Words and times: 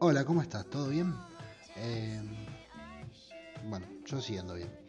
Hola, 0.00 0.24
¿cómo 0.24 0.42
estás? 0.42 0.64
¿Todo 0.70 0.88
bien? 0.90 1.12
Eh, 1.76 2.20
bueno, 3.64 3.86
yo 4.06 4.20
sí 4.20 4.38
ando 4.38 4.54
bien. 4.54 4.87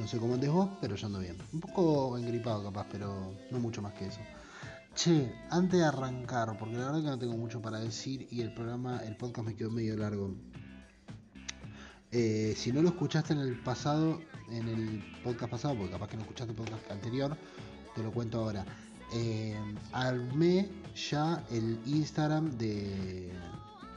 No 0.00 0.08
sé 0.08 0.18
cómo 0.18 0.32
andes 0.32 0.50
vos, 0.50 0.70
pero 0.80 0.96
yo 0.96 1.06
ando 1.06 1.18
bien. 1.18 1.36
Un 1.52 1.60
poco 1.60 2.16
engripado 2.16 2.64
capaz, 2.64 2.86
pero 2.90 3.34
no 3.50 3.58
mucho 3.58 3.82
más 3.82 3.92
que 3.92 4.06
eso. 4.06 4.20
Che, 4.94 5.30
antes 5.50 5.78
de 5.78 5.84
arrancar, 5.84 6.56
porque 6.58 6.74
la 6.76 6.86
verdad 6.86 7.02
que 7.02 7.06
no 7.08 7.18
tengo 7.18 7.36
mucho 7.36 7.60
para 7.60 7.80
decir 7.80 8.26
y 8.30 8.40
el 8.40 8.54
programa, 8.54 9.02
el 9.04 9.14
podcast 9.16 9.48
me 9.48 9.54
quedó 9.54 9.70
medio 9.70 9.98
largo. 9.98 10.34
Eh, 12.12 12.54
si 12.56 12.72
no 12.72 12.80
lo 12.80 12.88
escuchaste 12.88 13.34
en 13.34 13.40
el 13.40 13.60
pasado, 13.60 14.22
en 14.48 14.68
el 14.68 15.04
podcast 15.22 15.50
pasado, 15.50 15.76
porque 15.76 15.92
capaz 15.92 16.08
que 16.08 16.16
no 16.16 16.22
escuchaste 16.22 16.52
el 16.52 16.56
podcast 16.56 16.90
anterior, 16.90 17.36
te 17.94 18.02
lo 18.02 18.10
cuento 18.10 18.38
ahora. 18.38 18.64
Eh, 19.12 19.54
armé 19.92 20.70
ya 20.94 21.44
el 21.50 21.78
Instagram 21.84 22.56
de, 22.56 23.30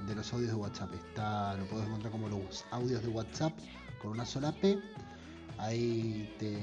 de 0.05 0.15
los 0.15 0.33
audios 0.33 0.49
de 0.49 0.55
WhatsApp. 0.55 0.93
Está, 0.95 1.55
lo 1.55 1.65
puedes 1.67 1.87
encontrar 1.87 2.11
como 2.11 2.27
los 2.27 2.65
audios 2.71 3.01
de 3.01 3.07
WhatsApp 3.07 3.53
con 4.01 4.11
una 4.11 4.25
sola 4.25 4.51
P. 4.51 4.77
Ahí 5.63 6.35
te 6.39 6.57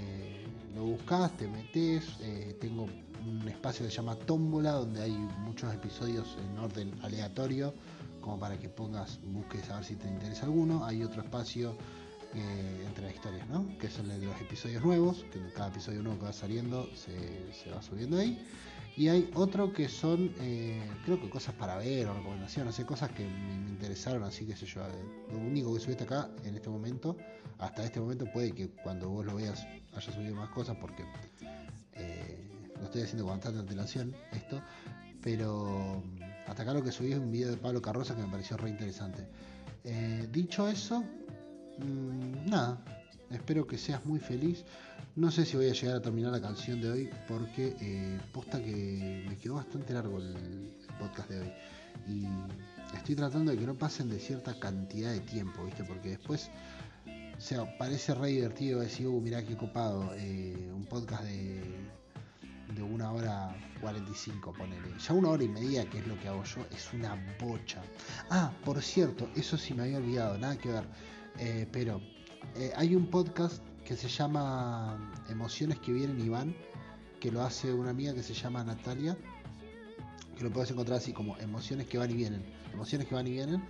lo 0.75 0.85
buscas, 0.85 1.35
te 1.39 1.49
metes. 1.49 2.05
Eh, 2.21 2.55
tengo 2.61 2.87
un 3.27 3.49
espacio 3.49 3.87
que 3.87 3.91
se 3.91 3.97
llama 3.97 4.15
Tómbola, 4.15 4.73
donde 4.73 5.01
hay 5.01 5.13
muchos 5.39 5.73
episodios 5.73 6.37
en 6.39 6.59
orden 6.59 6.92
aleatorio, 7.03 7.73
como 8.20 8.39
para 8.39 8.59
que 8.59 8.69
pongas, 8.69 9.19
busques 9.25 9.70
a 9.70 9.77
ver 9.77 9.84
si 9.87 9.97
te 9.97 10.07
interesa 10.07 10.45
alguno. 10.45 10.84
Hay 10.84 11.03
otro 11.03 11.23
espacio 11.23 11.75
eh, 12.34 12.84
entre 12.87 13.07
las 13.07 13.15
historias, 13.15 13.48
¿no? 13.48 13.67
Que 13.79 13.89
son 13.89 14.07
los 14.07 14.41
episodios 14.41 14.84
nuevos, 14.84 15.25
que 15.33 15.41
cada 15.55 15.69
episodio 15.70 16.03
nuevo 16.03 16.19
que 16.19 16.27
va 16.27 16.33
saliendo 16.35 16.87
se, 16.95 17.70
va 17.70 17.81
subiendo 17.81 18.19
ahí. 18.19 18.39
Y 18.98 19.09
hay 19.09 19.31
otro 19.33 19.73
que 19.73 19.89
son, 19.89 20.35
eh, 20.41 20.79
creo 21.07 21.19
que 21.19 21.31
cosas 21.31 21.55
para 21.55 21.79
ver 21.79 22.07
o 22.07 22.12
recomendaciones, 22.12 22.75
sé, 22.75 22.85
cosas 22.85 23.11
que 23.12 23.25
me, 23.25 23.70
interesaron, 23.70 24.25
así 24.25 24.45
que 24.45 24.55
sé 24.55 24.67
yo. 24.67 24.83
Lo 25.33 25.39
único 25.39 25.73
que 25.73 25.81
subiste 25.81 26.05
acá 26.05 26.29
en 26.45 26.55
este 26.55 26.69
momento, 26.69 27.17
hasta 27.61 27.84
este 27.84 28.00
momento, 28.00 28.27
puede 28.33 28.53
que 28.53 28.69
cuando 28.69 29.08
vos 29.11 29.25
lo 29.25 29.36
veas 29.36 29.66
haya 29.94 30.12
subido 30.12 30.34
más 30.34 30.50
cosas 30.50 30.77
porque 30.80 31.05
eh, 31.92 32.48
lo 32.78 32.84
estoy 32.84 33.02
haciendo 33.02 33.25
con 33.25 33.34
bastante 33.34 33.61
antelación 33.61 34.14
esto. 34.33 34.61
Pero 35.22 36.02
hasta 36.47 36.62
acá 36.62 36.72
lo 36.72 36.83
que 36.83 36.92
subí 36.92 37.12
es 37.12 37.19
un 37.19 37.30
video 37.30 37.50
de 37.50 37.56
Pablo 37.56 37.83
Carroza 37.83 38.17
que 38.17 38.22
me 38.22 38.28
pareció 38.28 38.56
re 38.56 38.70
interesante. 38.70 39.27
dicho 40.33 40.67
eso, 40.69 41.05
mmm, 41.78 42.48
nada, 42.48 42.83
espero 43.30 43.67
que 43.67 43.78
seas 43.78 44.05
muy 44.05 44.19
feliz. 44.19 44.64
No 45.17 45.30
sé 45.30 45.45
si 45.45 45.56
voy 45.56 45.69
a 45.69 45.72
llegar 45.72 45.97
a 45.97 46.00
terminar 46.00 46.33
la 46.33 46.41
canción 46.41 46.80
de 46.80 46.91
hoy 46.91 47.11
porque 47.28 47.77
eh, 47.80 48.20
posta 48.33 48.62
que 48.62 49.24
me 49.28 49.36
quedó 49.36 49.56
bastante 49.56 49.92
largo 49.92 50.19
el, 50.19 50.77
podcast 50.98 51.30
de 51.30 51.41
hoy. 51.41 51.52
Y 52.06 52.27
estoy 52.97 53.17
tratando 53.17 53.50
de 53.50 53.58
que 53.58 53.67
no 53.67 53.74
pasen 53.74 54.08
de 54.08 54.19
cierta 54.19 54.58
cantidad 54.58 55.12
de 55.12 55.20
tiempo, 55.20 55.64
¿viste? 55.64 55.83
Porque 55.83 56.11
después, 56.11 56.50
o 57.41 57.42
sea, 57.42 57.78
parece 57.78 58.14
re 58.14 58.28
divertido 58.28 58.80
decir, 58.80 59.06
uh, 59.06 59.19
mirá 59.19 59.42
qué 59.42 59.56
copado, 59.56 60.12
eh, 60.14 60.70
un 60.74 60.84
podcast 60.84 61.24
de, 61.24 61.62
de 62.74 62.83
una 62.83 63.10
hora 63.12 63.56
45, 63.80 64.52
ponele. 64.52 64.98
Ya 64.98 65.14
una 65.14 65.30
hora 65.30 65.42
y 65.42 65.48
media, 65.48 65.88
que 65.88 66.00
es 66.00 66.06
lo 66.06 66.20
que 66.20 66.28
hago 66.28 66.44
yo, 66.44 66.66
es 66.70 66.92
una 66.92 67.16
bocha. 67.41 67.80
Ah, 68.28 68.52
por 68.62 68.83
cierto, 68.83 69.27
eso 69.36 69.56
sí 69.56 69.72
me 69.72 69.84
había 69.84 69.96
olvidado, 69.96 70.36
nada 70.36 70.58
que 70.58 70.68
ver. 70.68 70.84
Eh, 71.39 71.67
pero 71.73 72.02
eh, 72.56 72.73
hay 72.77 72.95
un 72.95 73.06
podcast 73.06 73.62
que 73.86 73.96
se 73.96 74.08
llama 74.08 75.11
Emociones 75.30 75.79
que 75.79 75.95
vienen 75.95 76.20
y 76.20 76.29
van, 76.29 76.55
que 77.20 77.33
lo 77.33 77.40
hace 77.40 77.73
una 77.73 77.89
amiga 77.89 78.12
que 78.12 78.23
se 78.23 78.34
llama 78.34 78.62
Natalia, 78.64 79.17
que 80.36 80.45
lo 80.45 80.50
puedes 80.50 80.70
encontrar 80.73 80.98
así 80.98 81.14
como 81.14 81.39
Emociones 81.39 81.86
que 81.86 81.96
van 81.96 82.11
y 82.11 82.14
vienen, 82.17 82.45
Emociones 82.74 83.08
que 83.08 83.14
van 83.14 83.27
y 83.27 83.30
vienen, 83.30 83.64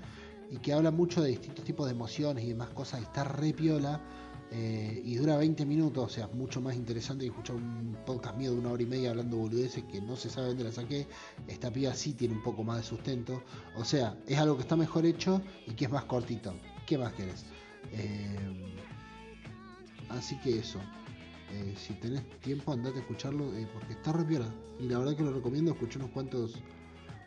y 0.51 0.59
que 0.59 0.73
habla 0.73 0.91
mucho 0.91 1.23
de 1.23 1.29
distintos 1.31 1.65
tipos 1.65 1.87
de 1.87 1.93
emociones 1.93 2.45
y 2.45 2.49
demás 2.49 2.71
cosas, 2.71 3.01
y 3.01 3.05
está 3.05 3.25
re 3.25 3.53
piola. 3.53 4.01
Eh, 4.53 5.03
y 5.05 5.15
dura 5.15 5.37
20 5.37 5.65
minutos, 5.65 6.05
o 6.05 6.09
sea, 6.09 6.27
mucho 6.27 6.61
más 6.61 6.75
interesante 6.75 7.25
que 7.25 7.31
escuchar 7.31 7.55
un 7.55 7.97
podcast 8.05 8.37
mío 8.37 8.51
de 8.51 8.59
una 8.59 8.73
hora 8.73 8.83
y 8.83 8.87
media 8.87 9.11
hablando 9.11 9.37
boludeces 9.37 9.85
que 9.85 10.01
no 10.01 10.17
se 10.17 10.29
sabe 10.29 10.49
dónde 10.49 10.65
la 10.65 10.73
saqué. 10.73 11.07
Esta 11.47 11.73
piba 11.73 11.95
sí 11.95 12.15
tiene 12.15 12.35
un 12.35 12.43
poco 12.43 12.65
más 12.65 12.79
de 12.79 12.83
sustento, 12.83 13.45
o 13.77 13.85
sea, 13.85 14.19
es 14.27 14.39
algo 14.39 14.57
que 14.57 14.63
está 14.63 14.75
mejor 14.75 15.07
hecho 15.07 15.41
y 15.69 15.75
que 15.75 15.85
es 15.85 15.91
más 15.93 16.05
cortito. 16.07 16.53
¿Qué 16.85 16.99
más 16.99 17.13
querés? 17.13 17.45
Eh, 17.93 18.75
así 20.09 20.37
que 20.41 20.59
eso. 20.59 20.81
Eh, 21.53 21.75
si 21.77 21.95
tenés 21.95 22.29
tiempo 22.41 22.73
andate 22.73 22.99
a 22.99 23.03
escucharlo 23.03 23.53
porque 23.73 23.93
está 23.93 24.13
re 24.13 24.25
Y 24.81 24.89
la 24.89 24.99
verdad 24.99 25.17
que 25.17 25.23
lo 25.23 25.33
recomiendo, 25.33 25.71
escuché 25.71 25.99
unos 25.99 26.11
cuantos 26.11 26.61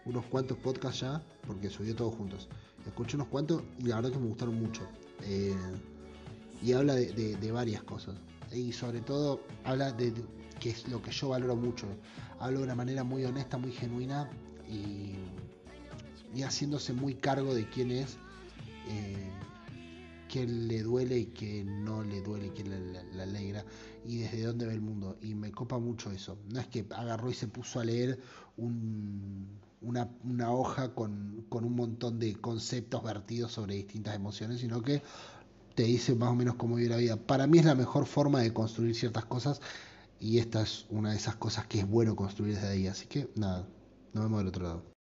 unos 0.06 0.26
cuantos 0.26 0.58
podcasts 0.58 1.02
ya, 1.02 1.24
porque 1.48 1.70
subió 1.70 1.96
todos 1.96 2.16
juntos. 2.16 2.50
Escuché 2.86 3.16
unos 3.16 3.28
cuantos 3.28 3.64
y 3.80 3.84
la 3.88 3.98
verdad 3.98 4.12
que 4.12 4.20
me 4.20 4.28
gustaron 4.28 4.56
mucho. 4.56 4.82
y 6.62 6.74
habla 6.74 6.96
de, 6.96 7.52
varias 7.52 7.84
cosas. 7.84 8.16
Y 8.52 8.72
sobre 8.72 9.02
todo 9.02 9.42
habla 9.64 9.92
de, 9.92 10.14
que 10.60 10.70
es 10.72 10.88
lo 10.88 11.02
que 11.02 11.12
yo 11.12 11.30
valoro 11.30 11.56
mucho. 11.56 11.88
Habla 12.40 12.60
de 12.60 12.64
una 12.66 12.76
manera 12.76 13.04
muy 13.04 13.26
honesta, 13.26 13.58
muy 13.58 13.72
genuina 13.72 14.30
y, 14.70 15.16
haciéndose 16.44 16.94
muy 16.94 17.16
cargo 17.16 17.54
de 17.54 17.70
quién 17.70 17.92
es 17.92 18.18
que 20.34 20.48
le 20.48 20.82
duele 20.82 21.20
y 21.20 21.26
que 21.28 21.64
no 21.64 22.04
le 22.04 22.20
duele, 22.24 22.52
que 22.54 22.64
le, 22.64 23.22
alegra 23.22 23.64
y 24.04 24.18
desde 24.18 24.42
dónde 24.42 24.66
ve 24.66 24.74
el 24.74 24.82
mundo. 24.82 25.16
Y 25.22 25.36
me 25.36 25.52
copa 25.52 25.78
mucho 25.78 26.12
eso. 26.12 26.40
No 26.52 26.60
es 26.60 26.66
que 26.66 26.88
agarró 26.90 27.30
y 27.30 27.36
se 27.36 27.48
puso 27.48 27.80
a 27.80 27.86
leer 27.86 28.20
una, 29.84 30.10
una, 30.24 30.52
hoja 30.52 30.94
con, 30.94 31.46
con 31.50 31.66
un 31.66 31.76
montón 31.76 32.20
de 32.20 32.36
conceptos 32.36 33.04
vertidos 33.04 33.52
sobre 33.52 33.76
distintas 33.76 34.16
emociones, 34.16 34.62
sino 34.62 34.82
que 34.82 35.02
te 35.76 35.84
dice 35.84 36.16
más 36.16 36.30
o 36.30 36.36
menos 36.36 36.56
cómo 36.56 36.76
vive 36.76 36.90
la 36.90 36.98
vida. 36.98 37.16
Para 37.16 37.48
mí 37.48 37.60
es 37.60 37.66
la 37.66 37.76
mejor 37.76 38.06
forma 38.06 38.42
de 38.42 38.54
construir 38.54 38.96
ciertas 38.96 39.26
cosas 39.26 39.62
y 40.20 40.40
esta 40.40 40.62
es 40.62 40.86
una 40.90 41.12
de 41.12 41.18
esas 41.18 41.36
cosas 41.36 41.68
que 41.68 41.80
es 41.80 41.90
bueno 41.90 42.16
construir 42.16 42.56
desde 42.56 42.70
ahí. 42.70 42.88
Así 42.88 43.08
que 43.08 43.30
nada, 43.36 43.68
nos 44.14 44.24
vemos 44.24 44.40
del 44.40 44.48
otro 44.48 44.64
lado. 44.64 44.94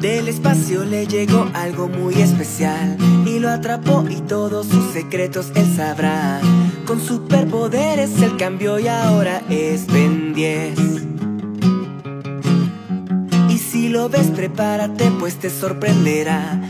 Del 0.00 0.26
espacio 0.26 0.84
le 0.84 1.06
llegó 1.06 1.48
algo 1.54 1.88
muy 1.88 2.14
especial 2.14 2.96
y 3.24 3.38
lo 3.38 3.48
atrapó 3.50 4.04
y 4.10 4.20
todos 4.22 4.66
sus 4.66 4.92
secretos 4.92 5.52
él 5.54 5.76
sabrá. 5.76 6.40
Con 6.92 7.00
superpoderes 7.00 8.20
él 8.20 8.36
cambió 8.36 8.78
y 8.78 8.86
ahora 8.86 9.40
es 9.48 9.86
Ben 9.86 10.34
10. 10.34 10.78
Y 13.48 13.56
si 13.56 13.88
lo 13.88 14.10
ves 14.10 14.26
prepárate 14.26 15.10
pues 15.18 15.36
te 15.36 15.48
sorprenderá. 15.48 16.60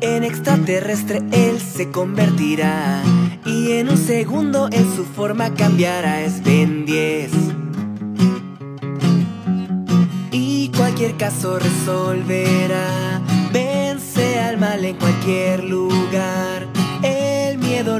En 0.00 0.22
extraterrestre 0.22 1.20
él 1.32 1.60
se 1.60 1.90
convertirá 1.90 3.02
y 3.44 3.72
en 3.72 3.88
un 3.88 3.98
segundo 3.98 4.68
en 4.70 4.84
su 4.94 5.04
forma 5.04 5.52
cambiará 5.54 6.22
es 6.22 6.44
Ben 6.44 6.86
10. 6.86 7.32
cualquier 10.76 11.16
caso 11.16 11.58
resolverá. 11.58 13.20
Vence 13.52 14.38
al 14.38 14.58
mal 14.58 14.84
en 14.84 14.96
cualquier 14.96 15.64
lugar. 15.64 16.61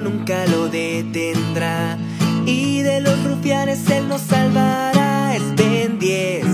Nunca 0.02 0.46
lo 0.46 0.68
detendrá. 0.68 1.96
Y 2.44 2.82
de 2.82 3.00
los 3.00 3.22
rufianes 3.24 3.88
él 3.88 4.08
nos 4.08 4.22
salvará. 4.22 5.36
Es 5.36 5.54
Ben 5.54 5.98
10. 5.98 6.46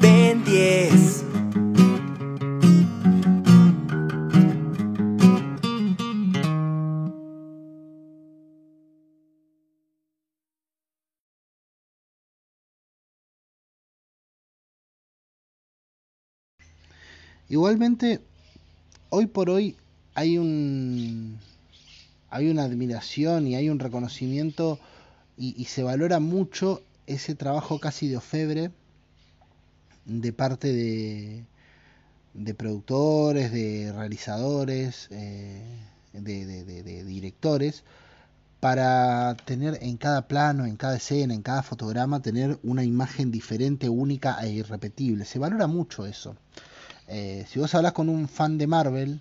Ben 0.00 0.44
10. 0.44 0.97
Igualmente, 17.50 18.20
hoy 19.08 19.26
por 19.26 19.48
hoy 19.48 19.74
hay 20.14 20.36
un 20.36 21.38
hay 22.30 22.50
una 22.50 22.64
admiración 22.64 23.46
y 23.46 23.54
hay 23.56 23.70
un 23.70 23.78
reconocimiento 23.78 24.78
y, 25.38 25.64
se 25.66 25.82
valora 25.82 26.20
mucho 26.20 26.82
ese 27.06 27.34
trabajo 27.34 27.78
casi 27.78 28.08
de 28.08 28.16
ofebre 28.16 28.70
de 30.04 30.32
parte 30.32 30.72
de, 30.72 31.44
de 32.34 32.54
productores, 32.54 33.52
de 33.52 33.92
realizadores, 33.92 35.06
eh, 35.10 35.62
de, 36.12 36.44
de, 36.44 36.64
de, 36.64 36.82
de, 36.82 37.04
directores, 37.04 37.84
para 38.60 39.36
tener 39.44 39.78
en 39.80 39.96
cada 39.96 40.26
plano, 40.26 40.66
en 40.66 40.76
cada 40.76 40.96
escena, 40.96 41.34
en 41.34 41.42
cada 41.42 41.62
fotograma, 41.62 42.20
tener 42.20 42.58
una 42.62 42.84
imagen 42.84 43.30
diferente, 43.30 43.88
única 43.88 44.38
e 44.42 44.50
irrepetible. 44.50 45.24
Se 45.24 45.38
valora 45.38 45.66
mucho 45.66 46.04
eso. 46.04 46.36
Eh, 47.08 47.46
si 47.48 47.58
vos 47.58 47.74
hablas 47.74 47.92
con 47.92 48.08
un 48.08 48.28
fan 48.28 48.58
de 48.58 48.66
Marvel, 48.66 49.20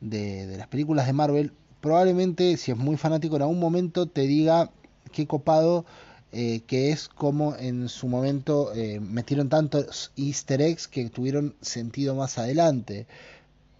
de, 0.00 0.56
las 0.56 0.68
películas 0.68 1.06
de 1.06 1.12
Marvel, 1.12 1.52
probablemente 1.80 2.56
si 2.56 2.72
es 2.72 2.76
muy 2.76 2.96
fanático 2.96 3.36
en 3.36 3.42
algún 3.42 3.58
momento 3.58 4.06
te 4.06 4.22
diga 4.22 4.70
qué 5.12 5.26
copado 5.26 5.84
eh, 6.32 6.60
que 6.66 6.90
es 6.90 7.08
como 7.08 7.56
en 7.56 7.88
su 7.88 8.06
momento 8.06 8.74
eh, 8.74 9.00
metieron 9.00 9.48
tantos 9.48 10.12
easter 10.16 10.60
eggs 10.60 10.86
que 10.86 11.08
tuvieron 11.08 11.54
sentido 11.62 12.14
más 12.14 12.38
adelante. 12.38 13.06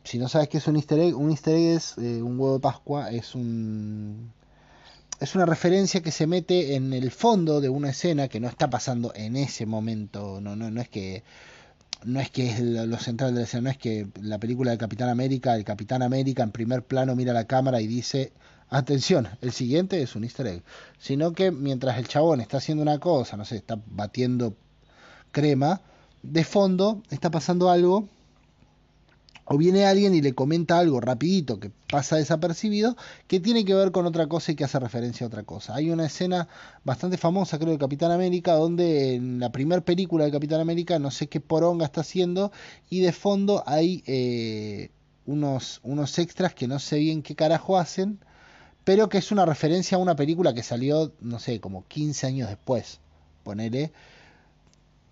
Si 0.04 0.18
no 0.18 0.28
sabes 0.28 0.48
qué 0.48 0.58
es 0.58 0.66
un 0.66 0.76
easter 0.76 0.98
egg, 0.98 1.16
un 1.16 1.30
easter 1.30 1.54
egg 1.54 1.76
es 1.76 1.98
eh, 1.98 2.22
un 2.22 2.40
huevo 2.40 2.54
de 2.54 2.60
Pascua, 2.60 3.10
es 3.10 3.34
un 3.34 4.32
es 5.20 5.34
una 5.34 5.46
referencia 5.46 6.00
que 6.00 6.12
se 6.12 6.26
mete 6.26 6.76
en 6.76 6.92
el 6.92 7.10
fondo 7.10 7.60
de 7.60 7.68
una 7.68 7.90
escena 7.90 8.28
que 8.28 8.40
no 8.40 8.48
está 8.48 8.70
pasando 8.70 9.12
en 9.14 9.36
ese 9.36 9.66
momento, 9.66 10.40
no 10.40 10.56
no 10.56 10.70
no 10.70 10.80
es 10.80 10.88
que 10.88 11.24
no 12.04 12.20
es 12.20 12.30
que 12.30 12.50
es 12.50 12.60
lo 12.60 12.98
central 12.98 13.34
de 13.34 13.40
la 13.40 13.44
escena, 13.44 13.62
no 13.64 13.70
es 13.70 13.78
que 13.78 14.06
la 14.22 14.38
película 14.38 14.70
del 14.70 14.78
Capitán 14.78 15.08
América, 15.08 15.54
el 15.54 15.64
Capitán 15.64 16.02
América 16.02 16.42
en 16.42 16.52
primer 16.52 16.82
plano 16.82 17.16
mira 17.16 17.32
la 17.32 17.44
cámara 17.44 17.80
y 17.80 17.86
dice 17.86 18.32
atención, 18.70 19.28
el 19.40 19.52
siguiente 19.52 20.02
es 20.02 20.14
un 20.14 20.24
easter 20.24 20.46
egg, 20.46 20.62
sino 20.98 21.32
que 21.32 21.50
mientras 21.50 21.98
el 21.98 22.06
chabón 22.06 22.40
está 22.40 22.58
haciendo 22.58 22.82
una 22.82 22.98
cosa, 22.98 23.36
no 23.36 23.44
sé, 23.44 23.56
está 23.56 23.78
batiendo 23.86 24.54
crema, 25.32 25.80
de 26.22 26.44
fondo 26.44 27.02
está 27.10 27.30
pasando 27.30 27.70
algo, 27.70 28.08
o 29.50 29.56
viene 29.56 29.86
alguien 29.86 30.14
y 30.14 30.20
le 30.20 30.34
comenta 30.34 30.78
algo 30.78 31.00
rapidito 31.00 31.58
que 31.58 31.70
pasa 31.90 32.16
desapercibido, 32.16 32.96
que 33.26 33.40
tiene 33.40 33.64
que 33.64 33.74
ver 33.74 33.92
con 33.92 34.04
otra 34.04 34.26
cosa 34.26 34.52
y 34.52 34.54
que 34.56 34.64
hace 34.64 34.78
referencia 34.78 35.24
a 35.24 35.28
otra 35.28 35.42
cosa. 35.42 35.74
Hay 35.74 35.90
una 35.90 36.04
escena 36.04 36.48
bastante 36.84 37.16
famosa, 37.16 37.58
creo, 37.58 37.72
de 37.72 37.78
Capitán 37.78 38.10
América, 38.10 38.52
donde 38.52 39.14
en 39.14 39.40
la 39.40 39.50
primera 39.50 39.80
película 39.80 40.26
de 40.26 40.32
Capitán 40.32 40.60
América, 40.60 40.98
no 40.98 41.10
sé 41.10 41.28
qué 41.28 41.40
poronga 41.40 41.86
está 41.86 42.02
haciendo, 42.02 42.52
y 42.90 43.00
de 43.00 43.12
fondo 43.12 43.62
hay 43.66 44.02
eh, 44.06 44.90
unos, 45.24 45.80
unos 45.82 46.18
extras 46.18 46.54
que 46.54 46.68
no 46.68 46.78
sé 46.78 46.98
bien 46.98 47.22
qué 47.22 47.34
carajo 47.34 47.78
hacen, 47.78 48.18
pero 48.84 49.08
que 49.08 49.16
es 49.16 49.32
una 49.32 49.46
referencia 49.46 49.96
a 49.96 50.00
una 50.00 50.14
película 50.14 50.52
que 50.52 50.62
salió, 50.62 51.12
no 51.20 51.38
sé, 51.38 51.58
como 51.58 51.86
15 51.88 52.26
años 52.26 52.48
después, 52.50 53.00
ponele. 53.44 53.92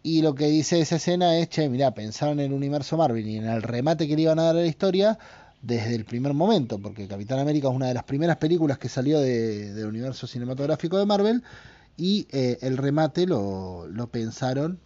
Y 0.08 0.22
lo 0.22 0.36
que 0.36 0.46
dice 0.46 0.78
esa 0.78 0.96
escena 0.96 1.36
es, 1.36 1.48
che, 1.48 1.68
mirá, 1.68 1.92
pensaron 1.92 2.38
en 2.38 2.46
el 2.46 2.52
universo 2.52 2.96
Marvel 2.96 3.26
y 3.26 3.38
en 3.38 3.46
el 3.46 3.60
remate 3.60 4.06
que 4.06 4.14
le 4.14 4.22
iban 4.22 4.38
a 4.38 4.44
dar 4.44 4.56
a 4.56 4.60
la 4.60 4.66
historia 4.66 5.18
desde 5.62 5.96
el 5.96 6.04
primer 6.04 6.32
momento, 6.32 6.78
porque 6.78 7.08
Capitán 7.08 7.40
América 7.40 7.66
es 7.66 7.74
una 7.74 7.88
de 7.88 7.94
las 7.94 8.04
primeras 8.04 8.36
películas 8.36 8.78
que 8.78 8.88
salió 8.88 9.18
de, 9.18 9.74
del 9.74 9.86
universo 9.88 10.28
cinematográfico 10.28 10.96
de 10.96 11.06
Marvel, 11.06 11.42
y 11.96 12.28
eh, 12.30 12.56
el 12.60 12.76
remate 12.76 13.26
lo, 13.26 13.88
lo 13.88 14.06
pensaron, 14.06 14.78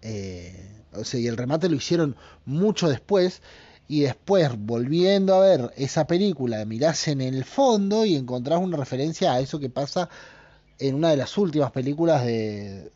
eh, 0.00 0.82
o 0.94 1.04
sea, 1.04 1.20
y 1.20 1.26
el 1.26 1.36
remate 1.36 1.68
lo 1.68 1.76
hicieron 1.76 2.16
mucho 2.46 2.88
después, 2.88 3.42
y 3.88 4.00
después 4.00 4.52
volviendo 4.56 5.34
a 5.34 5.40
ver 5.40 5.70
esa 5.76 6.06
película, 6.06 6.64
mirás 6.64 7.08
en 7.08 7.20
el 7.20 7.44
fondo 7.44 8.06
y 8.06 8.16
encontrás 8.16 8.58
una 8.58 8.78
referencia 8.78 9.34
a 9.34 9.40
eso 9.40 9.60
que 9.60 9.68
pasa 9.68 10.08
en 10.78 10.94
una 10.94 11.10
de 11.10 11.18
las 11.18 11.36
últimas 11.36 11.72
películas 11.72 12.24
de, 12.24 12.90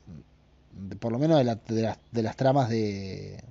por 1.00 1.12
lo 1.12 1.18
menos 1.18 1.38
de, 1.38 1.44
la, 1.44 1.54
de, 1.56 1.82
las, 1.82 1.98
de 2.10 2.22
las 2.22 2.36
tramas 2.36 2.68
de, 2.68 3.42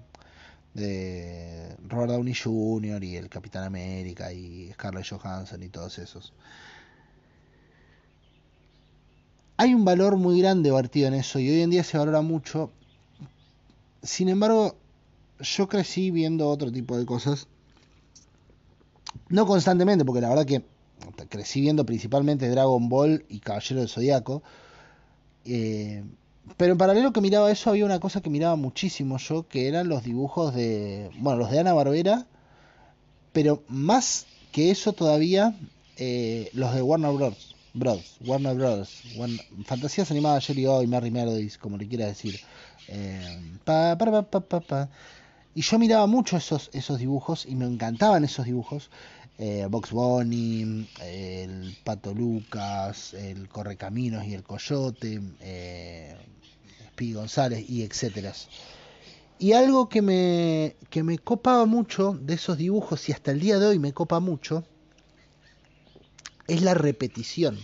de 0.73 1.75
Robert 1.87 2.11
Downey 2.11 2.33
Jr. 2.35 3.03
y 3.03 3.15
el 3.15 3.29
Capitán 3.29 3.63
América 3.63 4.31
y 4.31 4.71
Scarlett 4.73 5.07
Johansson 5.09 5.61
y 5.63 5.69
todos 5.69 5.97
esos. 5.97 6.33
Hay 9.57 9.73
un 9.73 9.85
valor 9.85 10.17
muy 10.17 10.39
grande 10.39 10.71
vertido 10.71 11.07
en 11.07 11.15
eso 11.15 11.39
y 11.39 11.49
hoy 11.49 11.61
en 11.61 11.71
día 11.71 11.83
se 11.83 11.97
valora 11.97 12.21
mucho. 12.21 12.71
Sin 14.03 14.29
embargo, 14.29 14.77
yo 15.39 15.67
crecí 15.67 16.11
viendo 16.11 16.47
otro 16.47 16.71
tipo 16.71 16.95
de 16.95 17.07
cosas. 17.07 17.47
No 19.29 19.47
constantemente, 19.47 20.05
porque 20.05 20.21
la 20.21 20.29
verdad 20.29 20.45
que 20.45 20.63
crecí 21.27 21.61
viendo 21.61 21.87
principalmente 21.87 22.47
Dragon 22.49 22.87
Ball 22.87 23.25
y 23.29 23.39
Caballero 23.39 23.79
del 23.79 23.89
Zodíaco. 23.89 24.43
Eh, 25.43 26.03
pero 26.55 26.71
en 26.71 26.77
paralelo 26.77 27.11
que 27.11 27.21
miraba 27.21 27.51
eso 27.51 27.69
había 27.69 27.85
una 27.85 27.99
cosa 27.99 28.21
que 28.21 28.29
miraba 28.29 28.55
muchísimo 28.55 29.17
yo, 29.17 29.47
que 29.47 29.67
eran 29.67 29.89
los 29.89 30.03
dibujos 30.03 30.53
de, 30.53 31.09
bueno, 31.19 31.39
los 31.39 31.51
de 31.51 31.59
Ana 31.59 31.73
Barbera, 31.73 32.25
pero 33.33 33.63
más 33.67 34.25
que 34.51 34.71
eso 34.71 34.93
todavía, 34.93 35.55
eh, 35.97 36.49
los 36.53 36.73
de 36.73 36.81
Warner 36.81 37.11
Bros. 37.13 37.55
Bros. 37.73 38.17
Warner 38.25 38.55
Bros. 38.55 39.03
Fantasías 39.65 40.09
animadas 40.09 40.49
ayer 40.49 40.59
y 40.59 40.65
hoy, 40.65 40.87
Merry 40.87 41.11
Melodies, 41.11 41.57
como 41.57 41.77
le 41.77 41.87
quiera 41.87 42.07
decir. 42.07 42.39
Eh, 42.87 43.59
pa, 43.63 43.97
pa, 43.97 44.23
pa, 44.23 44.89
Y 45.53 45.61
yo 45.61 45.77
miraba 45.77 46.07
mucho 46.07 46.37
esos, 46.37 46.69
esos 46.73 46.97
dibujos 46.97 47.45
y 47.45 47.55
me 47.55 47.65
encantaban 47.65 48.23
esos 48.23 48.45
dibujos. 48.45 48.89
Eh, 49.37 49.67
Box 49.69 49.91
Bunny, 49.91 50.87
el 51.03 51.77
Pato 51.83 52.15
Lucas, 52.15 53.13
el 53.13 53.47
Correcaminos 53.47 54.25
y 54.25 54.33
el 54.33 54.41
Coyote, 54.41 55.21
eh, 55.41 56.15
González 57.13 57.69
y 57.69 57.83
etcétera. 57.83 58.33
Y 59.39 59.53
algo 59.53 59.87
que 59.87 60.01
me, 60.01 60.75
que 60.89 61.03
me 61.03 61.19
copaba 61.19 61.65
mucho 61.65 62.17
de 62.19 62.33
esos 62.33 62.57
dibujos 62.57 63.07
y 63.07 63.11
hasta 63.11 63.31
el 63.31 63.39
día 63.39 63.59
de 63.59 63.67
hoy 63.67 63.79
me 63.79 63.93
copa 63.93 64.19
mucho 64.19 64.63
es 66.47 66.61
la 66.61 66.73
repetición. 66.73 67.59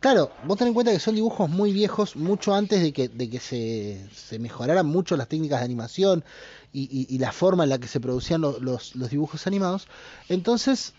Claro, 0.00 0.30
vos 0.46 0.56
ten 0.56 0.68
en 0.68 0.74
cuenta 0.74 0.92
que 0.92 0.98
son 0.98 1.14
dibujos 1.14 1.50
muy 1.50 1.74
viejos, 1.74 2.16
mucho 2.16 2.54
antes 2.54 2.80
de 2.80 2.92
que, 2.92 3.08
de 3.08 3.28
que 3.28 3.38
se, 3.38 4.08
se 4.14 4.38
mejoraran 4.38 4.86
mucho 4.86 5.14
las 5.14 5.28
técnicas 5.28 5.58
de 5.60 5.66
animación 5.66 6.24
y, 6.72 7.18
la 7.18 7.32
forma 7.32 7.64
en 7.64 7.70
la 7.70 7.78
que 7.78 7.88
se 7.88 8.00
producían 8.00 8.40
los, 8.40 8.62
los, 8.62 8.96
los, 8.96 9.10
dibujos 9.10 9.46
animados. 9.46 9.88
Entonces, 10.30 10.94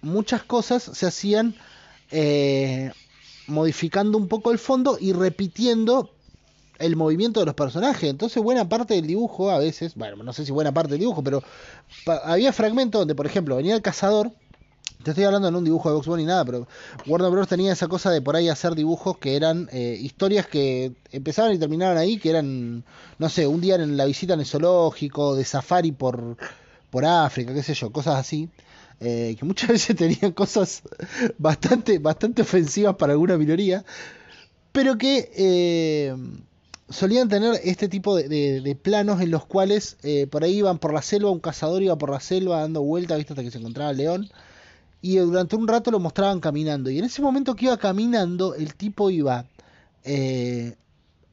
muchas 0.00 0.42
cosas 0.42 0.82
se 0.82 1.06
hacían 1.06 1.54
eh, 2.10 2.92
modificando 3.46 4.16
un 4.16 4.28
poco 4.28 4.52
el 4.52 4.58
fondo 4.58 4.96
y 4.98 5.12
repitiendo 5.12 6.10
el 6.80 6.96
movimiento 6.96 7.40
de 7.40 7.46
los 7.46 7.54
personajes. 7.54 8.10
Entonces, 8.10 8.42
buena 8.42 8.68
parte 8.68 8.94
del 8.94 9.06
dibujo, 9.06 9.50
a 9.50 9.58
veces, 9.58 9.94
bueno, 9.94 10.16
no 10.22 10.32
sé 10.32 10.44
si 10.44 10.50
buena 10.50 10.72
parte 10.72 10.92
del 10.92 11.00
dibujo, 11.00 11.22
pero 11.22 11.42
había 12.24 12.52
fragmentos 12.52 13.00
donde, 13.02 13.14
por 13.14 13.26
ejemplo, 13.26 13.56
venía 13.56 13.74
el 13.74 13.82
cazador. 13.82 14.32
Te 15.04 15.12
estoy 15.12 15.24
hablando 15.24 15.48
en 15.48 15.56
un 15.56 15.64
dibujo 15.64 15.88
de 15.88 15.94
Box 15.94 16.08
Bunny 16.08 16.24
nada, 16.24 16.44
pero 16.44 16.68
Warner 17.06 17.30
Bros. 17.30 17.48
tenía 17.48 17.72
esa 17.72 17.88
cosa 17.88 18.10
de 18.10 18.20
por 18.20 18.36
ahí 18.36 18.50
hacer 18.50 18.74
dibujos 18.74 19.16
que 19.16 19.34
eran 19.34 19.68
eh, 19.72 19.96
historias 19.98 20.46
que 20.46 20.92
empezaban 21.10 21.54
y 21.54 21.58
terminaban 21.58 21.96
ahí, 21.96 22.18
que 22.18 22.28
eran, 22.28 22.84
no 23.18 23.28
sé, 23.30 23.46
un 23.46 23.62
día 23.62 23.76
en 23.76 23.96
la 23.96 24.04
visita 24.04 24.34
en 24.34 24.40
el 24.40 24.46
zoológico, 24.46 25.36
de 25.36 25.44
safari 25.44 25.92
por, 25.92 26.36
por 26.90 27.06
África, 27.06 27.54
qué 27.54 27.62
sé 27.62 27.72
yo, 27.72 27.90
cosas 27.92 28.16
así. 28.16 28.50
Eh, 29.00 29.36
que 29.38 29.46
muchas 29.46 29.68
veces 29.70 29.96
tenían 29.96 30.32
cosas 30.32 30.82
bastante, 31.38 31.98
bastante 31.98 32.42
ofensivas 32.42 32.96
para 32.96 33.12
alguna 33.12 33.38
minoría, 33.38 33.84
pero 34.72 34.98
que 34.98 35.30
eh, 35.34 36.14
solían 36.90 37.28
tener 37.28 37.60
este 37.64 37.88
tipo 37.88 38.16
de, 38.16 38.78
planos 38.82 39.20
en 39.20 39.30
los 39.30 39.46
cuales 39.46 39.96
eh, 40.02 40.26
por 40.26 40.44
ahí 40.44 40.58
iban 40.58 40.78
por 40.78 40.92
la 40.92 41.02
selva, 41.02 41.30
un 41.30 41.40
cazador 41.40 41.82
iba 41.82 41.96
por 41.96 42.10
la 42.10 42.20
selva 42.20 42.60
dando 42.60 42.82
vueltas, 42.82 43.18
hasta 43.18 43.42
que 43.42 43.50
se 43.50 43.58
encontraba 43.58 43.92
el 43.92 43.96
león, 43.96 44.28
y 45.00 45.16
durante 45.16 45.56
un 45.56 45.66
rato 45.68 45.90
lo 45.90 46.00
mostraban 46.00 46.40
caminando, 46.40 46.90
y 46.90 46.98
en 46.98 47.04
ese 47.04 47.22
momento 47.22 47.54
que 47.54 47.66
iba 47.66 47.76
caminando, 47.78 48.54
el 48.54 48.74
tipo 48.74 49.08
iba 49.10 49.46
eh, 50.04 50.76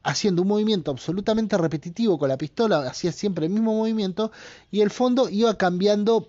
haciendo 0.04 0.42
un 0.42 0.48
movimiento 0.48 0.90
absolutamente 0.90 1.58
repetitivo 1.58 2.18
con 2.18 2.28
la 2.28 2.38
pistola, 2.38 2.78
hacía 2.88 3.12
siempre 3.12 3.46
el 3.46 3.52
mismo 3.52 3.74
movimiento, 3.74 4.30
y 4.70 4.80
el 4.80 4.90
fondo 4.90 5.28
iba 5.28 5.54
cambiando 5.58 6.28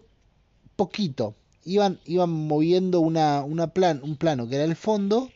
poquito, 0.75 1.36
iban, 1.63 2.00
iban 2.05 2.31
moviendo 2.31 3.00
una, 3.00 3.43
una 3.43 3.67
plan, 3.67 4.01
un 4.03 4.17
plano 4.17 4.50
que 4.50 4.55
era 4.55 4.65
el 4.65 4.75
fondo, 4.75 5.29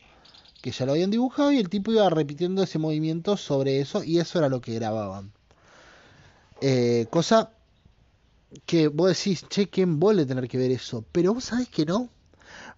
que 0.64 0.70
ya 0.70 0.86
lo 0.86 0.92
habían 0.92 1.10
dibujado 1.10 1.52
y 1.52 1.58
el 1.58 1.68
tipo 1.68 1.92
iba 1.92 2.08
repitiendo 2.08 2.62
ese 2.62 2.78
movimiento 2.78 3.36
sobre 3.36 3.80
eso 3.80 4.02
y 4.02 4.18
eso 4.18 4.38
era 4.38 4.48
lo 4.48 4.62
que 4.62 4.72
grababan. 4.72 5.30
Eh, 6.62 7.06
cosa 7.10 7.50
que 8.64 8.88
vos 8.88 9.08
decís, 9.08 9.46
che, 9.50 9.68
¿qué 9.68 9.82
embole 9.82 10.24
tener 10.24 10.48
que 10.48 10.56
ver 10.56 10.70
eso? 10.70 11.04
Pero 11.12 11.34
vos 11.34 11.44
sabés 11.44 11.68
que 11.68 11.84
no. 11.84 12.08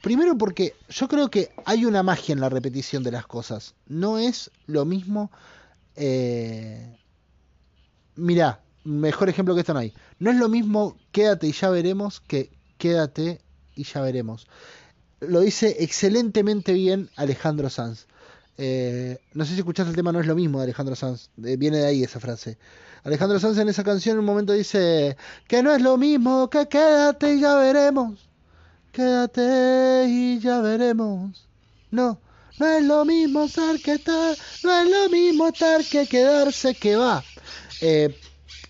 Primero 0.02 0.36
porque 0.36 0.74
yo 0.88 1.06
creo 1.06 1.30
que 1.30 1.50
hay 1.64 1.84
una 1.84 2.02
magia 2.02 2.32
en 2.32 2.40
la 2.40 2.48
repetición 2.48 3.04
de 3.04 3.12
las 3.12 3.28
cosas. 3.28 3.76
No 3.86 4.18
es 4.18 4.50
lo 4.66 4.84
mismo... 4.84 5.30
Eh... 5.94 6.98
Mirá, 8.16 8.62
mejor 8.82 9.28
ejemplo 9.28 9.54
que 9.54 9.60
esto 9.60 9.74
no 9.74 9.78
hay. 9.78 9.94
No 10.18 10.32
es 10.32 10.38
lo 10.38 10.48
mismo 10.48 10.96
quédate 11.12 11.46
y 11.46 11.52
ya 11.52 11.70
veremos 11.70 12.18
que 12.18 12.50
quédate 12.78 13.40
y 13.76 13.84
ya 13.84 14.00
veremos 14.00 14.48
lo 15.20 15.40
dice 15.40 15.76
excelentemente 15.80 16.72
bien 16.72 17.10
Alejandro 17.16 17.70
Sanz. 17.70 18.06
Eh, 18.58 19.18
no 19.34 19.44
sé 19.44 19.52
si 19.52 19.58
escuchaste 19.58 19.90
el 19.90 19.96
tema 19.96 20.12
No 20.12 20.20
es 20.20 20.26
lo 20.26 20.34
mismo 20.34 20.58
de 20.58 20.64
Alejandro 20.64 20.96
Sanz. 20.96 21.30
Eh, 21.44 21.56
viene 21.56 21.78
de 21.78 21.86
ahí 21.86 22.02
esa 22.02 22.20
frase. 22.20 22.58
Alejandro 23.04 23.38
Sanz 23.38 23.58
en 23.58 23.68
esa 23.68 23.84
canción 23.84 24.14
en 24.14 24.20
un 24.20 24.24
momento 24.24 24.52
dice 24.52 25.16
que 25.46 25.62
no 25.62 25.72
es 25.72 25.80
lo 25.80 25.96
mismo, 25.96 26.50
que 26.50 26.66
quédate 26.66 27.34
y 27.34 27.40
ya 27.40 27.54
veremos. 27.54 28.28
Quédate 28.90 30.06
y 30.08 30.40
ya 30.40 30.60
veremos. 30.60 31.46
No, 31.90 32.18
no 32.58 32.66
es 32.66 32.84
lo 32.84 33.04
mismo 33.04 33.44
estar 33.44 33.78
que 33.78 33.94
estar, 33.94 34.36
no 34.64 34.72
es 34.72 34.90
lo 34.90 35.08
mismo 35.10 35.48
estar 35.48 35.84
que 35.84 36.06
quedarse 36.06 36.74
que 36.74 36.96
va. 36.96 37.22
Eh, 37.80 38.18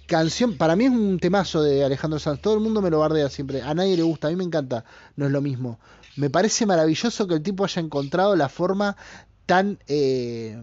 canción, 0.07 0.57
para 0.57 0.76
mí 0.76 0.85
es 0.85 0.91
un 0.91 1.19
temazo 1.19 1.62
de 1.62 1.85
Alejandro 1.85 2.19
Sanz. 2.19 2.41
Todo 2.41 2.55
el 2.55 2.61
mundo 2.61 2.83
me 2.83 2.91
lo 2.91 2.99
bardea 2.99 3.31
siempre. 3.31 3.62
A 3.62 3.73
nadie 3.73 3.97
le 3.97 4.03
gusta, 4.03 4.29
a 4.29 4.31
mí 4.31 4.37
me 4.37 4.45
encanta. 4.45 4.85
No 5.17 5.26
es 5.26 5.33
lo 5.33 5.41
mismo. 5.41 5.79
Me 6.16 6.30
parece 6.30 6.66
maravilloso 6.66 7.26
que 7.26 7.35
el 7.35 7.42
tipo 7.42 7.64
haya 7.64 7.80
encontrado 7.80 8.35
la 8.37 8.49
forma 8.49 8.96
tan, 9.44 9.78
eh, 9.87 10.58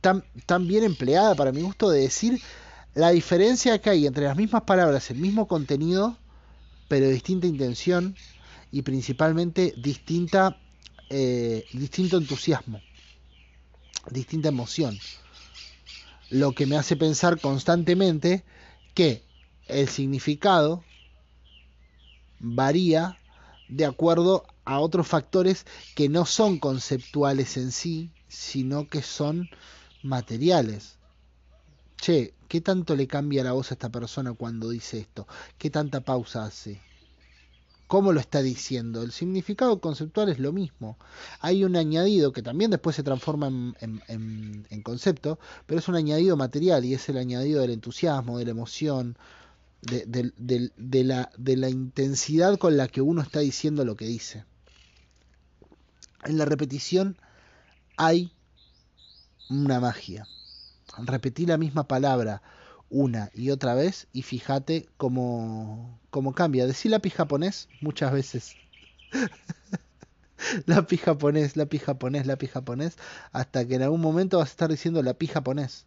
tan, 0.00 0.24
tan 0.46 0.68
bien 0.68 0.84
empleada 0.84 1.34
para 1.34 1.50
mi 1.52 1.62
gusto 1.62 1.90
de 1.90 2.02
decir 2.02 2.40
la 2.94 3.10
diferencia 3.10 3.80
que 3.80 3.90
hay 3.90 4.06
entre 4.06 4.24
las 4.24 4.36
mismas 4.36 4.62
palabras, 4.62 5.10
el 5.10 5.18
mismo 5.18 5.48
contenido, 5.48 6.18
pero 6.86 7.08
distinta 7.08 7.46
intención 7.46 8.14
y 8.70 8.82
principalmente 8.82 9.74
distinta, 9.76 10.60
eh, 11.10 11.64
distinto 11.72 12.18
entusiasmo, 12.18 12.80
distinta 14.10 14.48
emoción. 14.48 14.98
Lo 16.30 16.52
que 16.52 16.66
me 16.66 16.76
hace 16.76 16.96
pensar 16.96 17.40
constantemente 17.40 18.44
que 18.94 19.24
el 19.66 19.88
significado 19.88 20.84
varía 22.44 23.18
de 23.68 23.84
acuerdo 23.84 24.44
a 24.64 24.78
otros 24.78 25.06
factores 25.06 25.66
que 25.94 26.08
no 26.08 26.26
son 26.26 26.58
conceptuales 26.58 27.56
en 27.56 27.72
sí, 27.72 28.10
sino 28.28 28.88
que 28.88 29.02
son 29.02 29.48
materiales. 30.02 30.98
Che, 31.96 32.34
¿qué 32.48 32.60
tanto 32.60 32.94
le 32.96 33.06
cambia 33.06 33.44
la 33.44 33.52
voz 33.52 33.70
a 33.70 33.74
esta 33.74 33.88
persona 33.88 34.34
cuando 34.34 34.68
dice 34.68 34.98
esto? 34.98 35.26
¿Qué 35.58 35.70
tanta 35.70 36.00
pausa 36.00 36.44
hace? 36.44 36.80
¿Cómo 37.86 38.12
lo 38.12 38.20
está 38.20 38.42
diciendo? 38.42 39.02
El 39.02 39.12
significado 39.12 39.80
conceptual 39.80 40.28
es 40.28 40.38
lo 40.38 40.52
mismo. 40.52 40.98
Hay 41.40 41.64
un 41.64 41.76
añadido 41.76 42.32
que 42.32 42.42
también 42.42 42.70
después 42.70 42.96
se 42.96 43.02
transforma 43.02 43.48
en, 43.48 44.02
en 44.08 44.82
concepto, 44.82 45.38
pero 45.66 45.78
es 45.78 45.88
un 45.88 45.94
añadido 45.94 46.36
material 46.36 46.84
y 46.84 46.94
es 46.94 47.08
el 47.08 47.18
añadido 47.18 47.60
del 47.60 47.70
entusiasmo, 47.70 48.38
de 48.38 48.46
la 48.46 48.50
emoción, 48.50 49.16
de, 49.84 51.54
la, 51.56 51.70
intensidad 51.70 52.58
con 52.58 52.76
la 52.76 52.88
que 52.88 53.00
uno 53.00 53.22
está 53.22 53.40
diciendo 53.40 53.84
lo 53.84 53.96
que 53.96 54.06
dice. 54.06 54.44
En 56.24 56.38
la 56.38 56.44
repetición 56.44 57.18
hay 57.96 58.32
una 59.50 59.80
magia. 59.80 60.26
Repetí 60.98 61.46
la 61.46 61.58
misma 61.58 61.86
palabra 61.86 62.42
una 62.88 63.30
y 63.34 63.50
otra 63.50 63.74
vez 63.74 64.06
y 64.12 64.22
fíjate 64.22 64.88
cómo, 64.96 66.00
cómo 66.10 66.32
cambia. 66.32 66.66
Decí 66.66 66.88
lápiz 66.88 67.14
japonés 67.14 67.68
muchas 67.80 68.12
veces. 68.12 68.54
lápiz 70.66 71.00
japonés, 71.02 71.56
lápiz 71.56 71.80
japonés, 71.80 72.26
lápiz 72.26 72.48
japonés, 72.48 72.96
hasta 73.32 73.66
que 73.66 73.74
en 73.74 73.82
algún 73.82 74.00
momento 74.00 74.38
vas 74.38 74.48
a 74.48 74.50
estar 74.50 74.70
diciendo 74.70 75.02
lápiz 75.02 75.32
japonés 75.32 75.86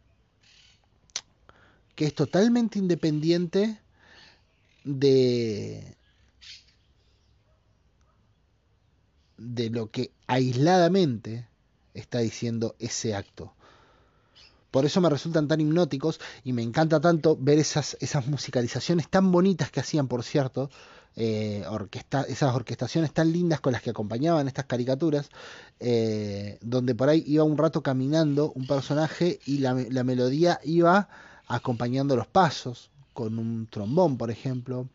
que 2.01 2.07
es 2.07 2.15
totalmente 2.15 2.79
independiente 2.79 3.77
de, 4.83 5.95
de 9.37 9.69
lo 9.69 9.91
que 9.91 10.09
aisladamente 10.25 11.47
está 11.93 12.17
diciendo 12.17 12.75
ese 12.79 13.13
acto. 13.13 13.53
Por 14.71 14.83
eso 14.85 14.99
me 14.99 15.11
resultan 15.11 15.47
tan 15.47 15.61
hipnóticos 15.61 16.19
y 16.43 16.53
me 16.53 16.63
encanta 16.63 16.99
tanto 16.99 17.37
ver 17.39 17.59
esas, 17.59 17.95
esas 17.99 18.25
musicalizaciones 18.25 19.07
tan 19.07 19.31
bonitas 19.31 19.69
que 19.69 19.81
hacían, 19.81 20.07
por 20.07 20.23
cierto, 20.23 20.71
eh, 21.15 21.63
esas 22.29 22.55
orquestaciones 22.55 23.13
tan 23.13 23.31
lindas 23.31 23.59
con 23.59 23.73
las 23.73 23.83
que 23.83 23.91
acompañaban 23.91 24.47
estas 24.47 24.65
caricaturas, 24.65 25.29
eh, 25.79 26.57
donde 26.61 26.95
por 26.95 27.09
ahí 27.09 27.23
iba 27.27 27.43
un 27.43 27.59
rato 27.59 27.83
caminando 27.83 28.51
un 28.53 28.65
personaje 28.65 29.39
y 29.45 29.59
la, 29.59 29.75
la 29.75 30.03
melodía 30.03 30.59
iba 30.63 31.07
acompañando 31.51 32.15
los 32.15 32.27
pasos 32.27 32.89
con 33.13 33.37
un 33.37 33.67
trombón, 33.67 34.17
por 34.17 34.31
ejemplo. 34.31 34.87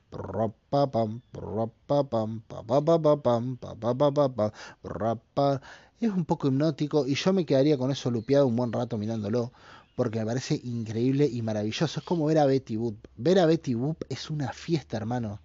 Es 6.01 6.11
un 6.11 6.25
poco 6.25 6.49
hipnótico 6.49 7.07
y 7.07 7.15
yo 7.15 7.33
me 7.33 7.47
quedaría 7.47 7.79
con 7.79 7.91
eso 7.91 8.11
lupeado 8.11 8.47
un 8.47 8.57
buen 8.57 8.73
rato 8.73 8.99
mirándolo 8.99 9.53
porque 9.95 10.19
me 10.19 10.27
parece 10.27 10.61
increíble 10.63 11.27
y 11.31 11.41
maravilloso. 11.43 12.01
Es 12.01 12.07
como 12.07 12.27
ver 12.27 12.39
a 12.39 12.47
Betty 12.47 12.77
Boop. 12.77 12.97
Ver 13.17 13.39
a 13.39 13.47
Betty 13.47 13.75
Boop 13.75 14.05
es 14.11 14.29
una 14.29 14.53
fiesta, 14.53 14.97
hermano. 14.97 15.41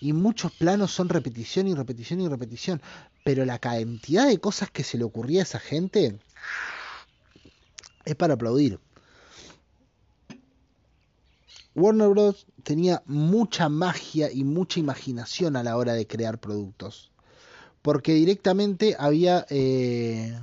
Y 0.00 0.14
muchos 0.14 0.52
planos 0.52 0.92
son 0.92 1.10
repetición 1.10 1.68
y 1.68 1.74
repetición 1.74 2.20
y 2.20 2.28
repetición. 2.28 2.80
Pero 3.24 3.44
la 3.44 3.58
cantidad 3.58 4.26
de 4.26 4.38
cosas 4.38 4.70
que 4.70 4.84
se 4.84 4.96
le 4.96 5.04
ocurría 5.04 5.40
a 5.40 5.42
esa 5.42 5.58
gente 5.58 6.18
es 8.06 8.14
para 8.14 8.34
aplaudir. 8.34 8.80
Warner 11.80 12.08
Bros. 12.08 12.46
tenía 12.62 13.02
mucha 13.06 13.68
magia 13.68 14.30
y 14.30 14.44
mucha 14.44 14.80
imaginación 14.80 15.56
a 15.56 15.62
la 15.62 15.76
hora 15.76 15.94
de 15.94 16.06
crear 16.06 16.38
productos. 16.38 17.10
Porque 17.82 18.12
directamente 18.12 18.94
había, 18.98 19.46
eh, 19.48 20.38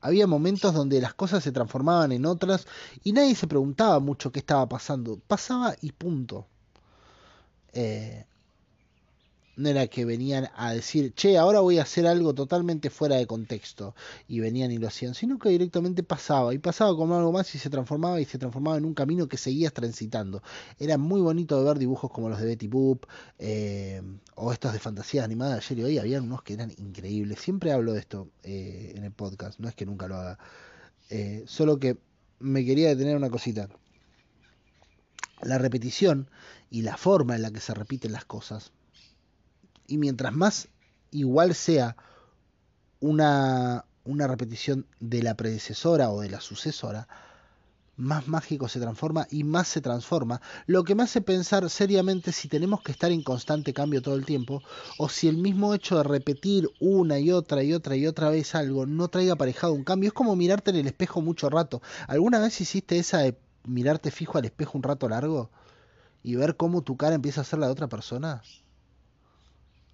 había 0.00 0.26
momentos 0.26 0.74
donde 0.74 1.00
las 1.00 1.14
cosas 1.14 1.44
se 1.44 1.52
transformaban 1.52 2.12
en 2.12 2.26
otras 2.26 2.66
y 3.04 3.12
nadie 3.12 3.34
se 3.36 3.46
preguntaba 3.46 4.00
mucho 4.00 4.32
qué 4.32 4.40
estaba 4.40 4.68
pasando. 4.68 5.20
Pasaba 5.26 5.76
y 5.80 5.92
punto. 5.92 6.46
Eh, 7.72 8.26
no 9.56 9.68
era 9.68 9.86
que 9.86 10.04
venían 10.04 10.48
a 10.56 10.72
decir, 10.72 11.14
che, 11.14 11.38
ahora 11.38 11.60
voy 11.60 11.78
a 11.78 11.82
hacer 11.82 12.06
algo 12.06 12.34
totalmente 12.34 12.90
fuera 12.90 13.16
de 13.16 13.26
contexto, 13.26 13.94
y 14.28 14.40
venían 14.40 14.70
y 14.72 14.78
lo 14.78 14.88
hacían, 14.88 15.14
sino 15.14 15.38
que 15.38 15.50
directamente 15.50 16.02
pasaba, 16.02 16.54
y 16.54 16.58
pasaba 16.58 16.96
como 16.96 17.16
algo 17.16 17.32
más 17.32 17.54
y 17.54 17.58
se 17.58 17.70
transformaba 17.70 18.20
y 18.20 18.24
se 18.24 18.38
transformaba 18.38 18.76
en 18.78 18.84
un 18.84 18.94
camino 18.94 19.28
que 19.28 19.36
seguías 19.36 19.72
transitando. 19.72 20.42
Era 20.78 20.98
muy 20.98 21.20
bonito 21.20 21.58
de 21.58 21.64
ver 21.64 21.78
dibujos 21.78 22.10
como 22.10 22.28
los 22.28 22.40
de 22.40 22.46
Betty 22.46 22.68
Boop, 22.68 23.06
eh, 23.38 24.02
o 24.34 24.52
estos 24.52 24.72
de 24.72 24.78
fantasía 24.78 25.24
animada 25.24 25.56
ayer 25.56 25.78
y 25.78 25.84
hoy, 25.84 25.98
había 25.98 26.20
unos 26.20 26.42
que 26.42 26.54
eran 26.54 26.72
increíbles. 26.72 27.40
Siempre 27.40 27.72
hablo 27.72 27.92
de 27.92 28.00
esto 28.00 28.28
eh, 28.42 28.92
en 28.96 29.04
el 29.04 29.12
podcast, 29.12 29.58
no 29.60 29.68
es 29.68 29.74
que 29.74 29.86
nunca 29.86 30.08
lo 30.08 30.16
haga, 30.16 30.38
eh, 31.10 31.44
solo 31.46 31.78
que 31.78 31.96
me 32.40 32.64
quería 32.64 32.88
detener 32.88 33.16
una 33.16 33.30
cosita. 33.30 33.68
La 35.42 35.58
repetición 35.58 36.30
y 36.70 36.82
la 36.82 36.96
forma 36.96 37.36
en 37.36 37.42
la 37.42 37.50
que 37.50 37.60
se 37.60 37.74
repiten 37.74 38.12
las 38.12 38.24
cosas 38.24 38.72
y 39.86 39.98
mientras 39.98 40.34
más 40.34 40.68
igual 41.10 41.54
sea 41.54 41.96
una, 43.00 43.84
una 44.04 44.26
repetición 44.26 44.86
de 45.00 45.22
la 45.22 45.34
predecesora 45.34 46.10
o 46.10 46.20
de 46.20 46.30
la 46.30 46.40
sucesora, 46.40 47.08
más 47.96 48.26
mágico 48.26 48.68
se 48.68 48.80
transforma 48.80 49.26
y 49.30 49.44
más 49.44 49.68
se 49.68 49.80
transforma, 49.80 50.40
lo 50.66 50.84
que 50.84 50.94
me 50.94 51.04
hace 51.04 51.20
pensar 51.20 51.68
seriamente 51.70 52.32
si 52.32 52.48
tenemos 52.48 52.82
que 52.82 52.92
estar 52.92 53.12
en 53.12 53.22
constante 53.22 53.72
cambio 53.72 54.02
todo 54.02 54.14
el 54.16 54.24
tiempo 54.24 54.62
o 54.98 55.08
si 55.08 55.28
el 55.28 55.36
mismo 55.36 55.74
hecho 55.74 55.96
de 55.96 56.02
repetir 56.02 56.68
una 56.80 57.18
y 57.18 57.30
otra 57.30 57.62
y 57.62 57.72
otra 57.72 57.96
y 57.96 58.06
otra 58.06 58.30
vez 58.30 58.54
algo 58.54 58.86
no 58.86 59.08
traiga 59.08 59.34
aparejado 59.34 59.72
un 59.72 59.84
cambio. 59.84 60.08
Es 60.08 60.14
como 60.14 60.36
mirarte 60.36 60.70
en 60.70 60.76
el 60.76 60.86
espejo 60.86 61.20
mucho 61.20 61.50
rato. 61.50 61.82
¿Alguna 62.08 62.40
vez 62.40 62.60
hiciste 62.60 62.98
esa 62.98 63.18
de 63.18 63.36
mirarte 63.64 64.10
fijo 64.10 64.38
al 64.38 64.44
espejo 64.44 64.76
un 64.76 64.82
rato 64.82 65.08
largo 65.08 65.50
y 66.22 66.36
ver 66.36 66.56
cómo 66.56 66.82
tu 66.82 66.96
cara 66.96 67.14
empieza 67.14 67.42
a 67.42 67.44
ser 67.44 67.58
la 67.58 67.66
de 67.66 67.72
otra 67.72 67.88
persona? 67.88 68.42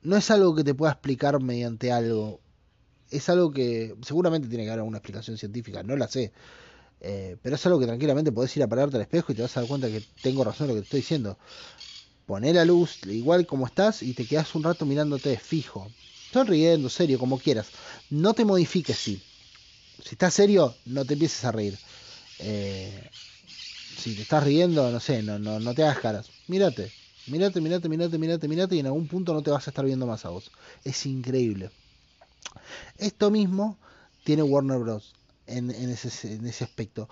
No 0.03 0.17
es 0.17 0.31
algo 0.31 0.55
que 0.55 0.65
te 0.65 0.75
pueda 0.75 0.93
explicar 0.93 1.41
mediante 1.43 1.93
algo. 1.93 2.41
Es 3.11 3.29
algo 3.29 3.53
que 3.53 3.97
seguramente 4.03 4.49
tiene 4.49 4.65
que 4.65 4.71
haber 4.71 4.81
alguna 4.81 4.99
explicación 4.99 5.39
científica, 5.39 5.83
no 5.83 5.97
la 5.97 6.09
sé. 6.09 6.33
Eh, 7.01 7.37
pero 7.43 7.57
es 7.57 7.67
algo 7.67 7.81
que 7.81 7.87
tranquilamente 7.87 8.33
podés 8.33 8.57
ir 8.57 8.63
a 8.63 8.69
pararte 8.69 8.97
al 8.97 9.03
espejo 9.03 9.33
y 9.33 9.35
te 9.37 9.43
vas 9.43 9.57
a 9.57 9.61
dar 9.61 9.69
cuenta 9.69 9.91
que 9.91 10.03
tengo 10.23 10.45
razón 10.45 10.67
en 10.67 10.69
lo 10.71 10.75
que 10.77 10.81
te 10.83 10.85
estoy 10.85 11.01
diciendo. 11.01 11.39
Poné 12.27 12.53
la 12.55 12.65
luz 12.65 13.01
igual 13.07 13.47
como 13.47 13.67
estás 13.67 14.03
y 14.03 14.15
te 14.15 14.27
quedas 14.27 14.55
un 14.55 14.65
rato 14.65 14.87
mirándote 14.87 15.39
fijo. 15.39 15.93
Sonriendo, 16.33 16.89
serio, 16.89 17.19
como 17.19 17.39
quieras. 17.39 17.73
No 18.11 18.35
te 18.35 18.45
modifiques, 18.45 18.99
sí. 18.99 19.23
Si 20.01 20.11
estás 20.15 20.35
serio, 20.35 20.79
no 20.85 21.07
te 21.07 21.15
empieces 21.15 21.45
a 21.45 21.53
reír. 21.53 21.81
Eh, 22.39 23.11
si 23.97 24.15
te 24.15 24.23
estás 24.23 24.45
riendo, 24.45 24.91
no 24.91 25.01
sé, 25.01 25.23
no, 25.23 25.39
no, 25.39 25.61
no 25.61 25.75
te 25.75 25.83
hagas 25.85 26.01
caras. 26.01 26.33
Mírate, 26.47 26.95
mírate, 27.27 27.61
mírate, 27.61 27.89
mírate, 27.89 28.19
mírate, 28.19 28.49
mírate 28.49 28.77
y 28.77 28.79
en 28.81 28.87
algún 28.87 29.09
punto 29.09 29.33
no 29.35 29.43
te 29.43 29.51
vas 29.51 29.67
a 29.67 29.71
estar 29.71 29.85
viendo 29.85 30.07
más 30.07 30.25
a 30.25 30.31
vos. 30.31 30.51
Es 30.85 31.07
increíble. 31.07 31.71
Esto 32.99 33.31
mismo 33.31 33.79
tiene 34.25 34.43
Warner 34.43 34.79
Bros. 34.79 35.15
En, 35.47 35.71
en, 35.71 35.91
ese, 35.91 36.35
en 36.35 36.47
ese 36.47 36.63
aspecto. 36.63 37.09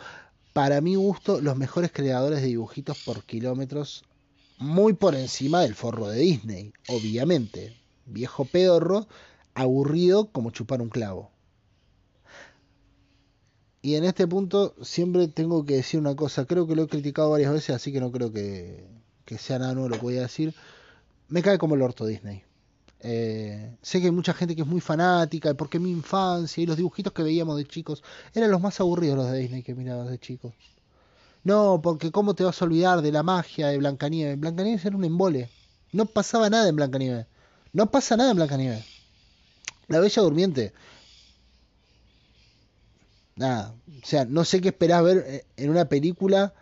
Para 0.53 0.81
mi 0.81 0.95
gusto, 0.95 1.41
los 1.41 1.57
mejores 1.57 1.91
creadores 1.93 2.41
de 2.41 2.47
dibujitos 2.47 2.97
por 3.05 3.25
kilómetros, 3.25 4.05
muy 4.59 4.93
por 4.93 5.17
encima 5.17 5.62
del 5.62 5.75
forro 5.75 6.09
de 6.09 6.21
Disney, 6.21 6.73
obviamente. 6.88 7.77
Viejo 8.07 8.45
pedorro, 8.45 9.09
aburrido 9.55 10.31
como 10.31 10.50
chupar 10.50 10.81
un 10.81 10.88
clavo. 10.88 11.33
Y 13.83 13.95
en 13.95 14.05
este 14.05 14.27
punto 14.27 14.75
siempre 14.83 15.29
tengo 15.29 15.65
que 15.65 15.75
decir 15.75 15.99
una 16.00 16.17
cosa, 16.17 16.45
creo 16.47 16.67
que 16.67 16.75
lo 16.75 16.85
he 16.85 16.88
criticado 16.88 17.31
varias 17.31 17.53
veces, 17.53 17.77
así 17.77 17.93
que 17.93 18.00
no 18.00 18.11
creo 18.11 18.33
que, 18.33 18.87
que 19.29 19.37
sea 19.37 19.59
nada 19.59 19.75
nuevo 19.75 19.91
lo 19.91 19.97
que 19.97 20.03
voy 20.03 20.17
a 20.17 20.23
decir. 20.23 20.55
Me 21.29 21.43
cae 21.43 21.59
como 21.59 21.75
el 21.75 21.83
orto 21.83 22.07
Disney. 22.07 22.45
Eh, 23.01 23.77
sé 23.83 24.01
que 24.01 24.07
hay 24.07 24.11
mucha 24.11 24.33
gente 24.33 24.57
que 24.57 24.63
es 24.63 24.67
muy 24.67 24.81
fanática, 24.81 25.53
porque 25.53 25.79
mi 25.79 25.91
infancia 25.91 26.63
y 26.63 26.67
los 26.67 26.79
dibujitos 26.79 27.13
que 27.13 27.23
veíamos 27.23 27.59
de 27.59 27.67
chicos 27.67 28.03
eran 28.33 28.51
los 28.51 28.63
más 28.63 28.81
aburridos 28.81 29.19
los 29.19 29.31
de 29.31 29.39
Disney 29.39 29.63
que 29.63 29.75
mirabas 29.75 30.09
de 30.09 30.19
chicos. 30.19 30.55
No, 31.45 31.81
porque 31.83 32.11
cómo 32.11 32.33
te 32.35 32.43
vas 32.43 32.61
a 32.61 32.65
olvidar 32.65 33.03
de 33.03 33.13
la 33.13 33.23
magia 33.23 33.69
de 33.69 33.77
Blancanieves. 33.77 34.41
Blancanieves 34.41 34.87
era 34.87 34.97
un 34.97 35.05
embole. 35.05 35.51
No 35.93 36.07
pasaba 36.07 36.49
nada 36.49 36.67
en 36.67 36.77
Blancanieves. 36.77 37.27
No 37.75 37.91
pasa 37.91 38.17
nada 38.17 38.31
en 38.31 38.37
Blancanieves. 38.37 38.85
La 39.89 40.01
Bella 40.01 40.23
Durmiente. 40.23 40.73
Nada. 43.37 43.75
O 44.03 44.07
sea, 44.07 44.25
no 44.25 44.47
sé 44.47 44.63
qué 44.63 44.69
esperás 44.69 45.05
ver 45.05 45.19
eh, 45.27 45.45
en 45.59 45.69
una 45.69 45.87
película 45.87 46.55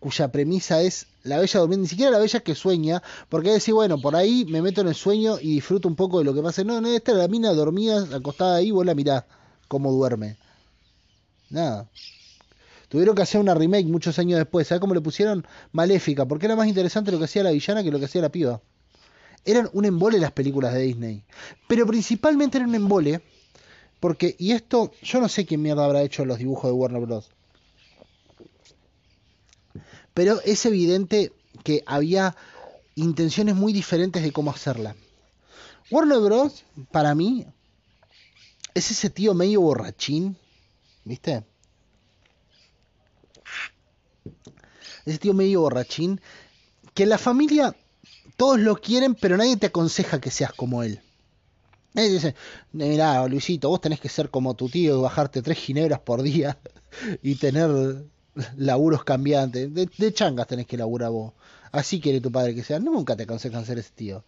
cuya 0.00 0.32
premisa 0.32 0.80
es 0.80 1.06
la 1.24 1.38
bella 1.38 1.60
durmiente, 1.60 1.82
ni 1.82 1.88
siquiera 1.88 2.10
la 2.10 2.18
bella 2.18 2.40
que 2.40 2.54
sueña, 2.54 3.02
porque 3.28 3.50
decir, 3.50 3.74
bueno, 3.74 3.98
por 3.98 4.14
ahí 4.14 4.44
me 4.44 4.62
meto 4.62 4.82
en 4.82 4.88
el 4.88 4.94
sueño 4.94 5.38
y 5.40 5.54
disfruto 5.54 5.88
un 5.88 5.96
poco 5.96 6.18
de 6.18 6.24
lo 6.24 6.34
que 6.34 6.42
pasa. 6.42 6.62
No, 6.64 6.80
no, 6.80 6.88
esta 6.88 7.12
es 7.12 7.18
la 7.18 7.28
mina 7.28 7.52
dormida, 7.52 8.06
acostada 8.14 8.56
ahí, 8.56 8.70
vos 8.70 8.86
la 8.86 8.94
mirás 8.94 9.24
cómo 9.66 9.90
duerme. 9.90 10.36
Nada. 11.50 11.88
Tuvieron 12.88 13.16
que 13.16 13.22
hacer 13.22 13.40
una 13.40 13.54
remake 13.54 13.86
muchos 13.86 14.18
años 14.18 14.38
después. 14.38 14.68
¿Sabes 14.68 14.80
cómo 14.80 14.94
le 14.94 15.00
pusieron? 15.00 15.46
Maléfica, 15.72 16.26
porque 16.26 16.46
era 16.46 16.56
más 16.56 16.68
interesante 16.68 17.10
lo 17.10 17.18
que 17.18 17.24
hacía 17.24 17.42
la 17.42 17.50
villana 17.50 17.82
que 17.82 17.90
lo 17.90 17.98
que 17.98 18.04
hacía 18.04 18.22
la 18.22 18.28
piba. 18.28 18.60
Eran 19.44 19.68
un 19.72 19.84
embole 19.84 20.18
las 20.18 20.32
películas 20.32 20.74
de 20.74 20.82
Disney. 20.82 21.24
Pero 21.66 21.86
principalmente 21.86 22.58
eran 22.58 22.68
un 22.68 22.76
embole. 22.76 23.22
Porque, 23.98 24.36
y 24.38 24.52
esto, 24.52 24.92
yo 25.02 25.20
no 25.20 25.28
sé 25.28 25.46
quién 25.46 25.62
mierda 25.62 25.84
habrá 25.84 26.02
hecho 26.02 26.24
los 26.24 26.38
dibujos 26.38 26.70
de 26.70 26.72
Warner 26.72 27.00
Bros. 27.00 27.33
Pero 30.14 30.40
es 30.44 30.64
evidente 30.64 31.32
que 31.64 31.82
había 31.86 32.36
intenciones 32.94 33.54
muy 33.54 33.72
diferentes 33.72 34.22
de 34.22 34.32
cómo 34.32 34.50
hacerla. 34.50 34.96
Warner 35.90 36.20
Bros. 36.20 36.64
para 36.90 37.14
mí 37.14 37.46
es 38.72 38.90
ese 38.90 39.10
tío 39.10 39.34
medio 39.34 39.60
borrachín, 39.60 40.36
¿viste? 41.04 41.44
Ese 45.04 45.18
tío 45.18 45.34
medio 45.34 45.60
borrachín 45.60 46.20
que 46.94 47.06
la 47.06 47.18
familia 47.18 47.76
todos 48.36 48.58
lo 48.58 48.76
quieren, 48.76 49.14
pero 49.14 49.36
nadie 49.36 49.56
te 49.56 49.66
aconseja 49.66 50.20
que 50.20 50.30
seas 50.30 50.52
como 50.52 50.82
él. 50.82 51.00
Nadie 51.92 52.10
dice, 52.10 52.34
mira, 52.72 53.26
Luisito, 53.28 53.68
vos 53.68 53.80
tenés 53.80 54.00
que 54.00 54.08
ser 54.08 54.30
como 54.30 54.54
tu 54.54 54.68
tío 54.68 54.98
y 54.98 55.02
bajarte 55.02 55.42
tres 55.42 55.58
ginebras 55.58 56.00
por 56.00 56.22
día 56.22 56.58
y 57.22 57.36
tener 57.36 58.04
laburos 58.56 59.04
cambiantes. 59.04 59.72
De, 59.72 60.12
changas 60.12 60.46
tenés 60.46 60.66
que 60.66 60.76
laburar 60.76 61.10
vos. 61.10 61.32
Así 61.72 62.00
quiere 62.00 62.20
tu 62.20 62.30
padre 62.30 62.54
que 62.54 62.64
sea. 62.64 62.78
Nunca 62.78 63.16
te 63.16 63.24
aconsejan 63.24 63.64
ser 63.64 63.78
ese 63.78 63.90
tío. 63.94 64.24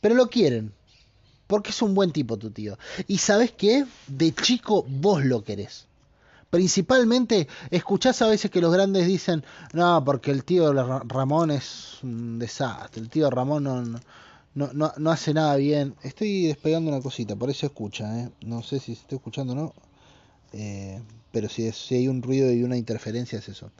Pero 0.00 0.14
lo 0.14 0.28
quieren. 0.28 0.72
Porque 1.46 1.70
es 1.70 1.82
un 1.82 1.94
buen 1.94 2.12
tipo 2.12 2.38
tu 2.38 2.50
tío. 2.50 2.78
Y 3.06 3.18
sabes 3.18 3.52
qué? 3.52 3.84
De 4.06 4.32
chico 4.32 4.84
vos 4.88 5.24
lo 5.24 5.44
querés. 5.44 5.86
Principalmente 6.48 7.48
escuchás 7.70 8.20
a 8.20 8.28
veces 8.28 8.50
que 8.50 8.60
los 8.60 8.72
grandes 8.72 9.06
dicen, 9.06 9.42
no, 9.72 10.04
porque 10.04 10.30
el 10.30 10.44
tío 10.44 10.72
Ramón 10.72 11.50
es 11.50 11.98
un 12.02 12.38
desastre. 12.38 13.00
El 13.00 13.08
tío 13.08 13.30
Ramón 13.30 13.64
no, 13.64 13.82
no, 14.54 14.92
no, 14.96 15.10
hace 15.10 15.32
nada 15.32 15.56
bien. 15.56 15.94
Estoy 16.02 16.46
despegando 16.46 16.90
una 16.90 17.00
cosita, 17.00 17.36
por 17.36 17.48
eso 17.48 17.66
escucha. 17.66 18.20
¿eh? 18.20 18.30
No 18.44 18.62
sé 18.62 18.80
si 18.80 18.94
se 18.94 19.00
está 19.00 19.14
escuchando 19.16 19.54
o 19.54 19.56
no. 19.56 19.74
Eh, 20.52 21.00
pero 21.32 21.48
si, 21.48 21.72
si, 21.72 21.96
hay 21.96 22.08
un 22.08 22.22
ruido 22.22 22.52
y 22.52 22.62
una 22.62 22.76
interferencia 22.76 23.38
es 23.38 23.48
eso. 23.48 23.70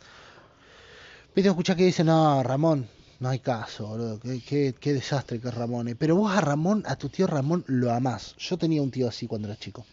Viste, 1.34 1.50
escuchar 1.50 1.76
que 1.76 1.84
dicen, 1.84 2.06
no, 2.06 2.42
Ramón, 2.42 2.88
no 3.20 3.28
hay 3.28 3.38
caso, 3.38 3.86
boludo, 3.86 4.18
qué, 4.20 4.74
qué, 4.78 4.92
desastre 4.92 5.38
que 5.38 5.48
es 5.48 5.54
Ramón. 5.54 5.88
Eh". 5.88 5.94
Pero 5.94 6.16
vos 6.16 6.32
a 6.32 6.40
Ramón, 6.40 6.82
a 6.86 6.96
tu 6.96 7.08
tío 7.08 7.26
Ramón, 7.26 7.64
lo 7.68 7.92
amás. 7.92 8.34
Yo 8.38 8.56
tenía 8.56 8.82
un 8.82 8.90
tío 8.90 9.08
así 9.08 9.26
cuando 9.26 9.48
era 9.48 9.58
chico. 9.58 9.84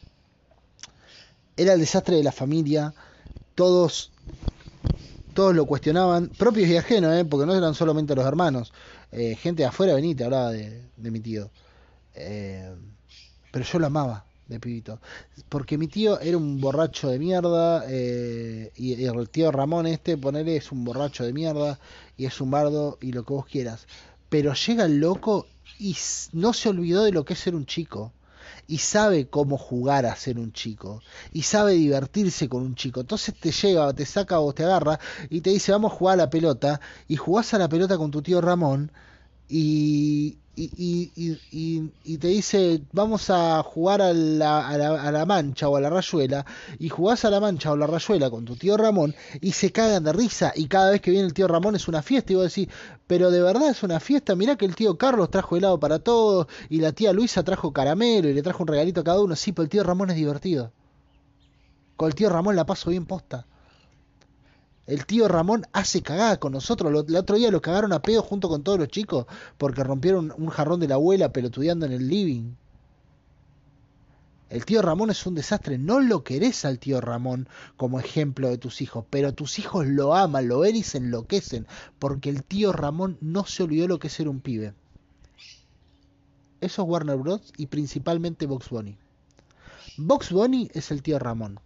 Era 1.56 1.74
el 1.74 1.80
desastre 1.80 2.16
de 2.16 2.24
la 2.24 2.32
familia, 2.32 2.94
todos, 3.54 4.12
todos 5.34 5.54
lo 5.54 5.66
cuestionaban, 5.66 6.30
propios 6.30 6.70
y 6.70 6.78
ajenos, 6.78 7.14
¿eh? 7.14 7.26
porque 7.26 7.46
no 7.46 7.54
eran 7.54 7.76
solamente 7.76 8.16
los 8.16 8.26
hermanos. 8.26 8.72
Eh, 9.12 9.36
gente 9.36 9.64
de 9.64 9.68
afuera 9.68 9.94
venía 9.94 10.12
y 10.12 10.16
te 10.16 10.24
hablaba 10.24 10.52
de, 10.52 10.90
de 10.96 11.12
mi 11.12 11.20
tío. 11.20 11.52
Eh, 12.16 12.74
pero 13.52 13.66
yo 13.66 13.80
lo 13.80 13.88
amaba 13.88 14.29
de 14.50 14.60
pibito. 14.60 15.00
Porque 15.48 15.78
mi 15.78 15.88
tío 15.88 16.20
era 16.20 16.38
un 16.38 16.60
borracho 16.60 17.10
de 17.10 17.20
mierda 17.20 17.86
eh, 17.88 18.72
y, 18.76 19.06
el 19.06 19.30
tío 19.30 19.52
Ramón 19.52 19.88
este, 19.88 20.18
ponele, 20.18 20.58
es 20.58 20.72
un 20.72 20.84
borracho 20.84 21.24
de 21.24 21.32
mierda 21.32 21.80
y 22.18 22.26
es 22.26 22.42
un 22.42 22.52
bardo 22.52 22.98
y 23.00 23.14
lo 23.14 23.24
que 23.24 23.34
vos 23.34 23.46
quieras. 23.46 23.88
Pero 24.28 24.54
llega 24.54 24.86
el 24.86 25.00
loco 25.00 25.48
y 25.80 25.96
no 26.34 26.54
se 26.54 26.70
olvidó 26.70 27.04
de 27.04 27.12
lo 27.12 27.24
que 27.24 27.34
es 27.34 27.40
ser 27.40 27.56
un 27.56 27.66
chico. 27.66 28.12
Y 28.68 28.80
sabe 28.80 29.28
cómo 29.30 29.58
jugar 29.58 30.06
a 30.06 30.16
ser 30.16 30.38
un 30.38 30.52
chico. 30.52 31.02
Y 31.32 31.44
sabe 31.44 31.74
divertirse 31.74 32.48
con 32.48 32.62
un 32.62 32.76
chico. 32.76 33.00
Entonces 33.00 33.34
te 33.40 33.52
llega, 33.52 33.92
te 33.94 34.06
saca 34.06 34.40
o 34.40 34.54
te 34.54 34.64
agarra 34.64 35.00
y 35.30 35.42
te 35.42 35.50
dice, 35.50 35.72
vamos 35.72 35.92
a 35.92 35.96
jugar 35.96 36.14
a 36.14 36.24
la 36.24 36.30
pelota. 36.30 36.80
Y 37.08 37.16
jugás 37.16 37.54
a 37.54 37.58
la 37.58 37.70
pelota 37.70 37.98
con 37.98 38.12
tu 38.12 38.22
tío 38.22 38.42
Ramón. 38.42 38.92
Y, 39.50 40.38
y, 40.56 41.12
y, 41.52 41.92
y, 42.04 42.18
te 42.18 42.28
dice 42.28 42.82
vamos 42.92 43.30
a 43.30 43.64
jugar 43.64 44.02
a 44.02 44.14
la, 44.14 44.68
a, 44.68 44.78
la, 44.78 45.02
a 45.02 45.12
la, 45.12 45.26
mancha 45.26 45.70
o 45.70 45.78
a 45.78 45.82
la 45.82 45.90
rayuela 45.90 46.46
y 46.78 46.90
jugás 46.90 47.24
a 47.24 47.30
la 47.30 47.40
mancha 47.40 47.72
o 47.72 47.78
la 47.78 47.88
rayuela 47.88 48.30
con 48.30 48.46
tu 48.46 48.56
tío 48.56 48.76
Ramón 48.76 49.16
y 49.40 49.54
se 49.54 49.72
cagan 49.72 50.04
de 50.04 50.12
risa 50.14 50.52
y 50.56 50.68
cada 50.68 50.92
vez 50.92 51.02
que 51.02 51.12
viene 51.12 51.26
el 51.26 51.34
tío 51.34 51.48
Ramón 51.48 51.76
es 51.76 51.88
una 51.88 52.02
fiesta 52.02 52.34
y 52.34 52.36
vos 52.36 52.54
decís 52.54 52.68
pero 53.08 53.32
de 53.32 53.42
verdad 53.42 53.70
es 53.70 53.84
una 53.84 54.00
fiesta 54.00 54.36
mirá 54.36 54.58
que 54.58 54.66
el 54.66 54.76
tío 54.76 54.98
Carlos 54.98 55.32
trajo 55.32 55.56
helado 55.56 55.80
para 55.80 56.00
todos 56.00 56.48
y 56.70 56.80
la 56.80 56.92
tía 56.92 57.14
Luisa 57.14 57.44
trajo 57.44 57.72
caramelo 57.72 58.28
y 58.28 58.34
le 58.34 58.44
trajo 58.44 58.64
un 58.64 58.68
regalito 58.68 59.02
a 59.02 59.06
cada 59.06 59.22
uno 59.22 59.36
sí 59.36 59.54
pero 59.54 59.64
el 59.64 59.70
tío 59.70 59.84
Ramón 59.84 60.10
es 60.10 60.16
divertido. 60.18 60.72
Con 61.96 62.08
el 62.08 62.16
tío 62.16 62.30
Ramón 62.30 62.56
la 62.56 62.66
paso 62.66 62.90
bien 62.90 63.06
posta 63.06 63.46
el 64.90 65.06
tío 65.06 65.28
Ramón 65.28 65.68
hace 65.72 66.02
cagada 66.02 66.40
con 66.40 66.54
nosotros. 66.54 66.92
El 67.08 67.16
otro 67.16 67.36
día 67.36 67.52
lo 67.52 67.62
cagaron 67.62 67.94
a 67.94 68.02
pedo 68.02 68.24
junto 68.24 68.50
con 68.50 68.64
todos 68.64 68.80
los 68.80 68.88
chicos 68.88 69.28
porque 69.60 69.84
rompieron 69.84 70.34
un 70.36 70.50
jarrón 70.50 70.80
de 70.80 70.88
la 70.88 70.96
abuela 70.96 71.32
pelotudeando 71.32 71.86
en 71.86 71.92
el 71.92 72.08
living. 72.08 72.56
El 74.50 74.66
tío 74.66 74.82
Ramón 74.82 75.12
es 75.12 75.24
un 75.28 75.36
desastre. 75.36 75.78
No 75.78 76.00
lo 76.00 76.24
querés 76.24 76.66
al 76.66 76.80
tío 76.80 77.02
Ramón 77.02 77.48
como 77.78 78.00
ejemplo 78.00 78.50
de 78.50 78.58
tus 78.58 78.82
hijos, 78.82 79.06
pero 79.12 79.32
tus 79.32 79.60
hijos 79.60 79.86
lo 79.86 80.16
aman, 80.16 80.48
lo 80.48 80.62
ven 80.62 80.76
y 80.76 80.82
se 80.82 80.98
enloquecen 80.98 81.68
porque 82.00 82.32
el 82.32 82.44
tío 82.44 82.72
Ramón 82.72 83.20
no 83.22 83.46
se 83.46 83.62
olvidó 83.62 83.88
lo 83.88 84.00
que 84.00 84.08
es 84.08 84.14
ser 84.14 84.28
un 84.28 84.40
pibe. 84.40 84.74
Eso 86.62 86.82
es 86.82 86.90
Warner 86.90 87.18
Bros. 87.18 87.54
y 87.58 87.68
principalmente 87.68 88.48
Box 88.48 88.70
Bunny. 88.70 88.98
Box 89.98 90.32
Bunny 90.32 90.72
es 90.74 90.90
el 90.90 91.04
tío 91.04 91.20
Ramón, 91.20 91.60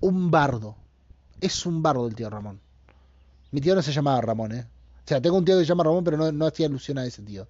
un 0.00 0.30
bardo, 0.30 0.76
es 1.40 1.66
un 1.66 1.82
bardo 1.82 2.06
el 2.06 2.14
tío 2.14 2.30
Ramón. 2.30 2.60
Mi 3.50 3.60
tío 3.60 3.74
no 3.74 3.82
se 3.82 3.92
llamaba 3.92 4.20
Ramón, 4.20 4.52
¿eh? 4.52 4.66
O 5.04 5.08
sea, 5.08 5.20
tengo 5.20 5.38
un 5.38 5.44
tío 5.44 5.56
que 5.56 5.64
se 5.64 5.68
llama 5.68 5.84
Ramón, 5.84 6.04
pero 6.04 6.32
no, 6.32 6.46
hacía 6.46 6.66
alusión 6.66 6.98
a 6.98 7.04
ese 7.04 7.22
tío. 7.22 7.48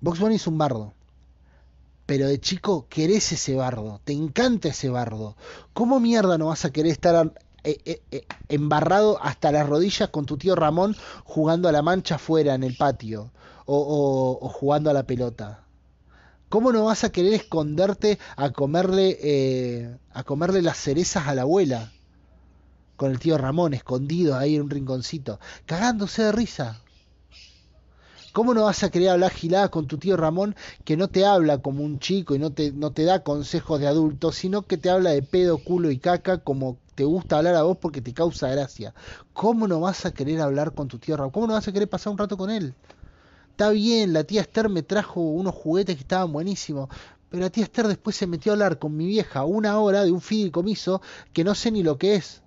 Box 0.00 0.20
Bunny 0.20 0.36
es 0.36 0.46
un 0.46 0.56
bardo. 0.56 0.94
Pero 2.06 2.26
de 2.26 2.40
chico 2.40 2.86
querés 2.88 3.32
ese 3.32 3.54
bardo, 3.54 4.00
te 4.04 4.14
encanta 4.14 4.68
ese 4.68 4.88
bardo. 4.88 5.36
¿Cómo 5.74 6.00
mierda 6.00 6.38
no 6.38 6.46
vas 6.46 6.64
a 6.64 6.70
querer 6.70 6.92
estar 6.92 7.34
eh, 7.64 7.78
eh, 7.84 8.00
eh, 8.10 8.26
embarrado 8.48 9.22
hasta 9.22 9.52
las 9.52 9.68
rodillas 9.68 10.08
con 10.08 10.24
tu 10.24 10.38
tío 10.38 10.54
Ramón 10.54 10.96
jugando 11.24 11.68
a 11.68 11.72
la 11.72 11.82
mancha 11.82 12.14
afuera 12.14 12.54
en 12.54 12.62
el 12.62 12.76
patio 12.76 13.30
o, 13.66 13.76
o, 13.76 14.46
o 14.46 14.48
jugando 14.48 14.88
a 14.88 14.94
la 14.94 15.02
pelota? 15.02 15.67
¿Cómo 16.48 16.72
no 16.72 16.84
vas 16.84 17.04
a 17.04 17.12
querer 17.12 17.34
esconderte 17.34 18.18
a 18.36 18.50
comerle, 18.50 19.18
eh, 19.20 19.98
a 20.10 20.24
comerle 20.24 20.62
las 20.62 20.78
cerezas 20.78 21.26
a 21.26 21.34
la 21.34 21.42
abuela? 21.42 21.92
Con 22.96 23.10
el 23.10 23.18
tío 23.18 23.36
Ramón 23.36 23.74
escondido 23.74 24.34
ahí 24.34 24.56
en 24.56 24.62
un 24.62 24.70
rinconcito, 24.70 25.38
cagándose 25.66 26.22
de 26.22 26.32
risa. 26.32 26.80
¿Cómo 28.32 28.54
no 28.54 28.64
vas 28.64 28.82
a 28.82 28.90
querer 28.90 29.10
hablar 29.10 29.30
giladas 29.30 29.68
con 29.68 29.86
tu 29.86 29.98
tío 29.98 30.16
Ramón 30.16 30.56
que 30.84 30.96
no 30.96 31.08
te 31.08 31.26
habla 31.26 31.58
como 31.58 31.84
un 31.84 31.98
chico 31.98 32.34
y 32.34 32.38
no 32.38 32.50
te, 32.50 32.72
no 32.72 32.92
te 32.92 33.04
da 33.04 33.22
consejos 33.22 33.78
de 33.78 33.86
adulto, 33.86 34.32
sino 34.32 34.62
que 34.62 34.78
te 34.78 34.88
habla 34.88 35.10
de 35.10 35.22
pedo, 35.22 35.58
culo 35.58 35.90
y 35.90 35.98
caca 35.98 36.38
como 36.38 36.78
te 36.94 37.04
gusta 37.04 37.38
hablar 37.38 37.56
a 37.56 37.62
vos 37.62 37.76
porque 37.76 38.00
te 38.00 38.14
causa 38.14 38.48
gracia? 38.48 38.94
¿Cómo 39.34 39.68
no 39.68 39.80
vas 39.80 40.06
a 40.06 40.12
querer 40.12 40.40
hablar 40.40 40.72
con 40.72 40.88
tu 40.88 40.98
tío 40.98 41.16
Ramón? 41.16 41.32
¿Cómo 41.32 41.46
no 41.46 41.52
vas 41.54 41.68
a 41.68 41.72
querer 41.72 41.90
pasar 41.90 42.10
un 42.10 42.18
rato 42.18 42.38
con 42.38 42.50
él? 42.50 42.74
Está 43.58 43.70
bien, 43.70 44.12
la 44.12 44.22
tía 44.22 44.42
Esther 44.42 44.68
me 44.68 44.84
trajo 44.84 45.20
unos 45.20 45.52
juguetes 45.52 45.96
que 45.96 46.02
estaban 46.02 46.32
buenísimos, 46.32 46.88
pero 47.28 47.42
la 47.42 47.50
tía 47.50 47.64
Esther 47.64 47.88
después 47.88 48.14
se 48.14 48.28
metió 48.28 48.52
a 48.52 48.54
hablar 48.54 48.78
con 48.78 48.96
mi 48.96 49.04
vieja 49.04 49.44
una 49.44 49.80
hora 49.80 50.04
de 50.04 50.12
un 50.12 50.20
fideicomiso 50.20 51.02
que 51.32 51.42
no 51.42 51.56
sé 51.56 51.72
ni 51.72 51.82
lo 51.82 51.98
que 51.98 52.14
es 52.14 52.40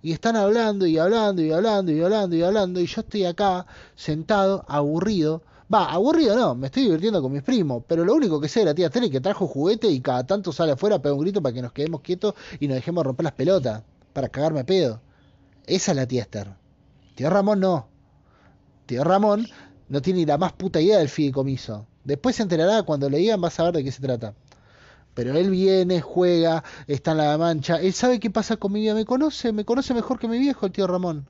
y 0.00 0.12
están 0.12 0.36
hablando 0.36 0.86
y 0.86 0.96
hablando 0.96 1.42
y 1.42 1.50
hablando 1.50 1.90
y 1.90 2.00
hablando 2.00 2.36
y 2.36 2.42
hablando 2.44 2.78
y 2.78 2.86
yo 2.86 3.00
estoy 3.00 3.24
acá 3.24 3.66
sentado 3.96 4.64
aburrido. 4.68 5.42
Va, 5.74 5.90
aburrido 5.90 6.36
no, 6.36 6.54
me 6.54 6.68
estoy 6.68 6.84
divirtiendo 6.84 7.20
con 7.20 7.32
mis 7.32 7.42
primos, 7.42 7.82
pero 7.88 8.04
lo 8.04 8.14
único 8.14 8.40
que 8.40 8.48
sé 8.48 8.60
de 8.60 8.66
la 8.66 8.74
tía 8.76 8.90
Tere 8.90 9.10
que 9.10 9.20
trajo 9.20 9.48
juguete 9.48 9.88
y 9.88 9.98
cada 9.98 10.24
tanto 10.24 10.52
sale 10.52 10.70
afuera, 10.70 11.02
pega 11.02 11.16
un 11.16 11.20
grito 11.20 11.42
para 11.42 11.52
que 11.52 11.62
nos 11.62 11.72
quedemos 11.72 12.00
quietos 12.00 12.34
y 12.60 12.68
nos 12.68 12.76
dejemos 12.76 13.04
romper 13.04 13.24
las 13.24 13.32
pelotas, 13.32 13.82
para 14.12 14.28
cagarme 14.28 14.60
a 14.60 14.64
pedo. 14.64 15.00
Esa 15.66 15.90
es 15.90 15.96
la 15.96 16.06
tía 16.06 16.22
Esther. 16.22 16.54
Tío 17.16 17.28
Ramón 17.28 17.58
no. 17.58 17.88
Tío 18.86 19.02
Ramón 19.02 19.44
no 19.88 20.02
tiene 20.02 20.20
ni 20.20 20.26
la 20.26 20.38
más 20.38 20.52
puta 20.52 20.80
idea 20.80 20.98
del 20.98 21.08
fideicomiso. 21.08 21.86
Después 22.04 22.36
se 22.36 22.42
enterará 22.42 22.82
cuando 22.82 23.08
le 23.10 23.18
digan, 23.18 23.40
vas 23.40 23.58
a 23.60 23.64
ver 23.64 23.74
de 23.74 23.84
qué 23.84 23.92
se 23.92 24.02
trata. 24.02 24.34
Pero 25.14 25.36
él 25.36 25.50
viene, 25.50 26.00
juega, 26.00 26.62
está 26.86 27.10
en 27.10 27.16
la 27.18 27.38
mancha. 27.38 27.80
Él 27.80 27.92
sabe 27.92 28.20
qué 28.20 28.30
pasa 28.30 28.56
con 28.56 28.72
mi 28.72 28.80
vida. 28.80 28.94
Me 28.94 29.04
conoce, 29.04 29.52
me 29.52 29.64
conoce 29.64 29.92
mejor 29.94 30.18
que 30.18 30.28
mi 30.28 30.38
viejo, 30.38 30.66
el 30.66 30.72
tío 30.72 30.86
Ramón. 30.86 31.26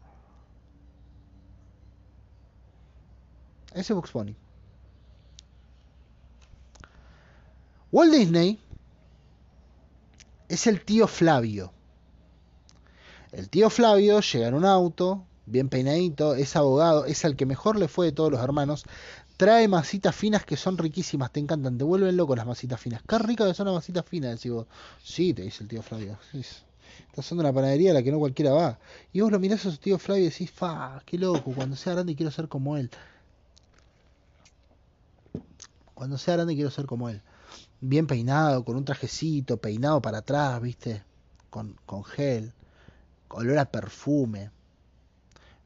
Ese 3.74 3.94
Box 3.94 4.12
Bunny. 4.12 4.36
Walt 7.90 8.12
Disney 8.12 8.58
es 10.48 10.66
el 10.66 10.84
tío 10.84 11.06
Flavio. 11.06 11.72
El 13.32 13.48
tío 13.48 13.70
Flavio 13.70 14.20
llega 14.20 14.48
en 14.48 14.54
un 14.54 14.64
auto, 14.64 15.24
bien 15.50 15.68
peinadito, 15.68 16.34
es 16.34 16.56
abogado, 16.56 17.04
es 17.04 17.24
el 17.24 17.36
que 17.36 17.46
mejor 17.46 17.78
le 17.78 17.88
fue 17.88 18.06
de 18.06 18.12
todos 18.12 18.30
los 18.30 18.40
hermanos, 18.40 18.84
trae 19.36 19.68
masitas 19.68 20.14
finas 20.14 20.44
que 20.44 20.56
son 20.56 20.78
riquísimas, 20.78 21.32
te 21.32 21.40
encantan, 21.40 21.78
te 21.78 21.84
vuelven 21.84 22.16
loco 22.16 22.34
las 22.36 22.46
masitas 22.46 22.80
finas. 22.80 23.02
Qué 23.06 23.18
rica 23.18 23.46
que 23.46 23.54
son 23.54 23.66
las 23.66 23.74
masitas 23.74 24.04
finas, 24.04 24.32
decís 24.32 24.52
vos. 24.52 24.66
Sí, 25.02 25.32
te 25.32 25.42
dice 25.42 25.62
el 25.62 25.68
tío 25.68 25.80
Flavio. 25.80 26.18
Estás 26.32 26.64
haciendo 27.18 27.42
una 27.42 27.52
panadería 27.52 27.92
a 27.92 27.94
la 27.94 28.02
que 28.02 28.10
no 28.10 28.18
cualquiera 28.18 28.52
va. 28.52 28.78
Y 29.12 29.20
vos 29.20 29.30
lo 29.30 29.38
mirás 29.38 29.64
a 29.64 29.70
su 29.70 29.78
tío 29.78 29.98
Flavio 29.98 30.24
y 30.24 30.28
decís, 30.30 30.50
fa, 30.50 31.02
qué 31.06 31.18
loco, 31.18 31.52
cuando 31.54 31.76
sea 31.76 31.94
grande 31.94 32.16
quiero 32.16 32.32
ser 32.32 32.48
como 32.48 32.76
él. 32.76 32.90
Cuando 35.94 36.18
sea 36.18 36.34
grande 36.34 36.54
quiero 36.54 36.70
ser 36.70 36.86
como 36.86 37.08
él. 37.08 37.22
Bien 37.80 38.06
peinado, 38.06 38.64
con 38.64 38.76
un 38.76 38.84
trajecito, 38.84 39.56
peinado 39.58 40.02
para 40.02 40.18
atrás, 40.18 40.60
viste, 40.60 41.04
con, 41.48 41.76
con 41.86 42.02
gel, 42.02 42.52
olor 43.28 43.58
a 43.58 43.70
perfume 43.70 44.50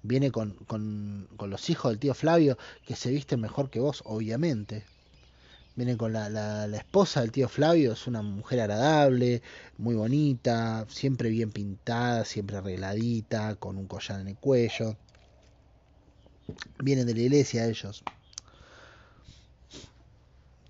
viene 0.02 0.30
con, 0.30 0.52
con, 0.66 1.28
con, 1.36 1.50
los 1.50 1.70
hijos 1.70 1.92
del 1.92 1.98
tío 1.98 2.14
Flavio, 2.14 2.58
que 2.86 2.96
se 2.96 3.10
visten 3.10 3.40
mejor 3.40 3.70
que 3.70 3.80
vos, 3.80 4.02
obviamente. 4.04 4.84
Viene 5.74 5.96
con 5.96 6.12
la, 6.12 6.28
la, 6.28 6.76
esposa 6.76 7.22
del 7.22 7.32
tío 7.32 7.48
Flavio, 7.48 7.92
es 7.92 8.06
una 8.06 8.20
mujer 8.20 8.60
agradable, 8.60 9.40
muy 9.78 9.94
bonita, 9.94 10.84
siempre 10.88 11.30
bien 11.30 11.50
pintada, 11.50 12.26
siempre 12.26 12.58
arregladita, 12.58 13.56
con 13.56 13.78
un 13.78 13.86
collar 13.86 14.20
en 14.20 14.28
el 14.28 14.36
cuello. 14.36 14.96
Vienen 16.78 17.06
de 17.06 17.14
la 17.14 17.20
iglesia 17.20 17.66
ellos. 17.66 18.02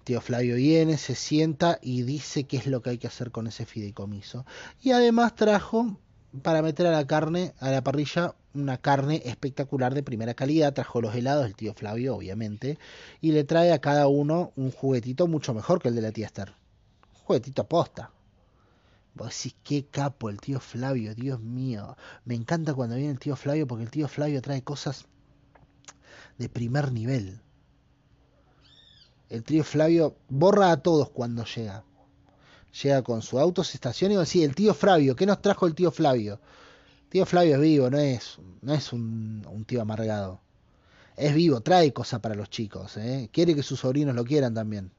Tío 0.05 0.21
Flavio 0.21 0.57
viene, 0.57 0.99
se 0.99 1.15
sienta 1.15 1.79
y 1.83 2.03
dice 2.03 2.45
qué 2.45 2.57
es 2.57 2.67
lo 2.67 2.83
que 2.83 2.91
hay 2.91 2.99
que 2.99 3.07
hacer 3.09 3.33
con 3.33 3.49
ese 3.49 3.67
fideicomiso. 3.67 4.45
Y 4.83 4.93
además 4.93 5.35
trajo 5.35 5.99
para 6.43 6.63
meter 6.63 6.87
a 6.87 6.93
la 6.93 7.07
carne, 7.07 7.55
a 7.59 7.71
la 7.71 7.83
parrilla, 7.83 8.35
una 8.55 8.79
carne 8.79 9.23
espectacular 9.25 9.95
de 9.95 10.03
primera 10.03 10.35
calidad. 10.35 10.75
Trajo 10.75 11.01
los 11.01 11.15
helados 11.15 11.45
del 11.45 11.55
tío 11.55 11.75
Flavio, 11.75 12.17
obviamente, 12.17 12.79
y 13.21 13.33
le 13.33 13.45
trae 13.45 13.73
a 13.73 13.81
cada 13.81 14.09
uno 14.09 14.53
un 14.57 14.71
juguetito 14.71 15.27
mucho 15.27 15.55
mejor 15.55 15.81
que 15.81 15.89
el 15.89 15.95
de 15.95 16.03
la 16.03 16.13
tía 16.13 16.27
Esther. 16.27 16.55
Un 17.15 17.21
juguetito 17.25 17.65
posta. 17.65 18.11
Vos 19.15 19.29
decís, 19.29 19.55
qué 19.63 19.87
capo 19.87 20.31
el 20.31 20.41
tío 20.41 20.61
Flavio, 20.61 21.15
Dios 21.15 21.41
mío. 21.41 21.97
Me 22.25 22.35
encanta 22.35 22.75
cuando 22.75 22.97
viene 22.97 23.13
el 23.13 23.19
tío 23.19 23.37
Flavio 23.37 23.67
porque 23.67 23.85
el 23.85 23.91
tío 23.91 24.09
Flavio 24.09 24.41
trae 24.41 24.63
cosas 24.63 25.07
de 26.39 26.49
primer 26.49 26.93
nivel. 26.93 27.41
El 29.29 29.45
tío 29.45 29.65
Flavio 29.65 30.17
borra 30.29 30.73
a 30.73 30.83
todos 30.83 31.11
cuando 31.11 31.45
llega 31.45 31.85
llega 32.73 33.03
con 33.03 33.23
su 33.23 33.39
auto, 33.39 33.65
se 33.65 33.77
estaciona 33.77 34.15
y 34.15 34.17
va 34.17 34.23
a 34.23 34.25
decir, 34.25 34.45
el 34.45 34.55
tío 34.55 34.75
Flavio, 34.75 35.15
¿qué 35.15 35.27
nos 35.27 35.43
trajo 35.43 35.67
el 35.67 35.75
tío 35.75 35.91
Flavio? 35.91 36.41
Tío 37.13 37.27
Flavio 37.27 37.57
es 37.57 37.61
vivo, 37.61 37.91
no 37.91 37.99
es, 37.99 38.39
no 38.63 38.73
es 38.73 38.91
un, 38.91 39.65
tío 39.67 39.83
amargado. 39.83 40.41
Es 41.15 41.35
vivo, 41.35 41.61
trae 41.61 41.93
cosas 41.93 42.21
para 42.21 42.35
los 42.35 42.49
chicos, 42.49 42.97
¿eh? 42.97 43.29
quiere 43.31 43.55
que 43.55 43.63
sus 43.63 43.81
sobrinos 43.81 44.15
lo 44.15 44.25
quieran 44.25 44.55
también. 44.55 44.91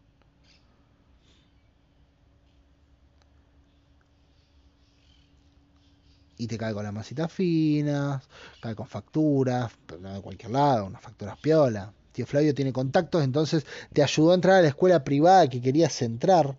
Y 6.38 6.46
te 6.46 6.56
cae 6.56 6.76
con 6.76 6.84
las 6.84 6.94
masitas 6.94 7.34
finas, 7.34 8.30
cae 8.62 8.76
con 8.76 8.86
facturas, 8.86 9.72
de 9.88 10.22
cualquier 10.22 10.52
lado, 10.52 10.86
unas 10.86 11.02
facturas 11.02 11.36
piola. 11.40 11.94
Tío 12.12 12.28
Flavio 12.28 12.54
tiene 12.54 12.72
contactos, 12.72 13.24
entonces 13.24 13.66
te 13.92 14.04
ayudó 14.04 14.34
a 14.34 14.36
entrar 14.36 14.58
a 14.58 14.62
la 14.62 14.68
escuela 14.68 15.04
privada 15.04 15.50
que 15.50 15.62
querías 15.62 16.00
entrar 16.04 16.56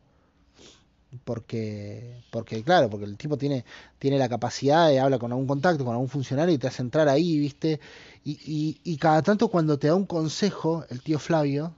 porque 1.25 2.23
porque 2.31 2.63
claro 2.63 2.91
porque 2.91 3.07
el 3.07 3.17
tipo 3.17 3.37
tiene 3.37 3.65
tiene 3.99 4.19
la 4.19 4.29
capacidad 4.29 4.89
de 4.89 5.01
hablar 5.01 5.21
con 5.21 5.33
algún 5.33 5.47
contacto 5.47 5.85
con 5.85 5.95
algún 5.95 6.09
funcionario 6.09 6.55
y 6.55 6.59
te 6.59 6.67
hace 6.67 6.83
entrar 6.83 7.09
ahí 7.09 7.39
viste 7.39 7.81
y, 8.25 8.33
y, 8.45 8.81
y, 8.85 8.97
cada 8.97 9.23
tanto 9.23 9.49
cuando 9.49 9.79
te 9.79 9.89
da 9.89 9.95
un 9.95 10.07
consejo 10.07 10.85
el 10.89 11.03
tío 11.03 11.19
Flavio 11.19 11.75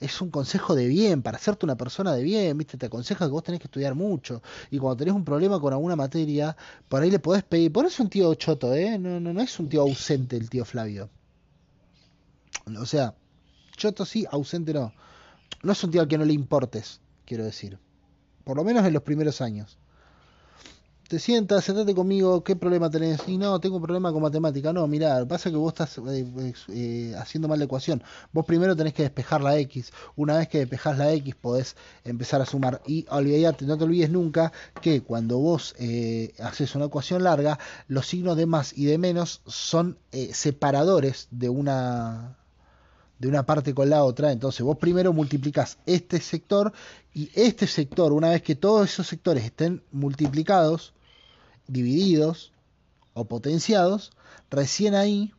es 0.00 0.20
un 0.20 0.30
consejo 0.30 0.74
de 0.74 0.86
bien 0.88 1.22
para 1.22 1.38
hacerte 1.38 1.64
una 1.64 1.76
persona 1.76 2.12
de 2.14 2.22
bien 2.22 2.58
viste 2.58 2.76
te 2.76 2.86
aconseja 2.86 3.26
que 3.26 3.30
vos 3.30 3.44
tenés 3.44 3.60
que 3.60 3.66
estudiar 3.66 3.94
mucho. 3.94 4.42
Y 4.70 4.78
cuando 4.78 4.96
tenés 4.96 5.14
un 5.14 5.24
problema 5.24 5.60
con 5.60 5.72
alguna 5.72 5.96
materia 5.96 6.56
por 6.88 7.02
ahí 7.02 7.10
le 7.10 7.18
podés 7.20 7.44
pedir 7.44 7.72
por 7.72 7.86
eso 7.86 7.94
es 7.94 8.00
un 8.00 8.10
tío 8.10 8.34
choto 8.34 8.74
eh 8.74 8.98
no 8.98 9.20
no 9.20 9.32
no 9.32 9.40
es 9.40 9.58
un 9.58 9.68
tío 9.68 9.82
ausente 9.82 10.36
el 10.36 10.50
tío 10.50 10.64
Flavio. 10.64 11.08
O 12.78 12.86
sea 12.86 13.14
choto 13.76 14.04
sí 14.04 14.26
ausente 14.30 14.72
no. 14.74 14.92
No 15.62 15.72
es 15.72 15.84
un 15.84 15.90
tío 15.92 16.00
al 16.00 16.08
que 16.08 16.18
no 16.18 16.24
le 16.24 16.32
importes 16.32 17.00
quiero 17.24 17.44
decir. 17.44 17.78
Por 18.44 18.56
lo 18.56 18.64
menos 18.64 18.84
en 18.84 18.92
los 18.92 19.02
primeros 19.02 19.40
años. 19.40 19.78
Te 21.08 21.18
sientas, 21.18 21.64
sentate 21.64 21.94
conmigo, 21.94 22.42
¿qué 22.42 22.56
problema 22.56 22.88
tenés? 22.88 23.20
Y 23.28 23.36
no, 23.36 23.60
tengo 23.60 23.76
un 23.76 23.82
problema 23.82 24.10
con 24.12 24.22
matemática. 24.22 24.72
No, 24.72 24.86
mirá, 24.86 25.26
pasa 25.26 25.50
que 25.50 25.56
vos 25.56 25.74
estás 25.74 25.98
eh, 25.98 26.54
eh, 26.68 27.14
haciendo 27.18 27.48
mal 27.48 27.58
la 27.58 27.66
ecuación. 27.66 28.02
Vos 28.32 28.46
primero 28.46 28.74
tenés 28.74 28.94
que 28.94 29.02
despejar 29.02 29.42
la 29.42 29.58
X. 29.58 29.92
Una 30.16 30.38
vez 30.38 30.48
que 30.48 30.60
despejás 30.60 30.96
la 30.96 31.12
X 31.12 31.34
podés 31.34 31.76
empezar 32.04 32.40
a 32.40 32.46
sumar. 32.46 32.80
Y 32.86 33.04
olvidate, 33.10 33.66
no 33.66 33.76
te 33.76 33.84
olvides 33.84 34.08
nunca 34.08 34.52
que 34.80 35.02
cuando 35.02 35.36
vos 35.38 35.74
eh, 35.78 36.32
haces 36.40 36.74
una 36.74 36.86
ecuación 36.86 37.24
larga, 37.24 37.58
los 37.88 38.06
signos 38.06 38.38
de 38.38 38.46
más 38.46 38.72
y 38.72 38.86
de 38.86 38.96
menos 38.96 39.42
son 39.46 39.98
separadores 40.32 41.28
de 41.30 41.50
una 41.50 42.38
de 43.22 43.28
una 43.28 43.46
parte 43.46 43.72
con 43.72 43.88
la 43.88 44.02
otra. 44.02 44.32
Entonces 44.32 44.62
vos 44.62 44.76
primero 44.78 45.12
multiplicas 45.12 45.78
este 45.86 46.20
sector 46.20 46.72
y 47.14 47.30
este 47.34 47.68
sector, 47.68 48.12
una 48.12 48.30
vez 48.30 48.42
que 48.42 48.56
todos 48.56 48.90
esos 48.90 49.06
sectores 49.06 49.44
estén 49.44 49.80
multiplicados, 49.92 50.92
divididos 51.68 52.50
o 53.14 53.24
potenciados, 53.24 54.10
recién 54.50 54.96
ahí 54.96 55.32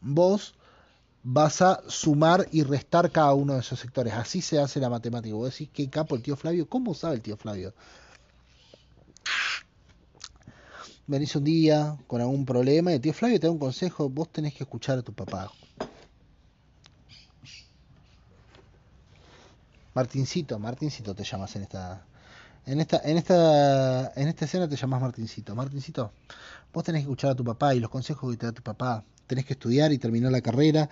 vos 0.00 0.54
vas 1.24 1.60
a 1.60 1.82
sumar 1.88 2.46
y 2.52 2.62
restar 2.62 3.10
cada 3.10 3.34
uno 3.34 3.54
de 3.54 3.60
esos 3.60 3.80
sectores. 3.80 4.14
Así 4.14 4.40
se 4.40 4.60
hace 4.60 4.78
la 4.78 4.88
matemática. 4.88 5.34
Vos 5.34 5.50
decís, 5.50 5.68
qué 5.72 5.90
capo 5.90 6.14
el 6.14 6.22
tío 6.22 6.36
Flavio. 6.36 6.68
¿Cómo 6.68 6.94
sabe 6.94 7.16
el 7.16 7.22
tío 7.22 7.36
Flavio? 7.36 7.74
Venís 11.08 11.34
un 11.34 11.42
día 11.42 11.98
con 12.06 12.20
algún 12.20 12.46
problema 12.46 12.92
y 12.92 12.94
el 12.94 13.00
tío 13.00 13.12
Flavio 13.12 13.40
te 13.40 13.48
da 13.48 13.50
un 13.50 13.58
consejo. 13.58 14.08
Vos 14.08 14.30
tenés 14.30 14.54
que 14.54 14.62
escuchar 14.62 14.98
a 14.98 15.02
tu 15.02 15.12
papá. 15.12 15.50
Martincito, 19.94 20.58
Martincito 20.58 21.14
te 21.14 21.24
llamas 21.24 21.54
en 21.56 21.62
esta 21.62 22.04
en 22.66 22.80
esta 22.80 23.00
en 23.04 23.16
esta 23.16 24.12
en 24.16 24.28
esta 24.28 24.44
escena 24.44 24.68
te 24.68 24.76
llamas 24.76 25.00
Martincito. 25.00 25.54
Martincito, 25.54 26.12
vos 26.72 26.84
tenés 26.84 27.00
que 27.00 27.04
escuchar 27.04 27.30
a 27.30 27.34
tu 27.34 27.44
papá 27.44 27.74
y 27.74 27.80
los 27.80 27.90
consejos 27.90 28.30
que 28.32 28.36
te 28.36 28.46
da 28.46 28.52
tu 28.52 28.62
papá. 28.62 29.04
Tenés 29.26 29.46
que 29.46 29.54
estudiar 29.54 29.92
y 29.92 29.98
terminar 29.98 30.32
la 30.32 30.40
carrera 30.40 30.90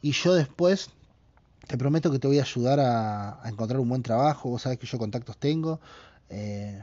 y 0.00 0.12
yo 0.12 0.34
después 0.34 0.90
te 1.66 1.76
prometo 1.76 2.10
que 2.12 2.18
te 2.18 2.28
voy 2.28 2.38
a 2.38 2.42
ayudar 2.42 2.78
a, 2.80 3.40
encontrar 3.46 3.80
un 3.80 3.88
buen 3.88 4.02
trabajo. 4.02 4.50
Vos 4.50 4.62
sabés 4.62 4.78
que 4.78 4.86
yo 4.86 4.98
contactos 4.98 5.36
tengo. 5.38 5.80
Eh, 6.28 6.82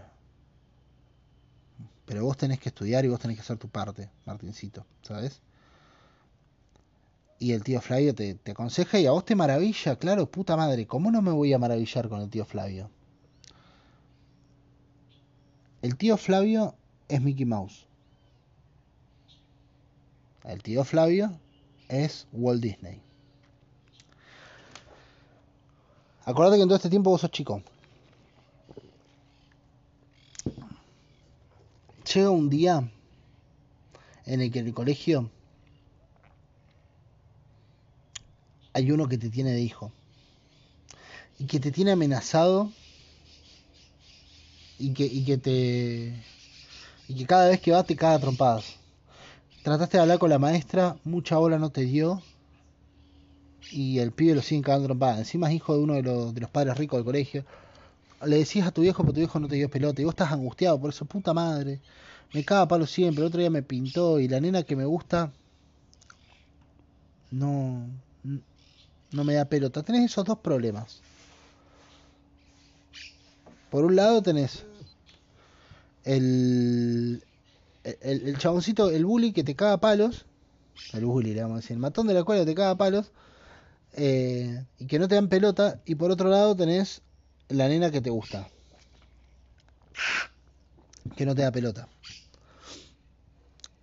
pero 2.05 2.25
vos 2.25 2.37
tenés 2.37 2.59
que 2.59 2.69
estudiar 2.69 3.05
y 3.05 3.07
vos 3.07 3.19
tenés 3.19 3.37
que 3.37 3.41
hacer 3.41 3.57
tu 3.57 3.69
parte, 3.69 4.09
Martincito, 4.25 4.85
¿sabes? 5.01 5.41
Y 7.43 7.51
el 7.51 7.61
tío 7.61 7.81
Flavio 7.81 8.15
te, 8.15 8.35
te 8.35 8.51
aconseja 8.51 8.99
y 8.99 9.05
a 9.05 9.11
vos 9.11 9.25
te 9.25 9.35
maravilla, 9.35 9.97
claro, 9.97 10.31
puta 10.31 10.55
madre, 10.55 10.87
¿cómo 10.87 11.11
no 11.11 11.21
me 11.21 11.31
voy 11.31 11.51
a 11.51 11.59
maravillar 11.59 12.07
con 12.07 12.21
el 12.21 12.29
tío 12.29 12.45
Flavio? 12.45 12.89
El 15.81 15.97
tío 15.97 16.15
Flavio 16.15 16.73
es 17.09 17.21
Mickey 17.21 17.43
Mouse. 17.43 17.85
El 20.45 20.63
tío 20.63 20.85
Flavio 20.85 21.37
es 21.89 22.27
Walt 22.31 22.63
Disney. 22.63 23.01
Acordate 26.23 26.55
que 26.55 26.61
en 26.61 26.69
todo 26.69 26.77
este 26.77 26.89
tiempo 26.89 27.09
vos 27.09 27.19
sos 27.19 27.31
chico. 27.31 27.61
Llega 32.13 32.29
un 32.29 32.49
día 32.49 32.89
en 34.25 34.39
el 34.39 34.49
que 34.49 34.59
el 34.59 34.73
colegio 34.73 35.29
hay 38.73 38.91
uno 38.91 39.07
que 39.07 39.17
te 39.17 39.29
tiene 39.29 39.51
de 39.51 39.61
hijo 39.61 39.91
y 41.39 41.45
que 41.45 41.59
te 41.59 41.71
tiene 41.71 41.91
amenazado 41.91 42.71
y 44.79 44.93
que, 44.93 45.05
y 45.05 45.23
que 45.23 45.37
te 45.37 46.23
y 47.07 47.15
que 47.15 47.25
cada 47.25 47.49
vez 47.49 47.61
que 47.61 47.71
va 47.71 47.83
te 47.83 47.95
caga 47.95 48.19
trompadas. 48.19 48.77
Trataste 49.63 49.97
de 49.97 50.01
hablar 50.01 50.19
con 50.19 50.29
la 50.29 50.39
maestra, 50.39 50.97
mucha 51.03 51.37
bola 51.37 51.59
no 51.59 51.69
te 51.69 51.81
dio 51.81 52.21
y 53.71 53.99
el 53.99 54.11
pibe 54.11 54.35
lo 54.35 54.41
siguen 54.41 54.63
cagando 54.63 54.87
trompadas. 54.87 55.19
Encima 55.19 55.49
es 55.49 55.55
hijo 55.55 55.75
de 55.75 55.83
uno 55.83 55.93
de 55.93 56.03
los, 56.03 56.33
de 56.33 56.41
los 56.41 56.49
padres 56.49 56.77
ricos 56.77 56.97
del 56.97 57.05
colegio. 57.05 57.45
Le 58.25 58.37
decías 58.37 58.67
a 58.67 58.71
tu 58.71 58.81
viejo, 58.81 59.03
pero 59.03 59.13
tu 59.13 59.19
viejo 59.19 59.39
no 59.39 59.47
te 59.47 59.55
dio 59.55 59.69
pelota 59.69 60.01
y 60.01 60.05
vos 60.05 60.13
estás 60.13 60.31
angustiado 60.31 60.79
por 60.79 60.89
eso, 60.89 61.05
puta 61.05 61.33
madre. 61.33 61.79
Me 62.33 62.43
caga 62.43 62.67
palo 62.67 62.87
siempre, 62.87 63.21
el 63.21 63.27
otro 63.27 63.39
día 63.39 63.49
me 63.49 63.63
pintó 63.63 64.19
y 64.19 64.27
la 64.27 64.39
nena 64.39 64.63
que 64.63 64.75
me 64.75 64.85
gusta 64.85 65.31
no 67.31 67.87
no 69.13 69.23
me 69.23 69.35
da 69.35 69.45
pelota. 69.45 69.83
Tenés 69.83 70.11
esos 70.11 70.25
dos 70.25 70.39
problemas. 70.39 71.01
Por 73.69 73.85
un 73.85 73.95
lado 73.95 74.21
tenés 74.21 74.65
el, 76.03 77.23
el, 77.83 78.27
el 78.27 78.37
chaboncito, 78.37 78.89
el 78.89 79.05
bully 79.05 79.31
que 79.31 79.43
te 79.43 79.55
caga 79.55 79.77
palos. 79.77 80.25
El 80.91 81.05
bully, 81.05 81.33
le 81.33 81.41
vamos 81.41 81.55
a 81.55 81.61
decir. 81.61 81.71
El 81.71 81.79
matón 81.79 82.07
de 82.07 82.13
la 82.13 82.23
que 82.25 82.45
te 82.45 82.55
caga 82.55 82.75
palos. 82.75 83.11
Eh, 83.93 84.65
y 84.79 84.87
que 84.87 84.99
no 84.99 85.07
te 85.07 85.15
dan 85.15 85.29
pelota. 85.29 85.81
Y 85.85 85.95
por 85.95 86.11
otro 86.11 86.29
lado 86.29 86.55
tenés 86.55 87.01
la 87.49 87.67
nena 87.67 87.91
que 87.91 88.01
te 88.01 88.09
gusta. 88.09 88.47
Que 91.15 91.25
no 91.25 91.35
te 91.35 91.43
da 91.43 91.51
pelota. 91.51 91.87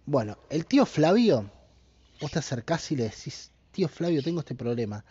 Bueno, 0.07 0.39
el 0.51 0.67
tío 0.67 0.87
Flavio, 0.87 1.49
vos 2.21 2.33
te 2.33 2.41
acercás 2.41 2.91
y 2.91 2.97
le 2.97 3.05
decís, 3.05 3.53
tío 3.71 3.89
Flavio, 3.89 4.23
tengo 4.23 4.41
este 4.41 4.55
problema. 4.55 5.05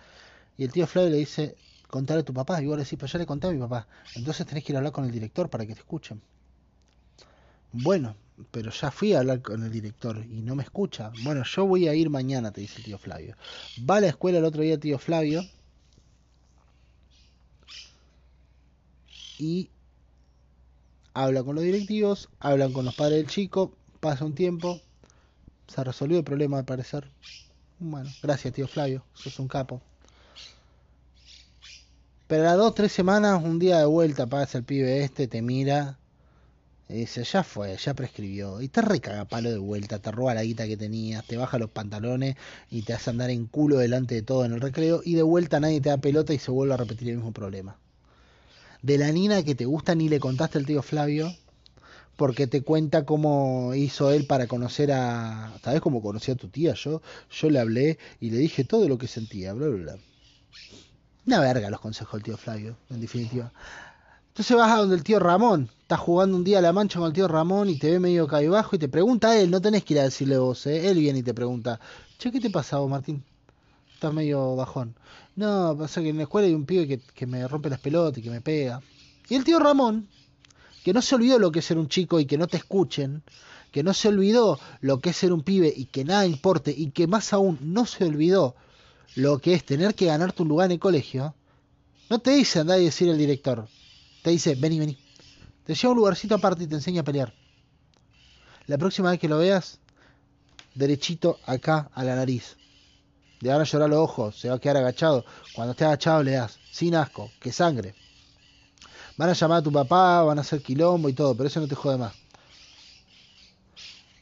Y 0.58 0.64
el 0.64 0.72
tío 0.72 0.88
Flavio 0.88 1.12
le 1.12 1.18
dice, 1.18 1.56
contale 1.88 2.22
a 2.22 2.24
tu 2.24 2.34
papá. 2.34 2.62
Y 2.62 2.66
vos 2.68 2.78
le 2.78 2.84
decís, 2.84 3.00
pues 3.00 3.12
ya 3.12 3.20
le 3.20 3.26
conté 3.26 3.48
a 3.48 3.52
mi 3.52 3.60
papá. 3.60 3.88
Entonces 4.16 4.46
tenés 4.46 4.64
que 4.64 4.72
ir 4.72 4.76
a 4.76 4.80
hablar 4.80 4.94
con 4.94 5.06
el 5.06 5.12
director 5.12 5.50
para 5.50 5.66
que 5.66 5.74
te 5.74 5.80
escuchen. 5.80 6.22
Bueno, 7.72 8.16
pero 8.52 8.72
ya 8.72 8.92
fui 8.92 9.14
a 9.14 9.20
hablar 9.20 9.42
con 9.42 9.64
el 9.64 9.72
director 9.72 10.18
y 10.26 10.42
no 10.42 10.56
me 10.56 10.64
escucha. 10.64 11.12
Bueno, 11.24 11.44
yo 11.44 11.66
voy 11.66 11.88
a 11.88 11.94
ir 11.94 12.10
mañana, 12.10 12.52
te 12.52 12.62
dice 12.62 12.78
el 12.78 12.86
tío 12.86 12.98
Flavio. 12.98 13.36
Va 13.90 13.98
a 13.98 14.02
la 14.02 14.08
escuela 14.08 14.40
el 14.40 14.46
otro 14.46 14.62
día 14.62 14.80
tío 14.80 14.98
Flavio. 14.98 15.44
Y 19.38 19.70
habla 21.14 21.44
con 21.44 21.56
los 21.56 21.64
directivos, 21.64 22.30
hablan 22.40 22.74
con 22.74 22.86
los 22.86 22.96
padres 22.96 23.18
del 23.18 23.28
chico, 23.28 23.74
pasa 24.00 24.26
un 24.26 24.36
tiempo, 24.36 24.82
se 25.68 25.84
resolvió 25.84 26.18
el 26.18 26.24
problema 26.24 26.58
al 26.58 26.66
parecer. 26.66 27.10
Bueno, 27.80 28.10
gracias 28.22 28.54
tío 28.54 28.68
Flavio, 28.68 29.06
sos 29.14 29.40
un 29.40 29.48
capo. 29.48 29.82
Pero 32.28 32.44
a 32.44 32.46
las 32.48 32.58
dos, 32.58 32.76
tres 32.76 32.92
semanas, 32.92 33.42
un 33.42 33.58
día 33.58 33.80
de 33.80 33.86
vuelta 33.86 34.28
pasa 34.28 34.58
el 34.58 34.66
pibe 34.66 35.04
este, 35.04 35.28
te 35.28 35.42
mira 35.42 35.98
y 36.90 36.96
dice, 36.96 37.24
ya 37.24 37.42
fue, 37.42 37.78
ya 37.78 37.94
prescribió. 37.94 38.62
Y 38.62 38.68
te 38.68 38.82
recaga 38.82 39.26
palo 39.26 39.50
de 39.50 39.58
vuelta, 39.60 40.00
te 40.00 40.12
roba 40.12 40.34
la 40.34 40.44
guita 40.44 40.68
que 40.68 40.76
tenías, 40.76 41.26
te 41.26 41.38
baja 41.38 41.58
los 41.58 41.70
pantalones 41.70 42.36
y 42.70 42.82
te 42.82 42.94
hace 42.94 43.12
andar 43.12 43.30
en 43.30 43.46
culo 43.46 43.78
delante 43.78 44.16
de 44.16 44.24
todo 44.24 44.44
en 44.44 44.52
el 44.52 44.60
recreo 44.60 45.02
y 45.06 45.14
de 45.16 45.24
vuelta 45.24 45.62
nadie 45.62 45.80
te 45.80 45.90
da 45.90 45.98
pelota 45.98 46.34
y 46.34 46.40
se 46.40 46.52
vuelve 46.52 46.74
a 46.74 46.78
repetir 46.78 47.10
el 47.10 47.16
mismo 47.16 47.32
problema. 47.32 47.78
De 48.82 48.98
la 48.98 49.12
nina 49.12 49.44
que 49.44 49.56
te 49.56 49.66
gusta 49.66 49.96
ni 49.96 50.10
le 50.10 50.20
contaste 50.20 50.58
al 50.58 50.66
tío 50.66 50.82
Flavio 50.82 51.34
porque 52.20 52.48
te 52.48 52.64
cuenta 52.64 53.06
cómo 53.06 53.74
hizo 53.74 54.12
él 54.12 54.28
para 54.28 54.46
conocer 54.46 54.92
a... 54.92 55.54
¿Sabes 55.64 55.80
cómo 55.80 56.02
conocí 56.02 56.32
a 56.32 56.36
tu 56.36 56.50
tía? 56.50 56.74
Yo, 56.74 57.02
yo 57.32 57.50
le 57.50 57.60
hablé 57.60 57.98
y 58.20 58.30
le 58.30 58.38
dije 58.40 58.66
todo 58.66 58.90
lo 58.90 58.98
que 58.98 59.08
sentía, 59.08 59.54
bla, 59.54 59.70
bla, 59.70 59.84
bla. 59.84 59.98
Una 61.26 61.40
verga 61.40 61.70
los 61.70 61.80
consejos 61.80 62.16
del 62.16 62.24
tío 62.24 62.36
Flavio, 62.36 62.76
en 62.90 63.00
definitiva. 63.00 63.54
Entonces 64.28 64.58
vas 64.58 64.70
a 64.70 64.80
donde 64.80 64.98
el 64.98 65.04
tío 65.04 65.18
Ramón, 65.18 65.70
estás 65.82 66.02
jugando 66.02 66.36
un 66.36 66.44
día 66.44 66.60
a 66.60 66.62
la 66.62 66.74
mancha 66.74 67.00
con 67.00 67.08
el 67.08 67.14
tío 67.14 67.30
Ramón 67.30 67.70
y 67.70 67.80
te 67.80 67.90
ve 67.90 68.02
medio 68.02 68.28
bajo 68.28 68.76
y 68.76 68.80
te 68.80 68.90
pregunta 68.90 69.30
a 69.30 69.38
él, 69.38 69.50
no 69.50 69.62
tenés 69.62 69.86
que 69.86 69.94
ir 69.94 70.02
a 70.02 70.04
decirle 70.04 70.38
vos, 70.38 70.68
¿eh? 70.68 70.90
él 70.90 70.98
viene 70.98 71.20
y 71.20 71.24
te 71.24 71.34
pregunta, 71.34 71.80
che, 72.18 72.34
¿qué 72.34 72.42
te 72.42 72.50
pasa 72.50 72.80
vos, 72.80 72.90
Martín? 72.90 73.24
Estás 73.94 74.14
medio 74.14 74.58
bajón. 74.58 74.94
No, 75.38 75.74
pasa 75.80 76.02
que 76.02 76.10
en 76.10 76.18
la 76.18 76.24
escuela 76.24 76.50
hay 76.50 76.54
un 76.54 76.66
pibe 76.66 76.86
que, 76.86 77.00
que 77.00 77.26
me 77.26 77.48
rompe 77.48 77.70
las 77.70 77.80
pelotas 77.80 78.18
y 78.18 78.22
que 78.22 78.30
me 78.30 78.42
pega. 78.42 78.82
Y 79.30 79.36
el 79.36 79.46
tío 79.46 79.58
Ramón, 79.58 80.10
que 80.90 80.94
no 80.96 81.04
se 81.04 81.14
olvidó 81.14 81.38
lo 81.38 81.52
que 81.52 81.60
es 81.60 81.66
ser 81.66 81.78
un 81.78 81.88
chico 81.88 82.20
y 82.20 82.26
que 82.26 82.40
no 82.40 82.48
te 82.48 82.58
escuchen, 82.58 83.22
que 83.72 83.84
no 83.84 83.94
se 83.94 84.08
olvidó 84.08 84.60
lo 84.82 85.00
que 85.00 85.12
es 85.12 85.18
ser 85.18 85.32
un 85.32 85.44
pibe 85.44 85.72
y 85.78 85.86
que 85.86 86.04
nada 86.04 86.26
importe 86.26 86.74
y 86.76 86.90
que 86.90 87.06
más 87.06 87.32
aún 87.32 87.60
no 87.62 87.86
se 87.86 88.06
olvidó 88.06 88.56
lo 89.14 89.38
que 89.38 89.54
es 89.54 89.64
tener 89.64 89.94
que 89.94 90.08
ganarte 90.08 90.42
un 90.42 90.48
lugar 90.48 90.66
en 90.66 90.72
el 90.72 90.80
colegio, 90.80 91.36
no 92.10 92.18
te 92.18 92.32
dice 92.32 92.58
andar 92.58 92.82
y 92.82 92.86
decir 92.86 93.08
al 93.08 93.20
director, 93.20 93.68
te 94.24 94.32
dice, 94.32 94.56
vení, 94.56 94.80
vení, 94.80 94.98
te 95.64 95.76
lleva 95.76 95.92
un 95.92 95.98
lugarcito 95.98 96.34
aparte 96.34 96.64
y 96.64 96.68
te 96.68 96.74
enseña 96.74 97.02
a 97.02 97.06
pelear. 97.06 97.36
La 98.66 98.80
próxima 98.80 99.12
vez 99.12 99.20
que 99.20 99.30
lo 99.30 99.38
veas, 99.38 99.78
derechito 100.74 101.38
acá 101.46 101.92
a 101.94 102.04
la 102.04 102.16
nariz. 102.16 102.58
Le 103.42 103.52
van 103.52 103.62
a 103.62 103.66
llorar 103.66 103.92
los 103.92 104.00
ojos, 104.00 104.40
se 104.40 104.50
va 104.50 104.56
a 104.56 104.60
quedar 104.60 104.78
agachado. 104.78 105.24
Cuando 105.54 105.74
esté 105.74 105.86
agachado 105.86 106.24
le 106.24 106.32
das, 106.32 106.58
sin 106.72 106.96
asco, 106.96 107.30
que 107.40 107.52
sangre. 107.52 107.94
Van 109.20 109.30
a 109.30 109.34
llamar 109.34 109.58
a 109.58 109.62
tu 109.62 109.70
papá, 109.70 110.24
van 110.24 110.38
a 110.38 110.42
hacer 110.42 110.62
quilombo 110.62 111.10
y 111.10 111.14
todo, 111.14 111.36
pero 111.36 111.48
eso 111.48 111.60
no 111.60 111.68
te 111.68 111.76
jode 111.76 111.98
más. 111.98 112.14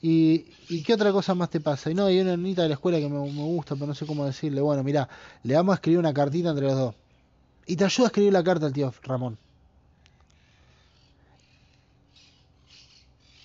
¿Y, 0.01 0.47
¿Y 0.69 0.81
qué 0.81 0.95
otra 0.95 1.11
cosa 1.11 1.35
más 1.35 1.51
te 1.51 1.59
pasa? 1.59 1.91
Y 1.91 1.93
no, 1.93 2.07
hay 2.07 2.19
una 2.19 2.35
niñita 2.35 2.63
de 2.63 2.69
la 2.69 2.73
escuela 2.73 2.97
que 2.97 3.07
me, 3.07 3.19
me 3.19 3.43
gusta, 3.43 3.75
pero 3.75 3.85
no 3.85 3.93
sé 3.93 4.07
cómo 4.07 4.25
decirle. 4.25 4.59
Bueno, 4.59 4.83
mira, 4.83 5.07
le 5.43 5.53
vamos 5.53 5.73
a 5.73 5.75
escribir 5.75 5.99
una 5.99 6.15
cartita 6.15 6.49
entre 6.49 6.65
los 6.65 6.75
dos. 6.75 6.95
Y 7.67 7.75
te 7.75 7.85
ayuda 7.85 8.07
a 8.07 8.09
escribir 8.09 8.33
la 8.33 8.43
carta 8.43 8.65
al 8.65 8.73
tío 8.73 8.91
Ramón. 9.03 9.37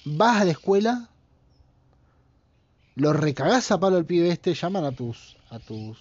Vas 0.07 0.41
a 0.41 0.45
la 0.47 0.53
escuela, 0.53 1.11
lo 2.95 3.13
recagás 3.13 3.71
a 3.73 3.79
palo 3.79 3.99
al 3.99 4.07
pibe 4.07 4.31
este, 4.31 4.55
llaman 4.55 4.87
a 4.87 4.93
tus, 4.93 5.37
a 5.51 5.59
tus, 5.59 5.99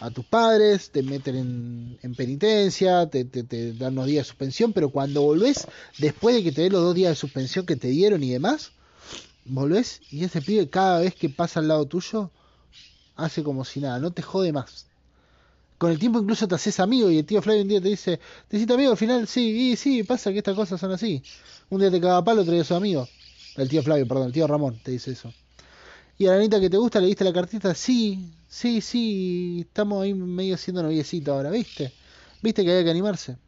a 0.00 0.10
tus 0.10 0.24
padres, 0.24 0.90
te 0.90 1.02
meten 1.02 1.36
en, 1.36 1.98
en 2.02 2.14
penitencia, 2.14 3.08
te, 3.08 3.24
te, 3.24 3.44
te, 3.44 3.74
dan 3.74 3.92
unos 3.92 4.06
días 4.06 4.26
de 4.26 4.28
suspensión, 4.28 4.72
pero 4.72 4.88
cuando 4.88 5.22
volvés, 5.22 5.66
después 5.98 6.34
de 6.34 6.42
que 6.42 6.52
te 6.52 6.62
den 6.62 6.72
los 6.72 6.82
dos 6.82 6.94
días 6.94 7.10
de 7.10 7.16
suspensión 7.16 7.66
que 7.66 7.76
te 7.76 7.88
dieron 7.88 8.22
y 8.22 8.30
demás, 8.30 8.72
volvés 9.44 10.00
y 10.10 10.24
ese 10.24 10.40
pibe 10.40 10.68
cada 10.68 11.00
vez 11.00 11.14
que 11.14 11.28
pasa 11.28 11.60
al 11.60 11.68
lado 11.68 11.84
tuyo, 11.86 12.30
hace 13.16 13.42
como 13.42 13.64
si 13.64 13.80
nada, 13.80 13.98
no 13.98 14.10
te 14.10 14.22
jode 14.22 14.52
más. 14.52 14.86
Con 15.76 15.90
el 15.90 15.98
tiempo 15.98 16.18
incluso 16.18 16.48
te 16.48 16.54
haces 16.54 16.80
amigo 16.80 17.10
y 17.10 17.18
el 17.18 17.24
tío 17.24 17.40
Flavio 17.40 17.62
un 17.62 17.68
día 17.68 17.80
te 17.80 17.88
dice, 17.88 18.20
te 18.48 18.56
hiciste 18.56 18.72
amigo 18.72 18.92
al 18.92 18.96
final, 18.96 19.26
sí, 19.26 19.72
y 19.72 19.76
sí, 19.76 20.02
pasa 20.02 20.32
que 20.32 20.38
estas 20.38 20.54
cosas 20.54 20.80
son 20.80 20.92
así. 20.92 21.22
Un 21.68 21.80
día 21.80 21.90
te 21.90 22.00
caga 22.00 22.24
palo, 22.24 22.42
otro 22.42 22.52
día 22.52 22.64
sos 22.64 22.76
amigo. 22.76 23.08
El 23.56 23.68
tío 23.68 23.82
Flavio, 23.82 24.06
perdón, 24.06 24.26
el 24.26 24.32
tío 24.32 24.46
Ramón 24.46 24.78
te 24.82 24.92
dice 24.92 25.12
eso. 25.12 25.32
Y 26.20 26.26
a 26.26 26.32
la 26.32 26.38
nita 26.38 26.60
que 26.60 26.68
te 26.68 26.76
gusta 26.76 27.00
le 27.00 27.06
diste 27.06 27.24
la 27.24 27.32
cartita, 27.32 27.74
sí, 27.74 28.30
sí, 28.46 28.82
sí, 28.82 29.64
estamos 29.66 30.02
ahí 30.02 30.12
medio 30.12 30.58
siendo 30.58 30.82
noviecito 30.82 31.32
ahora, 31.32 31.48
¿viste? 31.48 31.94
¿Viste 32.42 32.62
que 32.62 32.72
había 32.72 32.84
que 32.84 32.90
animarse? 32.90 33.38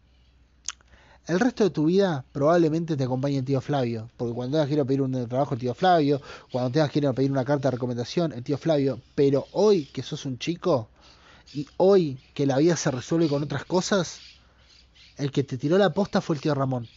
El 1.27 1.39
resto 1.39 1.65
de 1.65 1.69
tu 1.69 1.85
vida 1.85 2.25
probablemente 2.33 2.97
te 2.97 3.05
acompañe 3.05 3.37
el 3.37 3.45
tío 3.45 3.61
Flavio, 3.61 4.09
porque 4.17 4.33
cuando 4.33 4.57
tengas 4.57 4.69
que 4.69 4.73
ir 4.73 4.81
a 4.81 4.87
pedir 4.87 5.03
un 5.03 5.29
trabajo 5.29 5.53
el 5.53 5.61
tío 5.61 5.75
Flavio, 5.75 6.23
cuando 6.51 6.71
tengas 6.71 6.91
que 6.91 7.01
ir 7.01 7.07
a 7.07 7.13
pedir 7.13 7.31
una 7.31 7.45
carta 7.45 7.69
de 7.69 7.73
recomendación 7.73 8.33
el 8.33 8.43
tío 8.43 8.57
Flavio, 8.57 8.99
pero 9.15 9.47
hoy 9.53 9.85
que 9.93 10.03
sos 10.03 10.25
un 10.25 10.39
chico 10.39 10.89
y 11.53 11.67
hoy 11.77 12.19
que 12.33 12.47
la 12.47 12.57
vida 12.57 12.75
se 12.79 12.91
resuelve 12.91 13.29
con 13.29 13.43
otras 13.43 13.67
cosas, 13.67 14.21
el 15.19 15.31
que 15.31 15.45
te 15.45 15.59
tiró 15.59 15.77
la 15.77 15.93
posta 15.93 16.23
fue 16.23 16.37
el 16.37 16.41
tío 16.41 16.55
Ramón. 16.55 16.89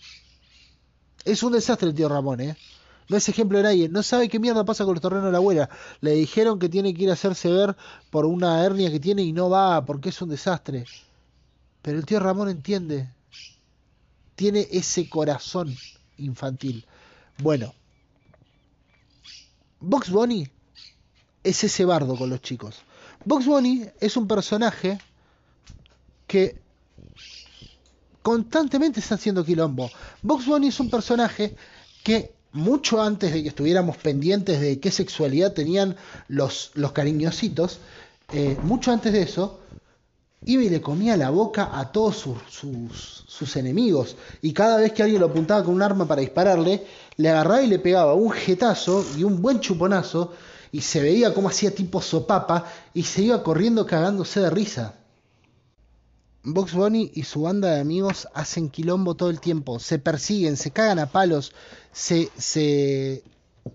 Es 1.26 1.44
un 1.44 1.52
desastre 1.52 1.90
el 1.90 1.96
tío 1.96 2.08
Ramón, 2.08 2.40
¿eh? 2.40 2.56
No 3.08 3.18
es 3.18 3.30
ejemplo 3.30 3.58
de 3.58 3.64
nadie. 3.64 3.90
No 3.90 4.04
sabe 4.04 4.30
qué 4.30 4.40
mierda 4.40 4.66
pasa 4.66 4.84
con 4.84 4.94
los 4.94 5.02
terrenos 5.02 5.26
de 5.26 5.32
la 5.32 5.38
abuela. 5.38 5.70
Le 6.02 6.12
dijeron 6.12 6.60
que 6.60 6.70
tiene 6.70 6.94
que 6.94 7.04
ir 7.04 7.10
a 7.10 7.14
hacerse 7.14 7.52
ver 7.52 7.76
por 8.10 8.26
una 8.26 8.64
hernia 8.64 8.92
que 8.92 9.00
tiene 9.00 9.22
y 9.22 9.32
no 9.32 9.50
va 9.50 9.86
porque 9.86 10.10
es 10.10 10.22
un 10.22 10.30
desastre. 10.30 10.86
Pero 11.82 11.98
el 11.98 12.06
tío 12.06 12.20
Ramón 12.20 12.50
entiende. 12.50 13.10
Tiene 14.36 14.68
ese 14.72 15.08
corazón 15.08 15.76
infantil. 16.18 16.86
Bueno. 17.38 17.74
Box 19.80 20.10
Bunny 20.10 20.48
es 21.44 21.64
ese 21.64 21.86
bardo 21.86 22.16
con 22.16 22.30
los 22.30 22.42
chicos. 22.42 22.82
Box 23.24 23.46
Bunny 23.46 23.86
es 24.00 24.18
un 24.18 24.28
personaje 24.28 24.98
que 26.26 26.60
constantemente 28.24 29.00
está 29.00 29.16
haciendo 29.16 29.46
quilombo. 29.46 29.92
Box 30.24 30.48
Bunny 30.48 30.70
es 30.70 30.80
un 30.80 30.90
personaje 30.90 31.56
que 32.04 32.34
mucho 32.56 33.02
antes 33.02 33.34
de 33.34 33.44
que 33.44 33.50
estuviéramos 33.50 33.98
pendientes 33.98 34.62
de 34.62 34.80
qué 34.80 34.90
sexualidad 34.90 35.54
tenían 35.54 35.98
los, 36.30 36.72
los 36.74 36.94
cariñositos, 36.94 37.80
eh, 38.32 38.58
mucho 38.64 38.92
antes 38.92 39.12
de 39.12 39.22
eso, 39.22 39.60
iba 40.46 40.64
y 40.64 40.70
le 40.70 40.82
comía 40.82 41.18
la 41.18 41.30
boca 41.30 41.78
a 41.78 41.92
todos 41.92 42.18
sus, 42.18 42.38
sus, 42.50 43.26
sus, 43.28 43.56
enemigos. 43.58 44.16
Y 44.42 44.54
cada 44.54 44.78
vez 44.78 44.94
que 44.94 45.04
alguien 45.04 45.20
lo 45.20 45.28
apuntaba 45.28 45.64
con 45.64 45.76
un 45.76 45.82
arma 45.82 46.08
para 46.08 46.22
dispararle, 46.22 46.86
le 47.18 47.30
agarraba 47.30 47.62
y 47.62 47.68
le 47.68 47.80
pegaba 47.80 48.14
un 48.14 48.32
jetazo 48.32 49.06
y 49.18 49.24
un 49.24 49.42
buen 49.42 49.60
chuponazo. 49.60 50.34
Y 50.72 50.82
se 50.82 51.02
veía 51.02 51.34
como 51.34 51.50
hacía 51.50 51.74
tipo 51.74 52.02
sopapa 52.02 52.66
y 52.94 53.04
se 53.04 53.24
iba 53.24 53.44
corriendo 53.44 53.86
cagándose 53.86 54.40
de 54.40 54.50
risa. 54.50 54.94
Box 56.46 56.74
Bunny 56.74 57.12
y 57.16 57.24
su 57.24 57.42
banda 57.42 57.72
de 57.72 57.82
amigos 57.82 58.28
hacen 58.34 58.70
quilombo 58.70 59.16
todo 59.16 59.32
el 59.32 59.40
tiempo, 59.40 59.80
se 59.80 59.98
persiguen, 59.98 60.58
se 60.58 60.70
cagan 60.70 61.00
a 61.00 61.08
palos, 61.08 61.54
se, 61.92 62.30
se, 62.38 63.24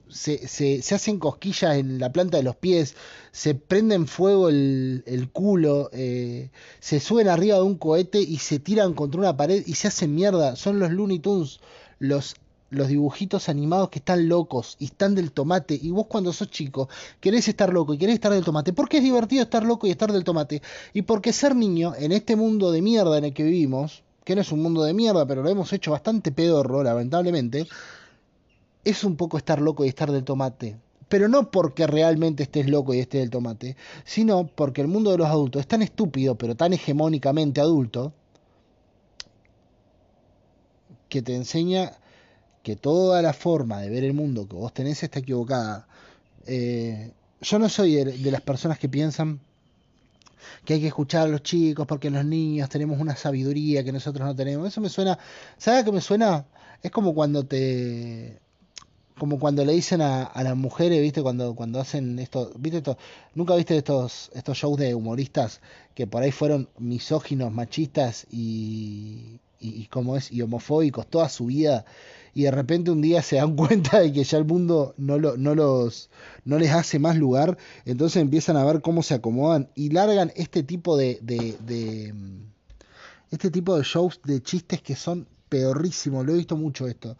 se, 0.08 0.46
se, 0.46 0.94
hacen 0.94 1.18
cosquillas 1.18 1.76
en 1.76 1.98
la 1.98 2.12
planta 2.12 2.36
de 2.36 2.44
los 2.44 2.54
pies, 2.54 2.94
se 3.32 3.56
prenden 3.56 4.06
fuego 4.06 4.48
el, 4.48 5.02
el 5.06 5.30
culo, 5.30 5.90
eh, 5.92 6.50
se 6.78 7.00
suben 7.00 7.28
arriba 7.28 7.56
de 7.56 7.62
un 7.62 7.76
cohete 7.76 8.20
y 8.20 8.38
se 8.38 8.60
tiran 8.60 8.94
contra 8.94 9.20
una 9.20 9.36
pared 9.36 9.64
y 9.66 9.74
se 9.74 9.88
hacen 9.88 10.14
mierda. 10.14 10.54
Son 10.54 10.78
los 10.78 10.92
Looney 10.92 11.18
Tunes, 11.18 11.58
los 11.98 12.36
los 12.70 12.88
dibujitos 12.88 13.48
animados 13.48 13.90
que 13.90 13.98
están 13.98 14.28
locos 14.28 14.76
y 14.78 14.86
están 14.86 15.14
del 15.14 15.32
tomate. 15.32 15.78
Y 15.80 15.90
vos 15.90 16.06
cuando 16.06 16.32
sos 16.32 16.50
chico 16.50 16.88
querés 17.20 17.48
estar 17.48 17.72
loco 17.72 17.92
y 17.92 17.98
querés 17.98 18.14
estar 18.14 18.32
del 18.32 18.44
tomate. 18.44 18.72
Porque 18.72 18.98
es 18.98 19.02
divertido 19.02 19.42
estar 19.42 19.64
loco 19.64 19.86
y 19.86 19.90
estar 19.90 20.12
del 20.12 20.24
tomate. 20.24 20.62
Y 20.94 21.02
porque 21.02 21.32
ser 21.32 21.54
niño 21.54 21.94
en 21.98 22.12
este 22.12 22.36
mundo 22.36 22.70
de 22.72 22.80
mierda 22.80 23.18
en 23.18 23.24
el 23.24 23.34
que 23.34 23.42
vivimos, 23.42 24.02
que 24.24 24.34
no 24.34 24.40
es 24.40 24.52
un 24.52 24.62
mundo 24.62 24.84
de 24.84 24.94
mierda, 24.94 25.26
pero 25.26 25.42
lo 25.42 25.50
hemos 25.50 25.72
hecho 25.72 25.90
bastante 25.90 26.30
pedorro, 26.30 26.82
lamentablemente, 26.82 27.66
es 28.84 29.04
un 29.04 29.16
poco 29.16 29.36
estar 29.36 29.60
loco 29.60 29.84
y 29.84 29.88
estar 29.88 30.10
del 30.12 30.24
tomate. 30.24 30.76
Pero 31.08 31.28
no 31.28 31.50
porque 31.50 31.88
realmente 31.88 32.44
estés 32.44 32.70
loco 32.70 32.94
y 32.94 33.00
estés 33.00 33.22
del 33.22 33.30
tomate, 33.30 33.76
sino 34.04 34.46
porque 34.46 34.80
el 34.80 34.86
mundo 34.86 35.10
de 35.10 35.18
los 35.18 35.26
adultos 35.26 35.60
es 35.60 35.66
tan 35.66 35.82
estúpido, 35.82 36.36
pero 36.36 36.54
tan 36.54 36.72
hegemónicamente 36.72 37.60
adulto, 37.60 38.12
que 41.08 41.20
te 41.20 41.34
enseña 41.34 41.98
que 42.62 42.76
toda 42.76 43.22
la 43.22 43.32
forma 43.32 43.80
de 43.80 43.90
ver 43.90 44.04
el 44.04 44.12
mundo 44.12 44.46
que 44.48 44.54
vos 44.54 44.72
tenés 44.72 45.02
está 45.02 45.20
equivocada. 45.20 45.86
Eh, 46.46 47.12
yo 47.40 47.58
no 47.58 47.68
soy 47.68 47.94
de, 47.96 48.30
las 48.30 48.42
personas 48.42 48.78
que 48.78 48.88
piensan 48.88 49.40
que 50.64 50.74
hay 50.74 50.80
que 50.80 50.88
escuchar 50.88 51.26
a 51.26 51.30
los 51.30 51.42
chicos 51.42 51.86
porque 51.86 52.10
los 52.10 52.24
niños 52.24 52.68
tenemos 52.68 52.98
una 52.98 53.16
sabiduría 53.16 53.84
que 53.84 53.92
nosotros 53.92 54.26
no 54.26 54.34
tenemos. 54.34 54.68
Eso 54.68 54.80
me 54.80 54.88
suena, 54.88 55.18
¿sabes 55.58 55.84
qué 55.84 55.92
me 55.92 56.00
suena? 56.00 56.46
Es 56.82 56.90
como 56.90 57.14
cuando 57.14 57.44
te 57.44 58.40
como 59.20 59.38
cuando 59.38 59.66
le 59.66 59.74
dicen 59.74 60.00
a, 60.00 60.24
a 60.24 60.42
las 60.42 60.56
mujeres, 60.56 61.02
¿viste? 61.02 61.22
Cuando, 61.22 61.54
cuando 61.54 61.78
hacen 61.78 62.18
esto, 62.18 62.52
¿viste 62.58 62.78
esto? 62.78 62.96
¿Nunca 63.34 63.54
viste 63.54 63.76
estos, 63.76 64.30
estos 64.34 64.56
shows 64.56 64.78
de 64.78 64.94
humoristas 64.94 65.60
que 65.94 66.06
por 66.06 66.22
ahí 66.22 66.32
fueron 66.32 66.70
misóginos, 66.78 67.52
machistas 67.52 68.26
y, 68.30 69.38
y, 69.60 69.84
como 69.88 70.16
es, 70.16 70.32
y 70.32 70.40
homofóbicos 70.40 71.06
toda 71.06 71.28
su 71.28 71.46
vida? 71.46 71.84
Y 72.34 72.42
de 72.42 72.50
repente 72.50 72.90
un 72.90 73.00
día 73.00 73.22
se 73.22 73.36
dan 73.36 73.56
cuenta 73.56 74.00
de 74.00 74.12
que 74.12 74.24
ya 74.24 74.38
el 74.38 74.44
mundo 74.44 74.94
no, 74.96 75.18
lo, 75.18 75.36
no, 75.36 75.54
los, 75.54 76.10
no 76.44 76.58
les 76.58 76.70
hace 76.70 76.98
más 76.98 77.16
lugar, 77.16 77.58
entonces 77.84 78.22
empiezan 78.22 78.56
a 78.56 78.64
ver 78.64 78.80
cómo 78.80 79.02
se 79.02 79.14
acomodan 79.14 79.68
y 79.74 79.90
largan 79.90 80.32
este 80.36 80.62
tipo 80.62 80.96
de, 80.96 81.18
de, 81.22 81.56
de 81.66 82.14
este 83.30 83.50
tipo 83.50 83.76
de 83.76 83.84
shows 83.84 84.20
de 84.24 84.42
chistes 84.42 84.82
que 84.82 84.96
son 84.96 85.26
peorísimos, 85.48 86.24
lo 86.24 86.32
he 86.32 86.38
visto 86.38 86.56
mucho 86.56 86.86
esto. 86.86 87.16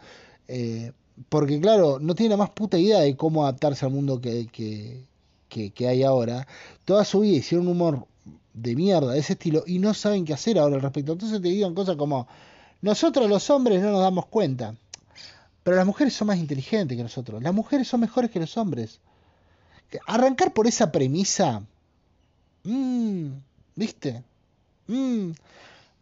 Eh, 0.47 0.91
porque 1.29 1.59
claro, 1.59 1.99
no 1.99 2.15
tiene 2.15 2.31
la 2.31 2.37
más 2.37 2.49
puta 2.49 2.77
idea 2.77 2.99
de 2.99 3.15
cómo 3.15 3.43
adaptarse 3.43 3.85
al 3.85 3.91
mundo 3.91 4.19
que, 4.19 4.47
que, 4.47 5.05
que, 5.49 5.71
que 5.71 5.87
hay 5.87 6.03
ahora. 6.03 6.47
Toda 6.85 7.05
su 7.05 7.19
vida 7.19 7.37
hicieron 7.37 7.67
un 7.67 7.73
humor 7.73 8.07
de 8.53 8.75
mierda 8.75 9.13
de 9.13 9.19
ese 9.19 9.33
estilo 9.33 9.63
y 9.65 9.79
no 9.79 9.93
saben 9.93 10.25
qué 10.25 10.33
hacer 10.33 10.57
ahora 10.57 10.75
al 10.75 10.81
respecto. 10.81 11.13
Entonces 11.13 11.41
te 11.41 11.49
digan 11.49 11.73
cosas 11.73 11.95
como, 11.95 12.27
nosotros 12.81 13.29
los 13.29 13.49
hombres 13.49 13.81
no 13.81 13.91
nos 13.91 14.01
damos 14.01 14.25
cuenta. 14.25 14.75
Pero 15.63 15.77
las 15.77 15.85
mujeres 15.85 16.13
son 16.13 16.27
más 16.27 16.37
inteligentes 16.37 16.97
que 16.97 17.03
nosotros. 17.03 17.41
Las 17.41 17.53
mujeres 17.53 17.87
son 17.87 18.01
mejores 18.01 18.31
que 18.31 18.39
los 18.39 18.57
hombres. 18.57 18.99
Arrancar 20.07 20.53
por 20.53 20.67
esa 20.67 20.91
premisa. 20.91 21.63
Mmm, 22.63 23.27
¿Viste? 23.75 24.23
Mmm, 24.87 25.31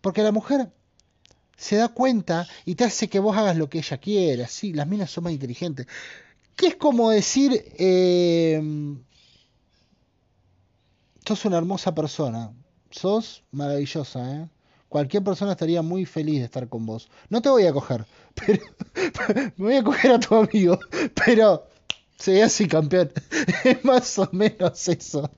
porque 0.01 0.23
la 0.23 0.31
mujer 0.31 0.71
se 1.57 1.75
da 1.75 1.89
cuenta 1.89 2.47
y 2.65 2.75
te 2.75 2.85
hace 2.85 3.09
que 3.09 3.19
vos 3.19 3.35
hagas 3.35 3.57
lo 3.57 3.69
que 3.69 3.79
ella 3.79 3.97
quiera. 3.97 4.47
Sí, 4.47 4.73
las 4.73 4.87
minas 4.87 5.11
son 5.11 5.25
más 5.25 5.33
inteligentes. 5.33 5.87
Que 6.55 6.67
es 6.67 6.75
como 6.75 7.09
decir, 7.09 7.65
eh, 7.77 8.61
sos 11.25 11.45
una 11.45 11.57
hermosa 11.57 11.93
persona. 11.93 12.53
Sos 12.91 13.43
maravillosa, 13.51 14.35
¿eh? 14.35 14.49
Cualquier 14.89 15.23
persona 15.23 15.51
estaría 15.51 15.81
muy 15.83 16.05
feliz 16.05 16.39
de 16.39 16.45
estar 16.45 16.67
con 16.67 16.85
vos. 16.85 17.09
No 17.29 17.41
te 17.41 17.49
voy 17.49 17.65
a 17.65 17.73
coger, 17.73 18.05
pero 18.35 18.63
me 19.57 19.65
voy 19.65 19.75
a 19.75 19.83
coger 19.83 20.11
a 20.11 20.19
tu 20.19 20.35
amigo, 20.35 20.79
pero 21.25 21.63
sería 22.17 22.45
así 22.45 22.67
campeón. 22.67 23.11
Es 23.63 23.85
más 23.85 24.17
o 24.19 24.29
menos 24.31 24.87
eso. 24.87 25.29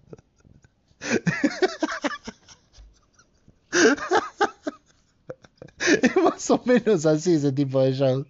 Es 5.80 6.16
más 6.18 6.50
o 6.52 6.62
menos 6.66 7.06
así 7.06 7.34
ese 7.34 7.52
tipo 7.52 7.82
de 7.82 7.94
show. 7.94 8.26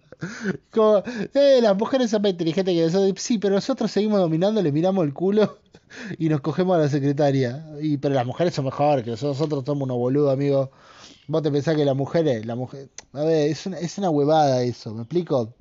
Como, 0.70 1.02
eh, 1.34 1.60
las 1.60 1.76
mujeres 1.76 2.10
son 2.10 2.22
más 2.22 2.32
inteligentes 2.32 2.74
que 2.74 2.84
nosotros. 2.84 3.22
Sí, 3.22 3.38
pero 3.38 3.54
nosotros 3.54 3.90
seguimos 3.90 4.18
dominando, 4.20 4.62
le 4.62 4.72
miramos 4.72 5.04
el 5.04 5.12
culo 5.12 5.58
y 6.18 6.28
nos 6.28 6.40
cogemos 6.40 6.76
a 6.76 6.80
la 6.80 6.88
secretaria. 6.88 7.64
Y, 7.80 7.98
pero 7.98 8.14
las 8.14 8.26
mujeres 8.26 8.54
son 8.54 8.64
mejores 8.66 9.04
que 9.04 9.10
nosotros, 9.10 9.64
somos 9.64 9.84
unos 9.84 9.96
boludos, 9.98 10.32
amigo. 10.32 10.70
Vos 11.28 11.42
te 11.42 11.50
pensás 11.50 11.76
que 11.76 11.84
la 11.84 11.94
mujer, 11.94 12.44
la 12.46 12.56
mujer, 12.56 12.88
a 13.12 13.22
ver, 13.24 13.48
es 13.50 13.66
una, 13.66 13.78
es 13.78 13.96
una 13.98 14.10
huevada 14.10 14.62
eso, 14.64 14.92
¿me 14.94 15.02
explico? 15.02 15.54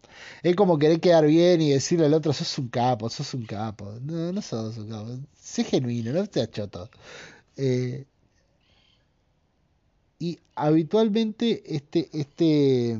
Es 0.43 0.55
como 0.55 0.77
querer 0.79 0.99
quedar 0.99 1.25
bien 1.25 1.61
y 1.61 1.71
decirle 1.71 2.07
al 2.07 2.13
otro, 2.13 2.33
sos 2.33 2.57
un 2.57 2.69
capo, 2.69 3.09
sos 3.09 3.33
un 3.33 3.45
capo. 3.45 3.93
No, 4.01 4.31
no 4.33 4.41
sos 4.41 4.77
un 4.77 4.89
capo. 4.89 5.09
Sé 5.35 5.63
genuino, 5.63 6.11
no 6.13 6.25
seas 6.25 6.51
choto. 6.51 6.89
Eh, 7.57 8.05
y 10.19 10.39
habitualmente 10.55 11.63
este, 11.75 12.09
este 12.13 12.99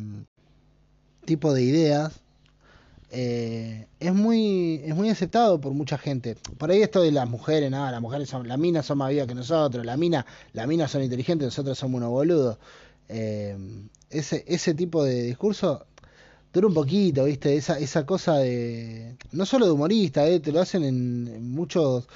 tipo 1.26 1.54
de 1.54 1.64
ideas 1.64 2.21
eh, 3.14 3.88
es 4.00 4.14
muy 4.14 4.82
es 4.86 4.96
muy 4.96 5.10
aceptado 5.10 5.60
por 5.60 5.74
mucha 5.74 5.98
gente. 5.98 6.38
Por 6.58 6.72
ahí 6.72 6.82
esto 6.82 7.02
de 7.02 7.12
las 7.12 7.30
mujeres, 7.30 7.70
nada, 7.70 7.92
las 7.92 8.02
mujeres 8.02 8.30
son, 8.30 8.48
las 8.48 8.58
minas 8.58 8.86
son 8.86 9.00
más 9.00 9.10
vivas 9.10 9.28
que 9.28 9.36
nosotros, 9.36 9.86
la 9.86 9.98
mina, 9.98 10.26
las 10.54 10.68
minas 10.68 10.92
son 10.92 11.04
inteligentes, 11.04 11.46
nosotros 11.46 11.78
somos 11.78 11.98
unos 11.98 12.10
boludos. 12.10 12.58
Eh, 13.10 13.58
ese, 14.10 14.46
ese 14.48 14.74
tipo 14.74 15.04
de 15.04 15.24
discurso 15.24 15.86
dura 16.54 16.68
un 16.68 16.74
poquito, 16.74 17.26
¿viste? 17.26 17.56
Esa, 17.56 17.80
esa 17.80 18.06
cosa 18.06 18.38
de. 18.38 19.18
No 19.32 19.46
solo 19.46 19.66
de 19.66 19.72
humorista, 19.72 20.26
¿eh? 20.28 20.40
te 20.40 20.52
lo 20.52 20.62
hacen 20.62 20.84
en, 20.84 21.28
en 21.28 21.52
muchos. 21.52 22.08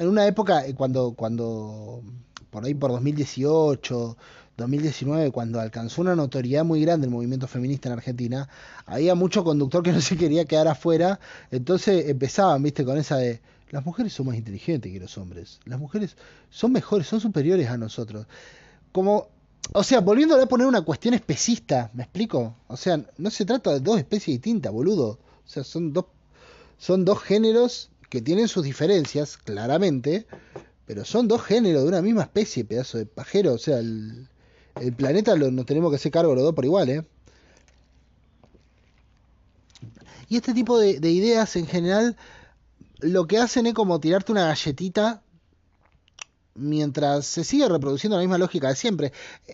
En 0.00 0.08
una 0.08 0.26
época, 0.26 0.66
eh, 0.66 0.74
cuando, 0.74 1.12
cuando. 1.12 2.02
Por 2.50 2.64
ahí 2.64 2.74
por 2.74 2.90
2018 2.90 4.16
2019, 4.60 5.32
cuando 5.32 5.60
alcanzó 5.60 6.02
una 6.02 6.14
notoriedad 6.14 6.64
muy 6.64 6.80
grande 6.80 7.06
el 7.06 7.12
movimiento 7.12 7.48
feminista 7.48 7.88
en 7.88 7.94
Argentina, 7.94 8.48
había 8.86 9.14
mucho 9.14 9.42
conductor 9.44 9.82
que 9.82 9.92
no 9.92 10.00
se 10.00 10.16
quería 10.16 10.44
quedar 10.44 10.68
afuera, 10.68 11.18
entonces 11.50 12.08
empezaban, 12.08 12.62
viste, 12.62 12.84
con 12.84 12.96
esa 12.96 13.16
de, 13.16 13.40
las 13.70 13.84
mujeres 13.84 14.12
son 14.12 14.26
más 14.26 14.36
inteligentes 14.36 14.92
que 14.92 15.00
los 15.00 15.16
hombres, 15.18 15.60
las 15.64 15.78
mujeres 15.78 16.16
son 16.50 16.72
mejores, 16.72 17.06
son 17.06 17.20
superiores 17.20 17.68
a 17.68 17.76
nosotros. 17.76 18.26
Como, 18.92 19.28
o 19.72 19.82
sea, 19.84 20.00
volviendo 20.00 20.40
a 20.40 20.46
poner 20.46 20.66
una 20.66 20.82
cuestión 20.82 21.14
especista, 21.14 21.90
¿me 21.94 22.02
explico? 22.02 22.56
O 22.66 22.76
sea, 22.76 23.04
no 23.18 23.30
se 23.30 23.44
trata 23.44 23.72
de 23.72 23.80
dos 23.80 23.98
especies 23.98 24.36
distintas, 24.36 24.72
boludo. 24.72 25.18
O 25.44 25.48
sea, 25.48 25.62
son 25.62 25.92
dos, 25.92 26.06
son 26.78 27.04
dos 27.04 27.22
géneros 27.22 27.90
que 28.08 28.20
tienen 28.20 28.48
sus 28.48 28.64
diferencias, 28.64 29.36
claramente, 29.36 30.26
pero 30.86 31.04
son 31.04 31.28
dos 31.28 31.42
géneros 31.42 31.84
de 31.84 31.88
una 31.88 32.02
misma 32.02 32.22
especie, 32.22 32.64
pedazo 32.64 32.98
de 32.98 33.06
pajero. 33.06 33.54
O 33.54 33.58
sea, 33.58 33.78
el, 33.78 34.28
el 34.80 34.94
planeta 34.94 35.36
lo, 35.36 35.50
nos 35.50 35.66
tenemos 35.66 35.90
que 35.90 35.96
hacer 35.96 36.10
cargo 36.10 36.34
los 36.34 36.42
dos 36.42 36.54
por 36.54 36.64
igual, 36.64 36.88
¿eh? 36.88 37.06
Y 40.28 40.36
este 40.36 40.54
tipo 40.54 40.78
de, 40.78 41.10
ideas 41.10 41.56
en 41.56 41.66
general 41.66 42.16
lo 43.00 43.26
que 43.26 43.38
hacen 43.38 43.66
es 43.66 43.74
como 43.74 43.98
tirarte 43.98 44.30
una 44.30 44.46
galletita 44.46 45.22
mientras 46.54 47.26
se 47.26 47.42
sigue 47.42 47.68
reproduciendo 47.68 48.16
la 48.16 48.22
misma 48.22 48.38
lógica 48.38 48.68
de 48.68 48.76
siempre. 48.76 49.12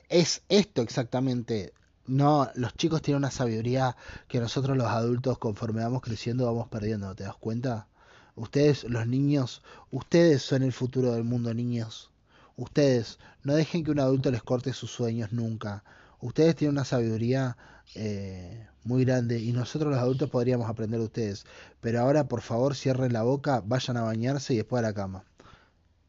Es 0.09 0.43
esto 0.49 0.83
exactamente. 0.83 1.72
No, 2.07 2.51
los 2.55 2.74
chicos 2.74 3.03
tienen 3.03 3.18
una 3.18 3.31
sabiduría 3.31 3.97
que 4.29 4.39
nosotros 4.39 4.77
los 4.77 4.89
adultos 4.89 5.39
conforme 5.39 5.83
vamos 5.83 6.03
creciendo 6.03 6.45
vamos 6.45 6.68
perdiendo, 6.68 7.14
¿te 7.14 7.24
das 7.24 7.37
cuenta? 7.37 7.89
Ustedes, 8.35 8.85
los 8.85 9.07
niños, 9.07 9.62
ustedes 9.91 10.43
son 10.43 10.62
el 10.62 10.72
futuro 10.72 11.12
del 11.12 11.24
mundo, 11.24 11.55
niños. 11.55 12.11
Ustedes, 12.57 13.18
no 13.44 13.54
dejen 13.54 13.84
que 13.84 13.90
un 13.90 14.00
adulto 14.00 14.30
les 14.30 14.42
corte 14.42 14.72
sus 14.72 14.90
sueños 14.90 15.30
nunca. 15.32 15.84
Ustedes 16.20 16.57
tienen 16.57 16.76
una 16.76 16.84
sabiduría 16.84 17.57
eh, 17.94 18.66
muy 18.84 19.04
grande 19.04 19.38
y 19.40 19.52
nosotros 19.52 19.90
los 19.92 20.00
adultos 20.00 20.30
podríamos 20.30 20.68
aprender 20.68 20.98
de 21.00 21.07
ustedes. 21.07 21.44
Pero 21.80 22.00
ahora, 22.00 22.28
por 22.28 22.40
favor, 22.40 22.74
cierren 22.74 23.12
la 23.12 23.22
boca, 23.22 23.62
vayan 23.64 23.98
a 23.98 24.02
bañarse 24.02 24.54
y 24.54 24.57
después 24.57 24.80
a 24.80 24.88
la 24.88 24.94
cama. 24.94 25.24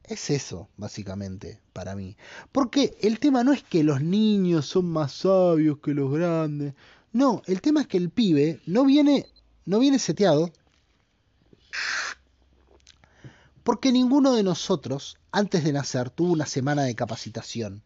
Es 0.03 0.29
eso, 0.29 0.69
básicamente, 0.77 1.59
para 1.73 1.95
mí. 1.95 2.15
Porque 2.53 2.97
el 3.01 3.19
tema 3.19 3.43
no 3.43 3.51
es 3.51 3.63
que 3.63 3.83
los 3.83 4.01
niños 4.01 4.65
son 4.67 4.85
más 4.85 5.11
sabios 5.11 5.79
que 5.79 5.93
los 5.93 6.11
grandes. 6.13 6.75
No, 7.11 7.41
el 7.45 7.61
tema 7.61 7.81
es 7.81 7.87
que 7.87 7.97
el 7.97 8.09
pibe 8.09 8.61
no 8.65 8.85
viene, 8.85 9.27
no 9.65 9.79
viene 9.79 9.99
seteado. 9.99 10.51
Porque 13.67 13.91
ninguno 13.91 14.33
de 14.33 14.43
nosotros, 14.43 15.17
antes 15.29 15.65
de 15.65 15.73
nacer, 15.73 16.09
tuvo 16.09 16.31
una 16.31 16.45
semana 16.45 16.83
de 16.83 16.95
capacitación. 16.95 17.83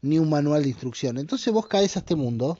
Ni 0.00 0.20
un 0.20 0.30
manual 0.30 0.62
de 0.62 0.68
instrucción. 0.68 1.18
Entonces 1.18 1.52
vos 1.52 1.66
caes 1.66 1.96
a 1.96 1.98
este 1.98 2.14
mundo 2.14 2.56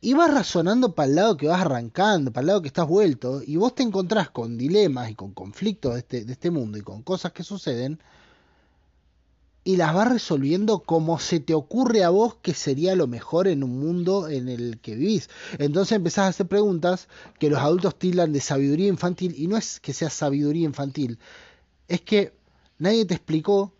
y 0.00 0.14
vas 0.14 0.32
razonando 0.32 0.94
para 0.94 1.10
el 1.10 1.14
lado 1.14 1.36
que 1.36 1.48
vas 1.48 1.60
arrancando, 1.60 2.32
para 2.32 2.40
el 2.40 2.46
lado 2.46 2.62
que 2.62 2.68
estás 2.68 2.88
vuelto, 2.88 3.42
y 3.46 3.56
vos 3.56 3.74
te 3.74 3.82
encontrás 3.82 4.30
con 4.30 4.56
dilemas 4.56 5.10
y 5.10 5.14
con 5.14 5.34
conflictos 5.34 5.92
de 5.92 5.98
este, 5.98 6.24
de 6.24 6.32
este 6.32 6.50
mundo 6.50 6.78
y 6.78 6.80
con 6.80 7.02
cosas 7.02 7.32
que 7.32 7.42
suceden, 7.42 8.00
y 9.66 9.76
las 9.76 9.92
vas 9.92 10.12
resolviendo 10.12 10.84
como 10.84 11.18
se 11.18 11.40
te 11.40 11.52
ocurre 11.52 12.04
a 12.04 12.08
vos 12.08 12.36
que 12.36 12.54
sería 12.54 12.94
lo 12.94 13.08
mejor 13.08 13.48
en 13.48 13.64
un 13.64 13.80
mundo 13.80 14.28
en 14.28 14.48
el 14.48 14.78
que 14.80 14.94
vivís. 14.94 15.28
Entonces 15.58 15.96
empezás 15.96 16.26
a 16.26 16.28
hacer 16.28 16.46
preguntas 16.46 17.08
que 17.40 17.50
los 17.50 17.58
adultos 17.58 17.98
tildan 17.98 18.32
de 18.32 18.40
sabiduría 18.40 18.86
infantil, 18.86 19.34
y 19.36 19.48
no 19.48 19.56
es 19.56 19.80
que 19.80 19.92
sea 19.92 20.08
sabiduría 20.08 20.64
infantil, 20.64 21.18
es 21.88 22.00
que 22.00 22.32
nadie 22.78 23.06
te 23.06 23.14
explicó 23.14 23.74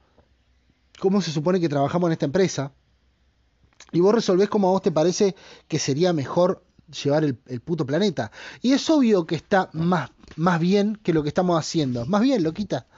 cómo 0.98 1.22
se 1.22 1.30
supone 1.30 1.60
que 1.60 1.68
trabajamos 1.68 2.08
en 2.08 2.14
esta 2.14 2.26
empresa, 2.26 2.72
y 3.92 4.00
vos 4.00 4.12
resolvés 4.12 4.48
como 4.48 4.66
a 4.66 4.72
vos 4.72 4.82
te 4.82 4.90
parece 4.90 5.36
que 5.68 5.78
sería 5.78 6.12
mejor 6.12 6.64
llevar 7.00 7.22
el, 7.22 7.36
puto 7.60 7.86
planeta. 7.86 8.32
Y 8.60 8.72
es 8.72 8.90
obvio 8.90 9.24
que 9.24 9.36
está 9.36 9.70
más, 9.72 10.10
más 10.34 10.58
bien 10.58 10.98
que 11.00 11.12
lo 11.12 11.22
que 11.22 11.28
estamos 11.28 11.56
haciendo. 11.56 12.06
Más 12.06 12.22
bien, 12.22 12.42
lo 12.42 12.52
quita. 12.52 12.88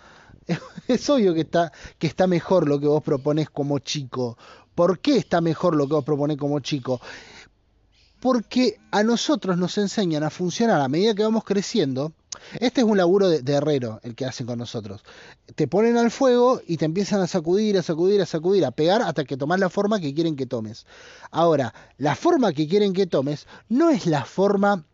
Es 0.89 1.09
obvio 1.11 1.35
que 1.35 1.43
está, 1.43 1.73
que 1.99 2.07
está 2.07 2.27
mejor 2.27 2.67
lo 2.67 2.81
que 2.81 2.87
vos 2.87 3.03
propones 3.03 3.51
como 3.51 3.79
chico. 3.79 4.39
¿Por 4.75 5.01
qué 5.01 5.17
está 5.17 5.41
mejor 5.41 5.77
lo 5.77 5.87
que 5.87 5.95
vos 5.95 6.05
propones 6.05 6.37
como 6.39 6.61
chico? 6.61 7.01
Porque 8.21 8.79
a 8.91 9.03
nosotros 9.03 9.59
nos 9.59 9.77
enseñan 9.79 10.25
a 10.25 10.31
funcionar 10.31 10.81
a 10.81 10.89
medida 10.89 11.15
que 11.15 11.23
vamos 11.23 11.45
creciendo 11.45 12.13
este 12.61 12.81
es 12.81 12.87
un 12.87 12.97
laburo 12.97 13.29
de, 13.29 13.53
herrero 13.53 14.01
el 14.03 14.15
que 14.15 14.25
hacen 14.25 14.47
con 14.47 14.59
nosotros. 14.59 15.03
Te 15.55 15.69
ponen 15.69 15.97
al 15.97 16.11
fuego 16.11 16.61
y 16.67 16.77
te 16.77 16.85
empiezan 16.85 17.21
a 17.21 17.27
sacudir, 17.27 17.79
a 17.79 17.83
sacudir, 17.83 18.21
a 18.21 18.27
sacudir, 18.27 18.65
a 18.65 18.71
pegar 18.71 19.03
hasta 19.03 19.25
que 19.25 19.37
tomas 19.37 19.61
la 19.61 19.71
forma 19.71 20.01
que 20.01 20.15
quieren 20.15 20.37
que 20.37 20.47
tomes. 20.47 20.87
Ahora, 21.31 21.75
la 21.97 22.15
forma 22.15 22.53
que 22.53 22.69
quieren 22.69 22.93
que 22.93 23.07
tomes 23.07 23.47
no 23.69 23.91
es 23.91 24.07
la 24.07 24.25
forma 24.25 24.85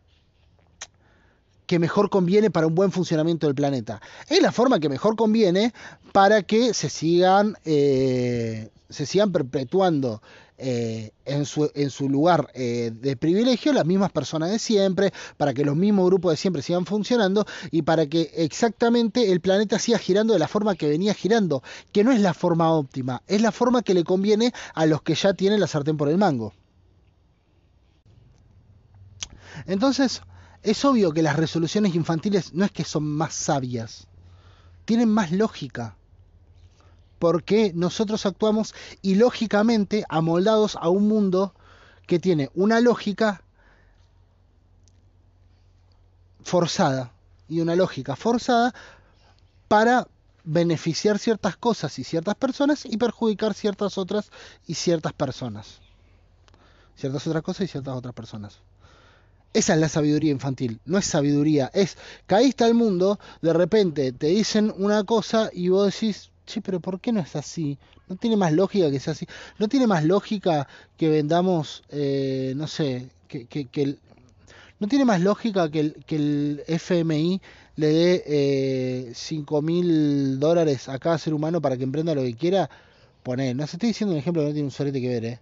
que 1.65 1.79
mejor 1.79 2.09
conviene 2.09 2.51
para 2.51 2.67
un 2.67 2.75
buen 2.75 2.91
funcionamiento 2.91 3.47
del 3.47 3.55
planeta. 3.55 4.01
Es 4.29 4.41
la 4.41 4.51
forma 4.51 4.79
que 4.79 4.89
mejor 4.89 5.15
conviene 5.15 5.73
para 6.11 6.43
que 6.43 6.73
se 6.73 6.89
sigan, 6.89 7.57
eh, 7.65 8.69
se 8.89 9.05
sigan 9.05 9.31
perpetuando 9.31 10.21
eh, 10.57 11.11
en, 11.25 11.45
su, 11.45 11.69
en, 11.75 11.89
su, 11.89 12.07
lugar 12.07 12.49
eh, 12.53 12.89
de 12.93 13.17
privilegio 13.17 13.73
las 13.73 13.85
mismas 13.85 14.09
personas 14.11 14.51
de 14.51 14.57
siempre, 14.57 15.11
para 15.35 15.53
que 15.53 15.65
los 15.65 15.75
mismos 15.75 16.05
grupos 16.05 16.31
de 16.31 16.37
siempre 16.37 16.61
sigan 16.61 16.85
funcionando 16.85 17.45
y 17.71 17.81
para 17.81 18.07
que 18.07 18.31
exactamente 18.35 19.33
el 19.33 19.41
planeta 19.41 19.79
siga 19.79 19.97
girando 19.97 20.31
de 20.31 20.39
la 20.39 20.47
forma 20.47 20.75
que 20.75 20.87
venía 20.87 21.13
girando, 21.13 21.61
que 21.91 22.05
no 22.05 22.13
es 22.13 22.21
la 22.21 22.33
forma 22.33 22.71
óptima, 22.71 23.21
es 23.27 23.41
la 23.41 23.51
forma 23.51 23.81
que 23.81 23.93
le 23.93 24.05
conviene 24.05 24.53
a 24.73 24.85
los 24.85 25.01
que 25.01 25.15
ya 25.15 25.33
tienen 25.33 25.59
la 25.59 25.67
sartén 25.67 25.97
por 25.97 26.07
el 26.07 26.17
mango. 26.17 26.53
Entonces, 29.65 30.21
es 30.65 30.83
obvio 30.83 31.13
que 31.13 31.21
las 31.21 31.35
resoluciones 31.35 31.95
infantiles 31.95 32.53
no 32.53 32.65
es 32.65 32.71
que 32.71 32.83
son 32.83 33.03
más 33.03 33.33
sabias, 33.33 34.07
tienen 34.85 35.09
más 35.09 35.31
lógica 35.31 35.95
porque 37.19 37.71
nosotros 37.73 38.25
actuamos 38.25 38.73
ilógicamente 39.01 40.03
amoldados 40.09 40.75
a 40.75 40.89
un 40.89 41.07
mundo 41.07 41.53
que 42.07 42.19
tiene 42.19 42.49
una 42.53 42.81
lógica 42.81 43.41
forzada 46.43 47.11
y 47.47 47.61
una 47.61 47.75
lógica 47.75 48.15
forzada 48.15 48.73
para 49.67 50.07
beneficiar 50.43 51.17
ciertas 51.17 51.57
cosas 51.57 51.97
y 51.97 52.03
ciertas 52.03 52.35
personas 52.35 52.85
y 52.85 52.97
perjudicar 52.97 53.53
ciertas 53.53 53.97
otras 53.97 54.29
y 54.67 54.75
ciertas 54.75 55.13
personas. 55.13 55.79
Ciertas 56.95 57.25
otras 57.25 57.43
cosas 57.43 57.65
y 57.65 57.67
ciertas 57.67 57.95
otras 57.95 58.13
personas. 58.13 58.59
Esa 59.55 59.73
es 59.73 59.79
la 59.79 59.89
sabiduría 59.89 60.31
infantil, 60.31 60.79
no 60.85 60.97
es 60.97 61.05
sabiduría, 61.05 61.71
es 61.73 61.97
caíste 62.27 62.63
al 62.63 62.73
mundo, 62.73 63.19
de 63.41 63.53
repente 63.53 64.11
te 64.11 64.27
dicen 64.27 64.73
una 64.77 65.03
cosa 65.03 65.49
y 65.53 65.69
vos 65.69 65.93
decís, 65.93 66.29
Sí, 66.45 66.61
pero 66.61 66.79
¿por 66.79 66.99
qué 66.99 67.11
no 67.11 67.21
es 67.21 67.35
así? 67.35 67.77
¿No 68.07 68.15
tiene 68.15 68.37
más 68.37 68.53
lógica 68.53 68.91
que 68.91 68.99
sea 68.99 69.13
así? 69.13 69.25
¿No 69.57 69.67
tiene 69.67 69.87
más 69.87 70.03
lógica 70.03 70.67
que 70.97 71.09
vendamos, 71.09 71.83
eh, 71.89 72.53
no 72.55 72.67
sé, 72.67 73.09
que, 73.27 73.47
que, 73.47 73.81
el, 73.81 73.99
¿no 74.79 74.87
tiene 74.87 75.05
más 75.05 75.21
lógica 75.21 75.69
que 75.71 75.79
el, 75.79 75.93
que 76.05 76.15
el 76.17 76.63
FMI 76.67 77.41
le 77.77 77.87
dé 77.87 78.23
eh, 78.27 79.11
5 79.15 79.61
mil 79.61 80.39
dólares 80.39 80.87
a 80.87 80.99
cada 80.99 81.17
ser 81.17 81.33
humano 81.33 81.61
para 81.61 81.77
que 81.77 81.83
emprenda 81.83 82.13
lo 82.15 82.21
que 82.21 82.35
quiera? 82.35 82.69
Poner, 83.23 83.55
no 83.55 83.65
se 83.65 83.77
estoy 83.77 83.89
diciendo 83.89 84.13
un 84.13 84.19
ejemplo 84.19 84.43
que 84.43 84.49
no 84.49 84.53
tiene 84.53 84.67
un 84.67 84.71
solete 84.71 85.01
que 85.01 85.09
ver, 85.09 85.25
¿eh? 85.25 85.39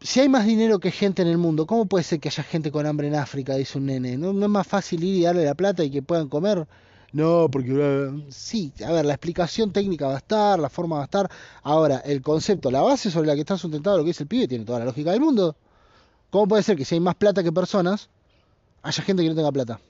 Si 0.00 0.20
hay 0.20 0.28
más 0.28 0.46
dinero 0.46 0.78
que 0.78 0.90
gente 0.92 1.22
en 1.22 1.28
el 1.28 1.38
mundo, 1.38 1.66
¿cómo 1.66 1.86
puede 1.86 2.04
ser 2.04 2.20
que 2.20 2.28
haya 2.28 2.42
gente 2.44 2.70
con 2.70 2.86
hambre 2.86 3.08
en 3.08 3.16
África? 3.16 3.54
Dice 3.56 3.78
un 3.78 3.86
nene. 3.86 4.16
¿No, 4.16 4.30
es 4.30 4.48
más 4.48 4.66
fácil 4.66 5.02
ir 5.02 5.16
y 5.16 5.22
darle 5.22 5.44
la 5.44 5.54
plata 5.54 5.82
y 5.82 5.90
que 5.90 6.02
puedan 6.02 6.28
comer? 6.28 6.66
No, 7.12 7.48
porque 7.50 8.10
sí, 8.28 8.72
a 8.86 8.92
ver, 8.92 9.06
la 9.06 9.14
explicación 9.14 9.72
técnica 9.72 10.06
va 10.06 10.14
a 10.14 10.18
estar, 10.18 10.58
la 10.58 10.68
forma 10.68 10.96
va 10.96 11.02
a 11.02 11.04
estar. 11.06 11.30
Ahora, 11.62 11.98
el 11.98 12.22
concepto, 12.22 12.70
la 12.70 12.82
base 12.82 13.10
sobre 13.10 13.26
la 13.26 13.34
que 13.34 13.40
está 13.40 13.56
sustentado 13.58 13.98
lo 13.98 14.04
que 14.04 14.10
es 14.10 14.20
el 14.20 14.26
pibe 14.28 14.46
tiene 14.46 14.64
toda 14.64 14.78
la 14.80 14.84
lógica 14.84 15.10
del 15.10 15.20
mundo. 15.20 15.56
¿Cómo 16.30 16.46
puede 16.46 16.62
ser 16.62 16.76
que 16.76 16.84
si 16.84 16.94
hay 16.94 17.00
más 17.00 17.14
plata 17.16 17.42
que 17.42 17.52
personas, 17.52 18.08
haya 18.82 19.02
gente 19.02 19.22
que 19.22 19.28
no 19.30 19.34
tenga 19.34 19.52
plata? 19.52 19.80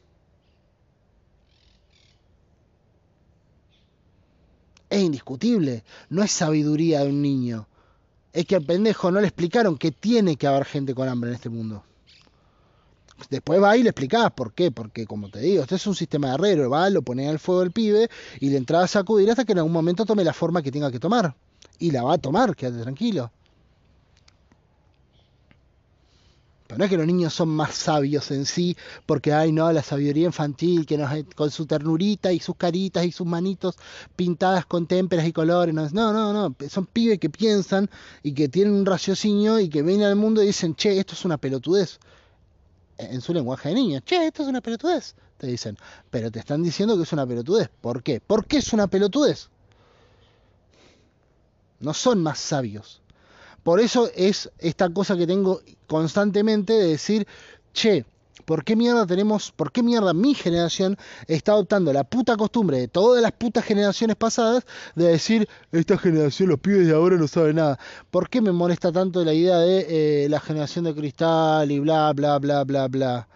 Es 4.90 5.02
indiscutible, 5.02 5.84
no 6.08 6.22
es 6.22 6.30
sabiduría 6.32 7.00
de 7.00 7.10
un 7.10 7.20
niño. 7.20 7.66
Es 8.32 8.44
que 8.46 8.56
al 8.56 8.64
pendejo 8.64 9.10
no 9.10 9.20
le 9.20 9.26
explicaron 9.26 9.78
que 9.78 9.90
tiene 9.90 10.36
que 10.36 10.46
haber 10.46 10.64
gente 10.64 10.94
con 10.94 11.08
hambre 11.08 11.30
en 11.30 11.36
este 11.36 11.48
mundo. 11.48 11.82
Después 13.30 13.60
va 13.62 13.76
y 13.76 13.82
le 13.82 13.90
explicás 13.90 14.30
por 14.30 14.52
qué, 14.52 14.70
porque 14.70 15.06
como 15.06 15.28
te 15.28 15.40
digo, 15.40 15.62
este 15.62 15.74
es 15.74 15.86
un 15.86 15.94
sistema 15.94 16.28
de 16.28 16.34
herrero, 16.34 16.70
va, 16.70 16.88
lo 16.88 17.02
pone 17.02 17.28
al 17.28 17.38
fuego 17.38 17.62
el 17.62 17.72
pibe 17.72 18.08
y 18.38 18.50
le 18.50 18.56
entraba 18.56 18.84
a 18.84 18.88
sacudir 18.88 19.30
hasta 19.30 19.44
que 19.44 19.52
en 19.52 19.58
algún 19.58 19.72
momento 19.72 20.04
tome 20.04 20.22
la 20.22 20.32
forma 20.32 20.62
que 20.62 20.70
tenga 20.70 20.90
que 20.92 21.00
tomar. 21.00 21.34
Y 21.78 21.90
la 21.90 22.04
va 22.04 22.14
a 22.14 22.18
tomar, 22.18 22.54
quédate 22.54 22.82
tranquilo. 22.82 23.32
Pero 26.68 26.78
no 26.78 26.84
es 26.84 26.90
que 26.90 26.98
los 26.98 27.06
niños 27.06 27.32
son 27.32 27.48
más 27.48 27.74
sabios 27.74 28.30
en 28.30 28.44
sí, 28.44 28.76
porque 29.06 29.32
hay 29.32 29.52
no 29.52 29.72
la 29.72 29.82
sabiduría 29.82 30.26
infantil 30.26 30.84
que 30.84 30.98
nos, 30.98 31.10
con 31.34 31.50
su 31.50 31.64
ternurita 31.64 32.30
y 32.30 32.40
sus 32.40 32.56
caritas 32.56 33.06
y 33.06 33.10
sus 33.10 33.26
manitos 33.26 33.76
pintadas 34.14 34.66
con 34.66 34.86
témperas 34.86 35.26
y 35.26 35.32
colores. 35.32 35.74
No, 35.74 35.88
no, 35.88 36.12
no, 36.12 36.32
no. 36.34 36.54
son 36.68 36.84
pibes 36.84 37.18
que 37.18 37.30
piensan 37.30 37.88
y 38.22 38.32
que 38.32 38.50
tienen 38.50 38.74
un 38.74 38.84
raciocinio 38.84 39.58
y 39.58 39.70
que 39.70 39.80
vienen 39.80 40.06
al 40.08 40.16
mundo 40.16 40.42
y 40.42 40.48
dicen, 40.48 40.74
che, 40.74 40.98
esto 40.98 41.14
es 41.14 41.24
una 41.24 41.38
pelotudez 41.38 41.98
en 42.98 43.22
su 43.22 43.32
lenguaje 43.32 43.70
de 43.70 43.74
niños. 43.74 44.02
Che, 44.04 44.26
esto 44.26 44.42
es 44.42 44.48
una 44.50 44.60
pelotudez, 44.60 45.14
te 45.38 45.46
dicen. 45.46 45.78
Pero 46.10 46.30
te 46.30 46.38
están 46.38 46.62
diciendo 46.62 46.98
que 46.98 47.04
es 47.04 47.12
una 47.14 47.26
pelotudez. 47.26 47.70
¿Por 47.80 48.02
qué? 48.02 48.20
¿Por 48.20 48.44
qué 48.44 48.58
es 48.58 48.74
una 48.74 48.88
pelotudez? 48.88 49.48
No 51.80 51.94
son 51.94 52.22
más 52.22 52.38
sabios. 52.38 53.00
Por 53.68 53.80
eso 53.80 54.08
es 54.16 54.50
esta 54.60 54.88
cosa 54.88 55.14
que 55.14 55.26
tengo 55.26 55.60
constantemente 55.86 56.72
de 56.72 56.86
decir, 56.86 57.26
che, 57.74 58.06
¿Por 58.46 58.64
qué 58.64 58.76
mierda 58.76 59.06
tenemos, 59.06 59.52
por 59.52 59.72
qué 59.72 59.82
mierda 59.82 60.14
mi 60.14 60.32
generación 60.32 60.96
está 61.26 61.52
adoptando 61.52 61.92
la 61.92 62.02
puta 62.02 62.38
costumbre 62.38 62.78
de 62.78 62.88
todas 62.88 63.20
las 63.20 63.32
putas 63.32 63.66
generaciones 63.66 64.16
pasadas 64.16 64.64
de 64.94 65.08
decir, 65.08 65.46
esta 65.70 65.98
generación, 65.98 66.48
los 66.48 66.58
pibes 66.58 66.86
de 66.86 66.94
ahora 66.94 67.18
no 67.18 67.28
saben 67.28 67.56
nada? 67.56 67.78
¿Por 68.10 68.30
qué 68.30 68.40
me 68.40 68.52
molesta 68.52 68.90
tanto 68.90 69.22
la 69.22 69.34
idea 69.34 69.58
de 69.58 70.24
eh, 70.24 70.28
la 70.30 70.40
generación 70.40 70.86
de 70.86 70.94
cristal 70.94 71.70
y 71.70 71.78
bla, 71.78 72.10
bla, 72.14 72.38
bla, 72.38 72.64
bla, 72.64 72.88
bla? 72.88 73.28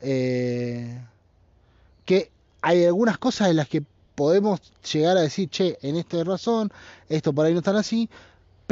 Eh, 0.00 0.96
que 2.04 2.30
hay 2.60 2.84
algunas 2.84 3.18
cosas 3.18 3.48
en 3.48 3.56
las 3.56 3.66
que 3.66 3.82
podemos 4.14 4.60
llegar 4.92 5.16
a 5.16 5.22
decir, 5.22 5.48
che, 5.48 5.76
en 5.82 5.96
esto 5.96 6.18
hay 6.18 6.22
razón, 6.22 6.70
esto 7.08 7.32
por 7.32 7.46
ahí 7.46 7.52
no 7.52 7.58
están 7.58 7.74
así, 7.74 8.08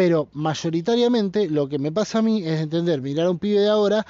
pero 0.00 0.28
mayoritariamente 0.32 1.50
lo 1.50 1.68
que 1.68 1.78
me 1.78 1.92
pasa 1.92 2.20
a 2.20 2.22
mí 2.22 2.42
es 2.42 2.58
entender, 2.58 3.02
mirar 3.02 3.26
a 3.26 3.30
un 3.30 3.38
pibe 3.38 3.60
de 3.60 3.68
ahora 3.68 4.06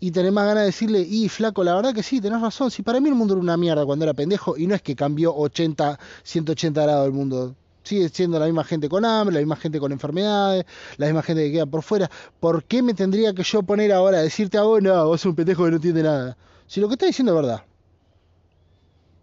y 0.00 0.10
tenés 0.10 0.32
más 0.32 0.46
ganas 0.46 0.62
de 0.62 0.66
decirle, 0.66 0.98
y 0.98 1.28
flaco, 1.28 1.62
la 1.62 1.76
verdad 1.76 1.94
que 1.94 2.02
sí, 2.02 2.20
tenés 2.20 2.40
razón, 2.40 2.72
si 2.72 2.82
para 2.82 2.98
mí 2.98 3.08
el 3.08 3.14
mundo 3.14 3.34
era 3.34 3.40
una 3.40 3.56
mierda 3.56 3.86
cuando 3.86 4.04
era 4.04 4.14
pendejo 4.14 4.56
y 4.56 4.66
no 4.66 4.74
es 4.74 4.82
que 4.82 4.96
cambió 4.96 5.32
80, 5.32 5.96
180 6.24 6.82
grados 6.82 7.06
el 7.06 7.12
mundo. 7.12 7.54
Sigue 7.84 8.08
siendo 8.08 8.40
la 8.40 8.46
misma 8.46 8.64
gente 8.64 8.88
con 8.88 9.04
hambre, 9.04 9.34
la 9.34 9.38
misma 9.38 9.54
gente 9.54 9.78
con 9.78 9.92
enfermedades, 9.92 10.66
la 10.96 11.06
misma 11.06 11.22
gente 11.22 11.44
que 11.44 11.52
queda 11.52 11.66
por 11.66 11.84
fuera. 11.84 12.10
¿Por 12.40 12.64
qué 12.64 12.82
me 12.82 12.94
tendría 12.94 13.32
que 13.32 13.44
yo 13.44 13.62
poner 13.62 13.92
ahora 13.92 14.18
a 14.18 14.22
decirte 14.22 14.58
a 14.58 14.62
vos, 14.62 14.82
no, 14.82 15.06
vos 15.06 15.20
sos 15.20 15.30
un 15.30 15.36
pendejo 15.36 15.62
que 15.66 15.70
no 15.70 15.76
entiende 15.76 16.02
nada? 16.02 16.36
Si 16.66 16.80
lo 16.80 16.88
que 16.88 16.94
estás 16.94 17.10
diciendo 17.10 17.30
es 17.30 17.36
verdad. 17.36 17.62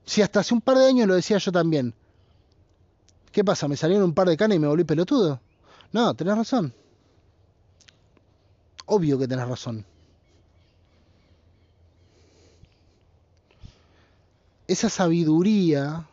Si 0.06 0.22
hasta 0.22 0.40
hace 0.40 0.54
un 0.54 0.62
par 0.62 0.78
de 0.78 0.86
años 0.86 1.10
lo 1.10 1.16
decía 1.16 1.40
yo 1.40 1.52
también. 1.52 1.94
¿Qué 3.34 3.44
pasa? 3.44 3.68
¿Me 3.68 3.76
salieron 3.76 4.06
un 4.06 4.14
par 4.14 4.30
de 4.30 4.38
canas 4.38 4.56
y 4.56 4.60
me 4.60 4.68
volví 4.68 4.86
pelotudo? 4.86 5.42
No, 5.92 6.14
tenés 6.14 6.38
razón. 6.38 6.74
Obvio 8.86 9.18
que 9.18 9.28
tenés 9.28 9.48
razón. 9.48 9.86
Esa 14.68 14.90
sabiduría 14.90 16.08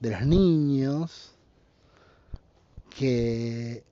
de 0.00 0.10
los 0.10 0.22
niños 0.22 1.32
que 2.96 3.84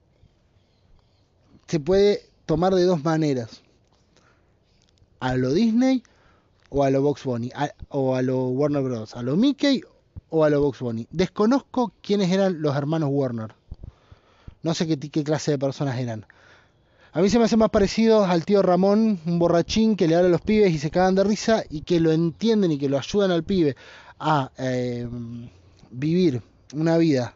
se 1.66 1.80
puede 1.80 2.28
tomar 2.46 2.74
de 2.74 2.84
dos 2.84 3.04
maneras. 3.04 3.62
A 5.20 5.36
lo 5.36 5.52
Disney 5.52 6.02
o 6.70 6.84
a 6.84 6.90
lo 6.90 7.02
Box 7.02 7.24
Bunny, 7.24 7.50
o 7.90 8.16
a 8.16 8.22
lo 8.22 8.48
Warner 8.48 8.82
Bros. 8.82 9.14
A 9.14 9.22
lo 9.22 9.36
Mickey 9.36 9.82
o 10.30 10.44
a 10.44 10.50
lo 10.50 10.60
Box 10.62 10.80
Bunny. 10.80 11.06
Desconozco 11.10 11.92
quiénes 12.00 12.30
eran 12.30 12.60
los 12.62 12.76
hermanos 12.76 13.10
Warner. 13.12 13.54
No 14.62 14.74
sé 14.74 14.86
qué, 14.86 15.24
clase 15.24 15.52
de 15.52 15.58
personas 15.58 15.98
eran. 15.98 16.26
A 17.12 17.20
mí 17.20 17.28
se 17.28 17.38
me 17.38 17.44
hace 17.44 17.56
más 17.56 17.70
parecido 17.70 18.24
al 18.24 18.44
tío 18.44 18.62
Ramón, 18.62 19.18
un 19.26 19.38
borrachín 19.38 19.96
que 19.96 20.06
le 20.06 20.14
habla 20.14 20.28
a 20.28 20.30
los 20.30 20.42
pibes 20.42 20.72
y 20.72 20.78
se 20.78 20.90
cagan 20.90 21.14
de 21.14 21.24
risa 21.24 21.64
y 21.68 21.82
que 21.82 21.98
lo 21.98 22.12
entienden 22.12 22.70
y 22.70 22.78
que 22.78 22.88
lo 22.88 22.98
ayudan 22.98 23.32
al 23.32 23.42
pibe 23.42 23.74
a 24.18 24.52
eh, 24.58 25.08
vivir 25.90 26.42
una 26.72 26.98
vida 26.98 27.34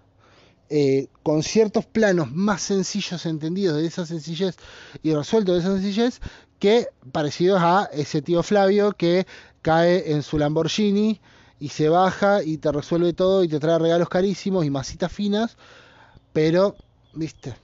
eh, 0.71 1.09
con 1.23 1.43
ciertos 1.43 1.87
planos 1.87 2.31
más 2.31 2.63
sencillos 2.63 3.27
entendidos 3.27 3.77
de 3.77 3.87
esa 3.87 4.07
sencillez 4.07 4.57
y 5.03 5.13
resueltos 5.13 5.57
de 5.57 5.61
esa 5.61 5.73
sencillez 5.73 6.21
que 6.59 6.89
parecidos 7.13 7.61
a 7.63 7.89
ese 7.93 8.23
tío 8.23 8.43
Flavio 8.43 8.93
que 8.93 9.27
cae 9.61 10.13
en 10.13 10.23
su 10.23 10.39
Lamborghini 10.39 11.21
y 11.59 11.69
se 11.69 11.89
baja 11.89 12.43
y 12.43 12.59
te 12.59 12.73
resuelve 12.73 13.13
todo 13.13 13.45
y 13.45 13.49
te 13.49 13.61
trae 13.61 13.79
regalos 13.79 14.09
carísimos 14.09 14.65
y 14.65 14.71
masitas 14.71 15.13
finas, 15.13 15.57
pero, 16.33 16.77
viste, 17.15 17.55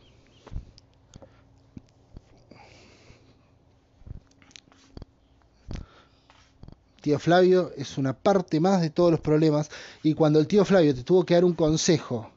tío 7.01 7.19
Flavio 7.19 7.73
es 7.77 7.99
una 7.99 8.13
parte 8.13 8.61
más 8.61 8.81
de 8.81 8.91
todos 8.91 9.11
los 9.11 9.21
problemas 9.21 9.71
y 10.03 10.15
cuando 10.15 10.39
el 10.39 10.47
tío 10.47 10.65
Flavio 10.65 10.95
te 10.95 11.03
tuvo 11.03 11.25
que 11.25 11.35
dar 11.35 11.45
un 11.45 11.55
consejo 11.55 12.31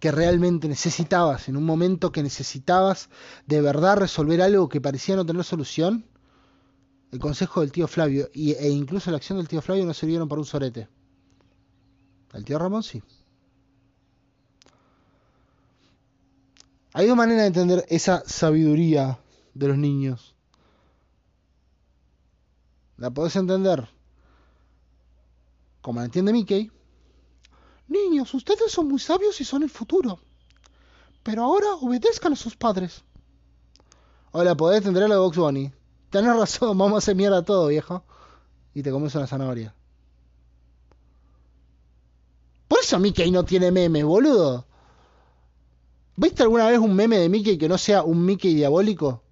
que 0.00 0.10
realmente 0.12 0.68
necesitabas, 0.68 1.48
en 1.48 1.56
un 1.56 1.64
momento 1.64 2.12
que 2.12 2.22
necesitabas 2.22 3.08
de 3.46 3.60
verdad 3.60 3.96
resolver 3.96 4.42
algo 4.42 4.68
que 4.68 4.80
parecía 4.80 5.16
no 5.16 5.24
tener 5.24 5.44
solución, 5.44 6.04
el 7.10 7.18
consejo 7.18 7.60
del 7.60 7.72
tío 7.72 7.86
Flavio 7.88 8.28
e 8.34 8.68
incluso 8.68 9.10
la 9.10 9.16
acción 9.16 9.38
del 9.38 9.48
tío 9.48 9.62
Flavio 9.62 9.86
no 9.86 9.94
sirvieron 9.94 10.28
para 10.28 10.40
un 10.40 10.46
sorete. 10.46 10.88
El 12.32 12.44
tío 12.44 12.58
Ramón 12.58 12.82
sí. 12.82 13.02
Hay 16.96 17.08
dos 17.08 17.16
maneras 17.16 17.42
de 17.42 17.46
entender 17.48 17.84
esa 17.88 18.22
sabiduría 18.24 19.18
de 19.52 19.66
los 19.66 19.76
niños. 19.76 20.36
¿La 22.96 23.10
podés 23.10 23.34
entender? 23.34 23.88
Como 25.82 25.98
la 25.98 26.06
entiende 26.06 26.32
Mickey. 26.32 26.70
Niños, 27.88 28.32
ustedes 28.32 28.70
son 28.70 28.86
muy 28.86 29.00
sabios 29.00 29.40
y 29.40 29.44
son 29.44 29.64
el 29.64 29.70
futuro. 29.70 30.20
Pero 31.24 31.42
ahora 31.42 31.74
obedezcan 31.80 32.32
a 32.32 32.36
sus 32.36 32.54
padres. 32.54 33.02
Hola, 34.30 34.54
podés 34.54 34.78
entender 34.78 35.02
a 35.02 35.08
la 35.08 35.18
Box 35.18 35.36
Bunny. 35.36 35.72
Tenés 36.10 36.36
razón, 36.36 36.78
vamos 36.78 36.94
a 36.94 36.98
hacer 36.98 37.16
mierda 37.16 37.42
todo, 37.42 37.66
viejo. 37.66 38.04
Y 38.72 38.84
te 38.84 38.92
comes 38.92 39.12
una 39.16 39.26
zanahoria. 39.26 39.74
Por 42.68 42.78
eso 42.78 43.00
Mickey 43.00 43.32
no 43.32 43.44
tiene 43.44 43.72
memes, 43.72 44.04
boludo. 44.04 44.64
¿Viste 46.16 46.42
alguna 46.42 46.68
vez 46.68 46.78
un 46.78 46.94
meme 46.94 47.18
de 47.18 47.28
Mickey 47.28 47.58
que 47.58 47.68
no 47.68 47.78
sea 47.78 48.02
un 48.02 48.24
Mickey 48.24 48.54
diabólico? 48.54 49.22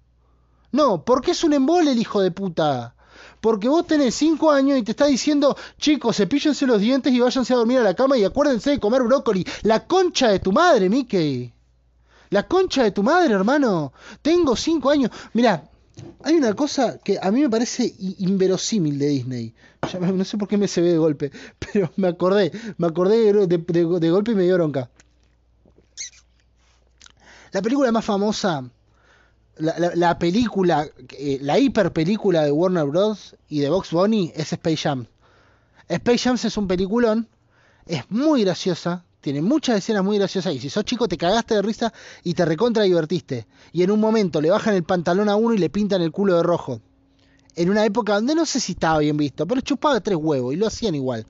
No, 0.71 1.03
porque 1.05 1.31
es 1.31 1.43
un 1.43 1.53
embole 1.53 1.91
el 1.91 1.99
hijo 1.99 2.21
de 2.21 2.31
puta 2.31 2.95
porque 3.43 3.67
vos 3.67 3.85
tenés 3.85 4.15
5 4.15 4.51
años 4.51 4.79
y 4.79 4.83
te 4.83 4.91
está 4.91 5.05
diciendo, 5.05 5.57
chicos, 5.77 6.15
cepíllense 6.15 6.65
los 6.65 6.79
dientes 6.79 7.11
y 7.11 7.19
váyanse 7.19 7.53
a 7.53 7.57
dormir 7.57 7.79
a 7.79 7.83
la 7.83 7.93
cama 7.93 8.17
y 8.17 8.23
acuérdense 8.23 8.69
de 8.69 8.79
comer 8.79 9.03
brócoli. 9.03 9.45
La 9.63 9.85
concha 9.85 10.29
de 10.29 10.39
tu 10.39 10.53
madre, 10.53 10.89
Mickey. 10.89 11.53
La 12.29 12.47
concha 12.47 12.83
de 12.83 12.91
tu 12.91 13.03
madre, 13.03 13.33
hermano. 13.33 13.91
Tengo 14.21 14.55
5 14.55 14.89
años. 14.89 15.11
Mira, 15.33 15.69
hay 16.23 16.35
una 16.35 16.53
cosa 16.53 16.99
que 16.99 17.19
a 17.21 17.31
mí 17.31 17.41
me 17.41 17.49
parece 17.49 17.93
inverosímil 18.19 18.97
de 18.97 19.07
Disney. 19.07 19.53
no 19.99 20.23
sé 20.23 20.37
por 20.37 20.47
qué 20.47 20.57
me 20.57 20.69
se 20.69 20.79
ve 20.79 20.93
de 20.93 20.97
golpe, 20.97 21.29
pero 21.59 21.91
me 21.97 22.07
acordé, 22.07 22.49
me 22.77 22.87
acordé 22.87 23.33
de, 23.33 23.57
de 23.57 24.09
golpe 24.09 24.31
y 24.31 24.35
me 24.35 24.43
dio 24.43 24.55
bronca. 24.55 24.89
La 27.53 27.61
película 27.61 27.91
más 27.91 28.03
famosa 28.03 28.63
la, 29.57 30.17
película, 30.17 30.87
eh, 31.11 31.37
la 31.41 31.59
hiper 31.59 31.93
película 31.93 32.43
de 32.43 32.51
Warner 32.51 32.85
Bros. 32.85 33.35
y 33.49 33.59
de 33.59 33.69
Box 33.69 33.91
Bunny 33.91 34.31
es 34.35 34.51
Space 34.53 34.77
Jam. 34.77 35.05
Space 35.87 36.17
Jam 36.17 36.37
es 36.43 36.57
un 36.57 36.67
peliculón, 36.67 37.27
es 37.85 38.09
muy 38.09 38.43
graciosa, 38.43 39.05
tiene 39.21 39.41
muchas 39.41 39.77
escenas 39.77 40.03
muy 40.03 40.17
graciosas 40.17 40.53
y 40.55 40.59
si 40.59 40.69
sos 40.69 40.83
chico 40.85 41.07
te 41.07 41.17
cagaste 41.17 41.55
de 41.55 41.61
risa 41.61 41.93
y 42.23 42.33
te 42.33 42.45
recontra 42.45 42.83
divertiste. 42.83 43.45
Y 43.71 43.83
en 43.83 43.91
un 43.91 43.99
momento 43.99 44.41
le 44.41 44.49
bajan 44.49 44.73
el 44.73 44.83
pantalón 44.83 45.29
a 45.29 45.35
uno 45.35 45.53
y 45.53 45.59
le 45.59 45.69
pintan 45.69 46.01
el 46.01 46.11
culo 46.11 46.35
de 46.35 46.43
rojo. 46.43 46.81
En 47.55 47.69
una 47.69 47.85
época 47.85 48.15
donde 48.15 48.33
no 48.33 48.45
sé 48.47 48.59
si 48.59 48.71
estaba 48.71 48.97
bien 48.99 49.15
visto, 49.15 49.45
pero 49.45 49.61
chupaba 49.61 50.01
tres 50.01 50.17
huevos 50.19 50.53
y 50.53 50.57
lo 50.57 50.65
hacían 50.65 50.95
igual. 50.95 51.27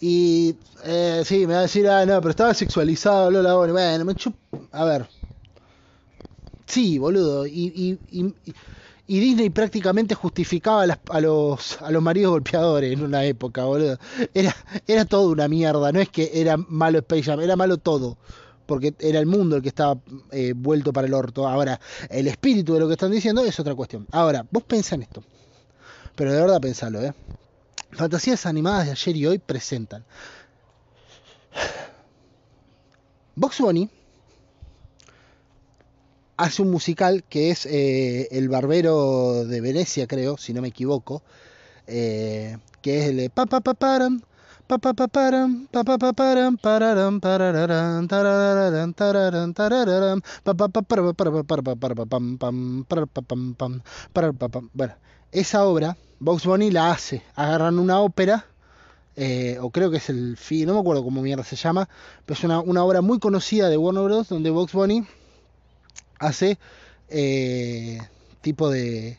Y 0.00 0.56
eh, 0.84 1.22
sí, 1.24 1.46
me 1.46 1.54
va 1.54 1.60
a 1.60 1.62
decir, 1.62 1.88
ah, 1.88 2.04
no, 2.04 2.20
pero 2.20 2.30
estaba 2.30 2.54
sexualizado, 2.54 3.30
Lola 3.30 3.54
Bueno, 3.54 4.04
me 4.04 4.14
chup... 4.14 4.34
A 4.72 4.84
ver. 4.84 5.08
Sí, 6.66 6.98
boludo. 6.98 7.46
Y, 7.46 7.98
y, 8.10 8.34
y, 9.06 9.20
Disney 9.20 9.50
prácticamente 9.50 10.14
justificaba 10.14 10.82
a, 10.82 11.20
los, 11.20 11.80
a 11.80 11.90
los 11.90 12.02
maridos 12.02 12.32
golpeadores 12.32 12.92
en 12.92 13.04
una 13.04 13.24
época, 13.24 13.64
boludo. 13.64 13.98
Era, 14.34 14.54
era 14.86 15.04
todo 15.04 15.30
una 15.30 15.48
mierda. 15.48 15.92
No 15.92 16.00
es 16.00 16.08
que 16.10 16.30
era 16.34 16.56
malo 16.56 16.98
Space 16.98 17.22
Jam, 17.22 17.40
era 17.40 17.56
malo 17.56 17.78
todo. 17.78 18.18
Porque 18.66 18.94
era 18.98 19.20
el 19.20 19.26
mundo 19.26 19.56
el 19.56 19.62
que 19.62 19.68
estaba 19.68 19.96
eh, 20.32 20.52
vuelto 20.56 20.92
para 20.92 21.06
el 21.06 21.14
orto. 21.14 21.46
Ahora, 21.46 21.80
el 22.10 22.26
espíritu 22.26 22.74
de 22.74 22.80
lo 22.80 22.88
que 22.88 22.94
están 22.94 23.12
diciendo 23.12 23.44
es 23.44 23.58
otra 23.60 23.76
cuestión. 23.76 24.06
Ahora, 24.10 24.44
vos 24.50 24.64
pensá 24.64 24.96
en 24.96 25.02
esto. 25.02 25.22
Pero 26.16 26.32
de 26.32 26.40
verdad 26.40 26.60
pensalo, 26.60 27.00
¿eh? 27.00 27.14
Fantasías 27.92 28.46
animadas 28.46 28.86
de 28.86 28.92
ayer 28.92 29.16
y 29.16 29.26
hoy 29.26 29.38
presentan. 29.38 30.04
Box 33.34 33.62
hace 36.36 36.62
un 36.62 36.70
musical 36.70 37.24
que 37.24 37.50
es 37.50 37.66
eh, 37.66 38.28
El 38.30 38.48
Barbero 38.48 39.44
de 39.44 39.60
Venecia, 39.60 40.06
creo, 40.06 40.36
si 40.36 40.52
no 40.52 40.62
me 40.62 40.68
equivoco, 40.68 41.22
eh, 41.86 42.58
que 42.82 43.00
es 43.00 43.08
el 43.08 43.30
pa 43.30 43.46
pa 43.46 43.60
pa 43.60 43.74
pa 43.74 44.78
pa 44.78 44.92
pa 44.92 45.06
param, 45.06 45.66
pa 45.70 45.84
pa 45.84 45.98
pa 45.98 46.12
pa 46.12 46.18
pa 46.18 46.56
pa 54.74 54.96
esa 55.32 55.64
obra 55.64 55.96
Box 56.18 56.46
Bunny 56.46 56.70
la 56.70 56.90
hace, 56.90 57.22
agarran 57.34 57.78
una 57.78 58.00
ópera 58.00 58.46
eh, 59.16 59.56
o 59.62 59.70
creo 59.70 59.90
que 59.90 59.96
es 59.96 60.10
el 60.10 60.36
fin, 60.36 60.66
no 60.66 60.74
me 60.74 60.80
acuerdo 60.80 61.02
cómo 61.02 61.22
mierda 61.22 61.42
se 61.42 61.56
llama, 61.56 61.88
pero 62.26 62.38
es 62.38 62.44
una, 62.44 62.60
una 62.60 62.84
obra 62.84 63.00
muy 63.00 63.18
conocida 63.18 63.70
de 63.70 63.78
Warner 63.78 64.04
Bros. 64.04 64.28
donde 64.28 64.50
Box 64.50 64.74
Bunny 64.74 65.06
hace 66.18 66.58
eh, 67.08 67.98
tipo 68.42 68.68
de, 68.68 69.18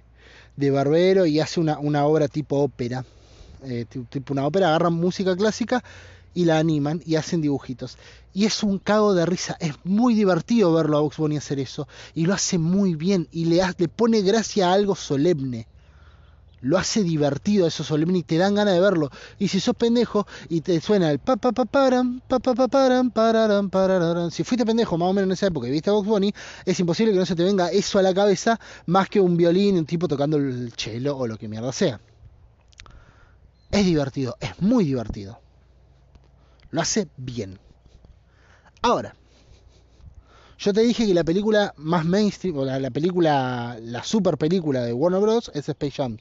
de, 0.56 0.72
barbero 0.72 1.26
y 1.26 1.40
hace 1.40 1.60
una, 1.60 1.80
una 1.80 2.06
obra 2.06 2.28
tipo 2.28 2.60
ópera, 2.60 3.06
eh, 3.64 3.86
tipo 3.86 4.34
una 4.34 4.46
ópera, 4.46 4.68
agarran 4.68 4.94
música 4.94 5.36
clásica 5.36 5.84
y 6.36 6.46
la 6.46 6.60
animan 6.60 7.02
y 7.04 7.16
hacen 7.16 7.42
dibujitos. 7.42 7.98
Y 8.36 8.46
es 8.46 8.62
un 8.62 8.78
cago 8.78 9.16
de 9.16 9.26
risa, 9.26 9.58
es 9.60 9.74
muy 9.84 10.14
divertido 10.14 10.72
verlo 10.74 10.98
a 11.00 11.02
Box 11.02 11.18
Bunny 11.18 11.38
hacer 11.38 11.60
eso 11.60 11.88
y 12.14 12.28
lo 12.28 12.36
hace 12.36 12.60
muy 12.60 12.94
bien 12.94 13.28
y 13.32 13.46
le, 13.46 13.62
le 13.76 13.88
pone 13.88 14.22
gracia 14.22 14.70
a 14.70 14.74
algo 14.74 14.96
solemne. 14.96 15.68
Lo 16.62 16.78
hace 16.78 17.04
divertido 17.04 17.68
eso 17.68 17.84
solemne 17.84 18.20
y 18.20 18.24
te 18.24 18.38
dan 18.38 18.56
ganas 18.56 18.74
de 18.74 18.80
verlo. 18.80 19.12
Y 19.38 19.48
si 19.50 19.60
sos 19.60 19.76
pendejo 19.76 20.26
y 20.50 20.62
te 20.62 20.82
suena 20.82 21.12
el 21.12 21.20
pa 21.20 21.36
pa 21.36 21.52
pa 21.52 21.66
param, 21.66 22.20
pa 22.28 22.40
pa 22.40 22.56
pa 22.56 22.68
param, 22.68 23.12
pararam, 23.12 23.70
pararam. 23.70 24.32
Si 24.32 24.44
fuiste 24.44 24.66
pendejo 24.66 24.98
más 24.98 25.10
o 25.10 25.14
menos 25.14 25.28
en 25.28 25.34
esa 25.34 25.48
época 25.48 25.68
y 25.68 25.72
viste 25.72 25.92
a 25.92 25.94
Box 25.94 26.08
Bunny, 26.08 26.34
es 26.66 26.80
imposible 26.80 27.14
que 27.14 27.20
no 27.20 27.26
se 27.26 27.36
te 27.36 27.44
venga 27.44 27.70
eso 27.70 28.00
a 28.00 28.02
la 28.02 28.14
cabeza 28.14 28.60
más 28.88 29.08
que 29.08 29.20
un 29.20 29.38
violín, 29.38 29.78
un 29.78 29.86
tipo 29.86 30.08
tocando 30.08 30.38
el 30.38 30.74
cello 30.76 31.16
o 31.16 31.28
lo 31.28 31.38
que 31.38 31.48
mierda 31.48 31.72
sea. 31.72 32.00
Es 33.70 33.86
divertido, 33.86 34.36
es 34.40 34.60
muy 34.60 34.86
divertido. 34.86 35.40
Lo 36.72 36.82
hace 36.82 37.08
bien. 37.18 37.60
Ahora, 38.82 39.16
yo 40.58 40.74
te 40.74 40.82
dije 40.82 41.06
que 41.06 41.14
la 41.14 41.24
película 41.24 41.74
más 41.78 42.06
mainstream, 42.06 42.58
o 42.58 42.66
la, 42.66 42.80
la, 42.80 42.90
película, 42.90 43.78
la 43.82 44.04
super 44.04 44.38
película 44.38 44.84
de 44.84 44.94
Warner 44.94 45.22
Bros. 45.22 45.52
es 45.54 45.70
Space 45.70 45.92
Jam. 45.92 46.18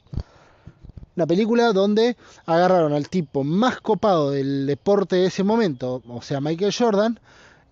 Una 1.15 1.25
película 1.25 1.73
donde 1.73 2.15
agarraron 2.45 2.93
al 2.93 3.09
tipo 3.09 3.43
más 3.43 3.81
copado 3.81 4.31
del 4.31 4.67
deporte 4.67 5.15
de 5.15 5.25
ese 5.25 5.43
momento, 5.43 6.03
o 6.07 6.21
sea, 6.21 6.39
Michael 6.39 6.73
Jordan, 6.77 7.19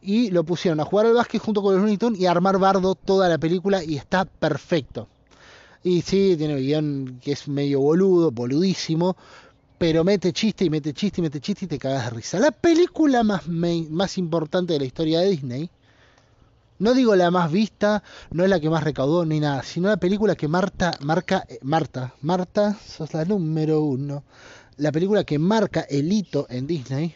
y 0.01 0.31
lo 0.31 0.43
pusieron 0.43 0.79
a 0.79 0.85
jugar 0.85 1.05
al 1.05 1.13
básquet 1.13 1.41
junto 1.41 1.61
con 1.61 1.75
los 1.75 1.83
Looney 1.83 2.19
y 2.19 2.25
a 2.25 2.31
armar 2.31 2.57
bardo 2.57 2.95
toda 2.95 3.29
la 3.29 3.37
película 3.37 3.83
y 3.83 3.97
está 3.97 4.25
perfecto. 4.25 5.07
Y 5.83 6.01
sí, 6.01 6.35
tiene 6.35 6.55
un 6.55 6.61
guion 6.61 7.19
que 7.21 7.33
es 7.33 7.47
medio 7.47 7.79
boludo, 7.81 8.31
boludísimo, 8.31 9.15
pero 9.77 10.03
mete 10.03 10.33
chiste 10.33 10.65
y 10.65 10.71
mete 10.71 10.93
chiste 10.93 11.21
y 11.21 11.23
mete 11.23 11.39
chiste 11.39 11.65
y 11.65 11.67
te 11.67 11.77
cagas 11.77 12.05
de 12.05 12.09
risa. 12.11 12.39
La 12.39 12.49
película 12.49 13.23
más, 13.23 13.47
main, 13.47 13.93
más 13.93 14.17
importante 14.17 14.73
de 14.73 14.79
la 14.79 14.85
historia 14.85 15.19
de 15.19 15.29
Disney 15.29 15.69
no 16.77 16.93
digo 16.93 17.15
la 17.15 17.31
más 17.31 17.51
vista, 17.51 18.03
no 18.31 18.43
es 18.43 18.49
la 18.49 18.59
que 18.59 18.69
más 18.69 18.83
recaudó 18.83 19.25
ni 19.25 19.39
nada, 19.39 19.63
sino 19.63 19.87
la 19.87 19.97
película 19.97 20.35
que 20.35 20.47
Marta, 20.47 20.97
marca, 21.01 21.45
eh, 21.47 21.59
Marta, 21.61 22.13
Marta, 22.21 22.77
sos 22.85 23.13
la 23.13 23.25
número 23.25 23.81
uno. 23.81 24.23
La 24.77 24.91
película 24.91 25.23
que 25.23 25.39
marca 25.39 25.81
el 25.81 26.11
hito 26.11 26.47
en 26.49 26.67
Disney 26.67 27.15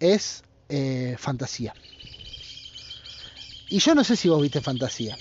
es 0.00 0.42
eh, 0.68 1.14
Fantasía. 1.18 1.74
Y 3.68 3.78
yo 3.78 3.94
no 3.94 4.02
sé 4.02 4.16
si 4.16 4.28
vos 4.28 4.42
viste 4.42 4.60
Fantasía. 4.60 5.16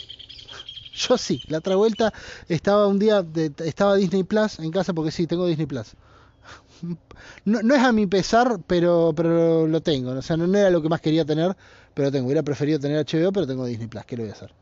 Yo 0.93 1.17
sí, 1.17 1.41
la 1.47 1.59
otra 1.59 1.75
vuelta 1.75 2.11
estaba 2.47 2.87
un 2.87 2.99
día, 2.99 3.21
de, 3.21 3.53
estaba 3.63 3.95
Disney 3.95 4.23
Plus 4.23 4.59
en 4.59 4.71
casa 4.71 4.91
porque 4.91 5.11
sí, 5.11 5.27
tengo 5.27 5.45
Disney 5.45 5.67
Plus. 5.67 5.93
No, 7.43 7.61
no, 7.61 7.75
es 7.75 7.81
a 7.81 7.91
mi 7.91 8.07
pesar, 8.07 8.59
pero, 8.65 9.13
pero 9.15 9.67
lo 9.67 9.81
tengo. 9.81 10.11
O 10.11 10.21
sea, 10.21 10.37
no, 10.37 10.47
no 10.47 10.57
era 10.57 10.69
lo 10.69 10.81
que 10.81 10.87
más 10.87 11.01
quería 11.01 11.25
tener, 11.25 11.55
pero 11.99 12.13
tengo. 12.13 12.27
Hubiera 12.27 12.43
preferido 12.43 12.79
tener 12.79 13.05
HBO, 13.05 13.33
pero 13.33 13.45
tengo 13.45 13.65
Disney 13.65 13.89
Plus. 13.89 14.05
¿Qué 14.05 14.15
lo 14.15 14.23
voy 14.23 14.29
a 14.29 14.33
hacer? 14.33 14.53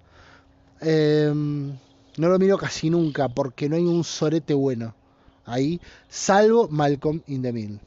Eh, 0.81 1.31
no 1.31 2.29
lo 2.29 2.39
miro 2.39 2.57
casi 2.57 2.89
nunca 2.89 3.29
porque 3.29 3.69
no 3.69 3.75
hay 3.75 3.83
un 3.83 4.03
sorete 4.03 4.55
bueno 4.55 4.95
ahí, 5.45 5.79
salvo 6.09 6.67
Malcolm 6.67 7.21
in 7.27 7.43
the 7.43 7.53
Middle. 7.53 7.79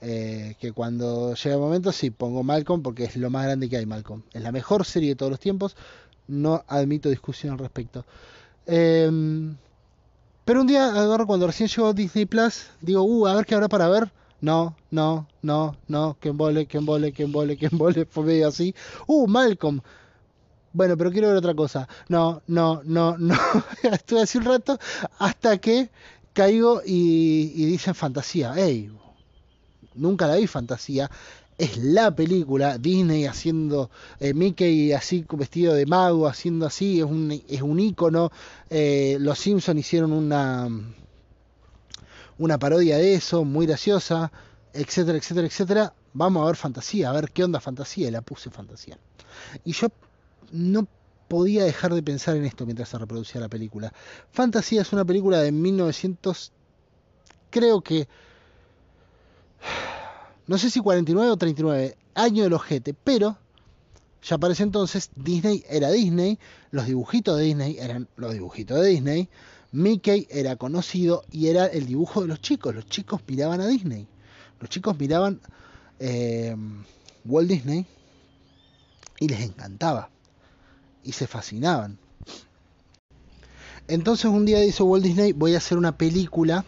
Eh, 0.00 0.56
que 0.58 0.72
cuando 0.72 1.34
llega 1.34 1.54
el 1.54 1.60
momento 1.60 1.92
sí 1.92 2.10
pongo 2.10 2.42
Malcolm 2.42 2.82
porque 2.82 3.04
es 3.04 3.14
lo 3.14 3.30
más 3.30 3.44
grande 3.44 3.68
que 3.68 3.76
hay 3.76 3.86
Malcolm. 3.86 4.24
Es 4.32 4.42
la 4.42 4.50
mejor 4.50 4.84
serie 4.84 5.10
de 5.10 5.14
todos 5.14 5.30
los 5.30 5.38
tiempos. 5.38 5.76
No 6.26 6.64
admito 6.66 7.10
discusión 7.10 7.52
al 7.52 7.60
respecto. 7.60 8.04
Eh, 8.66 9.08
pero 10.44 10.60
un 10.62 10.66
día 10.66 10.92
cuando 11.28 11.46
recién 11.46 11.68
llegó 11.68 11.94
Disney 11.94 12.26
Plus, 12.26 12.66
digo, 12.80 13.04
uh, 13.04 13.28
a 13.28 13.36
ver 13.36 13.46
qué 13.46 13.54
habrá 13.54 13.68
para 13.68 13.88
ver. 13.88 14.10
No, 14.42 14.76
no, 14.90 15.28
no, 15.40 15.76
no, 15.88 16.18
que 16.20 16.28
embole, 16.28 16.66
que 16.66 16.76
embole, 16.76 17.12
que 17.12 17.22
embole, 17.22 17.56
que 17.56 17.66
embole, 17.66 18.04
fue 18.10 18.24
medio 18.24 18.48
así. 18.48 18.74
Uh, 19.06 19.26
Malcolm. 19.26 19.80
Bueno, 20.74 20.96
pero 20.96 21.10
quiero 21.10 21.28
ver 21.28 21.36
otra 21.36 21.54
cosa. 21.54 21.88
No, 22.08 22.42
no, 22.46 22.82
no, 22.84 23.16
no. 23.16 23.34
Estuve 23.82 24.22
así 24.22 24.38
un 24.38 24.44
rato 24.44 24.78
hasta 25.18 25.58
que 25.58 25.90
caigo 26.34 26.82
y, 26.84 27.52
y 27.54 27.66
dicen 27.66 27.94
fantasía. 27.94 28.54
Ey, 28.56 28.90
nunca 29.94 30.26
la 30.26 30.36
vi 30.36 30.46
fantasía 30.46 31.10
es 31.58 31.76
la 31.76 32.14
película, 32.14 32.76
Disney 32.78 33.26
haciendo 33.26 33.90
eh, 34.18 34.34
Mickey 34.34 34.92
así 34.92 35.24
vestido 35.30 35.74
de 35.74 35.86
mago, 35.86 36.26
haciendo 36.26 36.66
así, 36.66 36.98
es 36.98 37.04
un, 37.04 37.30
es 37.48 37.62
un 37.62 37.78
ícono, 37.78 38.32
eh, 38.68 39.16
los 39.20 39.38
Simpsons 39.38 39.78
hicieron 39.78 40.12
una, 40.12 40.68
una 42.38 42.58
parodia 42.58 42.96
de 42.96 43.14
eso, 43.14 43.44
muy 43.44 43.66
graciosa, 43.66 44.32
etcétera, 44.72 45.18
etcétera, 45.18 45.46
etcétera, 45.46 45.94
vamos 46.12 46.42
a 46.42 46.46
ver 46.46 46.56
fantasía, 46.56 47.10
a 47.10 47.12
ver 47.12 47.30
qué 47.30 47.44
onda 47.44 47.60
fantasía, 47.60 48.08
y 48.08 48.10
la 48.10 48.22
puse 48.22 48.50
fantasía. 48.50 48.98
Y 49.64 49.72
yo 49.72 49.88
no 50.50 50.86
podía 51.28 51.64
dejar 51.64 51.94
de 51.94 52.02
pensar 52.02 52.36
en 52.36 52.44
esto 52.44 52.66
mientras 52.66 52.90
se 52.90 52.98
reproducía 52.98 53.40
la 53.40 53.48
película. 53.48 53.92
Fantasía 54.32 54.82
es 54.82 54.92
una 54.92 55.04
película 55.04 55.40
de 55.40 55.52
1900, 55.52 56.52
creo 57.50 57.80
que 57.80 58.08
no 60.46 60.58
sé 60.58 60.70
si 60.70 60.80
49 60.80 61.30
o 61.30 61.36
39, 61.36 61.96
año 62.14 62.42
del 62.42 62.52
ojete, 62.52 62.94
pero 62.94 63.38
ya 64.22 64.38
para 64.38 64.54
entonces 64.58 65.10
Disney 65.16 65.64
era 65.68 65.90
Disney, 65.90 66.38
los 66.70 66.86
dibujitos 66.86 67.38
de 67.38 67.44
Disney 67.44 67.76
eran 67.78 68.08
los 68.16 68.32
dibujitos 68.32 68.80
de 68.80 68.88
Disney, 68.88 69.28
Mickey 69.72 70.28
era 70.30 70.56
conocido 70.56 71.24
y 71.30 71.48
era 71.48 71.66
el 71.66 71.86
dibujo 71.86 72.20
de 72.20 72.28
los 72.28 72.40
chicos, 72.40 72.74
los 72.74 72.86
chicos 72.86 73.22
miraban 73.26 73.60
a 73.60 73.66
Disney, 73.66 74.06
los 74.60 74.68
chicos 74.70 74.98
miraban 74.98 75.40
eh, 75.98 76.54
Walt 77.24 77.48
Disney 77.48 77.86
y 79.18 79.28
les 79.28 79.40
encantaba 79.40 80.10
y 81.02 81.12
se 81.12 81.26
fascinaban. 81.26 81.98
Entonces 83.88 84.26
un 84.26 84.44
día 84.44 84.60
dice 84.60 84.82
Walt 84.82 85.04
Disney, 85.04 85.32
voy 85.32 85.54
a 85.54 85.58
hacer 85.58 85.78
una 85.78 85.96
película 85.96 86.64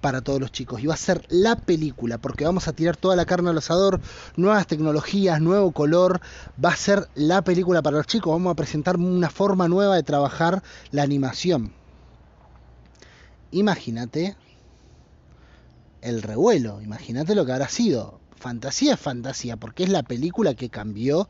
para 0.00 0.22
todos 0.22 0.40
los 0.40 0.52
chicos. 0.52 0.80
Y 0.80 0.86
va 0.86 0.94
a 0.94 0.98
ser 0.98 1.24
la 1.28 1.56
película, 1.56 2.18
porque 2.18 2.44
vamos 2.44 2.68
a 2.68 2.72
tirar 2.72 2.96
toda 2.96 3.16
la 3.16 3.24
carne 3.24 3.50
al 3.50 3.58
asador, 3.58 4.00
nuevas 4.36 4.66
tecnologías, 4.66 5.40
nuevo 5.40 5.72
color. 5.72 6.20
Va 6.62 6.70
a 6.70 6.76
ser 6.76 7.08
la 7.14 7.42
película 7.42 7.82
para 7.82 7.96
los 7.96 8.06
chicos. 8.06 8.32
Vamos 8.32 8.52
a 8.52 8.56
presentar 8.56 8.96
una 8.96 9.30
forma 9.30 9.68
nueva 9.68 9.96
de 9.96 10.02
trabajar 10.02 10.62
la 10.90 11.02
animación. 11.02 11.72
Imagínate 13.56 14.36
el 16.02 16.20
revuelo, 16.20 16.82
imagínate 16.82 17.34
lo 17.34 17.46
que 17.46 17.52
habrá 17.52 17.70
sido. 17.70 18.20
Fantasía 18.36 18.94
es 18.94 19.00
fantasía, 19.00 19.56
porque 19.56 19.84
es 19.84 19.88
la 19.88 20.02
película 20.02 20.52
que 20.52 20.68
cambió 20.68 21.26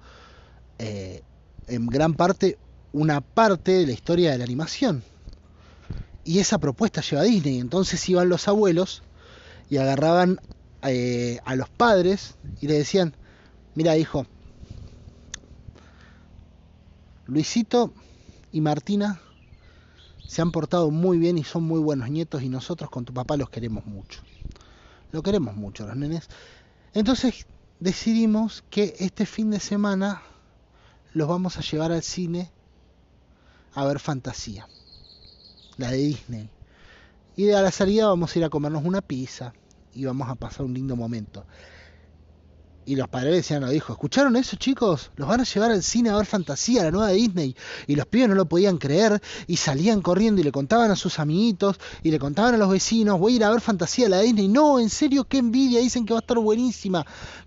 eh, 0.80 1.22
en 1.68 1.86
gran 1.86 2.14
parte 2.14 2.58
una 2.92 3.20
parte 3.20 3.70
de 3.70 3.86
la 3.86 3.92
historia 3.92 4.32
de 4.32 4.38
la 4.38 4.44
animación. 4.44 5.04
Y 6.24 6.40
esa 6.40 6.58
propuesta 6.58 7.00
lleva 7.00 7.22
a 7.22 7.26
Disney. 7.26 7.60
Entonces 7.60 8.08
iban 8.08 8.28
los 8.28 8.48
abuelos 8.48 9.04
y 9.70 9.76
agarraban 9.76 10.40
eh, 10.82 11.38
a 11.44 11.54
los 11.54 11.68
padres 11.68 12.34
y 12.60 12.66
le 12.66 12.74
decían, 12.74 13.14
mira 13.76 13.96
hijo, 13.96 14.26
Luisito 17.28 17.92
y 18.50 18.60
Martina 18.62 19.20
se 20.26 20.42
han 20.42 20.52
portado 20.52 20.90
muy 20.90 21.18
bien 21.18 21.38
y 21.38 21.44
son 21.44 21.64
muy 21.64 21.80
buenos 21.80 22.10
nietos 22.10 22.42
y 22.42 22.48
nosotros 22.48 22.90
con 22.90 23.04
tu 23.04 23.14
papá 23.14 23.36
los 23.36 23.50
queremos 23.50 23.86
mucho. 23.86 24.20
Lo 25.12 25.22
queremos 25.22 25.54
mucho 25.54 25.86
los 25.86 25.96
nenes. 25.96 26.28
Entonces 26.94 27.46
decidimos 27.80 28.64
que 28.70 28.94
este 28.98 29.26
fin 29.26 29.50
de 29.50 29.60
semana 29.60 30.22
los 31.12 31.28
vamos 31.28 31.58
a 31.58 31.62
llevar 31.62 31.92
al 31.92 32.02
cine 32.02 32.50
a 33.74 33.84
ver 33.84 34.00
fantasía 34.00 34.66
la 35.76 35.90
de 35.90 35.98
Disney. 35.98 36.50
Y 37.36 37.50
a 37.50 37.60
la 37.60 37.70
salida 37.70 38.06
vamos 38.06 38.34
a 38.34 38.38
ir 38.38 38.44
a 38.44 38.50
comernos 38.50 38.84
una 38.84 39.02
pizza 39.02 39.52
y 39.94 40.04
vamos 40.04 40.28
a 40.28 40.34
pasar 40.34 40.64
un 40.64 40.74
lindo 40.74 40.96
momento. 40.96 41.44
Y 42.88 42.94
los 42.94 43.08
padres 43.08 43.34
decían 43.34 43.64
a 43.64 43.66
los 43.66 43.74
hijos, 43.74 43.94
¿escucharon 43.94 44.36
eso 44.36 44.56
chicos? 44.56 45.10
Los 45.16 45.28
van 45.28 45.40
a 45.40 45.44
llevar 45.44 45.72
al 45.72 45.82
cine 45.82 46.10
a 46.10 46.16
ver 46.16 46.24
fantasía, 46.24 46.84
la 46.84 46.92
nueva 46.92 47.08
de 47.08 47.14
Disney. 47.14 47.56
Y 47.88 47.96
los 47.96 48.06
pibes 48.06 48.28
no 48.28 48.36
lo 48.36 48.46
podían 48.46 48.78
creer 48.78 49.20
y 49.48 49.56
salían 49.56 50.00
corriendo 50.02 50.40
y 50.40 50.44
le 50.44 50.52
contaban 50.52 50.92
a 50.92 50.96
sus 50.96 51.18
amiguitos 51.18 51.78
y 52.04 52.12
le 52.12 52.20
contaban 52.20 52.54
a 52.54 52.58
los 52.58 52.70
vecinos, 52.70 53.18
voy 53.18 53.32
a 53.32 53.36
ir 53.36 53.44
a 53.44 53.50
ver 53.50 53.60
fantasía, 53.60 54.08
la 54.08 54.20
Disney. 54.20 54.46
No, 54.46 54.78
en 54.78 54.88
serio, 54.88 55.24
qué 55.24 55.38
envidia, 55.38 55.80
dicen 55.80 56.06
que 56.06 56.14
va 56.14 56.20
a 56.20 56.22
estar 56.22 56.38
buenísima. 56.38 57.04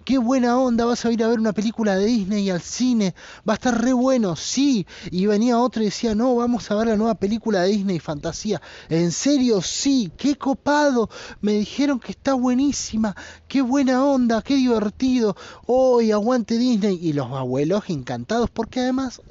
Qué 0.10 0.18
buena 0.18 0.58
onda, 0.58 0.86
vas 0.86 1.06
a 1.06 1.12
ir 1.12 1.24
a 1.24 1.28
ver 1.28 1.38
una 1.38 1.54
película 1.54 1.96
de 1.96 2.08
Disney 2.08 2.50
al 2.50 2.62
cine. 2.62 3.14
Va 3.48 3.54
a 3.54 3.58
estar 3.58 3.80
re 3.80 3.94
bueno, 3.94 4.36
sí. 4.36 4.88
Y 5.12 5.28
venía 5.28 5.60
otro 5.60 5.84
y 5.84 5.86
decía, 5.86 6.16
no, 6.16 6.36
vamos 6.36 6.72
a 6.72 6.76
ver 6.78 6.88
la 6.88 6.98
nueva 6.98 7.14
película 7.14 7.62
de 7.62 7.70
Disney, 7.70 8.00
fantasía. 8.00 8.60
En 8.90 9.12
serio, 9.12 9.62
sí, 9.62 10.12
qué 10.18 10.36
copado. 10.36 11.12
Me 11.42 11.52
dijeron 11.52 12.00
que 12.00 12.14
está 12.14 12.34
buenísima. 12.34 13.16
Qué 13.48 13.62
buena 13.62 14.04
onda, 14.04 14.42
qué 14.42 14.56
divertido 14.56 15.36
hoy 15.68 16.12
aguante 16.12 16.58
Disney 16.58 16.98
y 17.00 17.14
los 17.14 17.32
abuelos 17.32 17.84
encantados 17.90 18.50
porque 18.50 18.80
además 18.80 19.22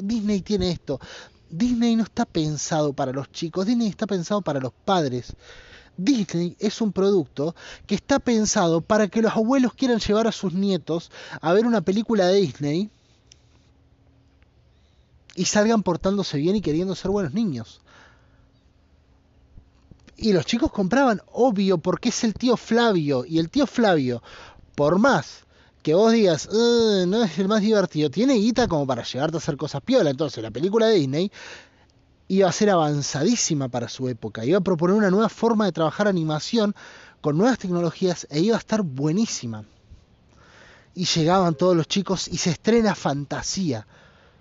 Disney 0.00 0.40
tiene 0.40 0.72
esto. 0.72 0.98
Disney 1.50 1.94
no 1.94 2.02
está 2.02 2.24
pensado 2.24 2.92
para 2.94 3.12
los 3.12 3.30
chicos, 3.30 3.64
Disney 3.64 3.86
está 3.86 4.08
pensado 4.08 4.42
para 4.42 4.58
los 4.58 4.72
padres. 4.72 5.36
Disney 5.96 6.56
es 6.58 6.80
un 6.80 6.92
producto 6.92 7.54
que 7.86 7.94
está 7.94 8.18
pensado 8.18 8.80
para 8.80 9.08
que 9.08 9.22
los 9.22 9.32
abuelos 9.32 9.74
quieran 9.74 9.98
llevar 9.98 10.26
a 10.26 10.32
sus 10.32 10.52
nietos 10.52 11.10
a 11.40 11.52
ver 11.52 11.66
una 11.66 11.80
película 11.80 12.26
de 12.26 12.40
Disney 12.40 12.90
y 15.34 15.44
salgan 15.44 15.82
portándose 15.82 16.38
bien 16.38 16.56
y 16.56 16.60
queriendo 16.60 16.94
ser 16.94 17.10
buenos 17.10 17.34
niños. 17.34 17.80
Y 20.16 20.32
los 20.32 20.46
chicos 20.46 20.72
compraban, 20.72 21.20
obvio, 21.32 21.78
porque 21.78 22.08
es 22.08 22.24
el 22.24 22.32
tío 22.32 22.56
Flavio. 22.56 23.24
Y 23.26 23.38
el 23.38 23.50
tío 23.50 23.66
Flavio, 23.66 24.22
por 24.74 24.98
más 24.98 25.44
que 25.82 25.94
vos 25.94 26.10
digas, 26.10 26.48
"Eh, 26.50 27.04
no 27.06 27.22
es 27.22 27.38
el 27.38 27.48
más 27.48 27.60
divertido, 27.60 28.10
tiene 28.10 28.34
guita 28.34 28.66
como 28.66 28.86
para 28.86 29.04
llevarte 29.04 29.36
a 29.36 29.38
hacer 29.38 29.56
cosas 29.56 29.82
piola. 29.82 30.10
Entonces, 30.10 30.42
la 30.42 30.50
película 30.50 30.86
de 30.86 30.96
Disney 30.96 31.30
iba 32.28 32.48
a 32.48 32.52
ser 32.52 32.70
avanzadísima 32.70 33.68
para 33.68 33.88
su 33.88 34.08
época. 34.08 34.44
Iba 34.44 34.58
a 34.58 34.62
proponer 34.62 34.96
una 34.96 35.10
nueva 35.10 35.28
forma 35.28 35.64
de 35.64 35.72
trabajar 35.72 36.08
animación 36.08 36.74
con 37.20 37.36
nuevas 37.36 37.58
tecnologías 37.58 38.26
e 38.30 38.40
iba 38.40 38.56
a 38.56 38.58
estar 38.58 38.82
buenísima. 38.82 39.64
Y 40.94 41.04
llegaban 41.04 41.54
todos 41.54 41.76
los 41.76 41.88
chicos 41.88 42.28
y 42.28 42.38
se 42.38 42.50
estrena 42.50 42.94
Fantasía. 42.94 43.86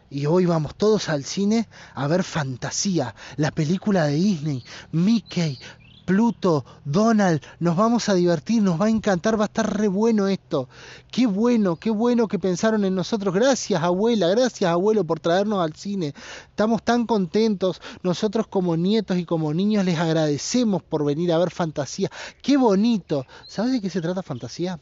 Y 0.10 0.28
hoy 0.28 0.46
vamos 0.46 0.76
todos 0.76 1.10
al 1.10 1.26
cine 1.26 1.68
a 1.94 2.08
ver 2.08 2.24
Fantasía, 2.24 3.16
la 3.38 3.52
película 3.52 4.06
de 4.06 4.16
Disney, 4.16 4.64
Mickey, 4.92 5.60
Pluto, 6.06 6.64
Donald, 6.86 7.42
nos 7.60 7.76
vamos 7.76 8.10
a 8.10 8.14
divertir, 8.14 8.62
nos 8.62 8.80
va 8.80 8.86
a 8.86 8.90
encantar, 8.90 9.40
va 9.40 9.46
a 9.46 9.48
estar 9.48 9.78
re 9.78 9.88
bueno 9.88 10.28
esto. 10.28 10.70
Qué 11.12 11.26
bueno, 11.26 11.78
qué 11.78 11.90
bueno 11.90 12.28
que 12.28 12.40
pensaron 12.40 12.86
en 12.86 12.96
nosotros. 12.96 13.34
Gracias 13.34 13.82
abuela, 13.82 14.28
gracias 14.28 14.70
abuelo 14.70 15.04
por 15.04 15.20
traernos 15.20 15.64
al 15.64 15.76
cine. 15.76 16.14
Estamos 16.50 16.84
tan 16.84 17.06
contentos. 17.08 17.82
Nosotros 18.04 18.48
como 18.48 18.78
nietos 18.78 19.18
y 19.18 19.26
como 19.26 19.54
niños 19.54 19.84
les 19.84 19.98
agradecemos 19.98 20.84
por 20.84 21.04
venir 21.04 21.32
a 21.32 21.38
ver 21.38 21.50
Fantasía. 21.50 22.10
Qué 22.42 22.58
bonito. 22.58 23.26
¿Sabes 23.48 23.72
de 23.74 23.82
qué 23.82 23.90
se 23.90 24.02
trata 24.02 24.22
Fantasía? 24.22 24.80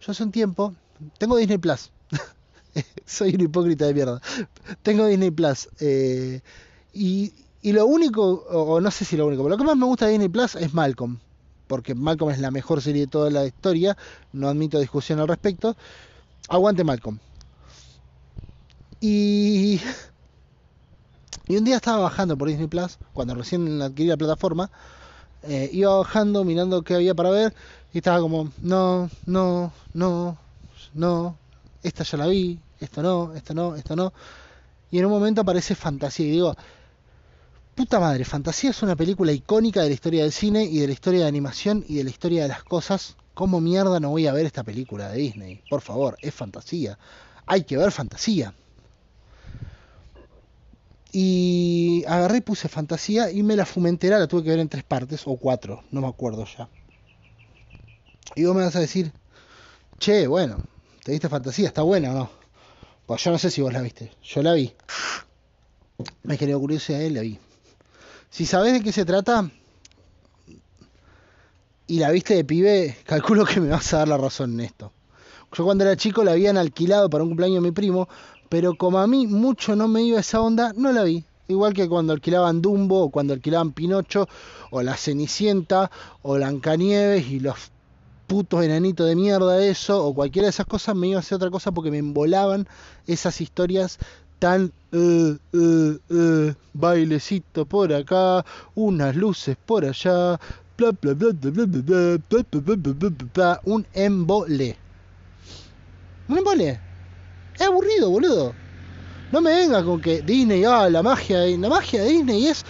Yo 0.00 0.12
hace 0.12 0.22
un 0.22 0.32
tiempo 0.32 0.74
tengo 1.18 1.36
Disney 1.36 1.58
Plus. 1.58 1.90
Soy 3.06 3.34
un 3.34 3.40
hipócrita 3.42 3.86
de 3.86 3.94
mierda. 3.94 4.20
Tengo 4.82 5.06
Disney 5.06 5.30
Plus. 5.30 5.68
eh, 5.80 6.40
y, 6.92 7.32
y 7.66 7.72
lo 7.72 7.84
único, 7.84 8.22
o, 8.22 8.80
no 8.80 8.92
sé 8.92 9.04
si 9.04 9.16
lo 9.16 9.26
único, 9.26 9.42
pero 9.42 9.56
lo 9.56 9.58
que 9.58 9.64
más 9.64 9.76
me 9.76 9.86
gusta 9.86 10.06
de 10.06 10.12
Disney 10.12 10.28
Plus 10.28 10.54
es 10.54 10.72
Malcolm. 10.72 11.18
Porque 11.66 11.96
Malcolm 11.96 12.30
es 12.30 12.38
la 12.38 12.52
mejor 12.52 12.80
serie 12.80 13.00
de 13.00 13.06
toda 13.08 13.28
la 13.28 13.44
historia. 13.44 13.96
No 14.32 14.48
admito 14.48 14.78
discusión 14.78 15.18
al 15.18 15.26
respecto. 15.26 15.76
Aguante 16.48 16.84
Malcolm. 16.84 17.18
Y. 19.00 19.80
Y 21.48 21.56
un 21.56 21.64
día 21.64 21.74
estaba 21.74 21.98
bajando 21.98 22.38
por 22.38 22.46
Disney 22.46 22.68
Plus, 22.68 22.98
cuando 23.12 23.34
recién 23.34 23.82
adquirí 23.82 24.10
la 24.10 24.16
plataforma. 24.16 24.70
eh, 25.42 25.68
iba 25.72 25.96
bajando, 25.98 26.44
mirando 26.44 26.82
qué 26.82 26.94
había 26.94 27.16
para 27.16 27.30
ver. 27.30 27.52
Y 27.92 27.98
estaba 27.98 28.20
como, 28.20 28.52
no, 28.62 29.10
no, 29.26 29.72
no, 29.92 30.38
no. 30.94 31.36
Esta 31.82 32.04
ya 32.04 32.16
la 32.16 32.28
vi, 32.28 32.60
esto 32.78 33.02
no, 33.02 33.34
esto 33.34 33.54
no, 33.54 33.74
esto 33.74 33.96
no. 33.96 34.12
Y 34.92 35.00
en 35.00 35.06
un 35.06 35.10
momento 35.10 35.40
aparece 35.40 35.74
Fantasía. 35.74 36.26
Y 36.26 36.30
digo, 36.30 36.54
puta 37.76 38.00
madre, 38.00 38.24
Fantasía 38.24 38.70
es 38.70 38.82
una 38.82 38.96
película 38.96 39.32
icónica 39.32 39.82
de 39.82 39.88
la 39.88 39.94
historia 39.94 40.22
del 40.22 40.32
cine 40.32 40.64
y 40.64 40.78
de 40.78 40.86
la 40.86 40.94
historia 40.94 41.20
de 41.20 41.28
animación 41.28 41.84
y 41.86 41.96
de 41.96 42.04
la 42.04 42.10
historia 42.10 42.42
de 42.42 42.48
las 42.48 42.64
cosas. 42.64 43.16
¿Cómo 43.34 43.60
mierda 43.60 44.00
no 44.00 44.08
voy 44.08 44.26
a 44.26 44.32
ver 44.32 44.46
esta 44.46 44.64
película 44.64 45.10
de 45.10 45.18
Disney? 45.18 45.60
Por 45.68 45.82
favor, 45.82 46.16
es 46.22 46.32
Fantasía. 46.32 46.98
Hay 47.44 47.64
que 47.64 47.76
ver 47.76 47.92
Fantasía. 47.92 48.54
Y 51.12 52.02
agarré 52.08 52.38
y 52.38 52.40
puse 52.40 52.66
Fantasía 52.68 53.30
y 53.30 53.42
me 53.42 53.56
la 53.56 53.66
fumé 53.66 53.90
entera, 53.90 54.18
la 54.18 54.26
tuve 54.26 54.44
que 54.44 54.50
ver 54.50 54.60
en 54.60 54.70
tres 54.70 54.82
partes 54.82 55.22
o 55.26 55.36
cuatro, 55.36 55.84
no 55.90 56.00
me 56.00 56.08
acuerdo 56.08 56.46
ya. 56.46 56.70
Y 58.34 58.44
vos 58.44 58.56
me 58.56 58.64
vas 58.64 58.76
a 58.76 58.80
decir, 58.80 59.12
che, 59.98 60.26
bueno, 60.26 60.56
¿te 61.04 61.12
viste 61.12 61.28
Fantasía? 61.28 61.68
¿Está 61.68 61.82
buena 61.82 62.10
o 62.10 62.14
no? 62.14 62.30
Pues 63.04 63.22
yo 63.22 63.30
no 63.30 63.38
sé 63.38 63.50
si 63.50 63.60
vos 63.60 63.72
la 63.72 63.82
viste, 63.82 64.12
yo 64.22 64.42
la 64.42 64.54
vi. 64.54 64.72
Me 66.22 66.38
generó 66.38 66.58
curiosidad 66.58 67.00
la 67.10 67.20
vi. 67.20 67.38
Si 68.36 68.44
sabés 68.44 68.74
de 68.74 68.82
qué 68.82 68.92
se 68.92 69.06
trata 69.06 69.50
y 71.86 71.98
la 71.98 72.10
viste 72.10 72.34
de 72.34 72.44
pibe, 72.44 72.94
calculo 73.06 73.46
que 73.46 73.62
me 73.62 73.70
vas 73.70 73.94
a 73.94 74.00
dar 74.00 74.08
la 74.08 74.18
razón 74.18 74.52
en 74.52 74.60
esto. 74.60 74.92
Yo 75.54 75.64
cuando 75.64 75.84
era 75.84 75.96
chico 75.96 76.22
la 76.22 76.32
habían 76.32 76.58
alquilado 76.58 77.08
para 77.08 77.24
un 77.24 77.30
cumpleaños 77.30 77.62
de 77.62 77.68
mi 77.70 77.72
primo, 77.72 78.10
pero 78.50 78.74
como 78.74 78.98
a 78.98 79.06
mí 79.06 79.26
mucho 79.26 79.74
no 79.74 79.88
me 79.88 80.02
iba 80.02 80.20
esa 80.20 80.42
onda, 80.42 80.74
no 80.76 80.92
la 80.92 81.04
vi. 81.04 81.24
Igual 81.48 81.72
que 81.72 81.88
cuando 81.88 82.12
alquilaban 82.12 82.60
Dumbo, 82.60 83.04
o 83.04 83.10
cuando 83.10 83.32
alquilaban 83.32 83.72
Pinocho, 83.72 84.28
o 84.70 84.82
La 84.82 84.98
Cenicienta, 84.98 85.90
o 86.20 86.34
Blancanieves 86.34 87.26
y 87.28 87.40
los 87.40 87.70
putos 88.26 88.62
enanitos 88.62 89.06
de 89.06 89.16
mierda 89.16 89.64
eso, 89.64 90.04
o 90.04 90.14
cualquiera 90.14 90.44
de 90.44 90.50
esas 90.50 90.66
cosas, 90.66 90.94
me 90.94 91.08
iba 91.08 91.16
a 91.16 91.20
hacer 91.20 91.36
otra 91.36 91.50
cosa 91.50 91.72
porque 91.72 91.90
me 91.90 91.96
embolaban 91.96 92.68
esas 93.06 93.40
historias 93.40 93.98
tan 94.38 94.72
eh, 94.92 95.36
eh, 95.52 95.98
eh, 96.10 96.54
bailecito 96.72 97.66
por 97.66 97.92
acá, 97.92 98.44
unas 98.74 99.14
luces 99.16 99.56
por 99.66 99.84
allá, 99.84 100.38
bla, 100.76 100.92
bla, 101.00 101.14
bla, 101.14 101.30
bla, 101.32 101.50
bla, 101.50 102.18
bla, 102.84 103.26
bla, 103.34 103.60
un 103.64 103.86
embole. 103.92 104.78
Un 106.28 106.38
embole. 106.38 106.80
Es 107.54 107.66
aburrido, 107.66 108.10
boludo. 108.10 108.56
No 109.30 109.40
me 109.40 109.50
venga 109.54 109.84
con 109.84 110.00
que 110.00 110.22
Disney, 110.22 110.64
ah, 110.64 110.88
la 110.90 111.02
magia 111.02 111.40
de 111.40 111.58
la 111.58 111.68
magia 111.68 112.02
de 112.02 112.08
Disney 112.10 112.46
es 112.46 112.64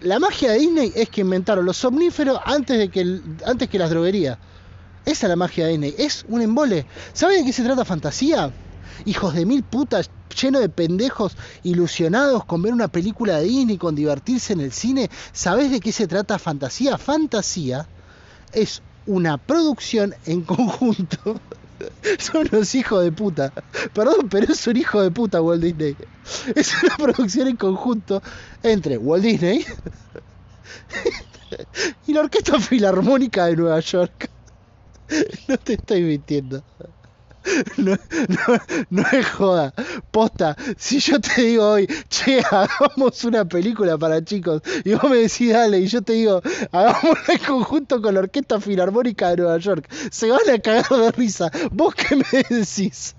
la 0.00 0.18
magia 0.18 0.52
de 0.52 0.58
Disney 0.58 0.92
es 0.96 1.10
que 1.10 1.20
inventaron 1.22 1.64
los 1.66 1.76
somníferos 1.76 2.40
antes 2.44 2.78
de 2.78 2.90
que 2.90 3.00
el- 3.02 3.36
antes 3.46 3.68
que 3.68 3.78
las 3.78 3.90
droguerías. 3.90 4.38
Esa 5.04 5.26
es 5.26 5.30
la 5.30 5.36
magia 5.36 5.64
de 5.66 5.72
Disney, 5.72 5.94
es 5.98 6.24
un 6.28 6.42
embole. 6.42 6.86
¿Saben 7.14 7.40
de 7.40 7.46
qué 7.46 7.52
se 7.52 7.64
trata 7.64 7.84
fantasía? 7.84 8.54
Hijos 9.04 9.34
de 9.34 9.46
mil 9.46 9.62
putas, 9.62 10.10
lleno 10.40 10.60
de 10.60 10.68
pendejos 10.68 11.36
ilusionados 11.62 12.44
con 12.44 12.62
ver 12.62 12.72
una 12.72 12.88
película 12.88 13.38
de 13.38 13.44
Disney, 13.44 13.78
con 13.78 13.94
divertirse 13.94 14.52
en 14.52 14.60
el 14.60 14.72
cine. 14.72 15.10
¿Sabés 15.32 15.70
de 15.70 15.80
qué 15.80 15.92
se 15.92 16.06
trata 16.06 16.38
fantasía? 16.38 16.98
Fantasía 16.98 17.86
es 18.52 18.82
una 19.06 19.38
producción 19.38 20.14
en 20.26 20.42
conjunto. 20.42 21.40
Son 22.18 22.46
unos 22.52 22.74
hijos 22.74 23.02
de 23.02 23.12
puta. 23.12 23.52
Perdón, 23.94 24.28
pero 24.30 24.52
es 24.52 24.66
un 24.66 24.76
hijo 24.76 25.00
de 25.02 25.10
puta 25.10 25.40
Walt 25.40 25.62
Disney. 25.62 25.96
Es 26.54 26.74
una 26.82 26.96
producción 26.96 27.48
en 27.48 27.56
conjunto 27.56 28.22
entre 28.62 28.98
Walt 28.98 29.24
Disney 29.24 29.64
y 32.06 32.12
la 32.12 32.20
Orquesta 32.20 32.60
Filarmónica 32.60 33.46
de 33.46 33.56
Nueva 33.56 33.80
York. 33.80 34.30
No 35.48 35.58
te 35.58 35.72
estoy 35.72 36.02
mintiendo. 36.02 36.62
No, 38.90 39.02
es 39.12 39.26
joda. 39.26 39.72
Posta, 40.10 40.56
si 40.76 40.98
yo 41.00 41.20
te 41.20 41.42
digo 41.42 41.70
hoy, 41.70 41.86
che, 42.08 42.40
hagamos 42.50 43.24
una 43.24 43.44
película 43.44 43.96
para 43.98 44.24
chicos, 44.24 44.62
y 44.84 44.94
vos 44.94 45.10
me 45.10 45.16
decís 45.18 45.52
dale, 45.52 45.78
y 45.78 45.86
yo 45.86 46.02
te 46.02 46.14
digo, 46.14 46.42
hagámosla 46.72 47.34
en 47.34 47.38
conjunto 47.38 48.02
con 48.02 48.14
la 48.14 48.20
Orquesta 48.20 48.60
Filarmónica 48.60 49.30
de 49.30 49.36
Nueva 49.38 49.58
York, 49.58 49.90
se 50.10 50.30
van 50.30 50.48
a 50.52 50.58
cagar 50.58 50.88
de 50.88 51.12
risa. 51.12 51.50
¿Vos 51.70 51.94
qué 51.94 52.16
me 52.16 52.24
decís? 52.48 53.14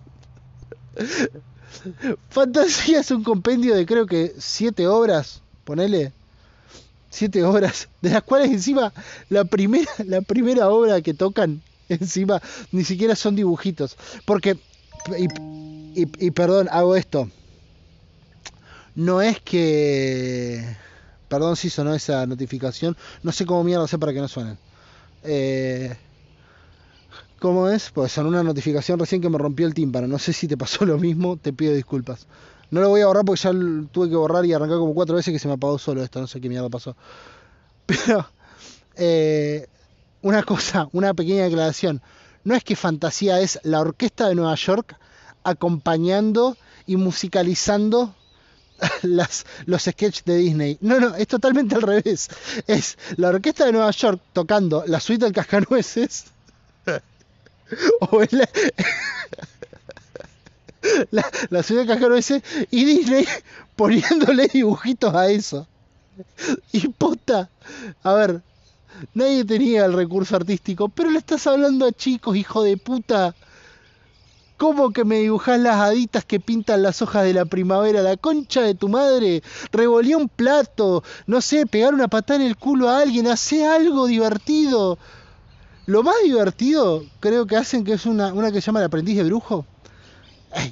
Fantasía 2.30 3.00
es 3.00 3.12
un 3.12 3.24
compendio 3.24 3.76
de 3.76 3.86
creo 3.86 4.06
que 4.06 4.34
siete 4.38 4.88
obras, 4.88 5.42
ponele. 5.64 6.14
Siete 7.10 7.44
obras, 7.44 7.90
de 8.02 8.12
las 8.12 8.24
cuales 8.24 8.52
encima 8.52 8.94
la 9.30 9.44
primera, 9.44 9.92
la 10.06 10.22
primera 10.22 10.70
obra 10.70 11.02
que 11.02 11.14
tocan 11.14 11.62
encima 12.00 12.42
ni 12.72 12.84
siquiera 12.84 13.16
son 13.16 13.36
dibujitos. 13.36 13.98
Porque, 14.26 14.58
y, 15.96 16.32
perdón, 16.32 16.68
hago 16.72 16.96
esto. 16.96 17.30
No 18.96 19.22
es 19.22 19.40
que... 19.42 20.78
Perdón 21.28 21.56
si 21.56 21.70
sonó 21.70 21.94
esa 21.94 22.26
notificación. 22.26 22.98
No 23.24 23.32
sé 23.32 23.46
cómo 23.46 23.64
mierda 23.64 23.86
hacer 23.86 24.00
para 24.00 24.14
que 24.14 24.20
no 24.20 24.28
suenen. 24.28 24.58
Eh, 25.24 25.96
¿Cómo 27.40 27.70
es? 27.70 27.90
Pues 27.92 28.12
sonó 28.12 28.30
una 28.30 28.44
notificación 28.44 29.00
recién 29.00 29.22
que 29.22 29.30
me 29.30 29.38
rompió 29.38 29.66
el 29.66 29.74
tímpano. 29.74 30.08
No 30.08 30.20
sé 30.20 30.34
si 30.34 30.48
te 30.48 30.58
pasó 30.58 30.86
lo 30.86 30.98
mismo. 30.98 31.38
Te 31.38 31.54
pido 31.54 31.74
disculpas. 31.74 32.28
No 32.70 32.82
lo 32.82 32.90
voy 32.90 33.02
a 33.02 33.08
borrar 33.08 33.26
porque 33.26 33.42
ya 33.42 33.52
tuve 33.92 34.10
que 34.10 34.16
borrar 34.16 34.46
y 34.46 34.54
arrancar 34.54 34.78
como 34.78 34.94
cuatro 34.94 35.16
veces 35.16 35.34
que 35.34 35.40
se 35.40 35.48
me 35.48 35.54
apagó 35.54 35.78
solo 35.78 36.04
esto. 36.04 36.20
No 36.20 36.28
sé 36.28 36.42
qué 36.42 36.50
mierda 36.50 36.70
pasó. 36.70 36.96
Pero... 37.86 38.28
eh, 38.96 39.68
una 40.22 40.44
cosa, 40.44 40.88
una 40.94 41.14
pequeña 41.14 41.46
aclaración. 41.46 42.02
No 42.44 42.56
es 42.56 42.64
que 42.64 42.76
Fantasía 42.76 43.40
es 43.40 43.60
la 43.64 43.80
orquesta 43.82 44.28
de 44.28 44.36
Nueva 44.36 44.56
York 44.56 44.96
acompañando 45.44 46.58
y 46.88 46.96
musicalizando 46.96 48.16
las, 49.04 49.46
los 49.66 49.84
sketches 49.84 50.26
de 50.26 50.38
Disney. 50.38 50.78
No, 50.82 51.00
no, 51.00 51.16
es 51.16 51.28
totalmente 51.28 51.76
al 51.76 51.84
revés. 51.84 52.30
Es 52.68 52.98
la 53.18 53.30
orquesta 53.30 53.66
de 53.66 53.72
Nueva 53.74 53.92
York 53.92 54.22
tocando 54.34 54.84
la 54.88 55.00
suite 55.00 55.26
del 55.26 55.34
Cascanueces. 55.34 56.26
o 58.02 58.22
la, 61.12 61.26
la 61.50 61.64
suite 61.64 61.80
del 61.80 61.88
Cascanueces 61.88 62.44
y 62.70 62.86
Disney 62.86 63.26
poniéndole 63.76 64.48
dibujitos 64.48 65.14
a 65.14 65.30
eso. 65.30 65.68
Y 66.72 66.88
puta, 66.88 67.50
a 68.04 68.14
ver, 68.14 68.42
Nadie 69.14 69.46
tenía 69.46 69.86
el 69.86 69.94
recurso 69.94 70.36
artístico, 70.36 70.90
pero 70.90 71.10
le 71.10 71.20
estás 71.20 71.48
hablando 71.48 71.86
a 71.86 71.92
chicos, 71.92 72.36
hijo 72.36 72.64
de 72.64 72.78
puta. 72.78 73.36
¿Cómo 74.58 74.92
que 74.92 75.04
me 75.04 75.18
dibujás 75.20 75.60
las 75.60 75.78
haditas 75.78 76.24
que 76.24 76.40
pintan 76.40 76.84
las 76.84 77.02
hojas 77.02 77.24
de 77.24 77.34
la 77.34 77.46
primavera? 77.46 78.04
La 78.04 78.16
concha 78.16 78.62
de 78.62 78.76
tu 78.76 78.90
madre. 78.90 79.42
Revolía 79.72 80.18
un 80.18 80.30
plato. 80.30 81.04
No 81.26 81.42
sé, 81.42 81.66
pegar 81.66 81.96
una 81.96 82.08
patada 82.08 82.42
en 82.42 82.48
el 82.48 82.58
culo 82.58 82.88
a 82.88 83.00
alguien. 83.00 83.28
Hacé 83.28 83.66
algo 83.66 84.06
divertido. 84.06 85.00
Lo 85.88 86.04
más 86.04 86.16
divertido 86.24 87.04
creo 87.20 87.48
que 87.48 87.58
hacen 87.58 87.84
que 87.84 87.94
es 87.94 88.06
una, 88.06 88.34
una 88.34 88.52
que 88.52 88.62
se 88.62 88.68
llama 88.68 88.82
el 88.82 88.86
aprendiz 88.86 89.18
de 89.18 89.24
brujo. 89.24 89.66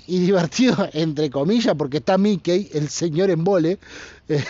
Y 0.05 0.19
divertido, 0.19 0.87
entre 0.93 1.31
comillas, 1.31 1.73
porque 1.75 1.97
está 1.97 2.17
Mickey, 2.17 2.69
el 2.73 2.89
señor 2.89 3.31
en 3.31 3.43
vole. 3.43 3.79
Eh, 4.27 4.43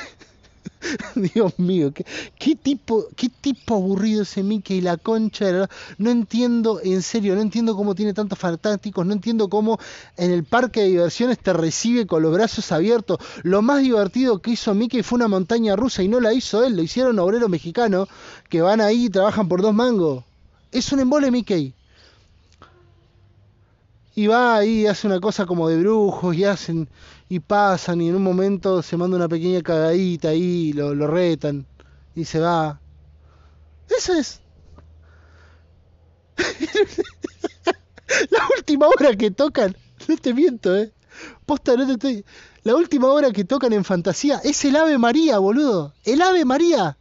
Dios 1.15 1.57
mío, 1.59 1.93
¿qué, 1.93 2.05
qué, 2.38 2.55
tipo, 2.55 3.05
qué 3.15 3.30
tipo 3.30 3.76
aburrido 3.76 4.24
ese 4.24 4.43
Mickey, 4.43 4.82
la 4.82 4.97
concha 4.97 5.45
de 5.45 5.53
la... 5.53 5.70
No 5.97 6.09
entiendo, 6.09 6.80
en 6.84 7.01
serio, 7.01 7.36
no 7.36 7.41
entiendo 7.41 7.76
cómo 7.76 7.95
tiene 7.95 8.13
tantos 8.13 8.39
fantásticos, 8.39 9.05
no 9.05 9.13
entiendo 9.13 9.49
cómo 9.49 9.80
en 10.17 10.32
el 10.32 10.43
parque 10.43 10.82
de 10.82 10.88
diversiones 10.88 11.39
te 11.39 11.53
recibe 11.53 12.07
con 12.07 12.22
los 12.22 12.34
brazos 12.34 12.72
abiertos. 12.72 13.20
Lo 13.43 13.61
más 13.61 13.82
divertido 13.82 14.41
que 14.41 14.51
hizo 14.51 14.74
Mickey 14.74 15.03
fue 15.03 15.17
una 15.17 15.28
montaña 15.28 15.76
rusa 15.76 16.03
y 16.03 16.07
no 16.07 16.20
la 16.20 16.34
hizo 16.34 16.63
él, 16.63 16.76
lo 16.76 16.84
hicieron 16.84 17.20
obreros 17.20 17.49
mexicanos 17.49 18.07
que 18.49 18.61
van 18.61 18.82
ahí 18.82 19.05
y 19.05 19.09
trabajan 19.09 19.47
por 19.47 19.61
dos 19.61 19.74
mangos. 19.74 20.24
Es 20.72 20.91
un 20.91 20.99
embole 20.99 21.32
Mickey 21.32 21.74
y 24.16 24.28
va 24.28 24.57
ahí, 24.57 24.88
hace 24.88 25.07
una 25.07 25.20
cosa 25.20 25.45
como 25.45 25.70
de 25.70 25.78
brujos 25.78 26.36
y 26.36 26.43
hacen 26.43 26.89
y 27.30 27.39
pasan 27.39 28.01
y 28.01 28.10
en 28.10 28.16
un 28.16 28.24
momento 28.24 28.82
se 28.82 28.97
manda 28.97 29.18
una 29.18 29.30
pequeña 29.30 29.62
cagadita 29.62 30.30
ahí, 30.30 30.74
lo, 30.74 30.95
lo 30.95 31.07
retan 31.07 31.66
y 32.16 32.26
se 32.26 32.39
va. 32.39 32.82
Eso 33.89 34.14
es. 34.14 34.41
la 38.30 38.39
última 38.57 38.88
hora 38.88 39.16
que 39.16 39.32
tocan, 39.32 39.76
no 40.07 40.18
te 40.18 40.34
miento, 40.34 40.76
eh. 40.76 40.91
Posta, 41.45 41.76
no 41.76 41.86
te 41.86 41.93
estoy. 41.93 42.26
La 42.64 42.76
última 42.76 43.07
hora 43.07 43.32
que 43.32 43.43
tocan 43.43 43.74
en 43.74 43.84
fantasía 43.84 44.39
es 44.43 44.64
el 44.66 44.76
Ave 44.76 44.97
María, 44.97 45.39
boludo. 45.39 45.93
El 46.03 46.22
Ave 46.22 46.45
María. 46.45 46.97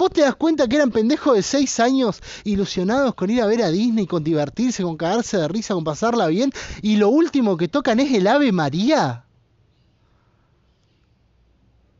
¿Vos 0.00 0.10
te 0.10 0.22
das 0.22 0.34
cuenta 0.34 0.66
que 0.66 0.76
eran 0.76 0.90
pendejos 0.90 1.34
de 1.34 1.42
6 1.42 1.78
años 1.78 2.22
ilusionados 2.44 3.14
con 3.14 3.28
ir 3.28 3.42
a 3.42 3.46
ver 3.46 3.62
a 3.62 3.68
Disney, 3.68 4.06
con 4.06 4.24
divertirse, 4.24 4.82
con 4.82 4.96
cagarse 4.96 5.36
de 5.36 5.46
risa, 5.46 5.74
con 5.74 5.84
pasarla 5.84 6.26
bien? 6.28 6.54
Y 6.80 6.96
lo 6.96 7.10
último 7.10 7.58
que 7.58 7.68
tocan 7.68 8.00
es 8.00 8.10
el 8.14 8.26
Ave 8.26 8.50
María. 8.50 9.26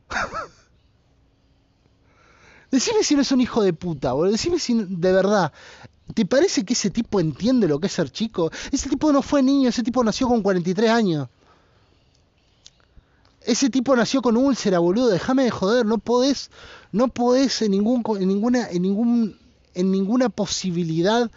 Decime 2.71 3.03
si 3.03 3.13
no 3.13 3.21
es 3.21 3.31
un 3.31 3.41
hijo 3.41 3.61
de 3.61 3.73
puta, 3.73 4.13
boludo. 4.13 4.31
Decime 4.31 4.57
si 4.57 4.73
de 4.73 5.11
verdad. 5.11 5.53
¿Te 6.15 6.25
parece 6.25 6.65
que 6.65 6.73
ese 6.73 6.89
tipo 6.89 7.19
entiende 7.19 7.67
lo 7.67 7.79
que 7.79 7.85
es 7.85 7.93
ser 7.93 8.09
chico? 8.09 8.49
Ese 8.71 8.89
tipo 8.89 9.11
no 9.11 9.21
fue 9.21 9.43
niño, 9.43 9.69
ese 9.69 9.83
tipo 9.83 10.03
nació 10.03 10.27
con 10.27 10.41
43 10.41 10.89
años. 10.89 11.27
Ese 13.43 13.69
tipo 13.69 13.95
nació 13.95 14.21
con 14.21 14.37
úlcera, 14.37 14.79
boludo. 14.79 15.09
Déjame 15.09 15.43
de 15.43 15.51
joder, 15.51 15.85
no 15.85 15.97
podés, 15.97 16.51
no 16.91 17.07
podés 17.07 17.61
en 17.61 17.71
ningún, 17.71 18.03
en 18.19 18.27
ninguna, 18.27 18.69
en 18.69 18.81
ningún, 18.83 19.39
en 19.73 19.91
ninguna 19.91 20.29
posibilidad 20.29 21.31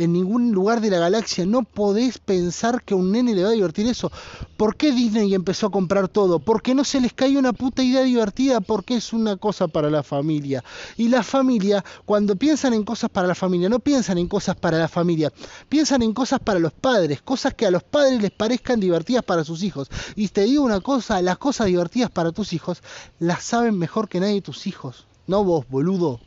en 0.00 0.12
ningún 0.12 0.52
lugar 0.52 0.80
de 0.80 0.90
la 0.90 0.98
galaxia. 0.98 1.44
No 1.46 1.62
podés 1.62 2.18
pensar 2.18 2.82
que 2.82 2.94
a 2.94 2.96
un 2.96 3.12
nene 3.12 3.34
le 3.34 3.42
va 3.42 3.50
a 3.50 3.52
divertir 3.52 3.86
eso. 3.86 4.10
¿Por 4.56 4.76
qué 4.76 4.92
Disney 4.92 5.34
empezó 5.34 5.66
a 5.66 5.70
comprar 5.70 6.08
todo? 6.08 6.38
Porque 6.38 6.74
no 6.74 6.84
se 6.84 7.00
les 7.00 7.12
cae 7.12 7.36
una 7.36 7.52
puta 7.52 7.82
idea 7.82 8.02
divertida, 8.02 8.60
porque 8.60 8.96
es 8.96 9.12
una 9.12 9.36
cosa 9.36 9.68
para 9.68 9.90
la 9.90 10.02
familia. 10.02 10.64
Y 10.96 11.08
la 11.08 11.22
familia, 11.22 11.84
cuando 12.04 12.36
piensan 12.36 12.74
en 12.74 12.84
cosas 12.84 13.10
para 13.10 13.28
la 13.28 13.34
familia, 13.34 13.68
no 13.68 13.78
piensan 13.78 14.18
en 14.18 14.28
cosas 14.28 14.56
para 14.56 14.78
la 14.78 14.88
familia, 14.88 15.32
piensan 15.68 16.02
en 16.02 16.12
cosas 16.12 16.40
para 16.40 16.58
los 16.58 16.72
padres, 16.72 17.22
cosas 17.22 17.54
que 17.54 17.66
a 17.66 17.70
los 17.70 17.82
padres 17.82 18.20
les 18.22 18.30
parezcan 18.30 18.80
divertidas 18.80 19.24
para 19.24 19.44
sus 19.44 19.62
hijos. 19.62 19.88
Y 20.16 20.28
te 20.28 20.42
digo 20.42 20.64
una 20.64 20.80
cosa, 20.80 21.20
las 21.22 21.38
cosas 21.38 21.66
divertidas 21.66 22.10
para 22.10 22.32
tus 22.32 22.52
hijos 22.52 22.82
las 23.18 23.44
saben 23.44 23.78
mejor 23.78 24.08
que 24.08 24.20
nadie 24.20 24.40
tus 24.40 24.66
hijos. 24.66 25.06
No 25.26 25.44
vos, 25.44 25.66
boludo. 25.68 26.20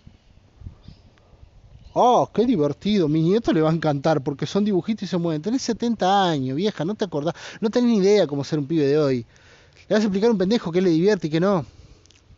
Oh, 1.94 2.30
qué 2.34 2.46
divertido. 2.46 3.08
Mi 3.08 3.22
nieto 3.22 3.54
le 3.54 3.62
va 3.62 3.70
a 3.70 3.74
encantar 3.74 4.24
porque 4.24 4.48
son 4.48 4.66
dibujitos 4.66 5.04
y 5.04 5.08
se 5.08 5.18
mueven. 5.18 5.42
Tenés 5.42 5.62
70 5.62 6.30
años, 6.30 6.56
vieja, 6.56 6.84
no 6.84 6.96
te 6.96 7.06
acordás. 7.06 7.36
No 7.62 7.70
tenés 7.70 7.90
ni 7.90 7.98
idea 7.98 8.26
cómo 8.26 8.44
ser 8.44 8.60
un 8.60 8.66
pibe 8.66 8.88
de 8.88 8.98
hoy. 8.98 9.26
Le 9.88 9.96
vas 9.96 10.02
a 10.02 10.08
explicar 10.08 10.30
a 10.30 10.32
un 10.32 10.38
pendejo 10.38 10.72
que 10.72 10.82
le 10.82 10.90
divierte 10.90 11.28
y 11.28 11.30
que 11.30 11.40
no. 11.40 11.66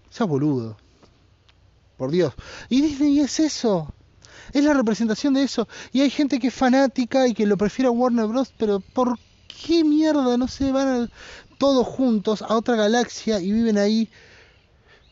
Seas 0.09 0.27
boludo. 0.27 0.75
Por 1.97 2.11
Dios. 2.11 2.33
Y 2.69 2.81
Disney 2.81 3.19
es 3.21 3.39
eso. 3.39 3.93
Es 4.51 4.63
la 4.63 4.73
representación 4.73 5.33
de 5.33 5.43
eso. 5.43 5.67
Y 5.93 6.01
hay 6.01 6.09
gente 6.09 6.39
que 6.39 6.47
es 6.47 6.53
fanática 6.53 7.27
y 7.27 7.33
que 7.33 7.45
lo 7.45 7.55
prefiere 7.55 7.87
a 7.87 7.91
Warner 7.91 8.27
Bros. 8.27 8.53
Pero 8.57 8.81
¿por 8.81 9.17
qué 9.47 9.85
mierda 9.85 10.37
no 10.37 10.49
se 10.49 10.73
van 10.73 11.09
todos 11.57 11.87
juntos 11.87 12.41
a 12.41 12.55
otra 12.57 12.75
galaxia 12.75 13.39
y 13.39 13.53
viven 13.53 13.77
ahí 13.77 14.09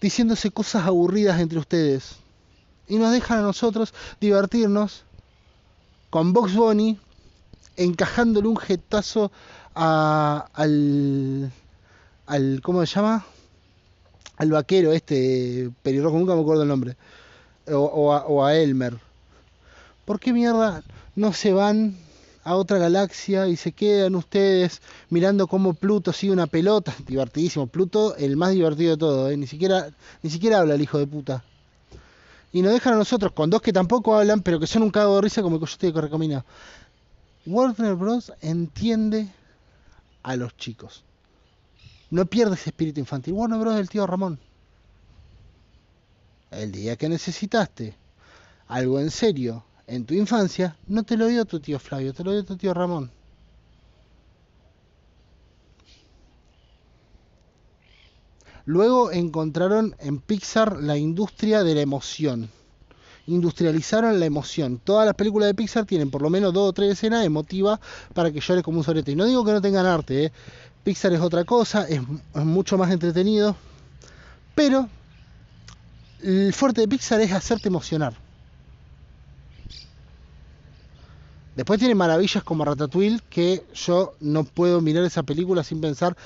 diciéndose 0.02 0.52
cosas 0.52 0.86
aburridas 0.86 1.40
entre 1.40 1.60
ustedes? 1.60 2.23
Y 2.94 3.00
nos 3.00 3.12
dejan 3.12 3.40
a 3.40 3.42
nosotros 3.42 3.92
divertirnos 4.22 5.04
con 6.12 6.32
Box 6.32 6.54
Bunny 6.54 7.00
encajándole 7.76 8.48
un 8.48 8.58
jetazo 8.58 9.32
al, 9.74 11.52
al 12.28 12.62
¿cómo 12.62 12.86
se 12.86 12.94
llama? 12.94 13.26
al 14.38 14.52
vaquero 14.52 14.92
este 14.92 15.72
pelirrojo, 15.82 16.20
nunca 16.20 16.36
me 16.36 16.42
acuerdo 16.42 16.62
el 16.62 16.68
nombre. 16.68 16.96
O, 17.68 17.78
o, 17.78 18.14
a, 18.14 18.28
o 18.28 18.46
a 18.46 18.56
Elmer. 18.56 19.00
¿por 20.06 20.20
qué 20.20 20.32
mierda 20.32 20.84
no 21.16 21.34
se 21.34 21.52
van 21.52 21.98
a 22.44 22.56
otra 22.56 22.78
galaxia 22.78 23.48
y 23.48 23.56
se 23.56 23.72
quedan 23.72 24.14
ustedes 24.14 24.84
mirando 25.10 25.48
cómo 25.48 25.74
Pluto 25.74 26.14
sigue 26.14 26.34
una 26.34 26.46
pelota, 26.46 26.94
divertidísimo, 27.08 27.66
Pluto 27.66 28.16
el 28.18 28.38
más 28.38 28.52
divertido 28.52 28.92
de 28.92 28.98
todo, 28.98 29.32
¿eh? 29.32 29.38
ni 29.38 29.48
siquiera 29.48 29.90
ni 30.22 30.30
siquiera 30.30 30.60
habla 30.60 30.76
el 30.76 30.82
hijo 30.82 31.00
de 31.00 31.08
puta 31.08 31.44
y 32.54 32.62
nos 32.62 32.72
dejan 32.72 32.94
a 32.94 32.98
nosotros 32.98 33.34
con 33.34 33.50
dos 33.50 33.64
que 33.64 33.74
tampoco 33.74 34.16
hablan, 34.16 34.42
pero 34.42 34.60
que 34.60 34.68
son 34.68 34.84
un 34.84 34.92
cago 34.92 35.16
de 35.16 35.22
risa 35.24 35.42
como 35.42 35.56
el 35.56 35.62
que 35.62 35.88
yo 35.88 35.94
te 35.94 36.02
recomiendo. 36.02 36.46
Warner 37.48 37.96
Bros. 37.96 38.32
entiende 38.42 39.28
a 40.22 40.36
los 40.36 40.56
chicos. 40.56 41.04
No 42.12 42.28
pierde 42.28 42.54
ese 42.54 42.70
espíritu 42.70 43.00
infantil. 43.00 43.34
Warner 43.34 43.60
Bros. 43.60 43.76
del 43.76 43.90
tío 43.90 44.06
Ramón. 44.06 44.40
El 46.52 46.72
día 46.72 46.96
que 46.96 47.10
necesitaste 47.10 47.98
algo 48.68 49.00
en 49.00 49.10
serio 49.10 49.66
en 49.88 50.06
tu 50.06 50.14
infancia, 50.14 50.78
no 50.88 51.04
te 51.04 51.18
lo 51.18 51.26
dio 51.26 51.46
tu 51.46 51.60
tío 51.60 51.80
Flavio, 51.80 52.14
te 52.14 52.24
lo 52.24 52.32
dio 52.32 52.46
tu 52.46 52.56
tío 52.56 52.74
Ramón. 52.74 53.12
Luego 58.66 59.12
encontraron 59.12 59.96
en 60.00 60.20
Pixar 60.20 60.78
la 60.82 60.98
industria 60.98 61.64
de 61.64 61.76
la 61.76 61.82
emoción. 61.82 62.50
Industrializaron 63.28 64.20
la 64.20 64.26
emoción. 64.26 64.80
Todas 64.84 65.06
las 65.06 65.16
películas 65.16 65.48
de 65.48 65.54
Pixar 65.54 65.86
tienen 65.86 66.12
por 66.12 66.22
lo 66.22 66.30
menos 66.30 66.54
dos 66.54 66.70
o 66.70 66.74
tres 66.74 66.92
escenas 66.92 67.26
emotivas 67.26 67.80
para 68.14 68.32
que 68.32 68.40
llores 68.40 68.64
como 68.64 68.78
un 68.78 68.84
sorete. 68.84 69.12
Y 69.12 69.16
no 69.16 69.26
digo 69.26 69.44
que 69.44 69.52
no 69.52 69.62
tengan 69.62 69.86
arte, 69.86 70.26
¿eh? 70.26 70.32
Pixar 70.84 71.14
es 71.14 71.22
otra 71.22 71.46
cosa, 71.46 71.88
es, 71.88 72.02
es 72.36 72.46
mucho 72.46 72.78
más 72.78 72.92
entretenido. 72.92 73.56
Pero 74.56 74.90
el 76.22 76.54
fuerte 76.54 76.82
de 76.82 76.88
Pixar 76.88 77.22
es 77.22 77.32
hacerte 77.32 77.68
emocionar. 77.68 78.14
Después 81.56 81.80
tiene 81.80 81.96
maravillas 81.96 82.44
como 82.44 82.66
Ratatouille, 82.66 83.20
que 83.30 83.64
yo 83.76 84.16
no 84.20 84.44
puedo 84.44 84.82
mirar 84.82 85.04
esa 85.04 85.22
película 85.24 85.64
sin 85.64 85.82
pensar 85.82 86.18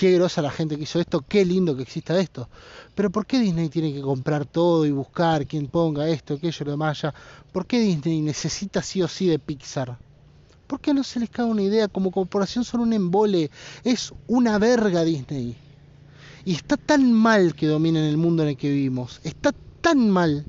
qué 0.00 0.12
grosa 0.12 0.40
la 0.40 0.50
gente 0.50 0.78
que 0.78 0.84
hizo 0.84 0.98
esto, 0.98 1.22
qué 1.28 1.44
lindo 1.44 1.76
que 1.76 1.82
exista 1.82 2.18
esto. 2.18 2.48
Pero 2.94 3.10
¿por 3.10 3.26
qué 3.26 3.38
Disney 3.38 3.68
tiene 3.68 3.92
que 3.92 4.00
comprar 4.00 4.46
todo 4.46 4.86
y 4.86 4.90
buscar 4.90 5.46
quién 5.46 5.66
ponga 5.66 6.08
esto, 6.08 6.32
aquello, 6.32 6.64
lo 6.64 6.70
demás 6.70 7.04
allá? 7.04 7.14
¿Por 7.52 7.66
qué 7.66 7.80
Disney 7.80 8.22
necesita 8.22 8.80
sí 8.80 9.02
o 9.02 9.08
sí 9.08 9.26
de 9.26 9.38
Pixar? 9.38 9.98
¿Por 10.66 10.80
qué 10.80 10.94
no 10.94 11.04
se 11.04 11.20
les 11.20 11.28
cae 11.28 11.44
una 11.44 11.60
idea? 11.60 11.86
Como 11.86 12.12
corporación 12.12 12.64
son 12.64 12.80
un 12.80 12.94
embole, 12.94 13.50
es 13.84 14.14
una 14.26 14.56
verga 14.58 15.04
Disney. 15.04 15.54
Y 16.46 16.54
está 16.54 16.78
tan 16.78 17.12
mal 17.12 17.54
que 17.54 17.66
dominen 17.66 18.04
el 18.04 18.16
mundo 18.16 18.42
en 18.42 18.48
el 18.48 18.56
que 18.56 18.70
vivimos. 18.70 19.20
Está 19.22 19.52
tan 19.82 20.08
mal. 20.08 20.46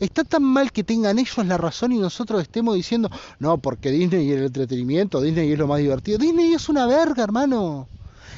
Está 0.00 0.22
tan 0.22 0.42
mal 0.42 0.70
que 0.70 0.84
tengan 0.84 1.18
ellos 1.18 1.46
la 1.46 1.56
razón 1.56 1.92
y 1.92 1.98
nosotros 1.98 2.42
estemos 2.42 2.74
diciendo, 2.74 3.08
no, 3.38 3.56
porque 3.56 3.90
Disney 3.90 4.30
es 4.32 4.36
el 4.36 4.44
entretenimiento, 4.44 5.22
Disney 5.22 5.50
es 5.50 5.58
lo 5.58 5.66
más 5.66 5.78
divertido. 5.78 6.18
Disney 6.18 6.52
es 6.52 6.68
una 6.68 6.86
verga, 6.86 7.24
hermano. 7.24 7.88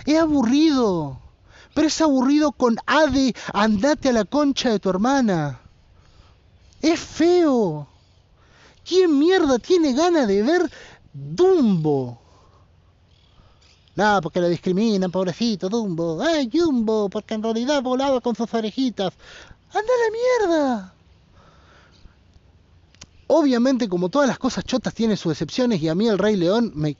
Es 0.08 0.18
aburrido. 0.18 1.20
Pero 1.74 1.86
es 1.86 2.00
aburrido 2.00 2.52
con 2.52 2.78
Ade, 2.86 3.34
andate 3.52 4.08
a 4.08 4.12
la 4.12 4.24
concha 4.24 4.70
de 4.70 4.78
tu 4.78 4.88
hermana. 4.88 5.60
Es 6.80 6.98
feo. 6.98 7.86
¿Quién 8.86 9.18
mierda 9.18 9.58
tiene 9.58 9.92
ganas 9.92 10.26
de 10.26 10.42
ver 10.42 10.70
Dumbo? 11.12 12.18
Nada, 13.96 14.22
porque 14.22 14.40
lo 14.40 14.48
discriminan, 14.48 15.10
pobrecito 15.10 15.68
Dumbo. 15.68 16.22
¡Ay, 16.22 16.48
Jumbo! 16.50 17.10
Porque 17.10 17.34
en 17.34 17.42
realidad 17.42 17.82
volaba 17.82 18.22
con 18.22 18.34
sus 18.34 18.54
orejitas. 18.54 19.12
¡Anda 19.68 19.92
a 19.92 20.04
la 20.04 20.56
mierda! 20.56 20.94
Obviamente, 23.26 23.90
como 23.90 24.08
todas 24.08 24.26
las 24.26 24.38
cosas 24.38 24.64
chotas, 24.64 24.94
tiene 24.94 25.18
sus 25.18 25.32
excepciones 25.32 25.82
y 25.82 25.88
a 25.90 25.94
mí 25.94 26.08
el 26.08 26.16
Rey 26.16 26.36
León 26.36 26.72
me 26.74 26.96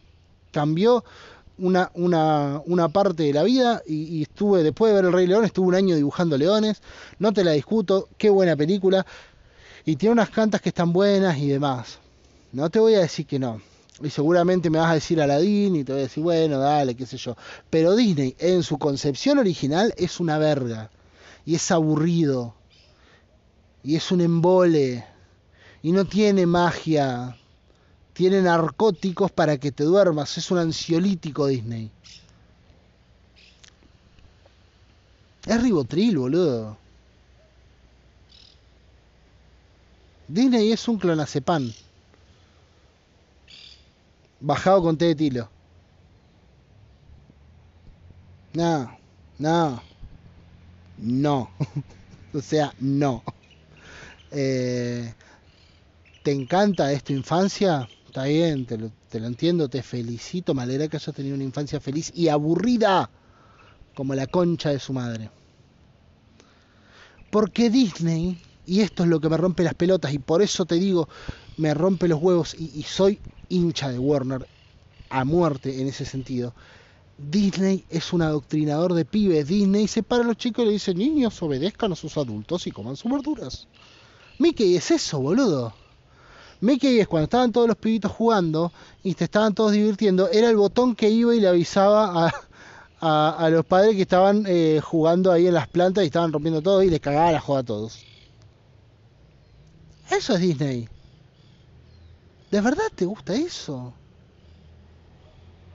cambió 0.53 1.05
una, 1.59 1.91
una, 1.95 2.63
una 2.67 2.89
parte 2.89 3.25
de 3.25 3.33
la 3.33 3.43
vida 3.43 3.83
y, 3.87 4.23
estuve, 4.23 4.63
después 4.63 4.91
de 4.91 4.97
ver 4.97 5.05
El 5.07 5.13
Rey 5.13 5.27
León, 5.27 5.45
estuve 5.45 5.69
un 5.69 5.75
año 5.75 5.97
dibujando 5.97 6.37
leones, 6.39 6.81
no 7.19 7.33
te 7.33 7.45
la 7.45 7.53
discuto, 7.53 8.09
qué 8.17 8.31
buena 8.31 8.57
película, 8.57 9.05
y 9.85 9.97
tiene 9.97 10.13
unas 10.13 10.31
cantas 10.31 10.61
que 10.61 10.71
están 10.71 10.93
buenas 10.93 11.39
y 11.39 11.49
demás. 11.49 11.99
No 12.53 12.71
te 12.71 12.79
voy 12.79 12.95
a 12.95 13.01
decir 13.01 13.27
que 13.27 13.39
no. 13.39 13.61
Y 14.03 14.11
seguramente 14.11 14.71
me 14.71 14.79
vas 14.79 14.91
a 14.91 14.95
decir 14.95 15.21
Aladdin 15.21 15.77
y 15.77 15.85
te 15.85 15.93
voy 15.93 16.01
a 16.01 16.05
decir, 16.05 16.23
bueno, 16.23 16.59
dale, 16.59 16.95
qué 16.95 17.05
sé 17.05 17.17
yo. 17.17 17.37
Pero 17.69 17.97
Disney, 17.97 18.37
en 18.39 18.63
su 18.63 18.79
concepción 18.79 19.39
original, 19.39 19.93
es 19.97 20.21
una 20.21 20.39
verga. 20.39 20.91
Y 21.45 21.57
es 21.57 21.71
aburrido. 21.71 22.55
Y 23.83 23.97
es 23.97 24.13
un 24.13 24.21
embole. 24.21 25.05
Y 25.83 25.93
no 25.93 26.05
tiene 26.05 26.47
magia. 26.47 27.37
Tiene 28.19 28.43
narcóticos 28.43 29.31
para 29.31 29.59
que 29.59 29.71
te 29.71 29.85
duermas. 29.85 30.37
Es 30.39 30.51
un 30.51 30.59
ansiolítico 30.59 31.47
Disney. 31.47 31.89
Es 35.47 35.62
ribotril, 35.62 36.19
boludo. 36.19 36.77
Disney 40.27 40.73
es 40.73 40.89
un 40.89 40.99
clonazepam. 40.99 41.73
Bajado 44.41 44.83
con 44.83 44.99
té 44.99 45.05
de 45.05 45.14
tilo. 45.14 45.49
No, 48.53 48.99
no, 49.39 49.81
no. 50.97 51.51
o 52.35 52.41
sea, 52.41 52.75
no. 52.81 53.23
Eh, 54.33 55.14
¿Te 56.25 56.33
encanta 56.33 56.91
esta 56.91 57.12
infancia? 57.12 57.89
Está 58.09 58.25
bien, 58.25 58.65
te 58.65 58.79
lo, 58.79 58.91
te 59.11 59.21
lo, 59.21 59.27
entiendo, 59.27 59.69
te 59.69 59.83
felicito. 59.83 60.55
Me 60.55 60.67
que 60.89 60.97
hayas 60.97 61.15
tenido 61.15 61.35
una 61.35 61.45
infancia 61.45 61.79
feliz 61.79 62.11
y 62.15 62.29
aburrida 62.29 63.11
como 63.95 64.15
la 64.15 64.27
concha 64.27 64.71
de 64.71 64.79
su 64.79 64.95
madre. 64.95 65.31
Porque 67.31 67.69
Disney, 67.69 68.39
y 68.65 68.81
esto 68.81 69.03
es 69.03 69.11
lo 69.11 69.21
que 69.21 69.29
me 69.29 69.37
rompe 69.37 69.63
las 69.63 69.75
pelotas, 69.75 70.15
y 70.15 70.19
por 70.19 70.41
eso 70.41 70.65
te 70.65 70.77
digo, 70.77 71.07
me 71.59 71.75
rompe 71.75 72.09
los 72.09 72.19
huevos, 72.23 72.55
y, 72.59 72.73
y 72.75 72.83
soy 72.85 73.21
hincha 73.51 73.91
de 73.91 73.99
Warner 73.99 74.49
a 75.11 75.25
muerte 75.27 75.79
en 75.79 75.87
ese 75.87 76.07
sentido. 76.07 76.55
Disney 77.19 77.85
es 77.91 78.15
un 78.15 78.23
adoctrinador 78.23 78.95
de 78.95 79.05
pibes. 79.05 79.49
Disney 79.49 79.87
separa 79.87 80.25
a 80.25 80.27
los 80.29 80.39
chicos 80.39 80.63
y 80.63 80.69
le 80.69 80.73
dice, 80.73 80.95
niños, 80.95 81.43
obedezcan 81.43 81.93
a 81.93 81.97
sus 81.97 82.17
adultos 82.17 82.67
y 82.67 82.71
coman 82.71 82.97
sus 82.97 83.13
verduras. 83.13 83.69
Mickey 84.39 84.77
es 84.77 84.91
eso, 84.91 85.21
boludo. 85.21 85.75
Mickey 86.61 87.01
es 87.01 87.07
cuando 87.07 87.25
estaban 87.25 87.53
todos 87.53 87.69
los 87.69 87.77
pibitos 87.77 88.11
jugando 88.11 88.73
y 89.03 89.15
te 89.15 89.25
estaban 89.25 89.55
todos 89.55 89.73
divirtiendo, 89.73 90.29
era 90.31 90.51
el 90.51 90.57
botón 90.57 90.97
que 90.97 91.09
iba 91.09 91.35
y 91.35 91.41
le 91.41 91.49
avisaba 91.49 92.27
a, 92.27 92.35
a, 93.01 93.31
a 93.31 93.51
los 93.51 93.65
padres 93.65 93.95
que 93.95 94.03
estaban 94.03 94.45
eh, 94.47 94.81
jugando 94.83 95.31
ahí 95.31 95.47
en 95.47 95.55
las 95.55 95.69
plantas 95.69 96.05
y 96.05 96.09
estaban 96.09 96.33
rompiendo 96.33 96.61
todo 96.63 96.83
y 96.83 96.91
les 96.91 97.01
cagaba 97.01 97.33
la 97.33 97.41
joda 97.41 97.61
a 97.61 97.65
todos. 97.65 98.05
Eso 100.11 100.35
es 100.35 100.41
Disney. 100.41 100.89
¿De 102.51 102.61
verdad 102.61 102.85
te 102.95 103.05
gusta 103.05 103.35
eso? 103.35 103.93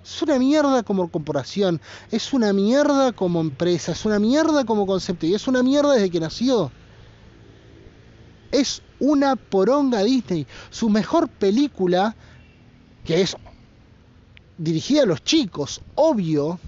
Es 0.04 0.22
una 0.22 0.38
mierda 0.38 0.84
como 0.84 1.10
corporación, 1.10 1.80
es 2.12 2.34
una 2.34 2.52
mierda 2.52 3.14
como 3.14 3.40
empresa, 3.40 3.94
es 3.94 4.04
una 4.06 4.20
mierda 4.20 4.66
como 4.66 4.86
concepto 4.86 5.26
y 5.26 5.34
es 5.34 5.48
una 5.48 5.64
mierda 5.64 5.94
desde 5.94 6.10
que 6.10 6.20
nació. 6.20 6.72
Es 8.54 8.84
una 9.00 9.36
poronga 9.36 10.04
Disney. 10.04 10.46
Su 10.70 10.88
mejor 10.88 11.28
película, 11.28 12.16
que 13.04 13.22
es 13.22 13.36
dirigida 14.60 15.02
a 15.02 15.08
los 15.08 15.24
chicos, 15.24 15.82
obvio, 15.96 16.60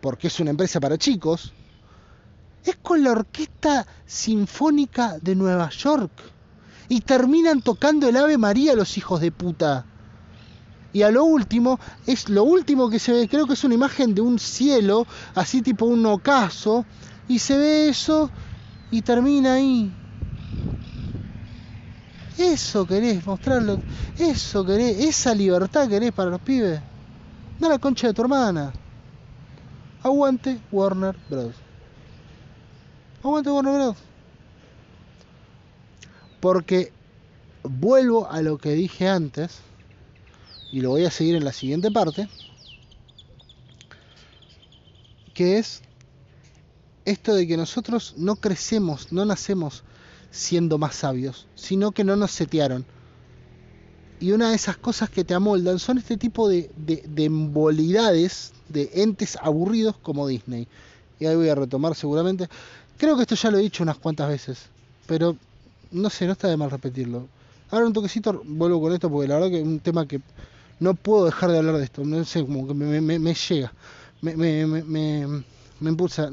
porque 0.00 0.28
es 0.28 0.40
una 0.40 0.50
empresa 0.50 0.80
para 0.80 0.96
chicos, 0.96 1.52
es 2.64 2.76
con 2.76 3.04
la 3.04 3.12
Orquesta 3.12 3.86
Sinfónica 4.06 5.18
de 5.20 5.36
Nueva 5.36 5.68
York. 5.68 6.10
Y 6.88 7.02
terminan 7.02 7.60
tocando 7.60 8.08
el 8.08 8.16
Ave 8.16 8.38
María 8.38 8.74
los 8.74 8.96
hijos 8.96 9.20
de 9.20 9.30
puta. 9.30 9.84
Y 10.94 11.02
a 11.02 11.10
lo 11.10 11.24
último, 11.24 11.78
es 12.06 12.30
lo 12.30 12.44
último 12.44 12.88
que 12.88 12.98
se 12.98 13.12
ve, 13.12 13.28
creo 13.28 13.46
que 13.46 13.52
es 13.52 13.64
una 13.64 13.74
imagen 13.74 14.14
de 14.14 14.22
un 14.22 14.38
cielo, 14.38 15.06
así 15.34 15.60
tipo 15.60 15.84
un 15.84 16.06
ocaso, 16.06 16.86
y 17.28 17.40
se 17.40 17.58
ve 17.58 17.88
eso 17.90 18.30
y 18.90 19.02
termina 19.02 19.54
ahí. 19.54 19.92
Eso 22.38 22.86
querés 22.86 23.24
mostrarlo, 23.26 23.78
eso 24.18 24.64
querés, 24.64 24.98
esa 25.04 25.34
libertad 25.34 25.88
querés 25.88 26.12
para 26.12 26.30
los 26.30 26.40
pibes. 26.40 26.80
No 27.60 27.68
la 27.68 27.78
concha 27.78 28.08
de 28.08 28.14
tu 28.14 28.22
hermana. 28.22 28.72
Aguante 30.02 30.60
Warner 30.72 31.16
Bros. 31.30 31.54
Aguante 33.22 33.50
Warner 33.50 33.74
Bros. 33.74 33.96
Porque 36.40 36.92
vuelvo 37.62 38.30
a 38.30 38.42
lo 38.42 38.58
que 38.58 38.72
dije 38.72 39.08
antes 39.08 39.60
y 40.72 40.80
lo 40.80 40.90
voy 40.90 41.04
a 41.04 41.10
seguir 41.10 41.36
en 41.36 41.44
la 41.44 41.52
siguiente 41.52 41.90
parte, 41.90 42.28
que 45.32 45.58
es 45.58 45.82
esto 47.04 47.34
de 47.34 47.46
que 47.46 47.56
nosotros 47.56 48.14
no 48.16 48.36
crecemos, 48.36 49.12
no 49.12 49.24
nacemos 49.24 49.84
siendo 50.34 50.78
más 50.78 50.96
sabios, 50.96 51.46
sino 51.54 51.92
que 51.92 52.02
no 52.02 52.16
nos 52.16 52.32
setearon. 52.32 52.84
Y 54.18 54.32
una 54.32 54.50
de 54.50 54.56
esas 54.56 54.76
cosas 54.76 55.08
que 55.08 55.22
te 55.22 55.32
amoldan 55.32 55.78
son 55.78 55.98
este 55.98 56.16
tipo 56.16 56.48
de, 56.48 56.70
de, 56.76 57.04
de 57.06 57.24
embolidades, 57.24 58.52
de 58.68 58.90
entes 58.94 59.38
aburridos 59.40 59.96
como 59.96 60.26
Disney. 60.26 60.66
Y 61.20 61.26
ahí 61.26 61.36
voy 61.36 61.48
a 61.48 61.54
retomar 61.54 61.94
seguramente. 61.94 62.48
Creo 62.98 63.14
que 63.14 63.22
esto 63.22 63.36
ya 63.36 63.50
lo 63.52 63.58
he 63.58 63.62
dicho 63.62 63.84
unas 63.84 63.98
cuantas 63.98 64.28
veces, 64.28 64.66
pero 65.06 65.36
no 65.92 66.10
sé, 66.10 66.26
no 66.26 66.32
está 66.32 66.48
de 66.48 66.56
mal 66.56 66.70
repetirlo. 66.70 67.28
Ahora 67.70 67.86
un 67.86 67.92
toquecito 67.92 68.42
vuelvo 68.44 68.80
con 68.80 68.92
esto 68.92 69.08
porque 69.08 69.28
la 69.28 69.36
verdad 69.36 69.50
que 69.50 69.60
es 69.60 69.66
un 69.66 69.78
tema 69.78 70.06
que 70.06 70.20
no 70.80 70.94
puedo 70.94 71.26
dejar 71.26 71.52
de 71.52 71.58
hablar 71.58 71.76
de 71.76 71.84
esto, 71.84 72.04
no 72.04 72.24
sé, 72.24 72.42
como 72.42 72.66
que 72.66 72.74
me, 72.74 73.00
me, 73.00 73.18
me 73.20 73.34
llega, 73.34 73.72
me, 74.20 74.36
me, 74.66 75.44
me, 75.80 75.84
me 75.84 75.90
impulsa, 75.90 76.30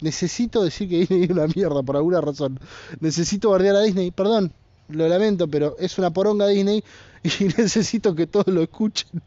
necesito 0.00 0.62
decir 0.62 0.88
que 0.88 0.98
Disney 1.00 1.24
es 1.24 1.30
una 1.30 1.46
mierda 1.46 1.82
por 1.82 1.96
alguna 1.96 2.20
razón, 2.20 2.58
necesito 3.00 3.50
bardear 3.50 3.76
a 3.76 3.80
Disney, 3.80 4.10
perdón, 4.10 4.52
lo 4.88 5.08
lamento, 5.08 5.48
pero 5.48 5.76
es 5.78 5.98
una 5.98 6.12
poronga 6.12 6.46
Disney 6.46 6.84
y 7.22 7.44
necesito 7.58 8.14
que 8.14 8.26
todos 8.26 8.48
lo 8.48 8.62
escuchen. 8.62 9.22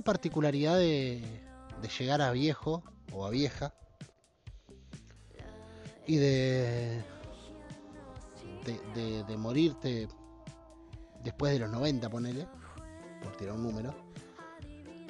La 0.00 0.04
particularidad 0.04 0.78
de, 0.78 1.22
llegar 1.98 2.22
a 2.22 2.32
viejo 2.32 2.82
o 3.12 3.26
a 3.26 3.28
vieja 3.28 3.74
y 6.06 6.16
de, 6.16 7.04
de, 8.94 9.36
morirte 9.36 10.08
después 11.22 11.52
de 11.52 11.58
los 11.58 11.70
90, 11.70 12.08
ponele, 12.08 12.48
por 13.22 13.36
tirar 13.36 13.56
un 13.56 13.62
número, 13.62 13.94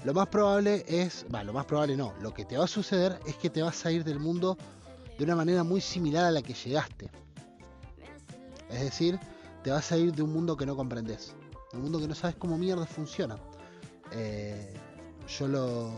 lo 0.02 0.12
más 0.12 0.26
probable 0.26 0.84
es, 0.88 1.24
lo 1.30 1.52
más 1.52 1.66
probable 1.66 1.96
no, 1.96 2.12
lo 2.20 2.34
que 2.34 2.44
te 2.44 2.58
va 2.58 2.64
a 2.64 2.68
suceder 2.68 3.20
es 3.26 3.36
que 3.36 3.48
te 3.48 3.62
vas 3.62 3.86
a 3.86 3.92
ir 3.92 4.02
del 4.02 4.18
mundo 4.18 4.58
de 5.16 5.22
una 5.22 5.36
manera 5.36 5.62
muy 5.62 5.80
similar 5.80 6.24
a 6.24 6.32
la 6.32 6.42
que 6.42 6.54
llegaste. 6.54 7.08
Es 8.68 8.80
decir, 8.80 9.20
te 9.62 9.70
vas 9.70 9.92
a 9.92 9.96
ir 9.96 10.12
de 10.12 10.22
un 10.22 10.32
mundo 10.32 10.56
que 10.56 10.66
no 10.66 10.74
comprendes, 10.74 11.36
de 11.70 11.76
un 11.76 11.84
mundo 11.84 12.00
que 12.00 12.08
no 12.08 12.16
sabes 12.16 12.34
cómo 12.34 12.58
mierda 12.58 12.86
funciona. 12.86 13.36
Eh, 14.12 14.79
yo 15.38 15.48
lo, 15.48 15.92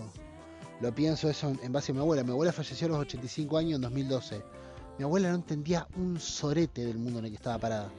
lo 0.81 0.95
pienso 0.95 1.29
eso 1.31 1.53
en 1.63 1.73
base 1.73 1.93
a 1.93 1.95
mi 1.95 2.01
abuela. 2.01 2.23
Mi 2.23 2.31
abuela 2.31 2.53
falleció 2.53 2.87
a 2.87 2.91
los 2.91 2.99
85 3.01 3.59
años 3.59 3.77
en 3.77 3.83
2012. 3.83 4.43
Mi 4.99 5.05
abuela 5.05 5.31
no 5.31 5.37
entendía 5.37 5.87
un 5.97 6.21
sorete 6.21 6.85
del 6.85 6.99
mundo 6.99 7.21
en 7.21 7.27
el 7.27 7.31
que 7.31 7.37
estaba 7.37 7.59
parada. 7.59 7.91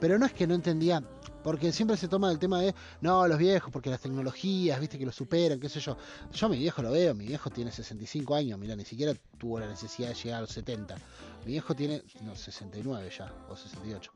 Pero 0.00 0.18
no 0.18 0.26
es 0.26 0.32
que 0.32 0.46
no 0.46 0.54
entendía, 0.54 1.02
porque 1.42 1.72
siempre 1.72 1.96
se 1.96 2.08
toma 2.08 2.30
el 2.30 2.38
tema 2.38 2.60
de, 2.60 2.74
no, 3.00 3.26
los 3.26 3.38
viejos, 3.38 3.72
porque 3.72 3.90
las 3.90 4.00
tecnologías, 4.00 4.78
viste, 4.78 4.98
que 4.98 5.06
lo 5.06 5.12
superan, 5.12 5.58
qué 5.58 5.68
sé 5.68 5.80
yo. 5.80 5.96
Yo 6.32 6.48
mi 6.48 6.58
viejo 6.58 6.82
lo 6.82 6.92
veo, 6.92 7.14
mi 7.14 7.26
viejo 7.26 7.50
tiene 7.50 7.72
65 7.72 8.34
años, 8.34 8.58
mira, 8.58 8.76
ni 8.76 8.84
siquiera 8.84 9.14
tuvo 9.38 9.58
la 9.58 9.66
necesidad 9.66 10.10
de 10.10 10.14
llegar 10.14 10.38
a 10.38 10.40
los 10.42 10.50
70. 10.50 10.94
Mi 11.44 11.52
viejo 11.52 11.74
tiene, 11.74 12.02
no, 12.22 12.36
69 12.36 13.10
ya, 13.16 13.32
o 13.48 13.56
68. 13.56 14.12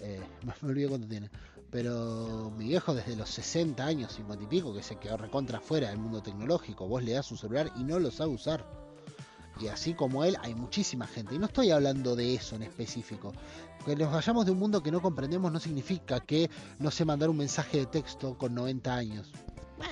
Eh, 0.00 0.20
me 0.62 0.68
olvidé 0.68 0.88
cuánto 0.88 1.08
tiene. 1.08 1.30
Pero 1.70 2.50
mi 2.56 2.68
viejo 2.68 2.94
desde 2.94 3.14
los 3.14 3.28
60 3.28 3.84
años, 3.84 4.12
50 4.14 4.44
y 4.44 4.46
pico, 4.46 4.72
que 4.72 4.82
se 4.82 4.96
quedó 4.96 5.18
recontra 5.18 5.60
fuera 5.60 5.90
del 5.90 5.98
mundo 5.98 6.22
tecnológico, 6.22 6.88
vos 6.88 7.02
le 7.02 7.12
das 7.12 7.30
un 7.30 7.36
celular 7.36 7.70
y 7.76 7.84
no 7.84 7.98
lo 7.98 8.10
sabe 8.10 8.32
usar. 8.32 8.64
Y 9.60 9.66
así 9.66 9.94
como 9.94 10.24
él, 10.24 10.36
hay 10.42 10.54
muchísima 10.54 11.06
gente. 11.06 11.34
Y 11.34 11.38
no 11.38 11.46
estoy 11.46 11.70
hablando 11.70 12.14
de 12.14 12.34
eso 12.34 12.56
en 12.56 12.62
específico. 12.62 13.32
Que 13.84 13.96
nos 13.96 14.12
vayamos 14.12 14.46
de 14.46 14.52
un 14.52 14.58
mundo 14.58 14.82
que 14.82 14.90
no 14.90 15.02
comprendemos 15.02 15.50
no 15.50 15.58
significa 15.58 16.20
que 16.20 16.50
no 16.78 16.90
sé 16.90 17.04
mandar 17.04 17.28
un 17.28 17.36
mensaje 17.36 17.78
de 17.78 17.86
texto 17.86 18.36
con 18.38 18.54
90 18.54 18.94
años. 18.94 19.32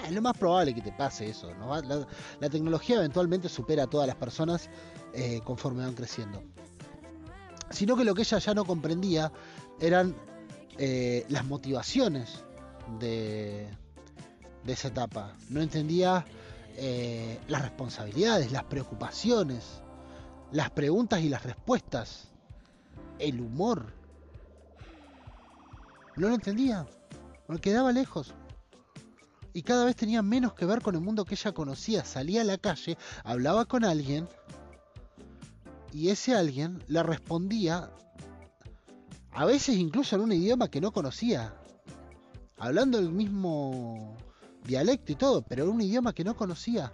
es 0.04 0.12
lo 0.12 0.22
más 0.22 0.36
probable 0.36 0.74
que 0.74 0.82
te 0.82 0.92
pase 0.92 1.30
eso. 1.30 1.50
La, 2.40 2.48
tecnología 2.48 2.96
eventualmente 2.96 3.48
supera 3.48 3.84
a 3.84 3.86
todas 3.86 4.06
las 4.06 4.16
personas 4.16 4.70
eh, 5.12 5.40
conforme 5.44 5.84
van 5.84 5.94
creciendo. 5.94 6.42
Sino 7.70 7.96
que 7.96 8.04
lo 8.04 8.14
que 8.14 8.22
ella 8.22 8.38
ya 8.38 8.54
no 8.54 8.64
comprendía 8.64 9.32
eran 9.80 10.14
eh, 10.78 11.24
las 11.28 11.44
motivaciones 11.44 12.44
de, 12.98 13.68
de, 14.64 14.72
esa 14.72 14.88
etapa. 14.88 15.34
No 15.48 15.60
entendía 15.60 16.24
eh, 16.76 17.38
las 17.48 17.62
responsabilidades, 17.62 18.52
las 18.52 18.64
preocupaciones, 18.64 19.82
las 20.52 20.70
preguntas 20.70 21.20
y 21.20 21.28
las 21.28 21.44
respuestas, 21.44 22.28
el 23.18 23.40
humor. 23.40 23.94
No 26.16 26.28
lo 26.28 26.34
entendía, 26.34 26.86
me 27.48 27.58
quedaba 27.58 27.92
lejos. 27.92 28.34
Y 29.52 29.62
cada 29.62 29.86
vez 29.86 29.96
tenía 29.96 30.20
menos 30.20 30.52
que 30.52 30.66
ver 30.66 30.82
con 30.82 30.94
el 30.94 31.00
mundo 31.00 31.24
que 31.24 31.34
ella 31.34 31.52
conocía. 31.52 32.04
Salía 32.04 32.42
a 32.42 32.44
la 32.44 32.58
calle, 32.58 32.98
hablaba 33.24 33.64
con 33.64 33.84
alguien 33.84 34.28
y 35.94 36.10
ese 36.10 36.34
alguien 36.34 36.84
le 36.88 37.02
respondía 37.02 37.90
a 39.36 39.44
veces 39.44 39.76
incluso 39.76 40.16
en 40.16 40.22
un 40.22 40.32
idioma 40.32 40.70
que 40.70 40.80
no 40.80 40.92
conocía, 40.92 41.54
hablando 42.56 42.98
el 42.98 43.10
mismo 43.10 44.16
dialecto 44.64 45.12
y 45.12 45.14
todo, 45.14 45.42
pero 45.42 45.64
en 45.64 45.70
un 45.70 45.82
idioma 45.82 46.14
que 46.14 46.24
no 46.24 46.34
conocía. 46.34 46.90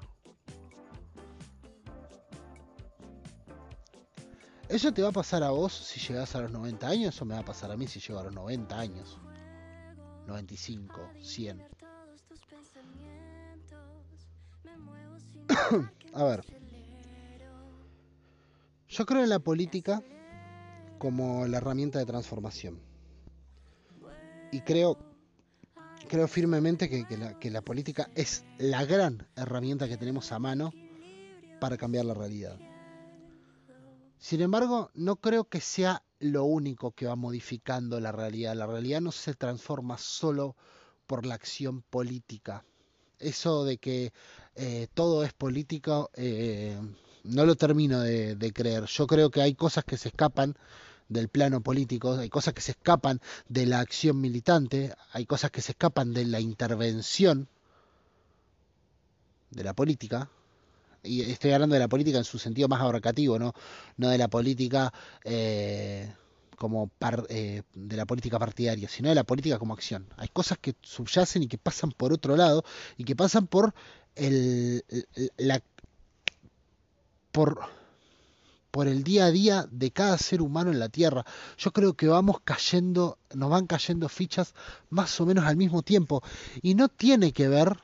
¿Eso 4.68 4.93
te 4.93 5.03
va 5.03 5.11
a 5.11 5.12
pasar 5.12 5.45
a 5.45 5.51
vos 5.51 5.72
si 5.72 6.01
llegas 6.01 6.34
a 6.34 6.40
los 6.40 6.51
90 6.51 6.88
años 6.88 7.22
o 7.22 7.24
me 7.24 7.34
va 7.34 7.40
a 7.40 7.45
pasar 7.45 7.70
a 7.70 7.76
mí 7.76 7.86
si 7.86 8.01
llego 8.01 8.18
a 8.18 8.24
los 8.24 8.34
90 8.34 8.76
años? 8.76 9.18
95, 10.26 11.01
100. 11.20 11.62
a 16.14 16.24
ver. 16.24 16.45
Yo 18.88 19.07
creo 19.07 19.22
en 19.22 19.28
la 19.28 19.38
política 19.38 20.03
como 21.03 21.48
la 21.48 21.57
herramienta 21.57 21.98
de 21.98 22.07
transformación. 22.07 22.78
Y 24.53 24.61
creo, 24.61 24.96
creo 26.09 26.28
firmemente 26.28 26.88
que, 26.88 27.50
la, 27.50 27.61
política 27.62 28.09
es 28.14 28.44
la 28.59 28.84
gran 28.84 29.26
herramienta 29.34 29.88
que 29.88 29.96
tenemos 29.96 30.30
a 30.30 30.38
mano 30.38 30.72
para 31.61 31.76
cambiar 31.76 32.05
la 32.05 32.14
realidad. 32.14 32.57
Sin 34.20 34.42
embargo, 34.42 34.92
no 34.94 35.16
creo 35.16 35.42
que 35.42 35.61
sea 35.61 36.05
lo 36.20 36.44
único 36.44 36.92
que 36.92 37.07
va 37.07 37.16
modificando 37.16 37.98
la 37.98 38.12
realidad. 38.12 38.55
La 38.55 38.68
realidad 38.68 39.00
no 39.00 39.11
se 39.11 39.34
transforma 39.34 39.98
solo 39.98 40.55
por 41.09 41.26
la 41.26 41.34
acción 41.34 41.82
política. 41.82 42.64
Eso 43.18 43.64
de 43.64 43.78
que 43.78 44.12
eh, 44.55 44.86
todo 44.94 45.24
es 45.24 45.32
político, 45.32 46.11
eh, 46.14 46.78
no 47.24 47.44
lo 47.44 47.57
termino 47.57 48.00
de, 48.00 48.53
creer. 48.55 48.84
Yo 48.84 49.09
creo 49.09 49.32
que 49.32 49.42
hay 49.42 49.57
cosas 49.57 49.84
que 49.84 49.96
se 49.96 50.09
escapan 50.11 50.57
del 51.12 51.28
plano 51.28 51.60
político, 51.60 52.14
hay 52.14 52.28
cosas 52.28 52.54
que 52.54 52.60
se 52.60 52.72
escapan 52.72 53.20
de 53.48 53.66
la 53.66 53.80
acción 53.80 54.20
militante, 54.20 54.94
hay 55.12 55.26
cosas 55.26 55.50
que 55.50 55.60
se 55.60 55.72
escapan 55.72 56.12
de 56.12 56.24
la 56.24 56.40
intervención 56.40 57.48
de 59.50 59.64
la 59.64 59.74
política, 59.74 60.30
y 61.02 61.22
estoy 61.22 61.52
hablando 61.52 61.74
de 61.74 61.80
la 61.80 61.88
política 61.88 62.18
en 62.18 62.24
su 62.24 62.38
sentido 62.38 62.68
más 62.68 62.80
abarcativo, 62.80 63.38
no, 63.38 63.52
no 63.96 64.08
de 64.08 64.18
la 64.18 64.28
política 64.28 64.92
eh, 65.24 66.12
como 66.56 66.90
eh, 67.28 67.62
de 67.74 67.96
la 67.96 68.06
política 68.06 68.38
partidaria, 68.38 68.88
sino 68.88 69.08
de 69.08 69.16
la 69.16 69.24
política 69.24 69.58
como 69.58 69.74
acción. 69.74 70.06
Hay 70.16 70.28
cosas 70.28 70.58
que 70.58 70.76
subyacen 70.80 71.42
y 71.42 71.48
que 71.48 71.58
pasan 71.58 71.90
por 71.90 72.12
otro 72.12 72.36
lado 72.36 72.64
y 72.96 73.04
que 73.04 73.16
pasan 73.16 73.48
por 73.48 73.74
el, 74.14 74.84
la 75.38 75.60
por 77.32 77.60
por 78.72 78.88
el 78.88 79.04
día 79.04 79.26
a 79.26 79.30
día 79.30 79.68
de 79.70 79.90
cada 79.90 80.16
ser 80.16 80.40
humano 80.40 80.72
en 80.72 80.80
la 80.80 80.88
Tierra. 80.88 81.24
Yo 81.58 81.72
creo 81.72 81.92
que 81.92 82.08
vamos 82.08 82.38
cayendo, 82.42 83.18
nos 83.34 83.50
van 83.50 83.66
cayendo 83.66 84.08
fichas 84.08 84.54
más 84.88 85.20
o 85.20 85.26
menos 85.26 85.44
al 85.44 85.56
mismo 85.56 85.82
tiempo. 85.82 86.22
Y 86.62 86.74
no 86.74 86.88
tiene 86.88 87.32
que 87.32 87.48
ver, 87.48 87.76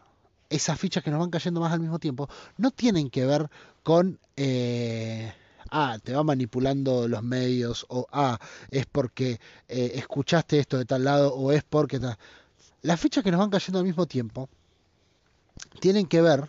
esas 0.49 0.81
fichas 0.81 1.05
que 1.05 1.11
nos 1.11 1.21
van 1.21 1.31
cayendo 1.31 1.61
más 1.61 1.75
al 1.75 1.81
mismo 1.81 1.99
tiempo, 1.99 2.29
no 2.57 2.71
tienen 2.71 3.11
que 3.11 3.27
ver 3.27 3.51
con... 3.83 4.19
Eh, 4.37 5.31
ah, 5.71 5.99
te 6.03 6.15
va 6.15 6.25
manipulando 6.25 7.07
los 7.07 7.23
medios, 7.23 7.85
o 7.91 8.07
ah, 8.11 8.39
es 8.71 8.87
porque 8.87 9.39
eh, 9.69 9.93
escuchaste 9.97 10.59
esto 10.59 10.79
de 10.79 10.87
tal 10.87 11.05
lado, 11.05 11.35
o 11.35 11.53
es 11.53 11.65
porque... 11.65 12.01
Las 12.81 12.99
fichas 12.99 13.23
que 13.23 13.31
nos 13.31 13.41
van 13.41 13.51
cayendo 13.51 13.79
al 13.79 13.85
mismo 13.85 14.07
tiempo 14.07 14.49
tienen 15.81 16.07
que 16.07 16.23
ver 16.23 16.49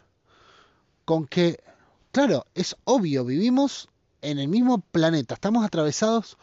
con 1.03 1.27
que, 1.27 1.61
claro, 2.13 2.45
es 2.55 2.77
obvio, 2.85 3.25
vivimos 3.25 3.88
en 4.21 4.39
el 4.39 4.47
mismo 4.47 4.79
planeta, 4.91 5.35
estamos 5.35 5.65
atravesados 5.65 6.37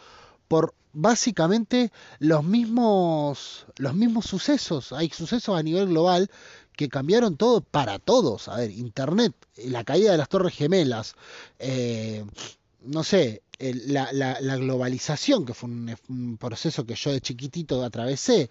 por 0.48 0.74
básicamente 0.92 1.92
los 2.18 2.42
mismos 2.44 3.66
los 3.76 3.94
mismos 3.94 4.26
sucesos, 4.26 4.92
hay 4.92 5.10
sucesos 5.10 5.58
a 5.58 5.62
nivel 5.62 5.88
global 5.88 6.30
que 6.76 6.88
cambiaron 6.88 7.36
todo 7.36 7.60
para 7.62 7.98
todos, 7.98 8.48
a 8.48 8.56
ver, 8.56 8.70
internet, 8.70 9.34
la 9.56 9.84
caída 9.84 10.12
de 10.12 10.18
las 10.18 10.28
torres 10.28 10.54
gemelas, 10.54 11.14
eh, 11.58 12.24
no 12.82 13.02
sé, 13.02 13.42
la, 13.58 14.12
la, 14.12 14.56
globalización, 14.56 15.46
que 15.46 15.54
fue 15.54 15.70
un, 15.70 16.36
proceso 16.38 16.84
que 16.84 16.94
yo 16.94 17.12
de 17.12 17.20
chiquitito 17.20 17.82
atravesé, 17.82 18.50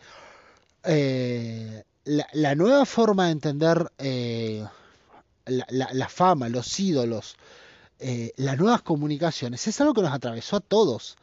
eh, 0.83 1.83
la, 2.05 2.55
nueva 2.55 2.85
forma 2.85 3.25
de 3.25 3.31
entender 3.31 3.91
eh, 3.97 4.65
la, 5.45 6.09
fama, 6.09 6.49
los 6.49 6.79
ídolos, 6.79 7.35
eh, 7.99 8.33
las 8.37 8.57
nuevas 8.57 8.81
comunicaciones 8.81 9.67
es 9.67 9.81
algo 9.81 9.93
que 9.93 10.01
nos 10.01 10.13
atravesó 10.13 10.57
a 10.57 10.61
todos. 10.61 11.17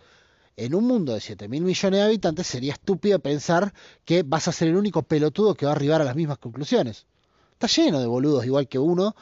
En 0.57 0.75
un 0.75 0.85
mundo 0.85 1.15
de 1.15 1.21
7 1.21 1.49
mil 1.49 1.63
millones 1.63 1.99
de 1.99 2.05
habitantes 2.05 2.47
sería 2.47 2.75
estúpido 2.75 3.19
pensar 3.19 3.73
que 4.05 4.23
vas 4.23 4.49
a 4.49 4.53
ser 4.53 4.69
el 4.69 4.77
único 4.77 5.03
pelotudo 5.03 5.55
que 5.55 5.65
va 5.65 5.73
a 5.73 5.75
arribar 5.75 6.03
a 6.03 6.05
las 6.05 6.17
mismas 6.17 6.39
conclusiones. 6.39 7.07
Está 7.53 7.67
lleno 7.69 8.01
de 8.01 8.07
boludos 8.07 8.45
igual 8.45 8.69
que 8.69 8.79
uno 8.79 9.15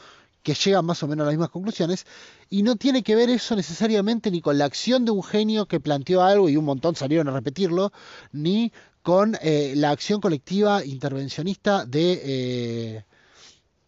que 0.42 0.54
llegan 0.54 0.84
más 0.86 1.02
o 1.02 1.08
menos 1.08 1.24
a 1.24 1.26
las 1.26 1.34
mismas 1.34 1.50
conclusiones 1.50 2.06
y 2.48 2.62
no 2.62 2.76
tiene 2.76 3.02
que 3.02 3.14
ver 3.14 3.30
eso 3.30 3.54
necesariamente 3.54 4.30
ni 4.30 4.40
con 4.40 4.58
la 4.58 4.64
acción 4.64 5.04
de 5.04 5.10
un 5.10 5.22
genio 5.22 5.66
que 5.66 5.80
planteó 5.80 6.22
algo 6.22 6.48
y 6.48 6.56
un 6.56 6.64
montón 6.64 6.96
salieron 6.96 7.28
a 7.28 7.32
repetirlo, 7.32 7.92
ni 8.32 8.72
con 9.02 9.36
eh, 9.42 9.74
la 9.76 9.90
acción 9.90 10.20
colectiva 10.20 10.84
intervencionista 10.84 11.86
eh, 11.92 13.04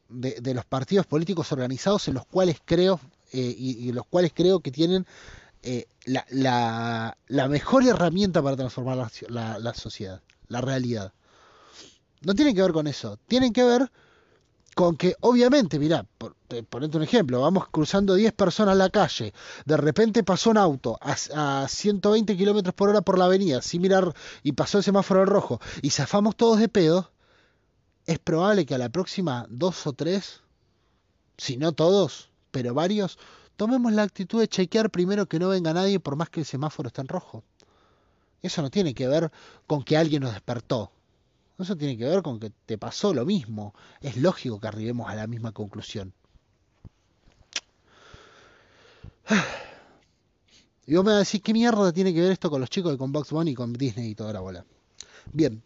de, 0.09 0.41
de, 0.41 0.55
los 0.55 0.65
partidos 0.65 1.07
políticos 1.07 1.53
organizados 1.53 2.09
en 2.09 2.15
los 2.15 2.27
cuales 2.27 2.59
creo 2.65 3.01
eh, 3.33 3.55
y, 3.57 3.93
los 3.93 4.05
cuales 4.07 4.33
creo 4.35 4.61
que 4.61 4.71
tienen 4.71 5.07
eh, 5.63 5.87
la, 6.05 7.17
la, 7.29 7.49
mejor 7.49 7.87
herramienta 7.87 8.43
para 8.43 8.57
transformar 8.57 9.11
la, 9.29 9.75
sociedad, 9.75 10.21
la 10.49 10.61
realidad. 10.61 11.13
No 12.21 12.35
tienen 12.35 12.55
que 12.55 12.61
ver 12.61 12.73
con 12.73 12.87
eso, 12.87 13.19
tienen 13.27 13.55
que 13.55 13.65
ver 13.65 13.91
con 14.75 14.97
que 14.97 15.17
obviamente, 15.21 15.79
mira, 15.79 16.05
por, 16.19 16.37
ponerte 16.69 16.99
un 16.99 17.03
ejemplo, 17.05 17.41
vamos 17.41 17.69
cruzando 17.71 18.15
10 18.15 18.35
personas 18.35 18.77
la 18.77 18.91
calle, 18.91 19.33
de 19.65 19.77
repente 19.79 20.23
pasó 20.25 20.51
un 20.51 20.59
auto 20.59 20.99
a, 21.01 21.63
a 21.63 21.69
120 21.69 22.37
kilómetros 22.37 22.75
por 22.75 22.91
hora 22.91 23.01
por 23.01 23.19
la 23.19 23.25
avenida, 23.25 23.63
sin 23.63 23.81
mirar, 23.81 24.15
y 24.43 24.53
pasó 24.53 24.79
el 24.79 24.85
semáforo 24.85 25.25
rojo, 25.25 25.61
y 25.81 25.91
zafamos 25.91 26.37
todos 26.37 26.59
de 26.59 26.69
pedo, 26.69 27.13
es 28.05 28.19
probable 28.19 28.67
que 28.67 28.75
a 28.75 28.79
la 28.79 28.91
próxima 28.91 29.47
dos 29.49 29.87
o 29.87 29.95
tres, 29.95 30.41
si 31.39 31.57
no 31.57 31.73
todos, 31.73 32.32
pero 32.53 32.75
varios, 32.75 33.19
tomemos 33.57 33.93
la 33.93 34.05
actitud 34.05 34.39
de 34.39 34.47
chequear 34.47 34.91
primero 34.91 35.27
que 35.27 35.41
no 35.41 35.49
venga 35.49 35.73
nadie 35.73 35.99
por 35.99 36.15
más 36.15 36.31
que 36.31 36.41
el 36.41 36.47
semáforo 36.47 36.87
esté 36.87 37.01
en 37.01 37.09
rojo. 37.09 37.43
Eso 38.43 38.63
no 38.63 38.71
tiene 38.71 38.95
que 38.95 39.09
ver 39.09 39.33
con 39.67 39.83
que 39.83 39.97
alguien 39.97 40.23
nos 40.23 40.33
despertó. 40.33 40.93
Eso 41.59 41.77
tiene 41.77 41.97
que 41.97 42.05
ver 42.05 42.23
con 42.23 42.39
que 42.39 42.51
te 42.67 42.79
pasó 42.79 43.13
lo 43.15 43.25
mismo. 43.25 43.75
Es 44.01 44.17
lógico 44.17 44.61
que 44.61 44.69
arribemos 44.69 45.09
a 45.09 45.15
la 45.15 45.27
misma 45.27 45.51
conclusión. 45.53 46.13
Y 50.85 50.97
vos 50.97 51.05
me 51.05 51.13
vas 51.13 51.17
a 51.17 51.21
decir, 51.21 51.41
¿qué 51.43 51.53
mierda 51.53 51.93
tiene 51.93 52.13
que 52.13 52.21
ver 52.21 52.33
esto 52.33 52.51
con 52.51 52.61
los 52.61 52.69
chicos 52.69 52.91
de 52.91 52.99
con 52.99 53.13
Box 53.13 53.31
y 53.47 53.55
con 53.55 53.73
Disney 53.73 54.11
y 54.11 54.15
toda 54.17 54.33
la 54.33 54.41
bola? 54.41 54.65
Bien, 55.33 55.63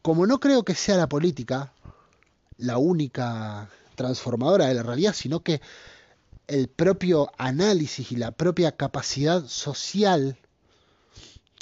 como 0.00 0.26
no 0.26 0.40
creo 0.40 0.64
que 0.64 0.74
sea 0.74 0.96
la 0.96 1.06
política 1.06 1.74
la 2.56 2.78
única 2.78 3.68
transformadora 3.94 4.66
de 4.66 4.74
la 4.74 4.82
realidad, 4.82 5.14
sino 5.14 5.40
que 5.40 5.60
el 6.46 6.68
propio 6.68 7.30
análisis 7.38 8.12
y 8.12 8.16
la 8.16 8.32
propia 8.32 8.72
capacidad 8.72 9.46
social 9.46 10.38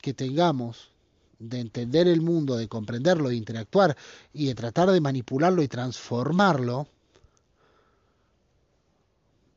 que 0.01 0.13
tengamos 0.13 0.91
de 1.39 1.61
entender 1.61 2.09
el 2.09 2.21
mundo, 2.21 2.57
de 2.57 2.69
comprenderlo, 2.69 3.29
de 3.29 3.37
interactuar 3.37 3.97
y 4.33 4.47
de 4.47 4.55
tratar 4.55 4.91
de 4.91 5.01
manipularlo 5.01 5.63
y 5.63 5.69
transformarlo, 5.69 6.89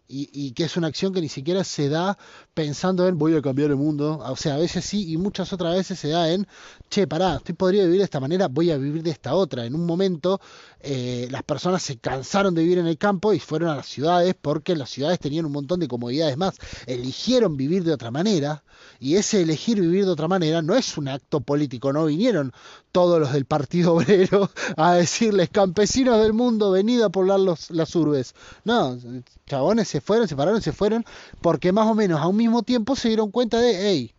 y, 0.08 0.30
y, 0.34 0.52
que 0.52 0.66
es 0.66 0.78
una 0.78 0.88
acción 0.88 1.14
que 1.14 1.22
ni 1.22 1.30
siquiera 1.30 1.64
se 1.64 1.90
da 1.90 2.18
pensando 2.54 3.08
en 3.08 3.18
voy 3.18 3.36
a 3.36 3.42
cambiar 3.42 3.72
el 3.72 3.76
mundo. 3.76 4.20
O 4.24 4.36
sea, 4.36 4.56
a 4.56 4.58
veces 4.58 4.86
sí 4.86 5.12
y 5.12 5.18
muchas 5.18 5.52
otras 5.54 5.76
veces 5.76 6.00
se 6.00 6.10
da 6.10 6.32
en, 6.32 6.48
che, 6.90 7.08
pará, 7.08 7.38
estoy 7.38 7.56
podría 7.56 7.84
vivir 7.84 8.00
de 8.00 8.06
esta 8.06 8.20
manera, 8.20 8.48
voy 8.48 8.72
a 8.72 8.78
vivir 8.78 9.04
de 9.04 9.12
esta 9.12 9.34
otra. 9.34 9.66
En 9.66 9.76
un 9.76 9.86
momento 9.86 10.40
eh, 10.80 11.28
las 11.32 11.44
personas 11.44 11.82
se 11.82 11.98
cansaron 11.98 12.54
de 12.54 12.62
vivir 12.62 12.78
en 12.78 12.88
el 12.88 12.98
campo 12.98 13.34
y 13.34 13.40
fueron 13.40 13.70
a 13.70 13.76
las 13.76 13.88
ciudades 13.88 14.36
porque 14.40 14.76
las 14.76 14.90
ciudades 14.90 15.20
tenían 15.20 15.46
un 15.46 15.52
montón 15.52 15.80
de 15.80 15.88
comodidades 15.88 16.38
más. 16.38 16.56
Eligieron 16.86 17.58
vivir 17.58 17.84
de 17.84 17.94
otra 17.94 18.12
manera 18.12 18.64
y 19.00 19.16
ese 19.16 19.42
elegir 19.42 19.80
vivir 19.80 20.06
de 20.06 20.12
otra 20.12 20.28
manera 20.28 20.62
no 20.62 20.76
es 20.76 20.98
un 20.98 21.08
acto 21.08 21.42
político, 21.42 21.94
no 21.94 22.06
vinieron 22.06 22.54
todos 22.92 23.20
los 23.20 23.34
del 23.34 23.46
Partido 23.46 23.94
Obrero 23.96 24.50
a 24.78 24.94
decirles 24.94 25.50
campesinos 25.50 26.22
del 26.22 26.34
mundo, 26.34 26.72
venid 26.72 27.02
a 27.02 27.10
poblar 27.10 27.40
los, 27.40 27.70
las 27.72 27.96
urbes. 27.96 28.36
No, 28.64 28.98
chabones 29.46 29.88
se 29.88 30.02
fueron, 30.02 30.28
se 30.28 30.36
pararon, 30.36 30.62
se 30.62 30.72
fueron 30.72 31.06
porque 31.42 31.72
más 31.72 31.88
o 31.88 31.96
menos 31.96 32.22
a 32.22 32.28
un 32.28 32.38
mismo 32.38 32.64
tiempo 32.64 32.96
se 32.96 33.10
dieron 33.10 33.32
cuenta 33.32 33.60
de, 33.60 33.90
hey, 33.90 34.14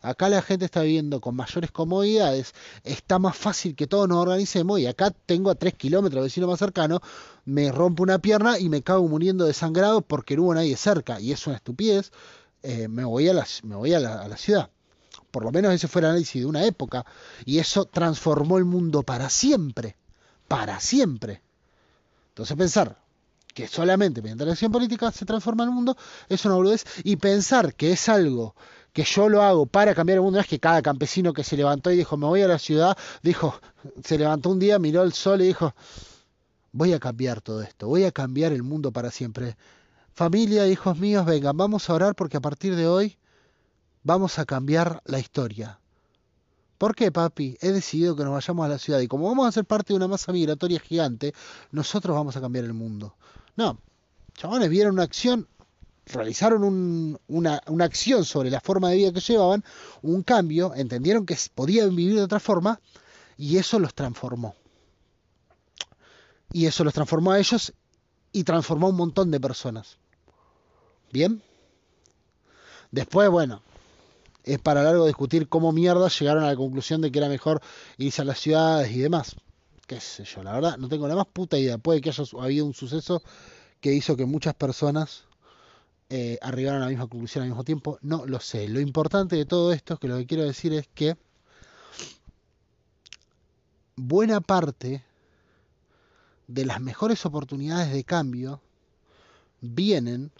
Acá 0.00 0.28
la 0.28 0.42
gente 0.42 0.64
está 0.64 0.82
viviendo 0.82 1.20
con 1.20 1.34
mayores 1.34 1.72
comodidades, 1.72 2.54
está 2.84 3.18
más 3.18 3.36
fácil 3.36 3.74
que 3.74 3.88
todos 3.88 4.08
nos 4.08 4.18
organicemos 4.18 4.78
y 4.78 4.86
acá 4.86 5.10
tengo 5.10 5.50
a 5.50 5.56
3 5.56 5.74
kilómetros 5.74 6.22
vecino 6.22 6.46
más 6.46 6.60
cercano, 6.60 7.00
me 7.44 7.72
rompo 7.72 8.04
una 8.04 8.20
pierna 8.20 8.60
y 8.60 8.68
me 8.68 8.82
cago 8.82 9.08
muriendo 9.08 9.44
de 9.44 9.54
sangrado 9.54 10.00
porque 10.00 10.36
no 10.36 10.44
hubo 10.44 10.54
nadie 10.54 10.76
cerca 10.76 11.20
y 11.20 11.32
es 11.32 11.44
una 11.48 11.56
estupidez, 11.56 12.12
eh, 12.62 12.88
me 12.88 13.04
voy, 13.04 13.28
a 13.28 13.34
la, 13.34 13.46
me 13.62 13.76
voy 13.76 13.94
a 13.94 14.00
la, 14.00 14.22
a 14.22 14.28
la 14.28 14.36
ciudad. 14.36 14.70
Por 15.30 15.44
lo 15.44 15.52
menos 15.52 15.72
ese 15.72 15.88
fue 15.88 16.00
el 16.00 16.06
análisis 16.06 16.42
de 16.42 16.46
una 16.46 16.64
época 16.64 17.04
y 17.44 17.58
eso 17.58 17.84
transformó 17.84 18.58
el 18.58 18.64
mundo 18.64 19.02
para 19.02 19.28
siempre, 19.28 19.96
para 20.46 20.80
siempre. 20.80 21.42
Entonces 22.30 22.56
pensar 22.56 22.98
que 23.54 23.66
solamente 23.66 24.22
mediante 24.22 24.44
la 24.46 24.52
acción 24.52 24.70
política 24.70 25.10
se 25.10 25.24
transforma 25.24 25.64
el 25.64 25.70
mundo 25.70 25.96
es 26.28 26.44
una 26.44 26.54
boludez 26.54 26.84
y 27.02 27.16
pensar 27.16 27.74
que 27.74 27.92
es 27.92 28.08
algo 28.08 28.54
que 28.92 29.04
yo 29.04 29.28
lo 29.28 29.42
hago 29.42 29.66
para 29.66 29.94
cambiar 29.94 30.16
el 30.16 30.22
mundo, 30.22 30.40
es 30.40 30.46
que 30.46 30.58
cada 30.58 30.82
campesino 30.82 31.32
que 31.32 31.44
se 31.44 31.56
levantó 31.56 31.90
y 31.90 31.96
dijo, 31.96 32.16
me 32.16 32.26
voy 32.26 32.42
a 32.42 32.48
la 32.48 32.58
ciudad, 32.58 32.96
dijo, 33.22 33.60
se 34.04 34.18
levantó 34.18 34.50
un 34.50 34.58
día, 34.58 34.78
miró 34.78 35.02
el 35.02 35.12
sol 35.12 35.40
y 35.42 35.46
dijo, 35.46 35.74
voy 36.72 36.92
a 36.92 36.98
cambiar 36.98 37.40
todo 37.40 37.62
esto, 37.62 37.86
voy 37.86 38.04
a 38.04 38.12
cambiar 38.12 38.52
el 38.52 38.62
mundo 38.62 38.92
para 38.92 39.10
siempre. 39.10 39.56
Familia, 40.18 40.66
hijos 40.66 40.98
míos, 40.98 41.24
vengan, 41.24 41.56
vamos 41.56 41.88
a 41.88 41.94
orar 41.94 42.16
porque 42.16 42.38
a 42.38 42.40
partir 42.40 42.74
de 42.74 42.88
hoy 42.88 43.16
vamos 44.02 44.40
a 44.40 44.44
cambiar 44.44 45.00
la 45.04 45.20
historia. 45.20 45.78
¿Por 46.76 46.96
qué, 46.96 47.12
papi? 47.12 47.56
He 47.60 47.70
decidido 47.70 48.16
que 48.16 48.24
nos 48.24 48.32
vayamos 48.32 48.66
a 48.66 48.68
la 48.68 48.78
ciudad 48.78 48.98
y 48.98 49.06
como 49.06 49.28
vamos 49.28 49.46
a 49.46 49.52
ser 49.52 49.64
parte 49.64 49.92
de 49.92 49.96
una 49.96 50.08
masa 50.08 50.32
migratoria 50.32 50.80
gigante, 50.80 51.34
nosotros 51.70 52.16
vamos 52.16 52.36
a 52.36 52.40
cambiar 52.40 52.64
el 52.64 52.72
mundo. 52.72 53.14
No, 53.54 53.78
chavales, 54.34 54.68
vieron 54.68 54.94
una 54.94 55.04
acción 55.04 55.46
realizaron 56.06 56.64
un, 56.64 57.20
una, 57.28 57.62
una, 57.68 57.84
acción 57.84 58.24
sobre 58.24 58.50
la 58.50 58.60
forma 58.60 58.90
de 58.90 58.96
vida 58.96 59.12
que 59.12 59.20
llevaban, 59.20 59.62
un 60.02 60.24
cambio, 60.24 60.74
entendieron 60.74 61.26
que 61.26 61.36
podían 61.54 61.94
vivir 61.94 62.16
de 62.16 62.22
otra 62.22 62.40
forma 62.40 62.80
y 63.36 63.56
eso 63.56 63.78
los 63.78 63.94
transformó. 63.94 64.56
Y 66.52 66.66
eso 66.66 66.82
los 66.82 66.92
transformó 66.92 67.30
a 67.30 67.38
ellos 67.38 67.72
y 68.32 68.42
transformó 68.42 68.88
a 68.88 68.90
un 68.90 68.96
montón 68.96 69.30
de 69.30 69.38
personas. 69.38 69.96
¿Bien? 71.12 71.42
Después, 72.90 73.28
bueno, 73.28 73.62
es 74.44 74.58
para 74.58 74.82
largo 74.82 75.06
discutir 75.06 75.48
cómo 75.48 75.72
mierda 75.72 76.08
llegaron 76.08 76.44
a 76.44 76.48
la 76.48 76.56
conclusión 76.56 77.00
de 77.00 77.12
que 77.12 77.18
era 77.18 77.28
mejor 77.28 77.60
irse 77.98 78.22
a 78.22 78.24
las 78.24 78.38
ciudades 78.38 78.90
y 78.90 78.98
demás. 78.98 79.36
Qué 79.86 80.00
sé 80.00 80.24
yo, 80.24 80.42
la 80.42 80.52
verdad, 80.52 80.76
no 80.78 80.88
tengo 80.88 81.08
la 81.08 81.16
más 81.16 81.26
puta 81.26 81.58
idea. 81.58 81.78
Puede 81.78 82.00
que 82.00 82.10
haya 82.10 82.24
habido 82.40 82.66
un 82.66 82.74
suceso 82.74 83.22
que 83.80 83.92
hizo 83.92 84.16
que 84.16 84.26
muchas 84.26 84.54
personas 84.54 85.24
eh, 86.10 86.38
arribaron 86.40 86.82
a 86.82 86.86
la 86.86 86.90
misma 86.90 87.06
conclusión 87.06 87.42
al 87.42 87.50
mismo 87.50 87.64
tiempo, 87.64 87.98
no 88.02 88.26
lo 88.26 88.40
sé. 88.40 88.68
Lo 88.68 88.80
importante 88.80 89.36
de 89.36 89.44
todo 89.44 89.72
esto 89.72 89.94
es 89.94 90.00
que 90.00 90.08
lo 90.08 90.16
que 90.16 90.26
quiero 90.26 90.44
decir 90.44 90.72
es 90.72 90.88
que 90.94 91.16
buena 93.96 94.40
parte 94.40 95.04
de 96.46 96.64
las 96.64 96.80
mejores 96.80 97.26
oportunidades 97.26 97.92
de 97.92 98.04
cambio 98.04 98.60
vienen 99.60 100.30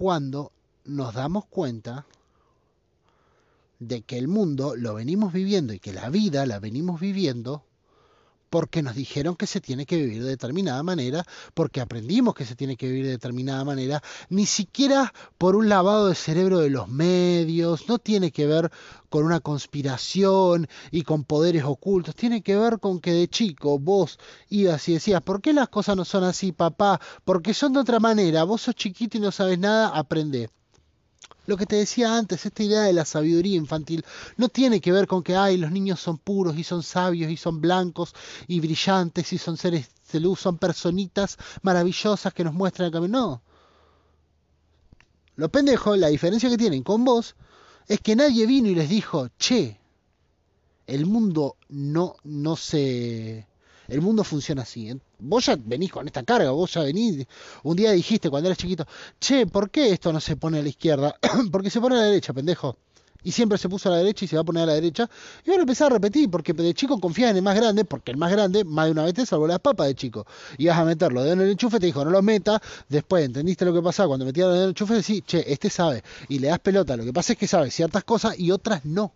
cuando 0.00 0.50
nos 0.86 1.12
damos 1.12 1.44
cuenta 1.44 2.06
de 3.80 4.00
que 4.00 4.16
el 4.16 4.28
mundo 4.28 4.74
lo 4.74 4.94
venimos 4.94 5.30
viviendo 5.30 5.74
y 5.74 5.78
que 5.78 5.92
la 5.92 6.08
vida 6.08 6.46
la 6.46 6.58
venimos 6.58 6.98
viviendo 6.98 7.66
porque 8.50 8.82
nos 8.82 8.96
dijeron 8.96 9.36
que 9.36 9.46
se 9.46 9.60
tiene 9.60 9.86
que 9.86 9.96
vivir 9.96 10.22
de 10.22 10.30
determinada 10.30 10.82
manera, 10.82 11.24
porque 11.54 11.80
aprendimos 11.80 12.34
que 12.34 12.44
se 12.44 12.56
tiene 12.56 12.76
que 12.76 12.88
vivir 12.88 13.04
de 13.06 13.12
determinada 13.12 13.64
manera, 13.64 14.02
ni 14.28 14.44
siquiera 14.44 15.14
por 15.38 15.56
un 15.56 15.68
lavado 15.68 16.08
de 16.08 16.14
cerebro 16.16 16.58
de 16.58 16.70
los 16.70 16.88
medios, 16.88 17.88
no 17.88 17.98
tiene 17.98 18.32
que 18.32 18.46
ver 18.46 18.70
con 19.08 19.24
una 19.24 19.40
conspiración 19.40 20.68
y 20.90 21.02
con 21.02 21.24
poderes 21.24 21.64
ocultos, 21.64 22.14
tiene 22.14 22.42
que 22.42 22.56
ver 22.56 22.80
con 22.80 23.00
que 23.00 23.12
de 23.12 23.28
chico 23.28 23.78
vos 23.78 24.18
ibas 24.48 24.88
y 24.88 24.94
decías, 24.94 25.22
¿por 25.22 25.40
qué 25.40 25.52
las 25.52 25.68
cosas 25.68 25.96
no 25.96 26.04
son 26.04 26.24
así, 26.24 26.52
papá? 26.52 27.00
Porque 27.24 27.54
son 27.54 27.72
de 27.72 27.80
otra 27.80 28.00
manera, 28.00 28.44
vos 28.44 28.62
sos 28.62 28.74
chiquito 28.74 29.16
y 29.16 29.20
no 29.20 29.30
sabes 29.30 29.58
nada, 29.58 29.88
aprende 29.88 30.50
lo 31.50 31.56
que 31.56 31.66
te 31.66 31.76
decía 31.76 32.16
antes, 32.16 32.46
esta 32.46 32.62
idea 32.62 32.82
de 32.82 32.92
la 32.92 33.04
sabiduría 33.04 33.56
infantil, 33.56 34.04
no 34.36 34.48
tiene 34.48 34.80
que 34.80 34.92
ver 34.92 35.08
con 35.08 35.24
que, 35.24 35.34
ay, 35.34 35.56
los 35.56 35.72
niños 35.72 35.98
son 35.98 36.16
puros 36.16 36.56
y 36.56 36.62
son 36.62 36.84
sabios 36.84 37.30
y 37.30 37.36
son 37.36 37.60
blancos 37.60 38.14
y 38.46 38.60
brillantes 38.60 39.32
y 39.32 39.38
son 39.38 39.56
seres 39.56 39.90
de 40.12 40.20
luz, 40.20 40.38
son 40.38 40.58
personitas 40.58 41.38
maravillosas 41.62 42.32
que 42.32 42.44
nos 42.44 42.54
muestran 42.54 42.86
el 42.86 42.92
camino. 42.92 43.18
No. 43.18 43.42
Los 45.34 45.50
pendejos, 45.50 45.98
la 45.98 46.06
diferencia 46.06 46.48
que 46.48 46.56
tienen 46.56 46.84
con 46.84 47.04
vos, 47.04 47.34
es 47.88 48.00
que 48.00 48.14
nadie 48.14 48.46
vino 48.46 48.68
y 48.68 48.76
les 48.76 48.88
dijo, 48.88 49.28
che, 49.36 49.80
el 50.86 51.04
mundo 51.06 51.56
no, 51.68 52.14
no 52.22 52.54
se 52.54 53.48
el 53.88 54.00
mundo 54.02 54.22
funciona 54.22 54.62
así. 54.62 54.92
Vos 55.20 55.46
ya 55.46 55.56
venís 55.56 55.92
con 55.92 56.06
esta 56.06 56.22
carga, 56.22 56.50
vos 56.50 56.72
ya 56.72 56.82
venís. 56.82 57.26
Un 57.62 57.76
día 57.76 57.92
dijiste 57.92 58.30
cuando 58.30 58.48
eras 58.48 58.58
chiquito, 58.58 58.86
che, 59.18 59.46
¿por 59.46 59.70
qué 59.70 59.92
esto 59.92 60.12
no 60.12 60.20
se 60.20 60.36
pone 60.36 60.58
a 60.58 60.62
la 60.62 60.68
izquierda? 60.68 61.14
porque 61.52 61.70
se 61.70 61.80
pone 61.80 61.96
a 61.96 61.98
la 61.98 62.04
derecha, 62.04 62.32
pendejo. 62.32 62.76
Y 63.22 63.32
siempre 63.32 63.58
se 63.58 63.68
puso 63.68 63.90
a 63.90 63.92
la 63.92 63.98
derecha 63.98 64.24
y 64.24 64.28
se 64.28 64.36
va 64.36 64.42
a 64.42 64.44
poner 64.44 64.62
a 64.62 64.66
la 64.66 64.72
derecha. 64.74 65.08
Y 65.44 65.50
ahora 65.50 65.62
empezar 65.62 65.88
a 65.88 65.94
repetir, 65.94 66.30
porque 66.30 66.54
de 66.54 66.72
chico 66.72 66.98
confías 66.98 67.30
en 67.30 67.36
el 67.36 67.42
más 67.42 67.54
grande, 67.54 67.84
porque 67.84 68.12
el 68.12 68.16
más 68.16 68.32
grande, 68.32 68.64
más 68.64 68.86
de 68.86 68.92
una 68.92 69.04
vez 69.04 69.12
te 69.12 69.26
salvó 69.26 69.46
las 69.46 69.58
papas 69.58 69.88
de 69.88 69.94
chico. 69.94 70.26
Y 70.56 70.66
vas 70.66 70.78
a 70.78 70.84
meterlo 70.84 71.22
de 71.22 71.32
en 71.32 71.40
el 71.42 71.50
enchufe, 71.50 71.78
te 71.78 71.86
dijo, 71.86 72.02
no 72.04 72.10
lo 72.10 72.22
metas. 72.22 72.60
Después 72.88 73.24
entendiste 73.24 73.66
lo 73.66 73.74
que 73.74 73.82
pasaba 73.82 74.08
cuando 74.08 74.24
metías 74.24 74.48
en 74.48 74.62
el 74.62 74.68
enchufe, 74.70 74.94
decís, 74.94 75.22
che, 75.26 75.44
este 75.52 75.68
sabe. 75.68 76.02
Y 76.28 76.38
le 76.38 76.48
das 76.48 76.60
pelota. 76.60 76.96
Lo 76.96 77.04
que 77.04 77.12
pasa 77.12 77.34
es 77.34 77.38
que 77.38 77.46
sabe 77.46 77.70
ciertas 77.70 78.04
cosas 78.04 78.38
y 78.38 78.50
otras 78.50 78.86
no. 78.86 79.12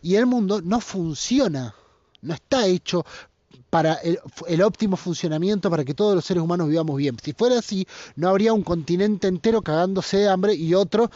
Y 0.00 0.16
el 0.16 0.24
mundo 0.24 0.62
no 0.62 0.80
funciona 0.80 1.74
no 2.26 2.34
está 2.34 2.66
hecho 2.66 3.04
para 3.70 3.94
el, 3.94 4.62
óptimo 4.62 4.96
funcionamiento 4.96 5.70
para 5.70 5.84
que 5.84 5.94
todos 5.94 6.14
los 6.14 6.24
seres 6.24 6.42
humanos 6.42 6.68
vivamos 6.68 6.96
bien. 6.96 7.16
Si 7.22 7.32
fuera 7.32 7.58
así, 7.58 7.86
no 8.14 8.28
habría 8.28 8.52
un 8.52 8.62
continente 8.62 9.28
entero 9.28 9.62
cagándose 9.62 10.18
de 10.18 10.28
hambre 10.28 10.54
y 10.54 10.74
otro 10.74 11.10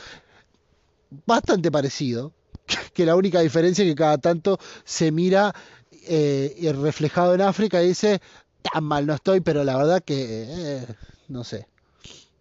bastante 1.27 1.71
parecido, 1.71 2.33
que 2.95 3.07
la 3.07 3.17
única 3.17 3.41
diferencia 3.41 3.85
es 3.85 3.91
que 3.91 3.95
cada 3.97 4.19
tanto 4.19 4.59
se 4.85 5.11
mira 5.13 5.55
eh, 6.07 6.75
reflejado 6.81 7.35
en 7.35 7.43
África 7.43 7.83
y 7.83 7.89
dice, 7.89 8.21
tan 8.63 8.85
mal 8.85 9.07
no 9.07 9.15
estoy, 9.15 9.41
pero 9.41 9.65
la 9.65 9.77
verdad 9.77 10.03
que, 10.05 10.45
eh, 10.49 10.87
no 11.29 11.45
sé, 11.45 11.67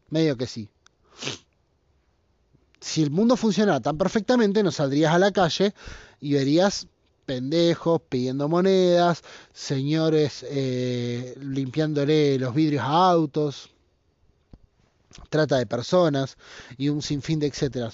medio 0.10 0.38
que 0.38 0.48
sí. 0.48 0.70
Si 2.80 3.04
el 3.04 3.12
mundo 3.12 3.36
funcionara 3.36 3.82
tan 3.82 3.98
perfectamente, 3.98 4.64
no 4.64 4.72
saldrías 4.72 5.14
a 5.14 5.20
la 5.20 5.32
calle 5.32 5.74
y 6.22 6.34
verías 6.34 6.88
pendejos 7.30 8.02
pidiendo 8.10 8.50
monedas, 8.50 9.22
señores 9.54 10.44
eh, 10.50 11.36
limpiándole 11.40 12.40
los 12.40 12.56
vidrios 12.56 12.82
a 12.82 13.12
autos, 13.12 13.70
trata 15.30 15.58
de 15.60 15.68
personas 15.68 16.38
y 16.76 16.90
un 16.90 17.04
sinfín 17.04 17.40
de 17.40 17.46
etcétera. 17.46 17.92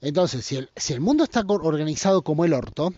Entonces, 0.00 0.44
si 0.44 0.54
el, 0.54 0.70
si 0.76 0.92
el 0.92 1.00
mundo 1.00 1.24
está 1.24 1.44
organizado 1.48 2.22
como 2.22 2.44
el 2.44 2.52
orto, 2.52 2.94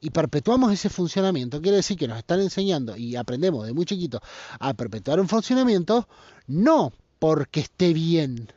y 0.00 0.08
perpetuamos 0.08 0.72
ese 0.72 0.88
funcionamiento, 0.88 1.60
quiere 1.60 1.76
decir 1.76 1.98
que 1.98 2.08
nos 2.08 2.16
están 2.16 2.40
enseñando 2.40 2.96
y 2.96 3.16
aprendemos 3.16 3.66
de 3.66 3.74
muy 3.74 3.84
chiquito 3.84 4.22
a 4.60 4.72
perpetuar 4.72 5.20
un 5.20 5.28
funcionamiento, 5.28 6.08
no 6.46 6.90
porque 7.18 7.60
esté 7.60 7.92
bien, 7.92 8.50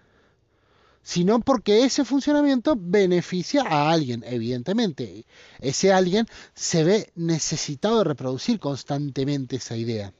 sino 1.03 1.39
porque 1.39 1.83
ese 1.83 2.05
funcionamiento 2.05 2.75
beneficia 2.77 3.63
a 3.63 3.91
alguien, 3.91 4.23
evidentemente. 4.25 5.25
Ese 5.59 5.91
alguien 5.91 6.27
se 6.53 6.83
ve 6.83 7.11
necesitado 7.15 7.99
de 7.99 8.03
reproducir 8.05 8.59
constantemente 8.59 9.57
esa 9.57 9.75
idea. 9.75 10.13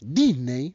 Disney 0.00 0.74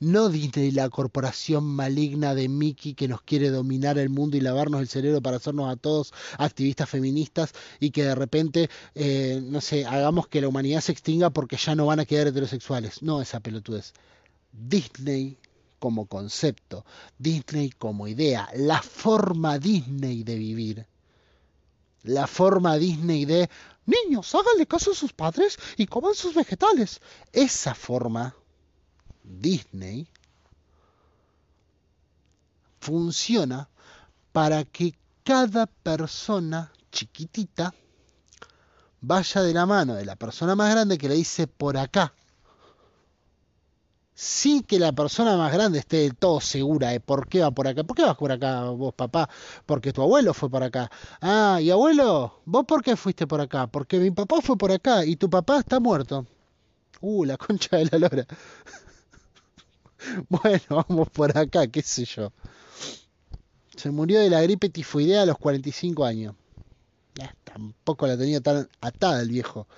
No 0.00 0.28
Disney, 0.28 0.70
la 0.70 0.88
corporación 0.90 1.64
maligna 1.64 2.34
de 2.34 2.48
Mickey 2.48 2.94
que 2.94 3.08
nos 3.08 3.22
quiere 3.22 3.50
dominar 3.50 3.98
el 3.98 4.10
mundo 4.10 4.36
y 4.36 4.40
lavarnos 4.40 4.80
el 4.80 4.86
cerebro 4.88 5.20
para 5.20 5.38
hacernos 5.38 5.72
a 5.72 5.76
todos 5.76 6.12
activistas 6.38 6.88
feministas 6.88 7.52
y 7.80 7.90
que 7.90 8.04
de 8.04 8.14
repente, 8.14 8.70
eh, 8.94 9.40
no 9.42 9.60
sé, 9.60 9.84
hagamos 9.86 10.28
que 10.28 10.40
la 10.40 10.48
humanidad 10.48 10.82
se 10.82 10.92
extinga 10.92 11.30
porque 11.30 11.56
ya 11.56 11.74
no 11.74 11.86
van 11.86 11.98
a 11.98 12.04
quedar 12.04 12.28
heterosexuales. 12.28 13.02
No, 13.02 13.20
esa 13.20 13.40
pelotudez. 13.40 13.92
Disney 14.52 15.36
como 15.78 16.06
concepto, 16.06 16.84
Disney 17.18 17.70
como 17.70 18.08
idea, 18.08 18.48
la 18.54 18.82
forma 18.82 19.58
Disney 19.58 20.24
de 20.24 20.36
vivir. 20.36 20.86
La 22.02 22.26
forma 22.26 22.76
Disney 22.76 23.24
de 23.24 23.50
niños, 23.86 24.34
háganle 24.34 24.66
caso 24.66 24.92
a 24.92 24.94
sus 24.94 25.12
padres 25.12 25.58
y 25.76 25.86
coman 25.86 26.14
sus 26.14 26.34
vegetales. 26.34 27.00
Esa 27.32 27.74
forma 27.74 28.34
Disney 29.22 30.08
funciona 32.80 33.68
para 34.32 34.64
que 34.64 34.94
cada 35.24 35.66
persona 35.66 36.72
chiquitita 36.90 37.74
vaya 39.00 39.42
de 39.42 39.52
la 39.52 39.66
mano 39.66 39.94
de 39.94 40.04
la 40.04 40.16
persona 40.16 40.54
más 40.54 40.70
grande 40.70 40.98
que 40.98 41.08
le 41.08 41.14
dice 41.14 41.46
por 41.46 41.76
acá. 41.76 42.14
Sin 44.20 44.64
que 44.64 44.80
la 44.80 44.90
persona 44.90 45.36
más 45.36 45.52
grande 45.52 45.78
esté 45.78 45.98
del 45.98 46.16
todo 46.16 46.40
segura 46.40 46.88
de 46.88 46.98
por 46.98 47.28
qué 47.28 47.40
va 47.40 47.52
por 47.52 47.68
acá. 47.68 47.84
¿Por 47.84 47.96
qué 47.96 48.02
vas 48.02 48.16
por 48.16 48.32
acá 48.32 48.64
vos, 48.64 48.92
papá? 48.92 49.30
Porque 49.64 49.92
tu 49.92 50.02
abuelo 50.02 50.34
fue 50.34 50.50
por 50.50 50.64
acá. 50.64 50.90
Ah, 51.20 51.60
y 51.62 51.70
abuelo, 51.70 52.40
¿vos 52.44 52.64
por 52.66 52.82
qué 52.82 52.96
fuiste 52.96 53.28
por 53.28 53.40
acá? 53.40 53.68
Porque 53.68 54.00
mi 54.00 54.10
papá 54.10 54.40
fue 54.42 54.58
por 54.58 54.72
acá 54.72 55.04
y 55.04 55.14
tu 55.14 55.30
papá 55.30 55.60
está 55.60 55.78
muerto. 55.78 56.26
Uh, 57.00 57.26
la 57.26 57.36
concha 57.36 57.76
de 57.76 57.84
la 57.84 57.98
lora. 57.98 58.26
Bueno, 60.28 60.64
vamos 60.68 61.10
por 61.10 61.38
acá, 61.38 61.68
qué 61.68 61.82
sé 61.82 62.04
yo. 62.04 62.32
Se 63.76 63.92
murió 63.92 64.18
de 64.18 64.30
la 64.30 64.42
gripe 64.42 64.68
tifoidea 64.68 65.22
a 65.22 65.26
los 65.26 65.38
45 65.38 66.04
años. 66.04 66.34
tampoco 67.44 68.08
la 68.08 68.18
tenía 68.18 68.40
tan 68.40 68.68
atada 68.80 69.22
el 69.22 69.28
viejo. 69.28 69.68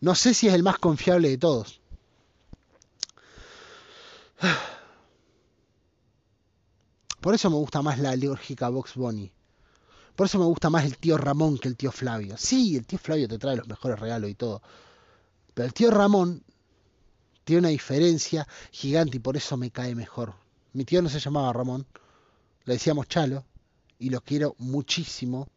No 0.00 0.14
sé 0.14 0.34
si 0.34 0.46
es 0.46 0.54
el 0.54 0.62
más 0.62 0.78
confiable 0.78 1.30
de 1.30 1.38
todos. 1.38 1.80
Por 7.20 7.34
eso 7.34 7.50
me 7.50 7.56
gusta 7.56 7.82
más 7.82 7.98
la 7.98 8.10
alérgica 8.10 8.68
Box 8.68 8.94
Bunny. 8.94 9.32
Por 10.14 10.26
eso 10.26 10.38
me 10.38 10.46
gusta 10.46 10.70
más 10.70 10.84
el 10.84 10.96
tío 10.98 11.16
Ramón 11.16 11.58
que 11.58 11.68
el 11.68 11.76
tío 11.76 11.92
Flavio. 11.92 12.36
Sí, 12.36 12.76
el 12.76 12.86
tío 12.86 12.98
Flavio 12.98 13.28
te 13.28 13.38
trae 13.38 13.56
los 13.56 13.68
mejores 13.68 13.98
regalos 13.98 14.30
y 14.30 14.34
todo. 14.34 14.62
Pero 15.54 15.66
el 15.66 15.74
tío 15.74 15.90
Ramón 15.90 16.42
tiene 17.44 17.60
una 17.60 17.68
diferencia 17.68 18.46
gigante 18.70 19.16
y 19.16 19.20
por 19.20 19.36
eso 19.36 19.56
me 19.56 19.70
cae 19.70 19.94
mejor. 19.94 20.34
Mi 20.72 20.84
tío 20.84 21.02
no 21.02 21.08
se 21.08 21.20
llamaba 21.20 21.52
Ramón, 21.52 21.86
le 22.64 22.74
decíamos 22.74 23.08
Chalo 23.08 23.44
y 23.98 24.10
lo 24.10 24.20
quiero 24.20 24.54
muchísimo, 24.58 25.48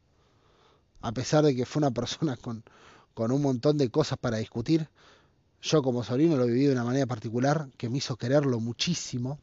a 1.02 1.12
pesar 1.12 1.44
de 1.44 1.56
que 1.56 1.66
fue 1.66 1.82
una 1.82 1.91
persona 1.91 2.38
con, 2.38 2.64
con 3.14 3.32
un 3.32 3.41
montón 3.41 3.78
de 3.78 3.90
cosas 3.90 4.18
para 4.18 4.38
discutir. 4.38 4.88
Yo 5.62 5.84
como 5.84 6.04
sobrino 6.04 6.36
lo 6.38 6.48
viví 6.48 6.66
de 6.66 6.72
una 6.72 6.84
manera 6.84 7.06
particular 7.06 7.70
que 7.78 7.90
me 7.90 8.00
hizo 8.00 8.16
quererlo 8.16 8.60
muchísimo. 8.60 9.40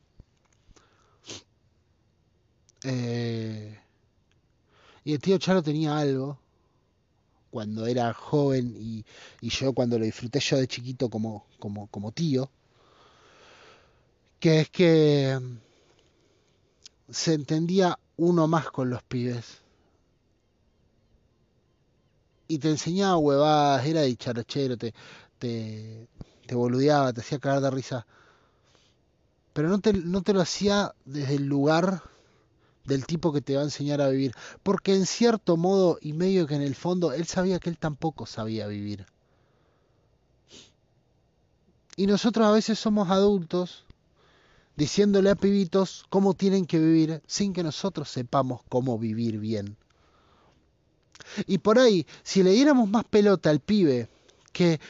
Eh, 2.83 3.79
y 5.05 5.13
el 5.13 5.21
tío 5.21 5.39
Chalo 5.39 5.63
tenía 5.63 5.97
algo 5.97 6.39
cuando 7.51 7.87
era 7.87 8.13
joven 8.13 8.75
y, 8.79 9.05
yo 9.41 9.73
cuando 9.73 9.99
lo 9.99 10.05
disfruté 10.05 10.41
yo 10.41 10.59
de 10.59 10.69
chiquito 10.69 11.09
como, 11.09 11.47
como, 11.59 11.87
como 11.87 12.13
tío, 12.13 12.51
que 14.41 14.61
es 14.61 14.71
que 14.71 15.39
se 17.09 17.35
entendía 17.35 17.99
uno 18.17 18.47
más 18.49 18.71
con 18.71 18.91
los 18.91 19.03
pibes. 19.03 19.59
Y 22.49 22.59
te 22.59 22.71
enseñaba 22.71 23.19
huevadas, 23.19 23.87
era 23.87 24.03
dicharachero, 24.03 24.77
te, 24.77 24.95
te, 25.39 26.09
te 26.47 26.55
boludeaba, 26.55 27.13
te 27.13 27.21
hacía 27.21 27.39
cagar 27.39 27.61
de 27.61 27.71
risa. 27.71 28.07
Pero 29.53 29.69
no 29.69 29.81
te, 29.81 29.93
no 29.93 30.23
te 30.23 30.33
lo 30.33 30.41
hacía 30.41 30.95
desde 31.05 31.37
el 31.37 31.47
lugar 31.47 32.03
del 32.85 33.07
tipo 33.07 33.33
que 33.33 33.41
te 33.41 33.55
va 33.55 33.61
a 33.61 33.65
enseñar 33.65 34.01
a 34.01 34.09
vivir. 34.09 34.35
Porque 34.63 34.95
en 34.95 35.07
cierto 35.07 35.57
modo 35.57 35.99
y 36.01 36.13
medio 36.13 36.47
que 36.47 36.55
en 36.55 36.63
el 36.63 36.75
fondo 36.75 37.13
él 37.13 37.27
sabía 37.27 37.59
que 37.59 37.71
él 37.71 37.79
tampoco 37.79 38.27
sabía 38.27 38.67
vivir. 38.67 39.07
Y 41.97 42.07
nosotros 42.07 42.47
a 42.47 42.53
veces 42.53 42.79
somos 42.79 43.11
adultos 43.11 43.85
diciéndole 44.77 45.31
a 45.31 45.35
pibitos 45.35 46.05
cómo 46.09 46.35
tienen 46.35 46.65
que 46.65 46.79
vivir 46.79 47.21
sin 47.27 47.53
que 47.53 47.65
nosotros 47.65 48.09
sepamos 48.09 48.61
cómo 48.69 48.97
vivir 48.99 49.39
bien. 49.39 49.77
Y 51.47 51.59
por 51.59 51.79
ahí, 51.79 52.07
si 52.23 52.45
le 52.45 52.53
diéramos 52.53 52.89
más 52.89 53.05
pelota 53.05 53.51
al 53.51 53.59
pibe 53.59 54.09
que 54.53 54.81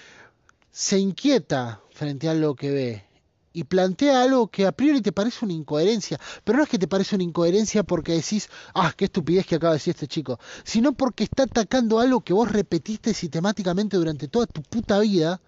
se 0.78 0.96
inquieta 0.96 1.82
frente 1.90 2.28
a 2.28 2.34
lo 2.34 2.54
que 2.54 2.70
ve 2.70 3.04
y 3.52 3.64
plantea 3.64 4.22
algo 4.22 4.46
que 4.46 4.64
a 4.64 4.70
priori 4.70 5.00
te 5.00 5.10
parece 5.10 5.44
una 5.44 5.52
incoherencia, 5.52 6.20
pero 6.44 6.58
no 6.58 6.62
es 6.62 6.70
que 6.70 6.78
te 6.78 6.86
parece 6.86 7.16
una 7.16 7.24
incoherencia 7.24 7.82
porque 7.82 8.12
decís, 8.12 8.48
ah, 8.74 8.94
qué 8.96 9.06
estupidez 9.06 9.44
que 9.44 9.56
acaba 9.56 9.72
de 9.72 9.78
decir 9.78 9.94
este 9.96 10.06
chico, 10.06 10.38
sino 10.62 10.92
porque 10.92 11.24
está 11.24 11.42
atacando 11.42 11.98
algo 11.98 12.20
que 12.20 12.32
vos 12.32 12.52
repetiste 12.52 13.12
sistemáticamente 13.12 13.96
durante 13.96 14.28
toda 14.28 14.46
tu 14.46 14.62
puta 14.62 15.00
vida. 15.00 15.40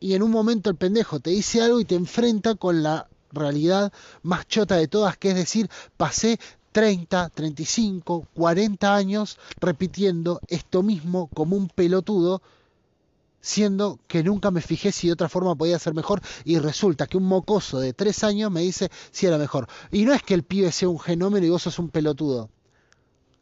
Y 0.00 0.14
en 0.14 0.22
un 0.22 0.30
momento 0.30 0.70
el 0.70 0.76
pendejo 0.76 1.20
te 1.20 1.28
dice 1.28 1.60
algo 1.60 1.80
y 1.80 1.84
te 1.84 1.96
enfrenta 1.96 2.54
con 2.54 2.82
la 2.82 3.10
realidad 3.30 3.92
más 4.22 4.48
chota 4.48 4.76
de 4.76 4.88
todas, 4.88 5.18
que 5.18 5.28
es 5.28 5.34
decir, 5.34 5.68
pasé 5.98 6.40
30, 6.72 7.30
35, 7.30 8.26
40 8.34 8.94
años 8.94 9.38
repitiendo 9.60 10.40
esto 10.48 10.82
mismo 10.82 11.28
como 11.28 11.56
un 11.56 11.68
pelotudo 11.68 12.42
siendo 13.40 13.98
que 14.08 14.22
nunca 14.22 14.50
me 14.50 14.60
fijé 14.60 14.92
si 14.92 15.06
de 15.06 15.14
otra 15.14 15.28
forma 15.28 15.54
podía 15.54 15.78
ser 15.78 15.94
mejor 15.94 16.20
y 16.44 16.58
resulta 16.58 17.06
que 17.06 17.16
un 17.16 17.24
mocoso 17.24 17.80
de 17.80 17.92
tres 17.92 18.24
años 18.24 18.50
me 18.50 18.60
dice 18.60 18.90
si 19.10 19.26
era 19.26 19.38
mejor. 19.38 19.68
Y 19.90 20.04
no 20.04 20.12
es 20.12 20.22
que 20.22 20.34
el 20.34 20.42
pibe 20.42 20.72
sea 20.72 20.88
un 20.88 20.98
genómeno 20.98 21.46
y 21.46 21.50
vos 21.50 21.62
sos 21.62 21.78
un 21.78 21.88
pelotudo. 21.88 22.50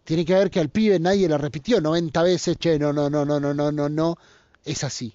Tiene 0.05 0.25
que 0.25 0.35
ver 0.35 0.51
que 0.51 0.61
al 0.61 0.69
pibe 0.69 1.01
nadie 1.01 1.29
lo 1.29 1.37
repitió 1.39 1.81
90 1.81 2.23
veces, 2.23 2.57
che, 2.59 2.79
no, 2.79 2.93
no, 2.93 3.11
no, 3.11 3.25
no, 3.25 3.41
no, 3.41 3.53
no, 3.53 3.73
no, 3.73 3.89
no, 3.89 4.17
es 4.65 4.85
así. 4.85 5.13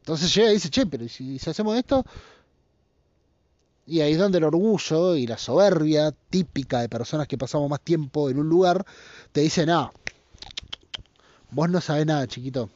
Entonces 0.00 0.34
llega 0.34 0.50
y 0.50 0.54
dice, 0.54 0.70
che, 0.70 0.86
pero 0.86 1.06
si, 1.08 1.38
si 1.38 1.50
hacemos 1.50 1.76
esto, 1.76 2.04
y 3.86 4.00
ahí 4.00 4.12
es 4.12 4.18
donde 4.18 4.38
el 4.38 4.44
orgullo 4.44 5.16
y 5.16 5.26
la 5.26 5.38
soberbia 5.38 6.12
típica 6.30 6.80
de 6.80 6.88
personas 6.88 7.28
que 7.28 7.38
pasamos 7.38 7.68
más 7.68 7.80
tiempo 7.80 8.30
en 8.30 8.38
un 8.38 8.48
lugar, 8.48 8.84
te 9.32 9.40
dicen, 9.40 9.70
ah, 9.70 9.90
vos 11.50 11.68
no 11.68 11.80
sabés 11.80 12.06
nada, 12.06 12.26
chiquito 12.26 12.70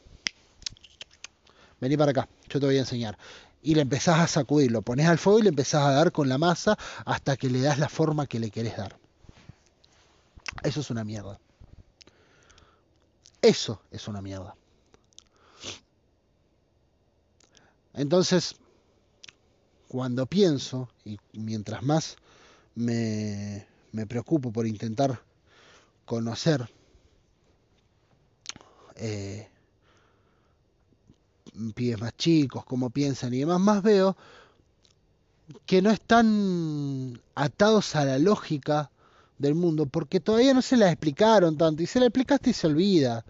vení 1.79 1.97
para 1.97 2.11
acá, 2.11 2.29
yo 2.49 2.59
te 2.59 2.65
voy 2.65 2.77
a 2.77 2.79
enseñar. 2.79 3.17
Y 3.61 3.75
le 3.75 3.81
empezás 3.81 4.19
a 4.19 4.27
sacudir, 4.27 4.71
lo 4.71 4.81
pones 4.81 5.07
al 5.07 5.17
fuego 5.17 5.39
y 5.39 5.43
le 5.43 5.49
empezás 5.49 5.83
a 5.83 5.91
dar 5.91 6.11
con 6.11 6.29
la 6.29 6.37
masa 6.37 6.77
hasta 7.05 7.35
que 7.35 7.49
le 7.49 7.61
das 7.61 7.77
la 7.77 7.89
forma 7.89 8.27
que 8.27 8.39
le 8.39 8.51
querés 8.51 8.77
dar. 8.77 8.97
Eso 10.63 10.79
es 10.79 10.89
una 10.89 11.03
mierda. 11.03 11.39
Eso 13.41 13.81
es 13.91 14.07
una 14.07 14.21
mierda. 14.21 14.55
Entonces, 17.93 18.55
cuando 19.89 20.27
pienso, 20.27 20.87
y 21.03 21.17
mientras 21.33 21.81
más 21.83 22.15
me, 22.75 23.65
me 23.91 24.05
preocupo 24.05 24.51
por 24.51 24.67
intentar 24.67 25.19
conocer 26.05 26.69
eh, 28.95 29.49
pibes 31.73 31.99
más 31.99 32.15
chicos, 32.15 32.63
cómo 32.65 32.91
piensan 32.91 33.33
y 33.33 33.39
demás, 33.39 33.59
más 33.59 33.81
veo 33.81 34.15
que 35.65 35.81
no 35.81 35.89
están 35.89 37.19
atados 37.33 37.95
a 37.95 38.05
la 38.05 38.19
lógica 38.19 38.91
del 39.39 39.55
mundo, 39.55 39.87
porque 39.87 40.19
todavía 40.19 40.53
no 40.53 40.61
se 40.61 40.77
la 40.77 40.91
explicaron 40.91 41.57
tanto, 41.57 41.81
y 41.81 41.87
se 41.87 41.99
la 41.99 42.05
explicaste 42.05 42.51
y 42.51 42.53
se 42.53 42.67
olvida. 42.67 43.25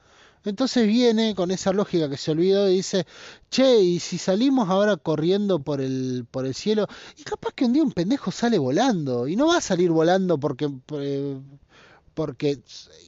Entonces 0.46 0.88
viene 0.88 1.36
con 1.36 1.52
esa 1.52 1.74
lógica 1.74 2.10
que 2.10 2.18
se 2.18 2.32
olvidó 2.32 2.70
y 2.70 2.76
dice, 2.78 3.06
che, 3.50 3.82
y 3.82 4.00
si 4.00 4.18
salimos 4.18 4.70
ahora 4.70 4.98
corriendo 4.98 5.60
por 5.60 5.82
el, 5.82 6.26
por 6.32 6.46
el 6.46 6.54
cielo, 6.56 6.88
y 7.18 7.24
capaz 7.24 7.54
que 7.54 7.66
un 7.66 7.74
día 7.74 7.84
un 7.84 7.92
pendejo 7.92 8.32
sale 8.32 8.58
volando, 8.58 9.28
y 9.28 9.36
no 9.36 9.48
va 9.48 9.58
a 9.58 9.62
salir 9.62 9.92
volando 9.92 10.40
porque, 10.40 10.70
eh, 10.94 11.40
porque 12.14 12.62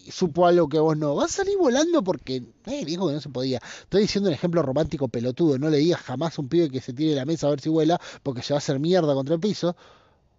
supo 0.10 0.46
algo 0.48 0.70
que 0.70 0.80
vos 0.80 0.98
no. 0.98 1.16
Vas 1.16 1.32
a 1.34 1.44
salir 1.44 1.58
volando 1.58 2.04
porque 2.04 2.44
eh, 2.66 2.86
dijo 2.86 3.08
que 3.08 3.14
no 3.14 3.22
se 3.22 3.30
podía. 3.30 3.62
Estoy 3.82 4.04
diciendo 4.04 4.30
un 4.30 4.34
ejemplo 4.36 4.62
romántico 4.62 5.08
pelotudo. 5.10 5.58
No 5.58 5.70
le 5.70 5.78
digas 5.78 6.02
jamás 6.02 6.38
a 6.38 6.42
un 6.42 6.50
pibe 6.50 6.70
que 6.70 6.82
se 6.82 6.94
tire 6.94 7.12
de 7.12 7.16
la 7.18 7.26
mesa 7.26 7.48
a 7.48 7.50
ver 7.52 7.60
si 7.62 7.70
vuela 7.70 8.00
porque 8.24 8.42
se 8.42 8.54
va 8.54 8.58
a 8.58 8.60
hacer 8.60 8.80
mierda 8.80 9.14
contra 9.14 9.36
el 9.36 9.42
piso. 9.42 9.76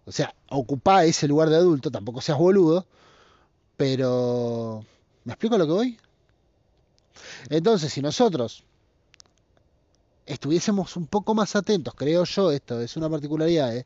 O 0.05 0.11
sea, 0.11 0.33
ocupá 0.49 1.05
ese 1.05 1.27
lugar 1.27 1.49
de 1.49 1.57
adulto, 1.57 1.91
tampoco 1.91 2.21
seas 2.21 2.37
boludo. 2.37 2.87
Pero... 3.77 4.83
¿Me 5.23 5.33
explico 5.33 5.57
lo 5.57 5.65
que 5.65 5.71
voy? 5.71 5.97
Entonces, 7.49 7.91
si 7.91 8.01
nosotros 8.01 8.63
estuviésemos 10.25 10.95
un 10.95 11.07
poco 11.07 11.33
más 11.33 11.55
atentos, 11.55 11.93
creo 11.95 12.23
yo, 12.23 12.51
esto 12.51 12.81
es 12.81 12.95
una 12.97 13.09
particularidad, 13.09 13.75
¿eh? 13.75 13.85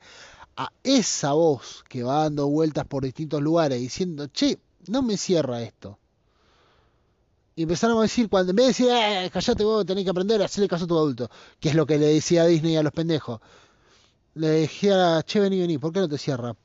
a 0.55 0.71
esa 0.83 1.33
voz 1.33 1.83
que 1.87 2.03
va 2.03 2.23
dando 2.23 2.47
vueltas 2.47 2.85
por 2.85 3.03
distintos 3.03 3.41
lugares 3.41 3.79
diciendo, 3.79 4.27
che, 4.27 4.59
no 4.87 5.01
me 5.03 5.17
cierra 5.17 5.61
esto. 5.61 5.99
Y 7.55 7.63
empezaron 7.63 7.97
a 7.97 8.03
decir, 8.03 8.29
cuando 8.29 8.51
en 8.51 8.55
vez 8.55 8.65
de 8.65 8.67
decir, 8.69 8.87
eh, 8.89 9.29
callate 9.31 9.63
vos, 9.63 9.85
tenés 9.85 10.03
que 10.03 10.09
aprender 10.11 10.41
a 10.41 10.45
hacerle 10.45 10.67
caso 10.67 10.85
a 10.85 10.87
tu 10.87 10.97
adulto, 10.97 11.29
que 11.59 11.69
es 11.69 11.75
lo 11.75 11.85
que 11.85 11.97
le 11.97 12.07
decía 12.07 12.43
a 12.43 12.45
Disney 12.45 12.75
a 12.75 12.83
los 12.83 12.93
pendejos, 12.93 13.39
le 14.35 14.47
decía, 14.47 15.23
che, 15.23 15.39
vení, 15.39 15.59
vení, 15.59 15.77
¿por 15.77 15.91
qué 15.91 15.99
no 15.99 16.07
te 16.07 16.17
cierra? 16.17 16.55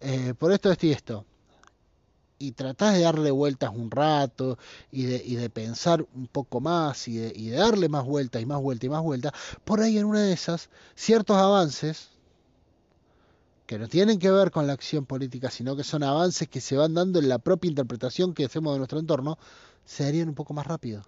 Eh, 0.00 0.34
por 0.38 0.52
esto, 0.52 0.70
esto 0.70 0.86
y 0.86 0.92
esto. 0.92 1.24
Y 2.38 2.52
tratás 2.52 2.94
de 2.94 3.00
darle 3.00 3.30
vueltas 3.30 3.70
un 3.74 3.90
rato 3.90 4.58
y 4.92 5.06
de, 5.06 5.22
y 5.24 5.34
de 5.34 5.50
pensar 5.50 6.06
un 6.14 6.28
poco 6.28 6.60
más 6.60 7.08
y 7.08 7.16
de, 7.16 7.32
y 7.34 7.48
de 7.48 7.56
darle 7.56 7.88
más 7.88 8.04
vueltas 8.04 8.40
y 8.42 8.46
más 8.46 8.60
vueltas 8.60 8.86
y 8.86 8.90
más 8.90 9.02
vueltas. 9.02 9.32
Por 9.64 9.80
ahí 9.80 9.98
en 9.98 10.04
una 10.04 10.22
de 10.22 10.32
esas, 10.32 10.70
ciertos 10.94 11.36
avances 11.36 12.10
que 13.66 13.78
no 13.78 13.86
tienen 13.86 14.18
que 14.18 14.30
ver 14.30 14.50
con 14.50 14.66
la 14.66 14.72
acción 14.72 15.04
política, 15.04 15.50
sino 15.50 15.76
que 15.76 15.84
son 15.84 16.02
avances 16.02 16.48
que 16.48 16.60
se 16.60 16.76
van 16.76 16.94
dando 16.94 17.18
en 17.18 17.28
la 17.28 17.38
propia 17.38 17.68
interpretación 17.68 18.32
que 18.32 18.46
hacemos 18.46 18.72
de 18.72 18.78
nuestro 18.78 18.98
entorno, 18.98 19.38
se 19.84 20.06
harían 20.06 20.30
un 20.30 20.34
poco 20.34 20.54
más 20.54 20.66
rápido. 20.66 21.02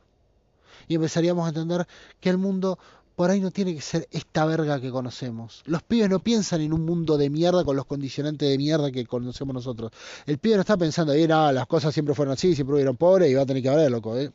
Y 0.86 0.97
empezaríamos 0.97 1.47
a 1.47 1.48
entender 1.48 1.86
que 2.20 2.28
el 2.28 2.36
mundo 2.36 2.78
por 3.20 3.30
ahí 3.30 3.38
no 3.38 3.51
tiene 3.51 3.74
que 3.74 3.82
ser 3.82 4.09
esta 4.12 4.47
verga 4.47 4.80
que 4.80 4.90
conocemos. 4.90 5.62
Los 5.66 5.82
pibes 5.82 6.09
no 6.09 6.20
piensan 6.20 6.62
en 6.62 6.72
un 6.72 6.86
mundo 6.86 7.18
de 7.18 7.28
mierda 7.28 7.66
con 7.66 7.76
los 7.76 7.84
condicionantes 7.84 8.48
de 8.48 8.56
mierda 8.56 8.90
que 8.90 9.05
conocemos 9.05 9.52
nosotros. 9.52 9.92
El 10.24 10.38
pibe 10.38 10.55
no 10.55 10.62
está 10.62 10.78
pensando, 10.78 11.12
ahí 11.12 11.28
nada, 11.28 11.52
las 11.52 11.66
cosas 11.66 11.92
siempre 11.92 12.14
fueron 12.14 12.32
así, 12.32 12.55
siempre 12.55 12.76
hubieron 12.76 12.97
pobres 12.97 13.30
y 13.30 13.34
va 13.34 13.42
a 13.42 13.44
tener 13.44 13.62
que 13.62 13.68
haber, 13.68 13.90
loco. 13.90 14.16
¿eh? 14.16 14.32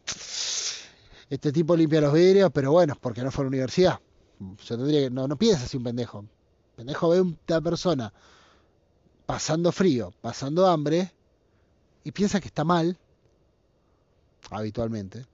Este 1.32 1.52
tipo 1.52 1.76
limpia 1.76 2.00
los 2.00 2.14
vidrios, 2.14 2.52
pero 2.54 2.74
bueno, 2.74 2.96
porque 3.02 3.24
no 3.24 3.32
fue 3.32 3.42
a 3.42 3.46
la 3.46 3.48
universidad. 3.48 4.00
Se 4.62 4.78
tendría 4.78 5.00
que, 5.00 5.10
no, 5.10 5.28
no 5.28 5.36
piensa 5.36 5.66
así 5.66 5.78
un 5.78 5.84
pendejo. 5.84 6.24
Pendejo 6.76 7.10
ve 7.10 7.18
a 7.18 7.22
una 7.24 7.62
persona 7.62 8.14
pasando 9.26 9.72
frío, 9.72 10.14
pasando 10.22 10.68
hambre, 10.68 11.12
y 12.04 12.12
piensa 12.12 12.40
que 12.40 12.50
está 12.50 12.64
mal, 12.64 12.96
habitualmente, 14.52 15.26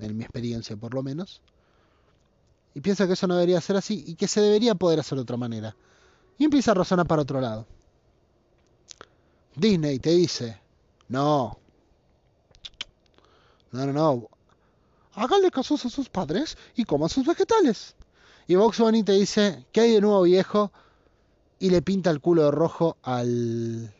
en 0.00 0.16
mi 0.16 0.24
experiencia 0.24 0.76
por 0.76 0.92
lo 0.92 1.04
menos, 1.04 1.40
y 2.74 2.80
piensa 2.80 3.06
que 3.06 3.14
eso 3.14 3.26
no 3.26 3.34
debería 3.34 3.60
ser 3.60 3.76
así 3.76 4.04
y 4.06 4.14
que 4.14 4.28
se 4.28 4.40
debería 4.40 4.74
poder 4.74 5.00
hacer 5.00 5.16
de 5.16 5.22
otra 5.22 5.36
manera. 5.36 5.74
Y 6.38 6.44
empieza 6.44 6.70
a 6.70 6.74
razonar 6.74 7.06
para 7.06 7.22
otro 7.22 7.40
lado. 7.40 7.66
Disney 9.56 9.98
te 9.98 10.10
dice, 10.10 10.60
no, 11.08 11.58
no, 13.72 13.86
no, 13.86 13.92
no, 13.92 14.28
háganle 15.14 15.50
caso 15.50 15.74
a 15.74 15.78
sus 15.78 16.08
padres 16.08 16.56
y 16.76 16.84
coman 16.84 17.08
sus 17.08 17.26
vegetales. 17.26 17.94
Y 18.46 18.54
Vox 18.54 18.78
Bunny 18.78 19.02
te 19.02 19.12
dice, 19.12 19.66
¿qué 19.72 19.82
hay 19.82 19.92
de 19.92 20.00
nuevo 20.00 20.22
viejo? 20.22 20.72
Y 21.58 21.70
le 21.70 21.82
pinta 21.82 22.10
el 22.10 22.20
culo 22.20 22.44
de 22.44 22.50
rojo 22.50 22.96
al, 23.02 23.94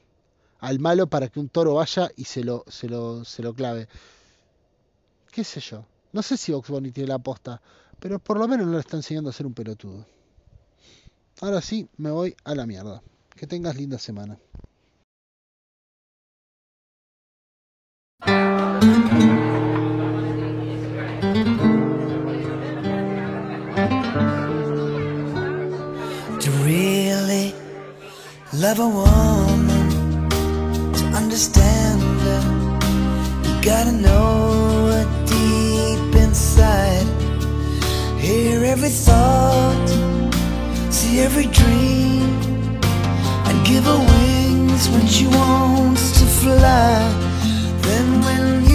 al 0.60 0.78
malo 0.78 1.08
para 1.08 1.28
que 1.28 1.40
un 1.40 1.48
toro 1.48 1.74
vaya 1.74 2.10
y 2.16 2.24
se 2.24 2.42
lo, 2.42 2.64
se 2.68 2.88
lo, 2.88 3.24
se 3.24 3.42
lo 3.42 3.54
clave. 3.54 3.88
¿Qué 5.30 5.44
sé 5.44 5.60
yo? 5.60 5.84
No 6.12 6.22
sé 6.22 6.36
si 6.36 6.52
Vox 6.52 6.68
Bunny 6.68 6.90
tiene 6.90 7.08
la 7.08 7.16
aposta, 7.16 7.60
pero 8.00 8.18
por 8.18 8.38
lo 8.38 8.48
menos 8.48 8.66
no 8.66 8.72
le 8.72 8.80
está 8.80 8.96
enseñando 8.96 9.30
a 9.30 9.32
ser 9.32 9.46
un 9.46 9.54
pelotudo. 9.54 10.06
Ahora 11.40 11.60
sí, 11.60 11.88
me 11.96 12.10
voy 12.10 12.34
a 12.44 12.54
la 12.54 12.66
mierda. 12.66 13.02
Que 13.36 13.46
tengas 13.46 13.76
linda 13.76 13.98
semana. 13.98 14.38
To 26.40 26.50
really 26.64 27.54
love 28.52 28.80
a 28.80 28.88
woman, 28.88 30.28
to 30.92 31.04
understand 31.16 32.00
gotta 33.62 33.92
know 33.92 35.04
deep 35.26 36.14
inside. 36.16 36.89
Every 38.70 38.88
thought, 38.88 39.88
see 40.90 41.18
every 41.18 41.46
dream, 41.46 42.30
and 43.48 43.66
give 43.66 43.82
her 43.82 43.98
wings 43.98 44.88
when 44.90 45.08
she 45.08 45.26
wants 45.26 46.20
to 46.20 46.26
fly. 46.40 46.94
Then 47.82 48.20
when 48.20 48.69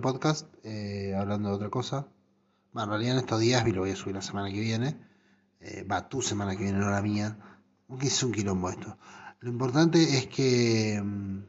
podcast 0.00 0.46
eh, 0.64 1.14
hablando 1.16 1.48
de 1.50 1.54
otra 1.56 1.70
cosa. 1.70 2.08
Bueno, 2.72 2.84
en 2.86 2.90
realidad 2.90 3.12
en 3.14 3.20
estos 3.20 3.40
días 3.40 3.66
lo 3.68 3.80
voy 3.80 3.90
a 3.90 3.96
subir 3.96 4.14
la 4.14 4.22
semana 4.22 4.50
que 4.50 4.60
viene. 4.60 4.96
Eh, 5.60 5.84
Va, 5.84 6.08
tu 6.08 6.22
semana 6.22 6.56
que 6.56 6.64
viene, 6.64 6.78
no 6.78 6.90
la 6.90 7.02
mía. 7.02 7.38
Es 8.00 8.22
un 8.22 8.32
quilombo 8.32 8.70
esto. 8.70 8.96
Lo 9.40 9.50
importante 9.50 10.02
es 10.18 10.26
que... 10.28 10.94
em, 10.94 11.46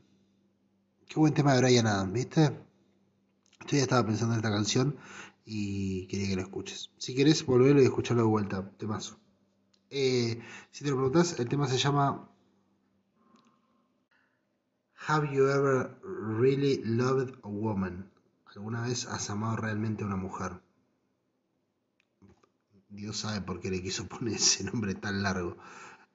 Qué 1.08 1.20
buen 1.20 1.34
tema 1.34 1.54
de 1.54 1.60
Brian 1.62 1.88
Adams, 1.88 2.14
¿viste? 2.14 2.42
Yo 3.68 3.78
ya 3.78 3.82
estaba 3.84 4.06
pensando 4.06 4.34
en 4.36 4.40
esta 4.40 4.52
canción 4.52 4.96
y 5.44 6.06
quería 6.08 6.28
que 6.30 6.36
la 6.36 6.42
escuches. 6.44 6.92
Si 6.98 7.16
querés, 7.16 7.44
volverlo 7.46 7.82
y 7.82 7.86
escucharlo 7.86 8.24
de 8.24 8.30
vuelta, 8.30 8.70
temazo. 8.78 9.20
Eh, 9.90 10.40
si 10.72 10.84
te 10.84 10.92
lo 10.92 10.98
preguntas, 10.98 11.40
el 11.40 11.50
tema 11.50 11.68
se 11.68 11.78
llama 11.80 12.30
Have 15.08 15.34
you 15.34 15.48
ever 15.50 15.98
really 16.04 16.84
loved 16.86 17.34
a 17.44 17.48
woman? 17.48 18.12
¿Alguna 18.56 18.82
vez 18.82 19.06
has 19.06 19.30
amado 19.30 19.58
realmente 19.58 20.04
a 20.04 20.08
una 20.08 20.16
mujer? 20.16 20.62
Dios 22.90 23.18
sabe 23.18 23.42
por 23.42 23.60
qué 23.60 23.70
le 23.70 23.82
quiso 23.82 24.08
poner 24.10 24.36
ese 24.36 24.64
nombre 24.64 24.96
tan 24.96 25.22
largo. 25.22 25.58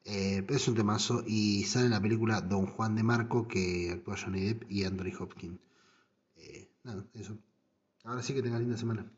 Eh, 0.05 0.43
pero 0.47 0.56
es 0.59 0.69
un 0.69 0.74
temazo 0.74 1.23
y 1.27 1.65
sale 1.65 1.86
en 1.86 1.93
la 1.93 2.01
película 2.01 2.40
Don 2.43 2.66
Juan 2.66 2.94
de 2.94 3.02
Marco 3.02 3.48
que 3.48 3.90
actúa 3.93 4.16
Johnny 4.23 4.40
Depp 4.40 4.70
y 4.70 4.85
Anthony 4.85 5.12
Hopkins. 5.19 5.61
Eh, 6.36 6.69
nada, 6.82 7.06
eso. 7.15 7.39
Ahora 8.02 8.23
sí 8.23 8.35
que 8.35 8.43
tengas 8.43 8.61
linda 8.61 8.77
semana. 8.77 9.11